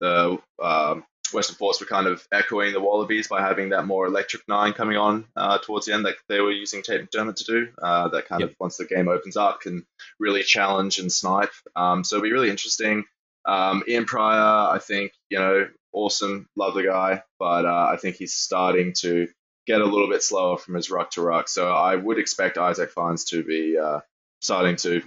the 0.00 0.38
uh, 0.62 1.00
Western 1.34 1.56
Force 1.56 1.80
were 1.80 1.86
kind 1.86 2.06
of 2.06 2.26
echoing 2.32 2.72
the 2.72 2.80
Wallabies 2.80 3.28
by 3.28 3.40
having 3.40 3.70
that 3.70 3.86
more 3.86 4.06
electric 4.06 4.42
nine 4.48 4.72
coming 4.72 4.96
on 4.96 5.26
uh, 5.36 5.58
towards 5.58 5.86
the 5.86 5.94
end 5.94 6.06
that 6.06 6.14
they 6.28 6.40
were 6.40 6.52
using 6.52 6.82
Tate 6.82 7.02
McDermott 7.10 7.36
to 7.36 7.44
do. 7.44 7.68
Uh, 7.82 8.08
that 8.08 8.26
kind 8.28 8.40
Yep. 8.40 8.50
of, 8.50 8.56
once 8.60 8.76
the 8.76 8.84
game 8.84 9.08
opens 9.08 9.36
up, 9.36 9.60
can 9.60 9.84
really 10.18 10.42
challenge 10.42 10.98
and 10.98 11.12
snipe. 11.12 11.52
Um, 11.76 12.04
so 12.04 12.16
it'll 12.16 12.24
be 12.24 12.32
really 12.32 12.50
interesting. 12.50 13.04
Um, 13.46 13.82
Ian 13.86 14.06
Prior, 14.06 14.72
I 14.74 14.78
think, 14.78 15.12
you 15.28 15.38
know, 15.38 15.68
awesome, 15.92 16.48
love 16.56 16.74
the 16.74 16.82
guy, 16.84 17.22
but 17.38 17.66
uh, 17.66 17.88
I 17.92 17.96
think 17.98 18.16
he's 18.16 18.32
starting 18.34 18.94
to 19.00 19.28
get 19.66 19.80
a 19.80 19.84
little 19.84 20.08
bit 20.08 20.22
slower 20.22 20.56
from 20.58 20.74
his 20.74 20.90
ruck 20.90 21.10
to 21.12 21.22
ruck. 21.22 21.48
So 21.48 21.70
I 21.70 21.94
would 21.96 22.18
expect 22.18 22.56
Issak 22.56 22.90
Fines 22.90 23.24
to 23.26 23.42
be 23.42 23.78
uh, 23.78 24.00
starting 24.40 24.76
to 24.76 25.02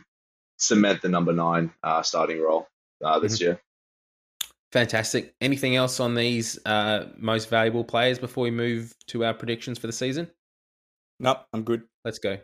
cement 0.57 1.01
the 1.01 1.09
number 1.09 1.33
nine 1.33 1.71
uh, 1.83 2.01
starting 2.03 2.41
role 2.41 2.67
uh, 3.03 3.19
this 3.19 3.39
year. 3.41 3.59
Fantastic. 4.73 5.33
Anything 5.39 5.75
else 5.75 5.99
on 5.99 6.13
these 6.13 6.59
uh, 6.65 7.05
most 7.17 7.49
valuable 7.49 7.83
players 7.83 8.19
before 8.19 8.43
we 8.43 8.51
move 8.51 8.93
to 9.07 9.23
our 9.23 9.33
predictions 9.33 9.79
for 9.79 9.87
the 9.87 9.93
season? 9.93 10.29
Nope, 11.19 11.39
I'm 11.53 11.63
good. 11.63 11.83
Let's 12.03 12.19
go. 12.19 12.37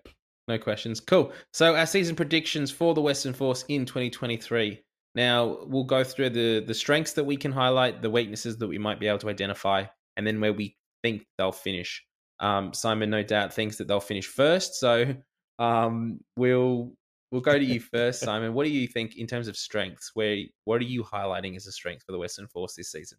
No 0.48 0.58
questions. 0.58 1.00
Cool. 1.00 1.32
So 1.52 1.76
our 1.76 1.86
season 1.86 2.16
predictions 2.16 2.72
for 2.72 2.94
the 2.94 3.02
Western 3.02 3.34
Force 3.34 3.66
in 3.68 3.86
2023. 3.86 4.82
Now 5.16 5.60
we'll 5.66 5.84
go 5.84 6.04
through 6.04 6.32
the 6.32 6.64
the 6.66 6.74
strengths 6.74 7.14
that 7.14 7.24
we 7.24 7.38
can 7.38 7.52
highlight, 7.52 8.02
the 8.02 8.10
weaknesses 8.10 8.58
that 8.58 8.68
we 8.68 8.78
might 8.78 9.00
be 9.00 9.08
able 9.08 9.20
to 9.20 9.30
identify, 9.30 9.86
and 10.18 10.26
then 10.26 10.42
where 10.42 10.54
we 10.54 10.76
think 11.04 11.26
they'll 11.38 11.52
finish. 11.52 12.04
Um, 12.40 12.74
Simon, 12.74 13.10
no 13.10 13.24
doubt, 13.24 13.54
thinks 13.54 13.78
that 13.78 13.88
they'll 13.88 14.00
finish 14.00 14.26
first. 14.26 14.76
So 14.76 15.16
um, 15.60 16.20
we'll 16.36 16.94
we'll 17.34 17.42
go 17.42 17.58
to 17.58 17.66
you 17.66 17.80
first, 17.94 18.22
Simon. 18.22 18.54
What 18.54 18.66
do 18.66 18.70
you 18.70 18.88
think 18.88 19.18
in 19.18 19.28
terms 19.28 19.50
of 19.50 19.58
strengths? 19.58 20.12
Where 20.14 20.38
what 20.64 20.80
are 20.80 20.86
you 20.86 21.04
highlighting 21.04 21.58
as 21.58 21.68
a 21.68 21.72
strength 21.72 22.04
for 22.06 22.14
the 22.14 22.20
Western 22.20 22.48
Force 22.48 22.76
this 22.76 22.92
season? 22.92 23.18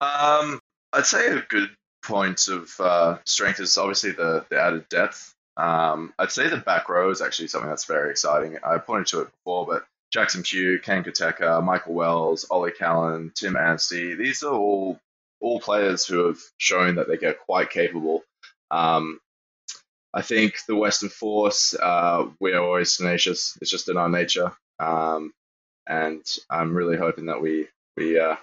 Um, 0.00 0.60
I'd 0.92 1.06
say 1.06 1.28
a 1.28 1.40
good 1.48 1.70
point 2.04 2.48
of 2.48 2.70
uh, 2.78 3.18
strength 3.24 3.60
is 3.60 3.78
obviously 3.78 4.12
the, 4.12 4.44
the 4.50 4.60
added 4.60 4.88
depth. 4.88 5.34
Um, 5.56 6.12
I'd 6.18 6.32
say 6.32 6.48
the 6.48 6.58
back 6.58 6.88
row 6.88 7.10
is 7.10 7.22
actually 7.22 7.48
something 7.48 7.70
that's 7.70 7.84
very 7.84 8.10
exciting. 8.10 8.58
I 8.64 8.78
pointed 8.78 9.06
to 9.08 9.20
it 9.20 9.30
before, 9.30 9.66
but 9.66 9.84
Jackson 10.12 10.42
Pugh, 10.42 10.78
Kane 10.78 11.04
Koteka, 11.04 11.62
Michael 11.62 11.94
Wells, 11.94 12.46
Ollie 12.50 12.72
Callan, 12.72 13.32
Tim 13.34 13.56
Anstey, 13.56 14.14
these 14.14 14.42
are 14.42 14.54
all 14.54 15.00
all 15.40 15.58
players 15.58 16.06
who 16.06 16.26
have 16.26 16.38
shown 16.58 16.94
that 16.96 17.08
they 17.08 17.16
get 17.16 17.40
quite 17.40 17.70
capable. 17.70 18.22
Um, 18.70 19.18
I 20.14 20.22
think 20.22 20.56
the 20.66 20.76
Western 20.76 21.08
Force, 21.08 21.74
uh, 21.74 22.26
we 22.40 22.52
are 22.52 22.62
always 22.62 22.96
tenacious. 22.96 23.56
It's 23.60 23.70
just 23.70 23.88
in 23.88 23.96
our 23.96 24.08
nature. 24.08 24.52
Um, 24.78 25.32
and 25.86 26.22
I'm 26.50 26.74
really 26.74 26.96
hoping 26.96 27.26
that 27.26 27.40
we 27.40 27.68
we 27.96 28.18
uh, 28.18 28.36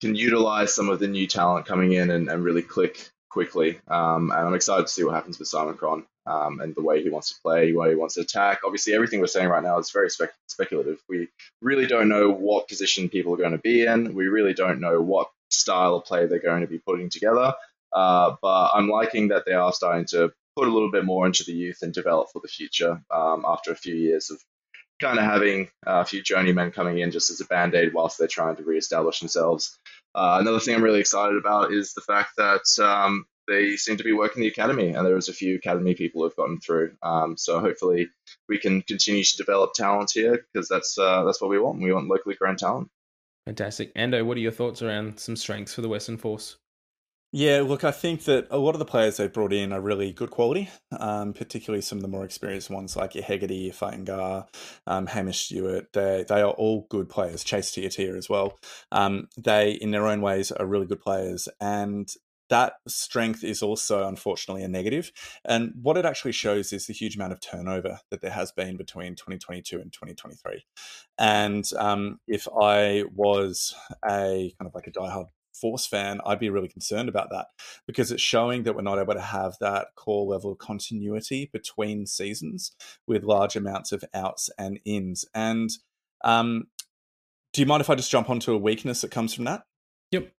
can 0.00 0.14
utilize 0.14 0.74
some 0.74 0.88
of 0.88 0.98
the 0.98 1.08
new 1.08 1.26
talent 1.26 1.66
coming 1.66 1.92
in 1.92 2.10
and, 2.10 2.28
and 2.28 2.44
really 2.44 2.62
click 2.62 3.10
quickly. 3.30 3.80
Um, 3.88 4.30
and 4.30 4.40
I'm 4.40 4.54
excited 4.54 4.86
to 4.86 4.92
see 4.92 5.04
what 5.04 5.14
happens 5.14 5.38
with 5.38 5.48
Simon 5.48 5.76
Cron 5.76 6.04
um, 6.26 6.60
and 6.60 6.74
the 6.74 6.82
way 6.82 7.02
he 7.02 7.08
wants 7.10 7.30
to 7.30 7.40
play, 7.42 7.72
the 7.72 7.78
way 7.78 7.90
he 7.90 7.94
wants 7.96 8.14
to 8.14 8.22
attack. 8.22 8.60
Obviously, 8.64 8.94
everything 8.94 9.20
we're 9.20 9.26
saying 9.26 9.48
right 9.48 9.62
now 9.62 9.78
is 9.78 9.90
very 9.90 10.10
spec- 10.10 10.34
speculative. 10.46 10.98
We 11.08 11.28
really 11.60 11.86
don't 11.86 12.08
know 12.08 12.30
what 12.30 12.68
position 12.68 13.08
people 13.08 13.34
are 13.34 13.38
going 13.38 13.52
to 13.52 13.58
be 13.58 13.84
in. 13.84 14.14
We 14.14 14.28
really 14.28 14.54
don't 14.54 14.80
know 14.80 15.00
what 15.00 15.30
style 15.50 15.96
of 15.96 16.04
play 16.04 16.26
they're 16.26 16.38
going 16.38 16.62
to 16.62 16.66
be 16.66 16.78
putting 16.78 17.08
together. 17.08 17.54
Uh, 17.92 18.36
but 18.40 18.70
I'm 18.74 18.88
liking 18.88 19.28
that 19.28 19.44
they 19.44 19.52
are 19.52 19.72
starting 19.72 20.06
to 20.06 20.32
put 20.56 20.68
a 20.68 20.72
little 20.72 20.90
bit 20.90 21.04
more 21.04 21.26
into 21.26 21.44
the 21.44 21.52
youth 21.52 21.78
and 21.82 21.92
develop 21.92 22.28
for 22.30 22.40
the 22.42 22.48
future 22.48 23.02
um, 23.10 23.44
after 23.46 23.72
a 23.72 23.76
few 23.76 23.94
years 23.94 24.30
of 24.30 24.40
kind 25.00 25.18
of 25.18 25.24
having 25.24 25.68
a 25.86 26.04
few 26.04 26.22
journeymen 26.22 26.70
coming 26.70 26.98
in 26.98 27.10
just 27.10 27.30
as 27.30 27.40
a 27.40 27.46
band 27.46 27.74
aid 27.74 27.92
whilst 27.92 28.18
they're 28.18 28.28
trying 28.28 28.56
to 28.56 28.62
reestablish 28.62 29.18
themselves. 29.20 29.78
Uh, 30.14 30.38
another 30.40 30.60
thing 30.60 30.74
I'm 30.74 30.82
really 30.82 31.00
excited 31.00 31.36
about 31.36 31.72
is 31.72 31.94
the 31.94 32.02
fact 32.02 32.36
that 32.36 32.62
um, 32.82 33.26
they 33.48 33.76
seem 33.76 33.96
to 33.96 34.04
be 34.04 34.12
working 34.12 34.42
the 34.42 34.48
academy, 34.48 34.90
and 34.90 35.06
there 35.06 35.16
is 35.16 35.28
a 35.28 35.32
few 35.32 35.56
academy 35.56 35.94
people 35.94 36.22
who've 36.22 36.36
gotten 36.36 36.60
through. 36.60 36.92
Um, 37.02 37.36
so 37.36 37.58
hopefully 37.60 38.08
we 38.48 38.58
can 38.58 38.82
continue 38.82 39.24
to 39.24 39.36
develop 39.36 39.72
talent 39.74 40.12
here 40.14 40.46
because 40.52 40.68
that's 40.68 40.96
uh, 40.98 41.24
that's 41.24 41.40
what 41.40 41.50
we 41.50 41.58
want. 41.58 41.80
We 41.80 41.92
want 41.92 42.08
locally 42.08 42.36
grown 42.36 42.56
talent. 42.56 42.88
Fantastic. 43.46 43.92
Ando, 43.94 44.24
what 44.24 44.36
are 44.36 44.40
your 44.40 44.52
thoughts 44.52 44.82
around 44.82 45.18
some 45.18 45.34
strengths 45.34 45.74
for 45.74 45.80
the 45.80 45.88
Western 45.88 46.16
Force? 46.16 46.58
Yeah, 47.34 47.62
look, 47.62 47.82
I 47.82 47.92
think 47.92 48.24
that 48.24 48.46
a 48.50 48.58
lot 48.58 48.74
of 48.74 48.78
the 48.78 48.84
players 48.84 49.16
they've 49.16 49.32
brought 49.32 49.54
in 49.54 49.72
are 49.72 49.80
really 49.80 50.12
good 50.12 50.30
quality, 50.30 50.68
um, 51.00 51.32
particularly 51.32 51.80
some 51.80 51.96
of 51.96 52.02
the 52.02 52.08
more 52.08 52.26
experienced 52.26 52.68
ones 52.68 52.94
like 52.94 53.14
Hegarty, 53.14 53.70
Fainga'a, 53.70 54.46
um, 54.86 55.06
Hamish 55.06 55.46
Stewart. 55.46 55.90
They, 55.94 56.26
they 56.28 56.42
are 56.42 56.50
all 56.50 56.86
good 56.90 57.08
players. 57.08 57.42
Chase 57.42 57.72
Tiatia 57.72 58.18
as 58.18 58.28
well. 58.28 58.58
Um, 58.90 59.28
they, 59.38 59.70
in 59.70 59.92
their 59.92 60.06
own 60.06 60.20
ways, 60.20 60.52
are 60.52 60.66
really 60.66 60.84
good 60.84 61.00
players. 61.00 61.48
And 61.58 62.06
that 62.50 62.74
strength 62.86 63.42
is 63.42 63.62
also, 63.62 64.06
unfortunately, 64.06 64.62
a 64.62 64.68
negative. 64.68 65.10
And 65.42 65.72
what 65.80 65.96
it 65.96 66.04
actually 66.04 66.32
shows 66.32 66.70
is 66.70 66.86
the 66.86 66.92
huge 66.92 67.16
amount 67.16 67.32
of 67.32 67.40
turnover 67.40 68.00
that 68.10 68.20
there 68.20 68.30
has 68.30 68.52
been 68.52 68.76
between 68.76 69.14
2022 69.14 69.80
and 69.80 69.90
2023. 69.90 70.66
And 71.18 71.64
um, 71.78 72.20
if 72.28 72.46
I 72.60 73.04
was 73.14 73.74
a 74.04 74.52
kind 74.58 74.66
of 74.66 74.74
like 74.74 74.86
a 74.86 74.90
diehard 74.90 75.28
Force 75.62 75.86
fan, 75.86 76.20
I'd 76.26 76.40
be 76.40 76.50
really 76.50 76.68
concerned 76.68 77.08
about 77.08 77.30
that 77.30 77.46
because 77.86 78.10
it's 78.10 78.20
showing 78.20 78.64
that 78.64 78.74
we're 78.74 78.82
not 78.82 78.98
able 78.98 79.14
to 79.14 79.20
have 79.20 79.54
that 79.60 79.94
core 79.94 80.26
level 80.26 80.50
of 80.50 80.58
continuity 80.58 81.48
between 81.52 82.04
seasons 82.04 82.72
with 83.06 83.22
large 83.22 83.54
amounts 83.54 83.92
of 83.92 84.04
outs 84.12 84.50
and 84.58 84.80
ins. 84.84 85.24
And 85.34 85.70
um, 86.24 86.64
do 87.52 87.60
you 87.60 87.66
mind 87.66 87.80
if 87.80 87.90
I 87.90 87.94
just 87.94 88.10
jump 88.10 88.28
onto 88.28 88.52
a 88.52 88.58
weakness 88.58 89.02
that 89.02 89.12
comes 89.12 89.32
from 89.32 89.44
that? 89.44 89.62
Yep. 90.10 90.32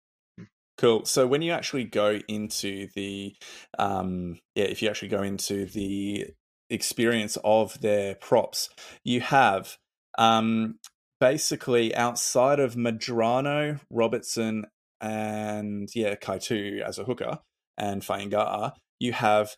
Cool. 0.78 1.06
So 1.06 1.26
when 1.26 1.42
you 1.42 1.54
actually 1.54 1.86
go 1.86 2.20
into 2.28 2.88
the, 2.96 3.36
um, 3.80 4.40
yeah, 4.56 4.66
if 4.66 4.82
you 4.82 4.90
actually 4.90 5.08
go 5.08 5.22
into 5.22 5.66
the 5.68 6.28
experience 6.70 7.38
of 7.46 7.80
their 7.80 8.16
props, 8.16 8.70
you 9.06 9.22
have 9.22 9.78
um, 10.18 10.80
basically 11.20 11.96
outside 11.96 12.60
of 12.60 12.76
Medrano, 12.76 13.80
Robertson, 13.90 14.66
and 15.04 15.90
yeah, 15.94 16.16
Kaitu'u 16.16 16.82
as 16.82 16.98
a 16.98 17.04
hooker 17.04 17.40
and 17.78 18.02
Fainga'a, 18.02 18.74
you 19.00 19.14
have 19.14 19.56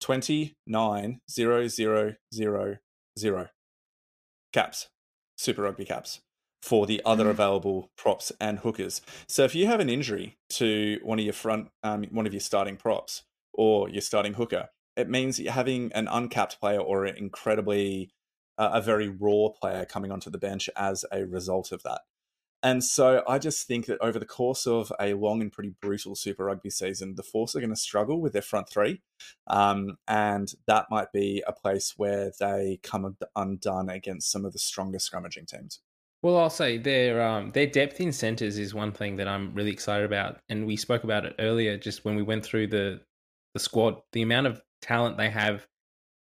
29,000 0.00 2.78
caps, 4.52 4.88
Super 5.36 5.62
Rugby 5.62 5.84
caps 5.84 6.20
for 6.62 6.86
the 6.86 7.02
other 7.04 7.24
Mhm. 7.24 7.30
available 7.30 7.90
props 7.96 8.30
and 8.40 8.60
hookers. 8.60 9.00
So 9.28 9.44
if 9.44 9.54
you 9.54 9.66
have 9.66 9.80
an 9.80 9.88
injury 9.88 10.38
to 10.50 11.00
one 11.02 11.18
of 11.18 11.24
your 11.24 11.34
front, 11.34 11.70
um, 11.82 12.04
one 12.04 12.26
of 12.26 12.32
your 12.32 12.40
starting 12.40 12.76
props 12.76 13.24
or 13.52 13.88
your 13.88 14.02
starting 14.02 14.34
hooker, 14.34 14.68
it 14.96 15.08
means 15.08 15.40
you're 15.40 15.52
having 15.52 15.90
an 15.92 16.06
uncapped 16.06 16.60
player 16.60 16.80
or 16.80 17.06
an 17.06 17.16
incredibly, 17.16 18.12
uh, 18.58 18.70
a 18.74 18.82
very 18.82 19.08
raw 19.08 19.48
player 19.48 19.86
coming 19.86 20.12
onto 20.12 20.30
the 20.30 20.38
bench 20.38 20.68
as 20.76 21.04
a 21.10 21.24
result 21.24 21.72
of 21.72 21.82
that. 21.82 22.02
And 22.62 22.84
so 22.84 23.24
I 23.28 23.38
just 23.38 23.66
think 23.66 23.86
that 23.86 23.98
over 24.00 24.18
the 24.18 24.24
course 24.26 24.66
of 24.66 24.92
a 25.00 25.14
long 25.14 25.40
and 25.40 25.50
pretty 25.50 25.74
brutal 25.80 26.14
Super 26.14 26.44
Rugby 26.44 26.70
season, 26.70 27.16
the 27.16 27.22
Force 27.22 27.56
are 27.56 27.60
going 27.60 27.70
to 27.70 27.76
struggle 27.76 28.20
with 28.20 28.32
their 28.32 28.42
front 28.42 28.68
three. 28.68 29.02
Um, 29.48 29.98
and 30.06 30.52
that 30.68 30.86
might 30.90 31.12
be 31.12 31.42
a 31.46 31.52
place 31.52 31.94
where 31.96 32.32
they 32.38 32.78
come 32.82 33.16
undone 33.34 33.88
against 33.88 34.30
some 34.30 34.44
of 34.44 34.52
the 34.52 34.60
stronger 34.60 34.98
scrummaging 34.98 35.48
teams. 35.48 35.80
Well, 36.22 36.38
I'll 36.38 36.50
say 36.50 36.78
their 36.78 37.20
um, 37.20 37.50
their 37.50 37.66
depth 37.66 38.00
in 38.00 38.12
centers 38.12 38.56
is 38.56 38.72
one 38.72 38.92
thing 38.92 39.16
that 39.16 39.26
I'm 39.26 39.52
really 39.54 39.72
excited 39.72 40.04
about, 40.04 40.38
and 40.48 40.66
we 40.66 40.76
spoke 40.76 41.02
about 41.02 41.24
it 41.24 41.34
earlier, 41.40 41.76
just 41.76 42.04
when 42.04 42.14
we 42.14 42.22
went 42.22 42.44
through 42.44 42.68
the 42.68 43.00
the 43.54 43.60
squad. 43.60 43.96
The 44.12 44.22
amount 44.22 44.46
of 44.46 44.62
talent 44.82 45.16
they 45.16 45.30
have 45.30 45.66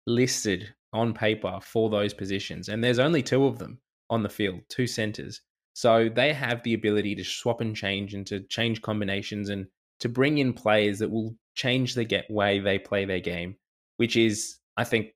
listed 0.07 0.75
on 0.93 1.15
paper 1.15 1.59
for 1.63 1.89
those 1.89 2.13
positions, 2.13 2.69
and 2.69 2.85
there's 2.85 2.99
only 2.99 3.23
two 3.23 3.47
of 3.47 3.59
them 3.59 3.81
on 4.11 4.23
the 4.23 4.29
field, 4.29 4.61
two 4.69 4.87
centers. 4.87 5.41
So 5.79 6.09
they 6.13 6.33
have 6.33 6.65
the 6.65 6.75
ability 6.75 7.15
to 7.15 7.25
swap 7.25 7.61
and 7.61 7.77
change 7.77 8.13
and 8.13 8.27
to 8.27 8.41
change 8.41 8.83
combinations 8.83 9.49
and 9.49 9.69
to 10.01 10.09
bring 10.09 10.39
in 10.39 10.53
players 10.53 10.99
that 10.99 11.09
will 11.09 11.37
change 11.55 11.95
the 11.95 12.25
way 12.29 12.59
they 12.59 12.81
play 12.81 13.05
their 13.05 13.21
game, 13.21 13.55
which 13.97 14.17
is, 14.17 14.57
I 14.77 14.83
think, 14.83 15.11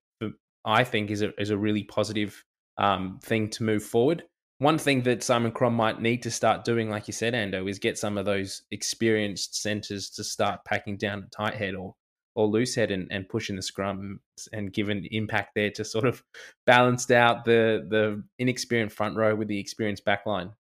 I 0.64 0.84
think 0.84 1.10
is 1.10 1.20
a 1.20 1.32
is 1.40 1.50
a 1.50 1.58
really 1.58 1.82
positive 1.82 2.44
um, 2.78 3.18
thing 3.24 3.50
to 3.50 3.64
move 3.64 3.82
forward. 3.82 4.22
One 4.58 4.78
thing 4.78 5.02
that 5.02 5.24
Simon 5.24 5.50
Cron 5.50 5.74
might 5.74 6.00
need 6.00 6.22
to 6.22 6.30
start 6.30 6.64
doing, 6.64 6.88
like 6.88 7.08
you 7.08 7.12
said, 7.12 7.34
Ando, 7.34 7.68
is 7.68 7.80
get 7.80 7.98
some 7.98 8.16
of 8.16 8.24
those 8.24 8.62
experienced 8.70 9.60
centers 9.60 10.10
to 10.10 10.22
start 10.22 10.64
packing 10.64 10.96
down 10.96 11.24
at 11.24 11.32
tight 11.32 11.54
head 11.54 11.74
or 11.74 11.96
or 12.34 12.46
loose 12.46 12.74
head 12.74 12.90
and, 12.90 13.08
and 13.10 13.28
pushing 13.28 13.56
the 13.56 13.62
scrum 13.62 14.20
and 14.52 14.72
given 14.72 15.06
impact 15.10 15.54
there 15.54 15.70
to 15.70 15.84
sort 15.84 16.06
of 16.06 16.22
balanced 16.66 17.10
out 17.10 17.44
the 17.44 17.86
the 17.88 18.22
inexperienced 18.38 18.96
front 18.96 19.16
row 19.16 19.34
with 19.34 19.48
the 19.48 19.58
experienced 19.58 20.04
back 20.04 20.26
line. 20.26 20.52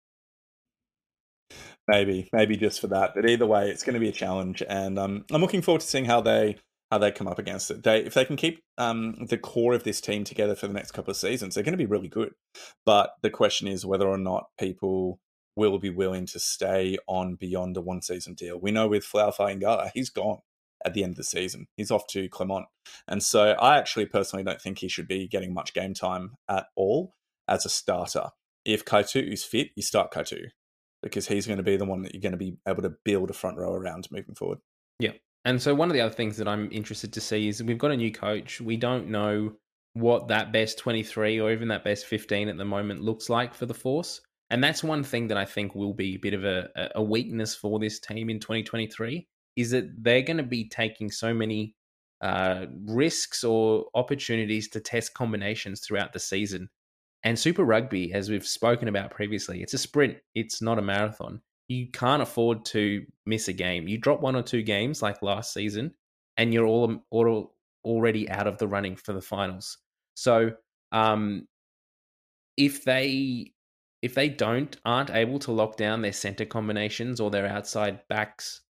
Maybe, 1.89 2.29
maybe 2.33 2.57
just 2.57 2.81
for 2.81 2.87
that. 2.89 3.13
But 3.17 3.29
either 3.29 3.47
way, 3.47 3.69
it's 3.69 3.83
going 3.83 3.95
to 3.95 4.01
be 4.01 4.09
a 4.09 4.13
challenge, 4.13 4.63
and 4.69 4.99
um, 4.99 5.25
I'm 5.33 5.41
looking 5.41 5.63
forward 5.63 5.81
to 5.81 5.87
seeing 5.87 6.05
how 6.05 6.21
they 6.21 6.57
how 6.91 6.99
they 6.99 7.13
come 7.13 7.29
up 7.29 7.39
against 7.39 7.71
it. 7.71 7.83
They 7.83 8.01
if 8.05 8.15
they 8.15 8.25
can 8.25 8.37
keep 8.37 8.61
um, 8.79 9.27
the 9.29 9.39
core 9.39 9.75
of 9.75 9.85
this 9.85 10.01
team 10.01 10.25
together 10.25 10.55
for 10.55 10.67
the 10.67 10.75
next 10.75 10.93
couple 10.93 11.11
of 11.11 11.17
seasons, 11.17 11.55
they're 11.55 11.65
going 11.65 11.73
to 11.73 11.79
be 11.79 11.87
really 11.87 12.09
good. 12.09 12.33
But 12.85 13.15
the 13.23 13.31
question 13.31 13.69
is 13.69 13.87
whether 13.87 14.09
or 14.09 14.19
not 14.19 14.47
people 14.59 15.21
will 15.57 15.79
be 15.79 15.91
willing 15.91 16.27
to 16.27 16.39
stay 16.39 16.97
on 17.07 17.35
beyond 17.35 17.77
a 17.77 17.81
one 17.81 18.03
season 18.03 18.35
deal. 18.35 18.59
We 18.59 18.71
know 18.71 18.89
with 18.89 19.05
Folau 19.05 19.35
Fainga'a, 19.35 19.91
he's 19.95 20.11
gone 20.11 20.39
at 20.85 20.95
the 20.95 21.03
end 21.03 21.13
of 21.13 21.17
the 21.17 21.25
season. 21.25 21.67
He's 21.77 21.91
off 21.91 22.07
to 22.09 22.29
Clermont. 22.29 22.67
And 23.07 23.23
so 23.23 23.51
I 23.53 23.79
actually 23.79 24.07
personally 24.07 24.45
don't 24.45 24.61
think 24.61 24.79
he 24.79 24.89
should 24.89 25.09
be 25.09 25.29
getting 25.29 25.55
much 25.55 25.75
game 25.75 25.95
time 25.95 26.35
at 26.49 26.67
all 26.77 27.15
as 27.49 27.67
a 27.67 27.69
starter. 27.69 28.31
If 28.65 28.85
Kaitu'u 28.85 29.33
is 29.33 29.45
fit, 29.45 29.71
you 29.77 29.83
start 29.83 30.13
Kaitu'u 30.13 30.49
because 31.03 31.29
he's 31.29 31.47
going 31.47 31.57
to 31.57 31.63
be 31.63 31.77
the 31.77 31.85
one 31.85 32.03
that 32.03 32.15
you're 32.15 32.21
going 32.21 32.33
to 32.33 32.39
be 32.39 32.57
able 32.69 32.83
to 32.83 32.93
build 33.05 33.31
a 33.31 33.35
front 33.35 33.57
row 33.57 33.73
around 33.73 34.09
moving 34.11 34.35
forward. 34.35 34.59
Yeah. 34.99 35.13
And 35.45 35.61
so 35.61 35.75
one 35.75 35.89
of 35.89 35.95
the 35.95 36.03
other 36.03 36.15
things 36.15 36.37
that 36.37 36.49
I'm 36.49 36.71
interested 36.71 37.13
to 37.15 37.21
see 37.21 37.49
is 37.49 37.63
we've 37.63 37.79
got 37.79 37.91
a 37.91 37.97
new 37.97 38.13
coach. 38.13 38.61
We 38.61 38.77
don't 38.77 39.09
know 39.09 39.53
what 39.95 40.29
that 40.29 40.53
best 40.53 40.79
23 40.79 41.41
or 41.41 41.51
even 41.51 41.69
that 41.69 41.85
best 41.85 42.07
15 42.07 42.49
at 42.49 42.59
the 42.59 42.65
moment 42.65 43.01
looks 43.01 43.29
like 43.29 43.55
for 43.55 43.67
the 43.67 43.75
Force. 43.75 44.21
And 44.51 44.63
that's 44.63 44.85
one 44.85 45.03
thing 45.03 45.29
that 45.29 45.39
I 45.39 45.45
think 45.45 45.75
will 45.75 45.95
be 45.95 46.17
a 46.17 46.19
bit 46.19 46.35
of 46.35 46.45
a, 46.45 46.69
a 46.97 47.03
weakness 47.03 47.55
for 47.55 47.79
this 47.79 48.01
team 48.01 48.29
in 48.29 48.41
2023 48.41 49.27
is 49.57 49.71
that 49.71 49.91
they're 50.03 50.23
going 50.23 50.37
to 50.37 50.43
be 50.43 50.69
taking 50.69 51.11
so 51.11 51.35
many 51.35 51.75
uh, 52.21 52.67
risks 52.87 53.45
or 53.45 53.87
opportunities 53.95 54.69
to 54.69 54.81
test 54.81 55.15
combinations 55.15 55.81
throughout 55.81 56.13
the 56.13 56.19
season. 56.19 56.69
And 57.23 57.39
Super 57.39 57.65
Rugby, 57.65 58.13
as 58.13 58.31
we've 58.31 58.47
spoken 58.47 58.89
about 58.89 59.11
previously, 59.11 59.63
it's 59.63 59.75
a 59.75 59.79
sprint, 59.79 60.17
it's 60.35 60.63
not 60.63 60.79
a 60.79 60.83
marathon. 60.83 61.41
You 61.69 61.89
can't 61.91 62.23
afford 62.23 62.65
to 62.67 63.05
miss 63.27 63.49
a 63.49 63.53
game. 63.53 63.87
You 63.87 63.99
drop 63.99 64.21
one 64.21 64.37
or 64.37 64.43
two 64.43 64.63
games 64.63 65.03
like 65.03 65.23
last 65.23 65.53
season, 65.53 65.95
and 66.37 66.53
you're 66.53 66.67
all, 66.67 67.05
all 67.11 67.55
already 67.85 68.29
out 68.29 68.47
of 68.47 68.59
the 68.59 68.67
running 68.67 68.97
for 68.97 69.13
the 69.13 69.21
finals. 69.21 69.79
So, 70.15 70.53
um, 70.93 71.47
if 72.57 72.85
they 72.85 73.53
if 74.03 74.15
they 74.15 74.29
don't 74.29 74.77
aren't 74.85 75.11
able 75.11 75.39
to 75.41 75.53
lock 75.53 75.77
down 75.77 76.03
their 76.03 76.13
center 76.13 76.45
combinations 76.45 77.21
or 77.21 77.31
their 77.31 77.47
outside 77.47 78.01
backs 78.09 78.63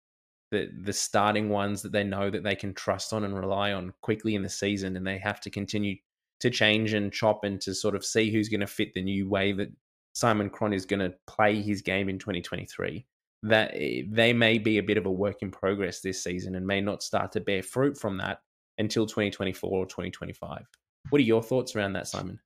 the 0.51 0.69
the 0.83 0.93
starting 0.93 1.49
ones 1.49 1.81
that 1.81 1.91
they 1.91 2.03
know 2.03 2.29
that 2.29 2.43
they 2.43 2.55
can 2.55 2.73
trust 2.73 3.13
on 3.13 3.23
and 3.23 3.37
rely 3.37 3.73
on 3.73 3.93
quickly 4.01 4.35
in 4.35 4.43
the 4.43 4.49
season, 4.49 4.95
and 4.95 5.07
they 5.07 5.17
have 5.17 5.41
to 5.41 5.49
continue 5.49 5.95
to 6.41 6.49
change 6.49 6.93
and 6.93 7.13
chop 7.13 7.43
and 7.43 7.61
to 7.61 7.73
sort 7.73 7.95
of 7.95 8.05
see 8.05 8.31
who's 8.31 8.49
going 8.49 8.59
to 8.59 8.67
fit 8.67 8.93
the 8.93 9.01
new 9.01 9.29
way 9.29 9.53
that 9.53 9.71
Simon 10.13 10.49
Cron 10.49 10.73
is 10.73 10.85
going 10.85 10.99
to 10.99 11.13
play 11.27 11.61
his 11.61 11.81
game 11.81 12.09
in 12.09 12.19
2023. 12.19 13.05
That 13.43 13.71
eh, 13.73 14.03
they 14.09 14.33
may 14.33 14.57
be 14.57 14.77
a 14.77 14.83
bit 14.83 14.97
of 14.97 15.05
a 15.05 15.11
work 15.11 15.37
in 15.41 15.51
progress 15.51 16.01
this 16.01 16.23
season 16.23 16.55
and 16.55 16.65
may 16.65 16.81
not 16.81 17.03
start 17.03 17.31
to 17.33 17.39
bear 17.39 17.63
fruit 17.63 17.97
from 17.97 18.17
that 18.17 18.41
until 18.77 19.05
2024 19.05 19.69
or 19.69 19.85
2025. 19.85 20.63
What 21.09 21.19
are 21.19 21.23
your 21.23 21.41
thoughts 21.41 21.75
around 21.75 21.93
that, 21.93 22.07
Simon? 22.07 22.39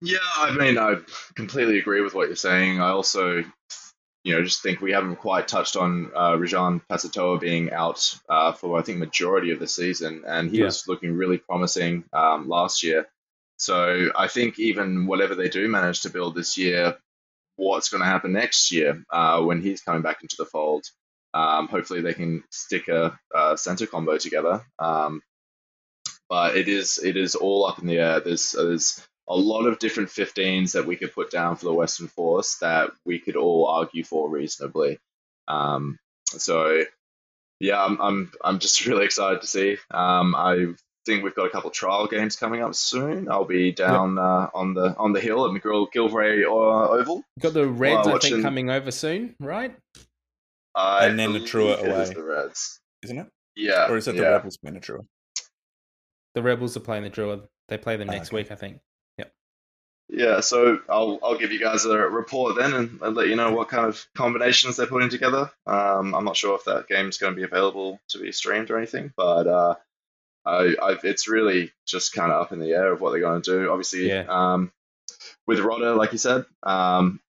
Yeah, 0.00 0.18
I 0.36 0.52
mean, 0.52 0.78
I 0.78 0.96
completely 1.36 1.78
agree 1.78 2.00
with 2.00 2.14
what 2.14 2.26
you're 2.26 2.36
saying. 2.36 2.80
I 2.80 2.88
also 2.90 3.44
you 4.24 4.34
know, 4.34 4.42
just 4.42 4.62
think 4.62 4.80
we 4.80 4.92
haven't 4.92 5.16
quite 5.16 5.48
touched 5.48 5.76
on 5.76 6.10
uh, 6.14 6.32
Reesjan 6.32 6.80
Pasitoa 6.88 7.40
being 7.40 7.72
out 7.72 8.18
uh, 8.28 8.52
for 8.52 8.78
I 8.78 8.82
think 8.82 8.98
majority 8.98 9.50
of 9.50 9.58
the 9.58 9.66
season, 9.66 10.24
and 10.26 10.50
he 10.50 10.58
yeah. 10.58 10.66
was 10.66 10.86
looking 10.86 11.16
really 11.16 11.38
promising 11.38 12.04
um, 12.12 12.48
last 12.48 12.82
year. 12.82 13.08
So 13.56 14.10
I 14.16 14.28
think 14.28 14.58
even 14.58 15.06
whatever 15.06 15.34
they 15.34 15.48
do 15.48 15.68
manage 15.68 16.02
to 16.02 16.10
build 16.10 16.34
this 16.34 16.56
year, 16.56 16.96
what's 17.56 17.88
going 17.88 18.00
to 18.00 18.06
happen 18.06 18.32
next 18.32 18.72
year 18.72 19.04
uh, 19.10 19.40
when 19.42 19.60
he's 19.60 19.82
coming 19.82 20.02
back 20.02 20.22
into 20.22 20.36
the 20.38 20.46
fold? 20.46 20.84
Um, 21.34 21.68
hopefully 21.68 22.00
they 22.00 22.14
can 22.14 22.44
stick 22.50 22.88
a, 22.88 23.18
a 23.34 23.56
center 23.56 23.86
combo 23.86 24.18
together. 24.18 24.62
Um, 24.78 25.22
but 26.28 26.56
it 26.56 26.68
is 26.68 26.98
it 27.02 27.16
is 27.16 27.34
all 27.34 27.66
up 27.66 27.78
in 27.78 27.86
the 27.86 27.98
air. 27.98 28.20
There's 28.20 28.52
there's 28.52 29.06
a 29.28 29.36
lot 29.36 29.66
of 29.66 29.78
different 29.78 30.10
15s 30.10 30.72
that 30.72 30.86
we 30.86 30.96
could 30.96 31.12
put 31.12 31.30
down 31.30 31.56
for 31.56 31.66
the 31.66 31.74
Western 31.74 32.08
Force 32.08 32.58
that 32.58 32.90
we 33.04 33.18
could 33.18 33.36
all 33.36 33.66
argue 33.66 34.04
for 34.04 34.28
reasonably. 34.28 34.98
Um, 35.48 35.98
so, 36.26 36.84
yeah, 37.60 37.84
I'm, 37.84 38.00
I'm, 38.00 38.32
I'm 38.42 38.58
just 38.58 38.84
really 38.86 39.04
excited 39.04 39.40
to 39.40 39.46
see. 39.46 39.76
Um, 39.90 40.34
I 40.34 40.74
think 41.06 41.24
we've 41.24 41.34
got 41.34 41.46
a 41.46 41.50
couple 41.50 41.70
trial 41.70 42.06
games 42.06 42.36
coming 42.36 42.62
up 42.62 42.74
soon. 42.74 43.30
I'll 43.30 43.44
be 43.44 43.72
down 43.72 44.16
yep. 44.16 44.24
uh, 44.24 44.48
on 44.54 44.74
the 44.74 44.96
on 44.96 45.12
the 45.12 45.20
hill 45.20 45.44
at 45.44 45.50
McGill 45.50 45.88
Gilvray 45.92 46.44
uh, 46.44 46.90
Oval. 46.92 47.22
Got 47.40 47.54
the 47.54 47.66
Reds, 47.66 48.06
I 48.06 48.18
think, 48.18 48.42
coming 48.42 48.70
over 48.70 48.90
soon, 48.90 49.34
right? 49.40 49.74
I 50.74 51.06
and 51.06 51.18
then 51.18 51.32
the 51.32 51.40
Drua 51.40 51.80
away. 51.80 52.12
The 52.14 52.22
Reds, 52.22 52.80
isn't 53.02 53.18
it? 53.18 53.26
Yeah. 53.56 53.90
Or 53.90 53.96
is 53.96 54.08
it 54.08 54.16
the 54.16 54.22
yeah. 54.22 54.28
Rebels 54.30 54.56
playing 54.56 54.74
the 54.74 54.80
Drua? 54.80 55.04
The 56.34 56.42
Rebels 56.42 56.76
are 56.76 56.80
playing 56.80 57.04
the 57.04 57.10
Drua. 57.10 57.42
They 57.68 57.78
play 57.78 57.96
them 57.96 58.08
next 58.08 58.28
okay. 58.28 58.36
week, 58.36 58.50
I 58.50 58.54
think. 58.54 58.78
Yeah, 60.08 60.40
so 60.40 60.80
I'll 60.88 61.18
I'll 61.22 61.38
give 61.38 61.52
you 61.52 61.58
guys 61.58 61.86
a 61.86 61.96
report 61.96 62.56
then 62.56 62.74
and, 62.74 63.00
and 63.00 63.16
let 63.16 63.28
you 63.28 63.36
know 63.36 63.52
what 63.52 63.68
kind 63.68 63.86
of 63.86 64.06
combinations 64.14 64.76
they're 64.76 64.86
putting 64.86 65.08
together. 65.08 65.50
Um, 65.66 66.14
I'm 66.14 66.24
not 66.24 66.36
sure 66.36 66.54
if 66.54 66.64
that 66.64 66.86
game's 66.86 67.18
going 67.18 67.32
to 67.32 67.36
be 67.36 67.44
available 67.44 67.98
to 68.08 68.18
be 68.18 68.30
streamed 68.32 68.70
or 68.70 68.76
anything, 68.76 69.12
but 69.16 69.46
uh, 69.46 69.74
I, 70.44 70.74
I've, 70.82 71.04
it's 71.04 71.28
really 71.28 71.72
just 71.86 72.12
kind 72.12 72.30
of 72.30 72.42
up 72.42 72.52
in 72.52 72.58
the 72.58 72.72
air 72.72 72.92
of 72.92 73.00
what 73.00 73.10
they're 73.10 73.20
going 73.20 73.42
to 73.42 73.50
do. 73.50 73.70
Obviously, 73.70 74.08
yeah. 74.08 74.24
um, 74.28 74.72
with 75.46 75.58
Rodda, 75.58 75.96
like 75.96 76.12
you 76.12 76.18
said, 76.18 76.44
um, 76.62 77.20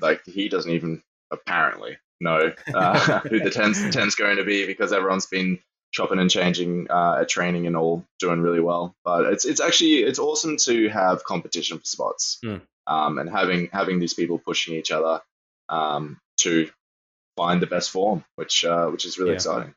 like 0.00 0.24
he 0.26 0.48
doesn't 0.48 0.70
even 0.70 1.02
apparently 1.30 1.96
know 2.20 2.52
uh, 2.74 3.18
who 3.20 3.40
the 3.40 3.50
10's, 3.50 3.78
10's 3.94 4.14
going 4.14 4.36
to 4.36 4.44
be 4.44 4.66
because 4.66 4.92
everyone's 4.92 5.26
been 5.26 5.58
chopping 5.96 6.18
and 6.18 6.30
changing 6.30 6.86
uh, 6.90 7.18
at 7.20 7.28
training 7.28 7.66
and 7.66 7.74
all 7.74 8.04
doing 8.18 8.42
really 8.42 8.60
well. 8.60 8.94
But 9.02 9.32
it's 9.32 9.46
it's 9.46 9.60
actually 9.60 10.02
it's 10.02 10.18
awesome 10.18 10.58
to 10.58 10.88
have 10.90 11.24
competition 11.24 11.78
for 11.78 11.86
spots 11.86 12.38
mm. 12.44 12.60
um, 12.86 13.18
and 13.18 13.30
having 13.30 13.70
having 13.72 13.98
these 13.98 14.12
people 14.12 14.38
pushing 14.38 14.74
each 14.74 14.90
other 14.90 15.22
um, 15.70 16.20
to 16.40 16.68
find 17.36 17.62
the 17.62 17.66
best 17.66 17.90
form, 17.90 18.24
which 18.36 18.64
uh, 18.64 18.88
which 18.88 19.06
is 19.06 19.18
really 19.18 19.30
yeah. 19.30 19.36
exciting. 19.36 19.74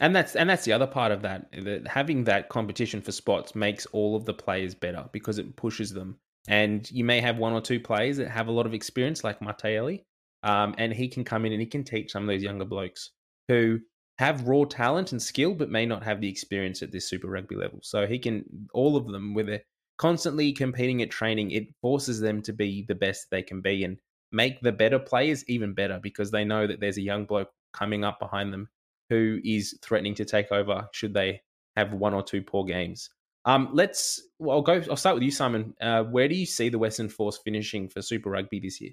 And 0.00 0.14
that's 0.14 0.36
and 0.36 0.48
that's 0.48 0.64
the 0.64 0.74
other 0.74 0.86
part 0.86 1.10
of 1.10 1.22
that. 1.22 1.50
That 1.52 1.88
having 1.88 2.24
that 2.24 2.50
competition 2.50 3.00
for 3.00 3.12
spots 3.12 3.54
makes 3.54 3.86
all 3.86 4.14
of 4.14 4.26
the 4.26 4.34
players 4.34 4.74
better 4.74 5.08
because 5.10 5.38
it 5.38 5.56
pushes 5.56 5.92
them. 5.92 6.18
And 6.48 6.90
you 6.90 7.04
may 7.04 7.20
have 7.20 7.38
one 7.38 7.52
or 7.54 7.60
two 7.60 7.80
players 7.80 8.18
that 8.18 8.28
have 8.28 8.48
a 8.48 8.52
lot 8.52 8.66
of 8.66 8.74
experience, 8.74 9.24
like 9.24 9.40
Martelli, 9.40 10.04
um, 10.42 10.74
and 10.76 10.92
he 10.92 11.08
can 11.08 11.24
come 11.24 11.46
in 11.46 11.52
and 11.52 11.60
he 11.60 11.66
can 11.66 11.84
teach 11.84 12.10
some 12.10 12.24
of 12.24 12.26
those 12.26 12.42
younger 12.42 12.64
blokes 12.64 13.10
who 13.48 13.80
have 14.18 14.46
raw 14.46 14.64
talent 14.64 15.12
and 15.12 15.22
skill, 15.22 15.54
but 15.54 15.70
may 15.70 15.86
not 15.86 16.02
have 16.04 16.20
the 16.20 16.28
experience 16.28 16.82
at 16.82 16.92
this 16.92 17.08
Super 17.08 17.28
Rugby 17.28 17.56
level. 17.56 17.80
So 17.82 18.06
he 18.06 18.18
can, 18.18 18.44
all 18.72 18.96
of 18.96 19.06
them, 19.06 19.34
where 19.34 19.44
they're 19.44 19.64
constantly 19.98 20.52
competing 20.52 21.02
at 21.02 21.10
training, 21.10 21.50
it 21.50 21.74
forces 21.80 22.20
them 22.20 22.42
to 22.42 22.52
be 22.52 22.84
the 22.88 22.94
best 22.94 23.28
they 23.30 23.42
can 23.42 23.60
be 23.60 23.84
and 23.84 23.98
make 24.30 24.60
the 24.60 24.72
better 24.72 24.98
players 24.98 25.44
even 25.48 25.74
better 25.74 26.00
because 26.02 26.30
they 26.30 26.44
know 26.44 26.66
that 26.66 26.80
there's 26.80 26.96
a 26.96 27.02
young 27.02 27.24
bloke 27.24 27.50
coming 27.72 28.04
up 28.04 28.18
behind 28.18 28.52
them 28.52 28.68
who 29.10 29.38
is 29.44 29.78
threatening 29.82 30.14
to 30.14 30.24
take 30.24 30.50
over 30.52 30.88
should 30.92 31.14
they 31.14 31.40
have 31.76 31.92
one 31.92 32.14
or 32.14 32.22
two 32.22 32.42
poor 32.42 32.64
games. 32.64 33.10
Um, 33.44 33.70
let's. 33.72 34.22
Well, 34.38 34.56
I'll 34.56 34.62
go. 34.62 34.82
I'll 34.88 34.96
start 34.96 35.14
with 35.14 35.24
you, 35.24 35.30
Simon. 35.30 35.74
Uh, 35.80 36.04
where 36.04 36.28
do 36.28 36.34
you 36.34 36.46
see 36.46 36.68
the 36.68 36.78
Western 36.78 37.08
Force 37.08 37.38
finishing 37.44 37.88
for 37.88 38.00
Super 38.00 38.30
Rugby 38.30 38.60
this 38.60 38.80
year? 38.80 38.92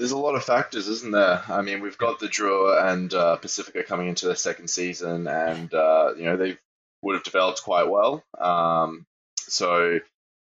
There's 0.00 0.12
a 0.12 0.18
lot 0.18 0.34
of 0.34 0.42
factors, 0.42 0.88
isn't 0.88 1.12
there? 1.12 1.42
I 1.46 1.60
mean, 1.60 1.82
we've 1.82 1.98
got 1.98 2.20
the 2.20 2.26
Drua 2.26 2.90
and 2.90 3.12
uh, 3.12 3.36
Pacifica 3.36 3.82
coming 3.82 4.08
into 4.08 4.24
their 4.24 4.34
second 4.34 4.68
season, 4.68 5.26
and 5.26 5.74
uh, 5.74 6.14
you 6.16 6.24
know 6.24 6.38
they 6.38 6.56
would 7.02 7.16
have 7.16 7.22
developed 7.22 7.62
quite 7.62 7.86
well. 7.86 8.24
Um, 8.38 9.04
so 9.36 10.00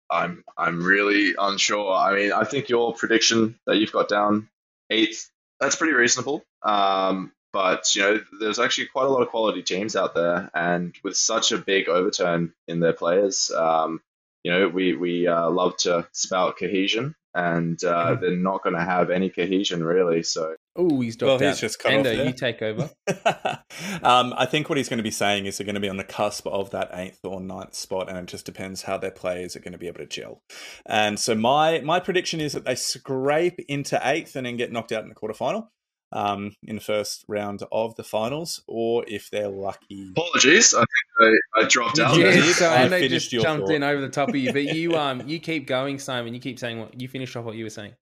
I'm 0.10 0.45
I'm 0.57 0.82
really 0.82 1.36
unsure. 1.38 1.91
I 1.94 2.15
mean, 2.15 2.32
I 2.32 2.45
think 2.45 2.69
your 2.69 2.94
prediction 2.94 3.60
that 3.68 3.76
you've 3.76 3.91
got 3.91 4.07
down 4.07 4.48
eighth, 4.90 5.30
that's 5.60 5.76
pretty 5.76 5.95
reasonable. 5.95 6.45
Um, 6.64 7.34
but 7.52 7.94
you 7.94 8.03
know, 8.03 8.22
there's 8.40 8.60
actually 8.60 8.88
quite 8.88 9.07
a 9.07 9.10
lot 9.10 9.22
of 9.22 9.28
quality 9.32 9.64
teams 9.64 9.98
out 9.98 10.15
there, 10.15 10.49
and 10.53 10.95
with 11.03 11.18
such 11.18 11.52
a 11.52 11.57
big 11.57 11.90
overturn 11.90 12.53
in 12.69 12.80
their 12.80 12.94
players, 12.94 13.52
um, 13.52 13.99
you 14.43 14.51
know, 14.51 14.68
we 14.68 14.95
we 14.95 15.27
uh, 15.27 15.49
love 15.49 15.77
to 15.77 16.07
spout 16.11 16.57
cohesion, 16.57 17.15
and 17.35 17.81
uh, 17.84 18.15
they're 18.15 18.35
not 18.35 18.63
going 18.63 18.76
to 18.76 18.84
have 18.84 19.09
any 19.09 19.30
cohesion 19.30 19.84
really. 19.84 20.23
So 20.23 20.55
Oh, 20.76 21.01
he's 21.01 21.18
Well, 21.19 21.38
dropped 21.38 21.43
he's 21.43 21.55
out. 21.57 21.59
just 21.59 21.80
cut 21.80 21.91
off 21.91 21.97
Endo, 21.97 22.15
there. 22.15 22.26
you 22.26 22.34
take 22.34 22.61
over. 22.61 22.89
um, 24.03 24.34
I 24.38 24.45
think 24.45 24.69
what 24.69 24.77
he's 24.77 24.88
going 24.89 24.97
to 24.99 25.03
be 25.03 25.11
saying 25.11 25.45
is 25.45 25.57
they're 25.57 25.65
going 25.65 25.76
to 25.76 25.81
be 25.81 25.89
on 25.89 25.97
the 25.97 26.03
cusp 26.03 26.47
of 26.47 26.69
that 26.72 26.89
eighth 26.93 27.19
or 27.23 27.41
ninth 27.41 27.73
spot, 27.76 28.09
and 28.09 28.18
it 28.18 28.26
just 28.26 28.45
depends 28.45 28.84
how 28.84 28.97
their 28.97 29.11
players 29.11 29.55
are 29.55 29.59
going 29.59 29.73
to 29.73 29.77
be 29.77 29.88
able 29.88 29.99
to 29.99 30.05
gel. 30.07 30.41
And 30.85 31.19
so 31.19 31.35
my 31.35 31.81
my 31.81 31.99
prediction 31.99 32.39
is 32.41 32.53
that 32.53 32.65
they 32.65 32.76
scrape 32.76 33.59
into 33.68 33.99
eighth 34.03 34.35
and 34.35 34.45
then 34.45 34.57
get 34.57 34.72
knocked 34.72 34.91
out 34.91 35.03
in 35.03 35.09
the 35.09 35.15
quarterfinal. 35.15 35.68
Um, 36.14 36.58
in 36.64 36.76
the 36.76 36.82
first 36.82 37.24
round 37.30 37.64
of 37.72 37.96
the 37.96 38.04
finals, 38.04 38.62
or 38.68 39.06
if 39.08 39.30
they're 39.30 39.48
lucky, 39.48 40.12
apologies, 40.12 40.74
I 40.74 40.80
think 40.80 41.40
I, 41.56 41.62
I 41.62 41.68
dropped 41.68 42.00
out. 42.00 42.18
You 42.18 42.24
there. 42.24 42.34
did. 42.34 42.56
So 42.56 42.68
I 42.68 42.80
Endo 42.80 42.98
finished 42.98 43.14
just 43.14 43.34
your 43.34 43.44
jumped 43.44 43.68
thought. 43.68 43.76
in 43.76 43.84
over 43.84 44.02
the 44.02 44.10
top 44.10 44.28
of 44.28 44.36
you, 44.36 44.52
but 44.52 44.66
you 44.66 44.96
um 44.98 45.26
you 45.26 45.40
keep 45.40 45.68
going, 45.68 46.00
Simon. 46.00 46.34
You 46.34 46.42
keep 46.42 46.60
saying 46.60 46.80
what 46.80 47.00
you 47.00 47.08
finished 47.08 47.36
off 47.38 47.46
what 47.46 47.56
you 47.56 47.64
were 47.64 47.70
saying. 47.70 47.94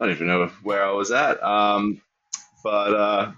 I 0.00 0.06
don't 0.06 0.14
even 0.14 0.28
know 0.28 0.50
where 0.62 0.82
I 0.82 0.92
was 0.92 1.10
at. 1.10 1.42
Um, 1.42 2.00
but 2.64 2.94
uh, 2.94 3.32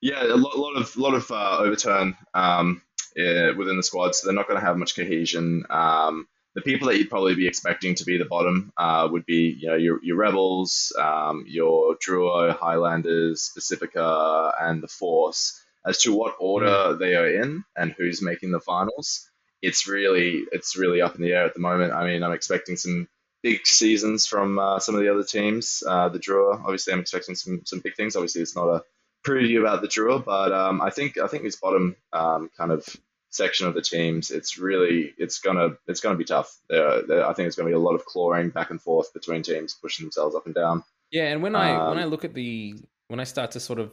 yeah, 0.00 0.22
a 0.24 0.36
lot, 0.36 0.58
lot 0.58 0.76
of 0.76 0.96
lot 0.96 1.14
of 1.14 1.30
uh, 1.30 1.58
overturn 1.58 2.16
um, 2.32 2.82
eh, 3.16 3.50
within 3.50 3.76
the 3.76 3.82
squad, 3.82 4.14
so 4.14 4.26
they're 4.26 4.34
not 4.34 4.48
going 4.48 4.58
to 4.58 4.66
have 4.66 4.78
much 4.78 4.96
cohesion. 4.96 5.64
Um, 5.68 6.26
the 6.54 6.60
people 6.60 6.88
that 6.88 6.98
you'd 6.98 7.10
probably 7.10 7.34
be 7.34 7.46
expecting 7.46 7.94
to 7.94 8.04
be 8.04 8.18
the 8.18 8.24
bottom 8.24 8.72
uh, 8.76 9.08
would 9.10 9.24
be, 9.24 9.56
you 9.60 9.68
know, 9.68 9.76
your, 9.76 10.02
your 10.02 10.16
rebels, 10.16 10.92
um, 10.98 11.44
your 11.46 11.96
Drua, 11.96 12.56
Highlanders, 12.58 13.50
Pacifica, 13.54 14.52
and 14.60 14.82
the 14.82 14.88
Force. 14.88 15.60
As 15.86 16.02
to 16.02 16.14
what 16.14 16.36
order 16.38 16.94
they 16.94 17.14
are 17.14 17.28
in 17.28 17.64
and 17.74 17.94
who's 17.96 18.20
making 18.20 18.50
the 18.50 18.60
finals, 18.60 19.30
it's 19.62 19.88
really 19.88 20.44
it's 20.52 20.76
really 20.76 21.00
up 21.00 21.14
in 21.14 21.22
the 21.22 21.32
air 21.32 21.44
at 21.44 21.54
the 21.54 21.60
moment. 21.60 21.94
I 21.94 22.04
mean, 22.04 22.22
I'm 22.22 22.32
expecting 22.32 22.76
some 22.76 23.08
big 23.42 23.66
seasons 23.66 24.26
from 24.26 24.58
uh, 24.58 24.78
some 24.78 24.94
of 24.94 25.00
the 25.00 25.10
other 25.10 25.24
teams. 25.24 25.82
Uh, 25.86 26.10
the 26.10 26.18
Drua, 26.18 26.60
obviously, 26.60 26.92
I'm 26.92 27.00
expecting 27.00 27.34
some 27.34 27.62
some 27.64 27.80
big 27.80 27.96
things. 27.96 28.14
Obviously, 28.14 28.42
it's 28.42 28.56
not 28.56 28.68
a 28.68 28.84
preview 29.26 29.60
about 29.60 29.80
the 29.80 29.88
Drua, 29.88 30.22
but 30.22 30.52
um, 30.52 30.82
I 30.82 30.90
think 30.90 31.16
I 31.18 31.26
think 31.28 31.44
this 31.44 31.56
bottom 31.56 31.96
um, 32.12 32.50
kind 32.56 32.72
of 32.72 32.84
section 33.30 33.66
of 33.66 33.74
the 33.74 33.82
teams, 33.82 34.30
it's 34.30 34.58
really 34.58 35.14
it's 35.16 35.40
gonna 35.40 35.70
it's 35.86 36.00
gonna 36.00 36.18
be 36.18 36.24
tough. 36.24 36.58
There, 36.68 37.26
I 37.26 37.32
think 37.32 37.46
it's 37.46 37.56
gonna 37.56 37.68
be 37.68 37.74
a 37.74 37.78
lot 37.78 37.94
of 37.94 38.04
clawing 38.04 38.50
back 38.50 38.70
and 38.70 38.80
forth 38.80 39.12
between 39.14 39.42
teams, 39.42 39.74
pushing 39.74 40.04
themselves 40.04 40.34
up 40.34 40.46
and 40.46 40.54
down. 40.54 40.84
Yeah, 41.10 41.26
and 41.26 41.42
when 41.42 41.56
I 41.56 41.88
when 41.88 41.98
Um, 41.98 42.04
I 42.04 42.04
look 42.04 42.24
at 42.24 42.34
the 42.34 42.74
when 43.08 43.20
I 43.20 43.24
start 43.24 43.50
to 43.52 43.60
sort 43.60 43.78
of 43.78 43.92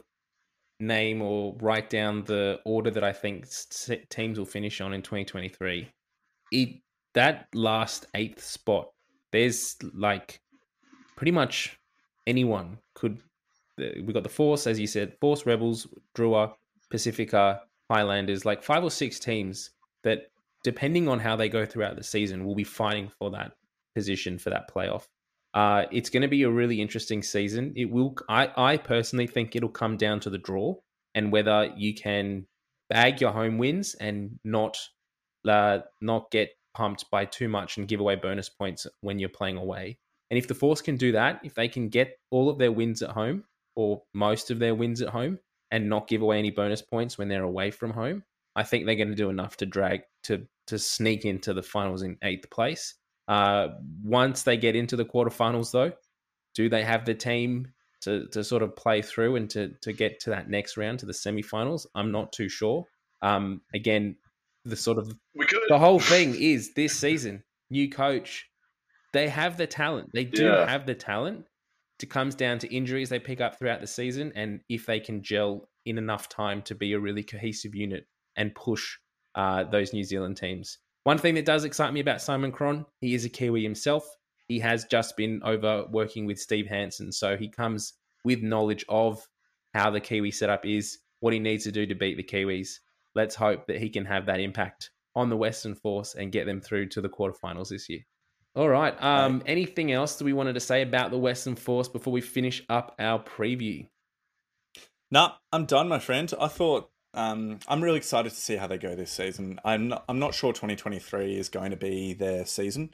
name 0.80 1.22
or 1.22 1.56
write 1.60 1.90
down 1.90 2.22
the 2.24 2.60
order 2.64 2.90
that 2.90 3.02
I 3.02 3.12
think 3.12 3.46
teams 4.10 4.38
will 4.38 4.46
finish 4.46 4.80
on 4.80 4.92
in 4.92 5.02
2023, 5.02 5.88
it 6.52 6.80
that 7.14 7.48
last 7.54 8.06
eighth 8.14 8.42
spot, 8.42 8.90
there's 9.32 9.76
like 9.94 10.40
pretty 11.16 11.32
much 11.32 11.78
anyone 12.26 12.78
could. 12.94 13.20
We 13.76 14.12
got 14.12 14.24
the 14.24 14.28
Force, 14.28 14.66
as 14.66 14.80
you 14.80 14.88
said, 14.88 15.16
Force 15.20 15.46
Rebels, 15.46 15.86
Drua, 16.16 16.52
Pacifica, 16.90 17.60
Highlanders, 17.90 18.44
like 18.44 18.62
five 18.62 18.84
or 18.84 18.90
six 18.90 19.18
teams 19.18 19.70
that, 20.04 20.30
depending 20.64 21.08
on 21.08 21.18
how 21.18 21.36
they 21.36 21.48
go 21.48 21.64
throughout 21.64 21.96
the 21.96 22.04
season, 22.04 22.44
will 22.44 22.54
be 22.54 22.64
fighting 22.64 23.10
for 23.18 23.30
that 23.30 23.52
position 23.94 24.38
for 24.38 24.50
that 24.50 24.72
playoff. 24.72 25.06
Uh, 25.54 25.84
it's 25.90 26.10
going 26.10 26.22
to 26.22 26.28
be 26.28 26.42
a 26.42 26.50
really 26.50 26.80
interesting 26.80 27.22
season. 27.22 27.72
It 27.74 27.90
will. 27.90 28.14
I, 28.28 28.50
I 28.56 28.76
personally 28.76 29.26
think 29.26 29.56
it'll 29.56 29.70
come 29.70 29.96
down 29.96 30.20
to 30.20 30.30
the 30.30 30.38
draw 30.38 30.76
and 31.14 31.32
whether 31.32 31.72
you 31.76 31.94
can 31.94 32.46
bag 32.90 33.20
your 33.20 33.32
home 33.32 33.58
wins 33.58 33.94
and 33.94 34.38
not 34.44 34.78
uh, 35.48 35.78
not 36.00 36.30
get 36.30 36.50
pumped 36.74 37.10
by 37.10 37.24
too 37.24 37.48
much 37.48 37.76
and 37.76 37.88
give 37.88 38.00
away 38.00 38.14
bonus 38.14 38.48
points 38.48 38.86
when 39.00 39.18
you're 39.18 39.28
playing 39.28 39.56
away. 39.56 39.98
And 40.30 40.38
if 40.38 40.46
the 40.46 40.54
Force 40.54 40.82
can 40.82 40.96
do 40.96 41.12
that, 41.12 41.40
if 41.42 41.54
they 41.54 41.68
can 41.68 41.88
get 41.88 42.18
all 42.30 42.50
of 42.50 42.58
their 42.58 42.70
wins 42.72 43.02
at 43.02 43.10
home 43.10 43.44
or 43.74 44.02
most 44.12 44.50
of 44.50 44.58
their 44.58 44.74
wins 44.74 45.00
at 45.00 45.08
home 45.08 45.38
and 45.70 45.88
not 45.88 46.08
give 46.08 46.22
away 46.22 46.38
any 46.38 46.50
bonus 46.50 46.82
points 46.82 47.18
when 47.18 47.28
they're 47.28 47.42
away 47.42 47.70
from 47.70 47.90
home, 47.90 48.24
I 48.56 48.62
think 48.62 48.86
they're 48.86 48.94
going 48.96 49.08
to 49.08 49.14
do 49.14 49.30
enough 49.30 49.56
to 49.58 49.66
drag 49.66 50.02
to 50.24 50.46
to 50.66 50.78
sneak 50.78 51.24
into 51.24 51.54
the 51.54 51.62
finals 51.62 52.02
in 52.02 52.18
eighth 52.22 52.50
place. 52.50 52.94
Uh, 53.26 53.68
once 54.02 54.42
they 54.42 54.56
get 54.56 54.76
into 54.76 54.96
the 54.96 55.04
quarterfinals, 55.04 55.70
though, 55.70 55.92
do 56.54 56.68
they 56.68 56.82
have 56.84 57.04
the 57.04 57.14
team 57.14 57.72
to, 58.02 58.26
to 58.28 58.42
sort 58.44 58.62
of 58.62 58.74
play 58.76 59.00
through 59.02 59.36
and 59.36 59.48
to, 59.50 59.68
to 59.82 59.92
get 59.92 60.20
to 60.20 60.30
that 60.30 60.48
next 60.50 60.76
round 60.76 60.98
to 60.98 61.06
the 61.06 61.12
semifinals? 61.12 61.86
I'm 61.94 62.10
not 62.12 62.32
too 62.32 62.48
sure. 62.48 62.84
Um, 63.22 63.60
again, 63.74 64.16
the 64.64 64.76
sort 64.76 64.98
of 64.98 65.10
the 65.68 65.78
whole 65.78 65.98
thing 66.14 66.34
is 66.34 66.74
this 66.74 66.92
season, 66.94 67.42
new 67.70 67.88
coach, 67.90 68.46
they 69.12 69.28
have 69.28 69.56
the 69.56 69.66
talent. 69.66 70.10
They 70.12 70.24
do 70.24 70.44
Yeah. 70.44 70.68
have 70.68 70.86
the 70.86 70.94
talent. 70.94 71.46
It 72.00 72.10
comes 72.10 72.34
down 72.34 72.58
to 72.60 72.74
injuries 72.74 73.08
they 73.08 73.18
pick 73.18 73.40
up 73.40 73.58
throughout 73.58 73.80
the 73.80 73.86
season 73.86 74.32
and 74.36 74.60
if 74.68 74.86
they 74.86 75.00
can 75.00 75.22
gel 75.22 75.68
in 75.84 75.98
enough 75.98 76.28
time 76.28 76.62
to 76.62 76.74
be 76.74 76.92
a 76.92 77.00
really 77.00 77.24
cohesive 77.24 77.74
unit 77.74 78.06
and 78.36 78.54
push 78.54 78.96
uh, 79.34 79.64
those 79.64 79.92
New 79.92 80.04
Zealand 80.04 80.36
teams. 80.36 80.78
One 81.04 81.18
thing 81.18 81.34
that 81.34 81.44
does 81.44 81.64
excite 81.64 81.92
me 81.92 82.00
about 82.00 82.20
Simon 82.20 82.52
Cron, 82.52 82.84
he 83.00 83.14
is 83.14 83.24
a 83.24 83.28
Kiwi 83.28 83.62
himself. 83.62 84.08
He 84.46 84.58
has 84.60 84.84
just 84.84 85.16
been 85.16 85.40
over 85.44 85.86
working 85.90 86.26
with 86.26 86.38
Steve 86.38 86.66
Hansen, 86.66 87.12
so 87.12 87.36
he 87.36 87.48
comes 87.48 87.94
with 88.24 88.42
knowledge 88.42 88.84
of 88.88 89.26
how 89.74 89.90
the 89.90 90.00
Kiwi 90.00 90.30
setup 90.30 90.66
is, 90.66 90.98
what 91.20 91.32
he 91.32 91.38
needs 91.38 91.64
to 91.64 91.72
do 91.72 91.86
to 91.86 91.94
beat 91.94 92.16
the 92.16 92.22
Kiwis. 92.22 92.78
Let's 93.14 93.34
hope 93.34 93.66
that 93.66 93.80
he 93.80 93.88
can 93.88 94.04
have 94.04 94.26
that 94.26 94.40
impact 94.40 94.90
on 95.14 95.28
the 95.28 95.36
Western 95.36 95.74
Force 95.74 96.14
and 96.14 96.32
get 96.32 96.46
them 96.46 96.60
through 96.60 96.88
to 96.90 97.00
the 97.00 97.08
quarterfinals 97.08 97.70
this 97.70 97.88
year. 97.88 98.00
All 98.58 98.68
right. 98.68 98.92
Um, 99.00 99.40
anything 99.46 99.92
else 99.92 100.16
that 100.16 100.24
we 100.24 100.32
wanted 100.32 100.54
to 100.54 100.60
say 100.60 100.82
about 100.82 101.12
the 101.12 101.16
Western 101.16 101.54
Force 101.54 101.86
before 101.86 102.12
we 102.12 102.20
finish 102.20 102.64
up 102.68 102.96
our 102.98 103.22
preview? 103.22 103.86
Nah, 105.12 105.34
I'm 105.52 105.64
done, 105.64 105.88
my 105.88 106.00
friend. 106.00 106.34
I 106.40 106.48
thought 106.48 106.90
um, 107.14 107.58
I'm 107.66 107.82
really 107.82 107.96
excited 107.96 108.30
to 108.30 108.36
see 108.36 108.56
how 108.56 108.66
they 108.66 108.78
go 108.78 108.94
this 108.94 109.10
season. 109.10 109.58
I'm 109.64 109.88
not, 109.88 110.04
I'm 110.08 110.18
not 110.18 110.34
sure 110.34 110.52
2023 110.52 111.36
is 111.36 111.48
going 111.48 111.70
to 111.70 111.76
be 111.76 112.12
their 112.12 112.44
season. 112.44 112.90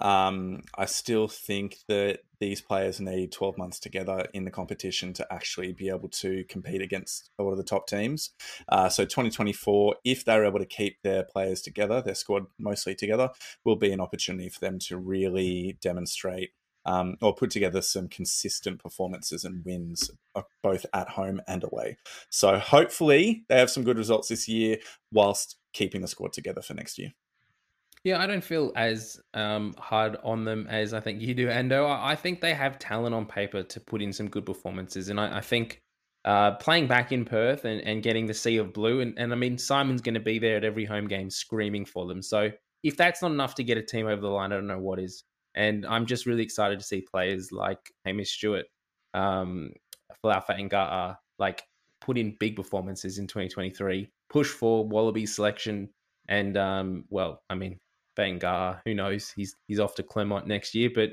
Um, 0.00 0.62
I 0.76 0.86
still 0.86 1.28
think 1.28 1.78
that 1.88 2.20
these 2.40 2.60
players 2.60 3.00
need 3.00 3.32
12 3.32 3.56
months 3.56 3.78
together 3.78 4.26
in 4.34 4.44
the 4.44 4.50
competition 4.50 5.12
to 5.14 5.32
actually 5.32 5.72
be 5.72 5.88
able 5.88 6.08
to 6.08 6.44
compete 6.48 6.82
against 6.82 7.30
a 7.38 7.42
lot 7.42 7.52
of 7.52 7.58
the 7.58 7.64
top 7.64 7.86
teams. 7.86 8.30
Uh, 8.68 8.88
so 8.88 9.04
2024, 9.04 9.96
if 10.04 10.24
they're 10.24 10.44
able 10.44 10.58
to 10.58 10.66
keep 10.66 11.00
their 11.02 11.22
players 11.22 11.62
together, 11.62 12.02
their 12.02 12.14
squad 12.14 12.46
mostly 12.58 12.94
together, 12.94 13.30
will 13.64 13.76
be 13.76 13.92
an 13.92 14.00
opportunity 14.00 14.48
for 14.48 14.60
them 14.60 14.78
to 14.80 14.96
really 14.96 15.78
demonstrate 15.80 16.50
um, 16.86 17.16
or 17.20 17.34
put 17.34 17.50
together 17.50 17.80
some 17.80 18.08
consistent 18.08 18.82
performances 18.82 19.44
and 19.44 19.64
wins 19.64 20.10
uh, 20.34 20.42
both 20.62 20.86
at 20.92 21.08
home 21.08 21.40
and 21.46 21.64
away. 21.64 21.96
So 22.30 22.58
hopefully 22.58 23.44
they 23.48 23.58
have 23.58 23.70
some 23.70 23.84
good 23.84 23.98
results 23.98 24.28
this 24.28 24.48
year 24.48 24.78
whilst 25.12 25.56
keeping 25.72 26.00
the 26.00 26.08
squad 26.08 26.32
together 26.32 26.62
for 26.62 26.74
next 26.74 26.98
year. 26.98 27.12
Yeah, 28.04 28.20
I 28.20 28.26
don't 28.26 28.44
feel 28.44 28.70
as 28.76 29.18
um, 29.32 29.74
hard 29.78 30.18
on 30.22 30.44
them 30.44 30.66
as 30.68 30.92
I 30.92 31.00
think 31.00 31.22
you 31.22 31.32
do, 31.32 31.48
Endo. 31.48 31.86
I 31.86 32.12
I 32.12 32.16
think 32.16 32.42
they 32.42 32.52
have 32.52 32.78
talent 32.78 33.14
on 33.14 33.24
paper 33.24 33.62
to 33.62 33.80
put 33.80 34.02
in 34.02 34.12
some 34.12 34.28
good 34.28 34.44
performances, 34.44 35.08
and 35.08 35.18
I, 35.18 35.38
I 35.38 35.40
think 35.40 35.80
uh, 36.26 36.52
playing 36.52 36.86
back 36.86 37.12
in 37.12 37.24
Perth 37.24 37.64
and, 37.64 37.80
and 37.80 38.02
getting 38.02 38.26
the 38.26 38.34
sea 38.34 38.58
of 38.58 38.74
blue, 38.74 39.00
and, 39.00 39.18
and 39.18 39.32
I 39.32 39.36
mean 39.36 39.56
Simon's 39.56 40.02
going 40.02 40.14
to 40.14 40.20
be 40.20 40.38
there 40.38 40.58
at 40.58 40.64
every 40.64 40.84
home 40.84 41.08
game 41.08 41.30
screaming 41.30 41.86
for 41.86 42.06
them. 42.06 42.20
So 42.20 42.50
if 42.82 42.94
that's 42.98 43.22
not 43.22 43.30
enough 43.30 43.54
to 43.54 43.64
get 43.64 43.78
a 43.78 43.82
team 43.82 44.06
over 44.06 44.20
the 44.20 44.28
line, 44.28 44.52
I 44.52 44.56
don't 44.56 44.66
know 44.66 44.78
what 44.78 45.00
is. 45.00 45.24
And 45.54 45.86
I'm 45.86 46.06
just 46.06 46.26
really 46.26 46.42
excited 46.42 46.78
to 46.78 46.84
see 46.84 47.00
players 47.00 47.52
like 47.52 47.78
Hamish 48.04 48.32
Stewart, 48.32 48.66
um, 49.14 49.72
and 50.22 50.70
Ga'a, 50.70 51.16
like 51.38 51.62
put 52.00 52.18
in 52.18 52.36
big 52.40 52.56
performances 52.56 53.18
in 53.18 53.26
2023, 53.26 54.08
push 54.28 54.48
for 54.48 54.86
Wallaby 54.86 55.26
selection, 55.26 55.88
and 56.28 56.56
um, 56.56 57.04
well, 57.10 57.42
I 57.48 57.54
mean 57.54 57.78
Bengar, 58.16 58.80
who 58.84 58.94
knows? 58.94 59.32
He's 59.34 59.54
he's 59.66 59.80
off 59.80 59.94
to 59.96 60.02
Clermont 60.02 60.46
next 60.46 60.74
year, 60.74 60.90
but 60.94 61.10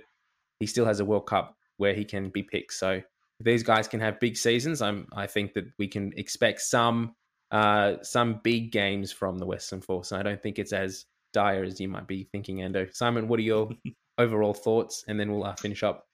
he 0.60 0.68
still 0.68 0.86
has 0.86 1.00
a 1.00 1.06
World 1.06 1.28
Cup 1.28 1.56
where 1.78 1.94
he 1.94 2.06
can 2.06 2.30
be 2.30 2.44
picked. 2.44 2.74
So 2.74 2.92
if 2.92 3.46
these 3.46 3.64
guys 3.64 3.88
can 3.88 4.00
have 4.00 4.20
big 4.20 4.38
seasons, 4.38 4.82
I'm 4.82 5.08
I 5.14 5.28
think 5.28 5.54
that 5.54 5.66
we 5.78 5.88
can 5.88 6.14
expect 6.18 6.62
some 6.62 7.16
uh, 7.52 7.96
some 8.02 8.40
big 8.44 8.72
games 8.72 9.12
from 9.12 9.38
the 9.38 9.46
Western 9.46 9.82
Force. 9.82 10.12
And 10.12 10.20
I 10.20 10.24
don't 10.24 10.42
think 10.42 10.60
it's 10.60 10.74
as 10.74 11.06
dire 11.34 11.64
as 11.64 11.80
you 11.80 11.88
might 11.88 12.08
be 12.08 12.28
thinking, 12.32 12.62
Endo. 12.62 12.88
Simon, 12.92 13.28
what 13.28 13.40
are 13.40 13.44
your 13.44 13.70
overall 14.18 14.54
thoughts? 14.54 15.04
And 15.08 15.20
then 15.20 15.32
we'll 15.32 15.44
uh, 15.46 15.56
finish 15.56 15.84
up. 15.84 16.06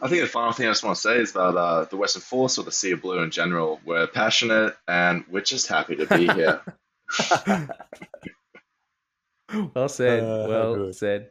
I 0.00 0.08
think 0.08 0.22
the 0.22 0.28
final 0.28 0.52
thing 0.52 0.66
I 0.66 0.70
just 0.70 0.84
want 0.84 0.94
to 0.96 1.02
say 1.02 1.16
is 1.18 1.32
about 1.32 1.56
uh, 1.56 1.84
the 1.86 1.96
Western 1.96 2.22
Force 2.22 2.56
or 2.58 2.62
the 2.64 2.70
Sea 2.72 2.92
of 2.92 3.02
Blue 3.02 3.18
in 3.20 3.30
general. 3.32 3.80
We're 3.84 4.06
passionate 4.06 4.74
and 4.86 5.24
we're 5.28 5.40
just 5.40 5.66
happy 5.66 5.96
to 5.96 6.06
be 6.06 6.28
here. 6.28 6.60
well 9.74 9.88
said. 9.88 10.22
Uh, 10.22 10.46
well 10.48 10.74
good. 10.76 10.94
said. 10.94 11.30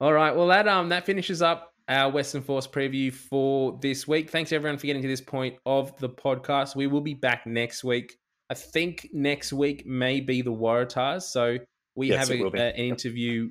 All 0.00 0.12
right. 0.12 0.34
Well, 0.36 0.48
that 0.48 0.68
um 0.68 0.90
that 0.90 1.06
finishes 1.06 1.42
up 1.42 1.72
our 1.88 2.10
Western 2.10 2.42
Force 2.42 2.66
preview 2.66 3.12
for 3.12 3.78
this 3.80 4.06
week. 4.08 4.30
Thanks 4.30 4.52
everyone 4.52 4.78
for 4.78 4.86
getting 4.86 5.02
to 5.02 5.08
this 5.08 5.20
point 5.20 5.56
of 5.66 5.96
the 5.98 6.08
podcast. 6.08 6.74
We 6.76 6.86
will 6.86 7.00
be 7.02 7.14
back 7.14 7.46
next 7.46 7.84
week. 7.84 8.16
I 8.50 8.54
think 8.54 9.08
next 9.12 9.52
week 9.52 9.86
may 9.86 10.20
be 10.20 10.42
the 10.42 10.52
Waratahs. 10.52 11.22
So 11.22 11.58
we 11.94 12.08
Yes, 12.08 12.28
have 12.28 12.38
a, 12.38 12.42
a- 12.44 12.50
an 12.50 12.74
interview 12.74 13.50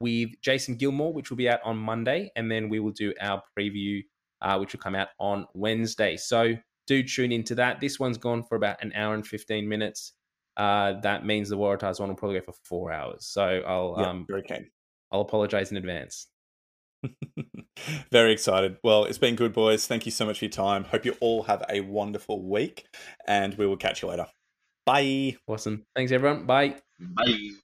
with 0.00 0.30
Jason 0.42 0.76
Gilmore, 0.76 1.12
which 1.12 1.30
will 1.30 1.36
be 1.36 1.48
out 1.48 1.60
on 1.64 1.76
Monday, 1.76 2.30
and 2.36 2.50
then 2.50 2.68
we 2.68 2.80
will 2.80 2.92
do 2.92 3.14
our 3.20 3.42
preview, 3.58 4.02
uh, 4.40 4.56
which 4.58 4.72
will 4.72 4.80
come 4.80 4.94
out 4.94 5.08
on 5.18 5.46
Wednesday. 5.54 6.16
So 6.16 6.54
do 6.86 7.02
tune 7.02 7.32
into 7.32 7.54
that. 7.56 7.80
This 7.80 8.00
one's 8.00 8.18
gone 8.18 8.42
for 8.42 8.56
about 8.56 8.82
an 8.82 8.92
hour 8.94 9.14
and 9.14 9.26
fifteen 9.26 9.68
minutes. 9.68 10.14
Uh, 10.56 10.94
that 11.00 11.24
means 11.24 11.48
the 11.48 11.56
Waratahs 11.56 12.00
one 12.00 12.08
will 12.08 12.16
probably 12.16 12.38
go 12.38 12.44
for 12.46 12.54
four 12.64 12.92
hours. 12.92 13.26
So 13.26 13.42
I'll 13.42 13.96
Yeah, 13.96 14.08
um 14.08 14.26
very 14.28 14.42
keen. 14.42 14.70
I'll 15.12 15.20
apologize 15.22 15.70
in 15.70 15.76
advance. 15.76 16.26
Very 18.12 18.32
excited. 18.32 18.76
Well, 18.84 19.04
it's 19.04 19.18
been 19.18 19.36
good, 19.36 19.52
boys. 19.52 19.86
Thank 19.86 20.04
you 20.06 20.12
so 20.12 20.26
much 20.26 20.38
for 20.38 20.44
your 20.44 20.52
time. 20.52 20.84
Hope 20.84 21.04
you 21.04 21.16
all 21.20 21.44
have 21.44 21.64
a 21.68 21.80
wonderful 21.80 22.42
week, 22.48 22.86
and 23.26 23.54
we 23.54 23.66
will 23.66 23.76
catch 23.76 24.02
you 24.02 24.08
later. 24.08 24.26
Bye. 24.84 25.36
Awesome. 25.46 25.86
Thanks 25.94 26.12
everyone. 26.12 26.46
Bye. 26.46 26.76
Bye. 26.98 27.60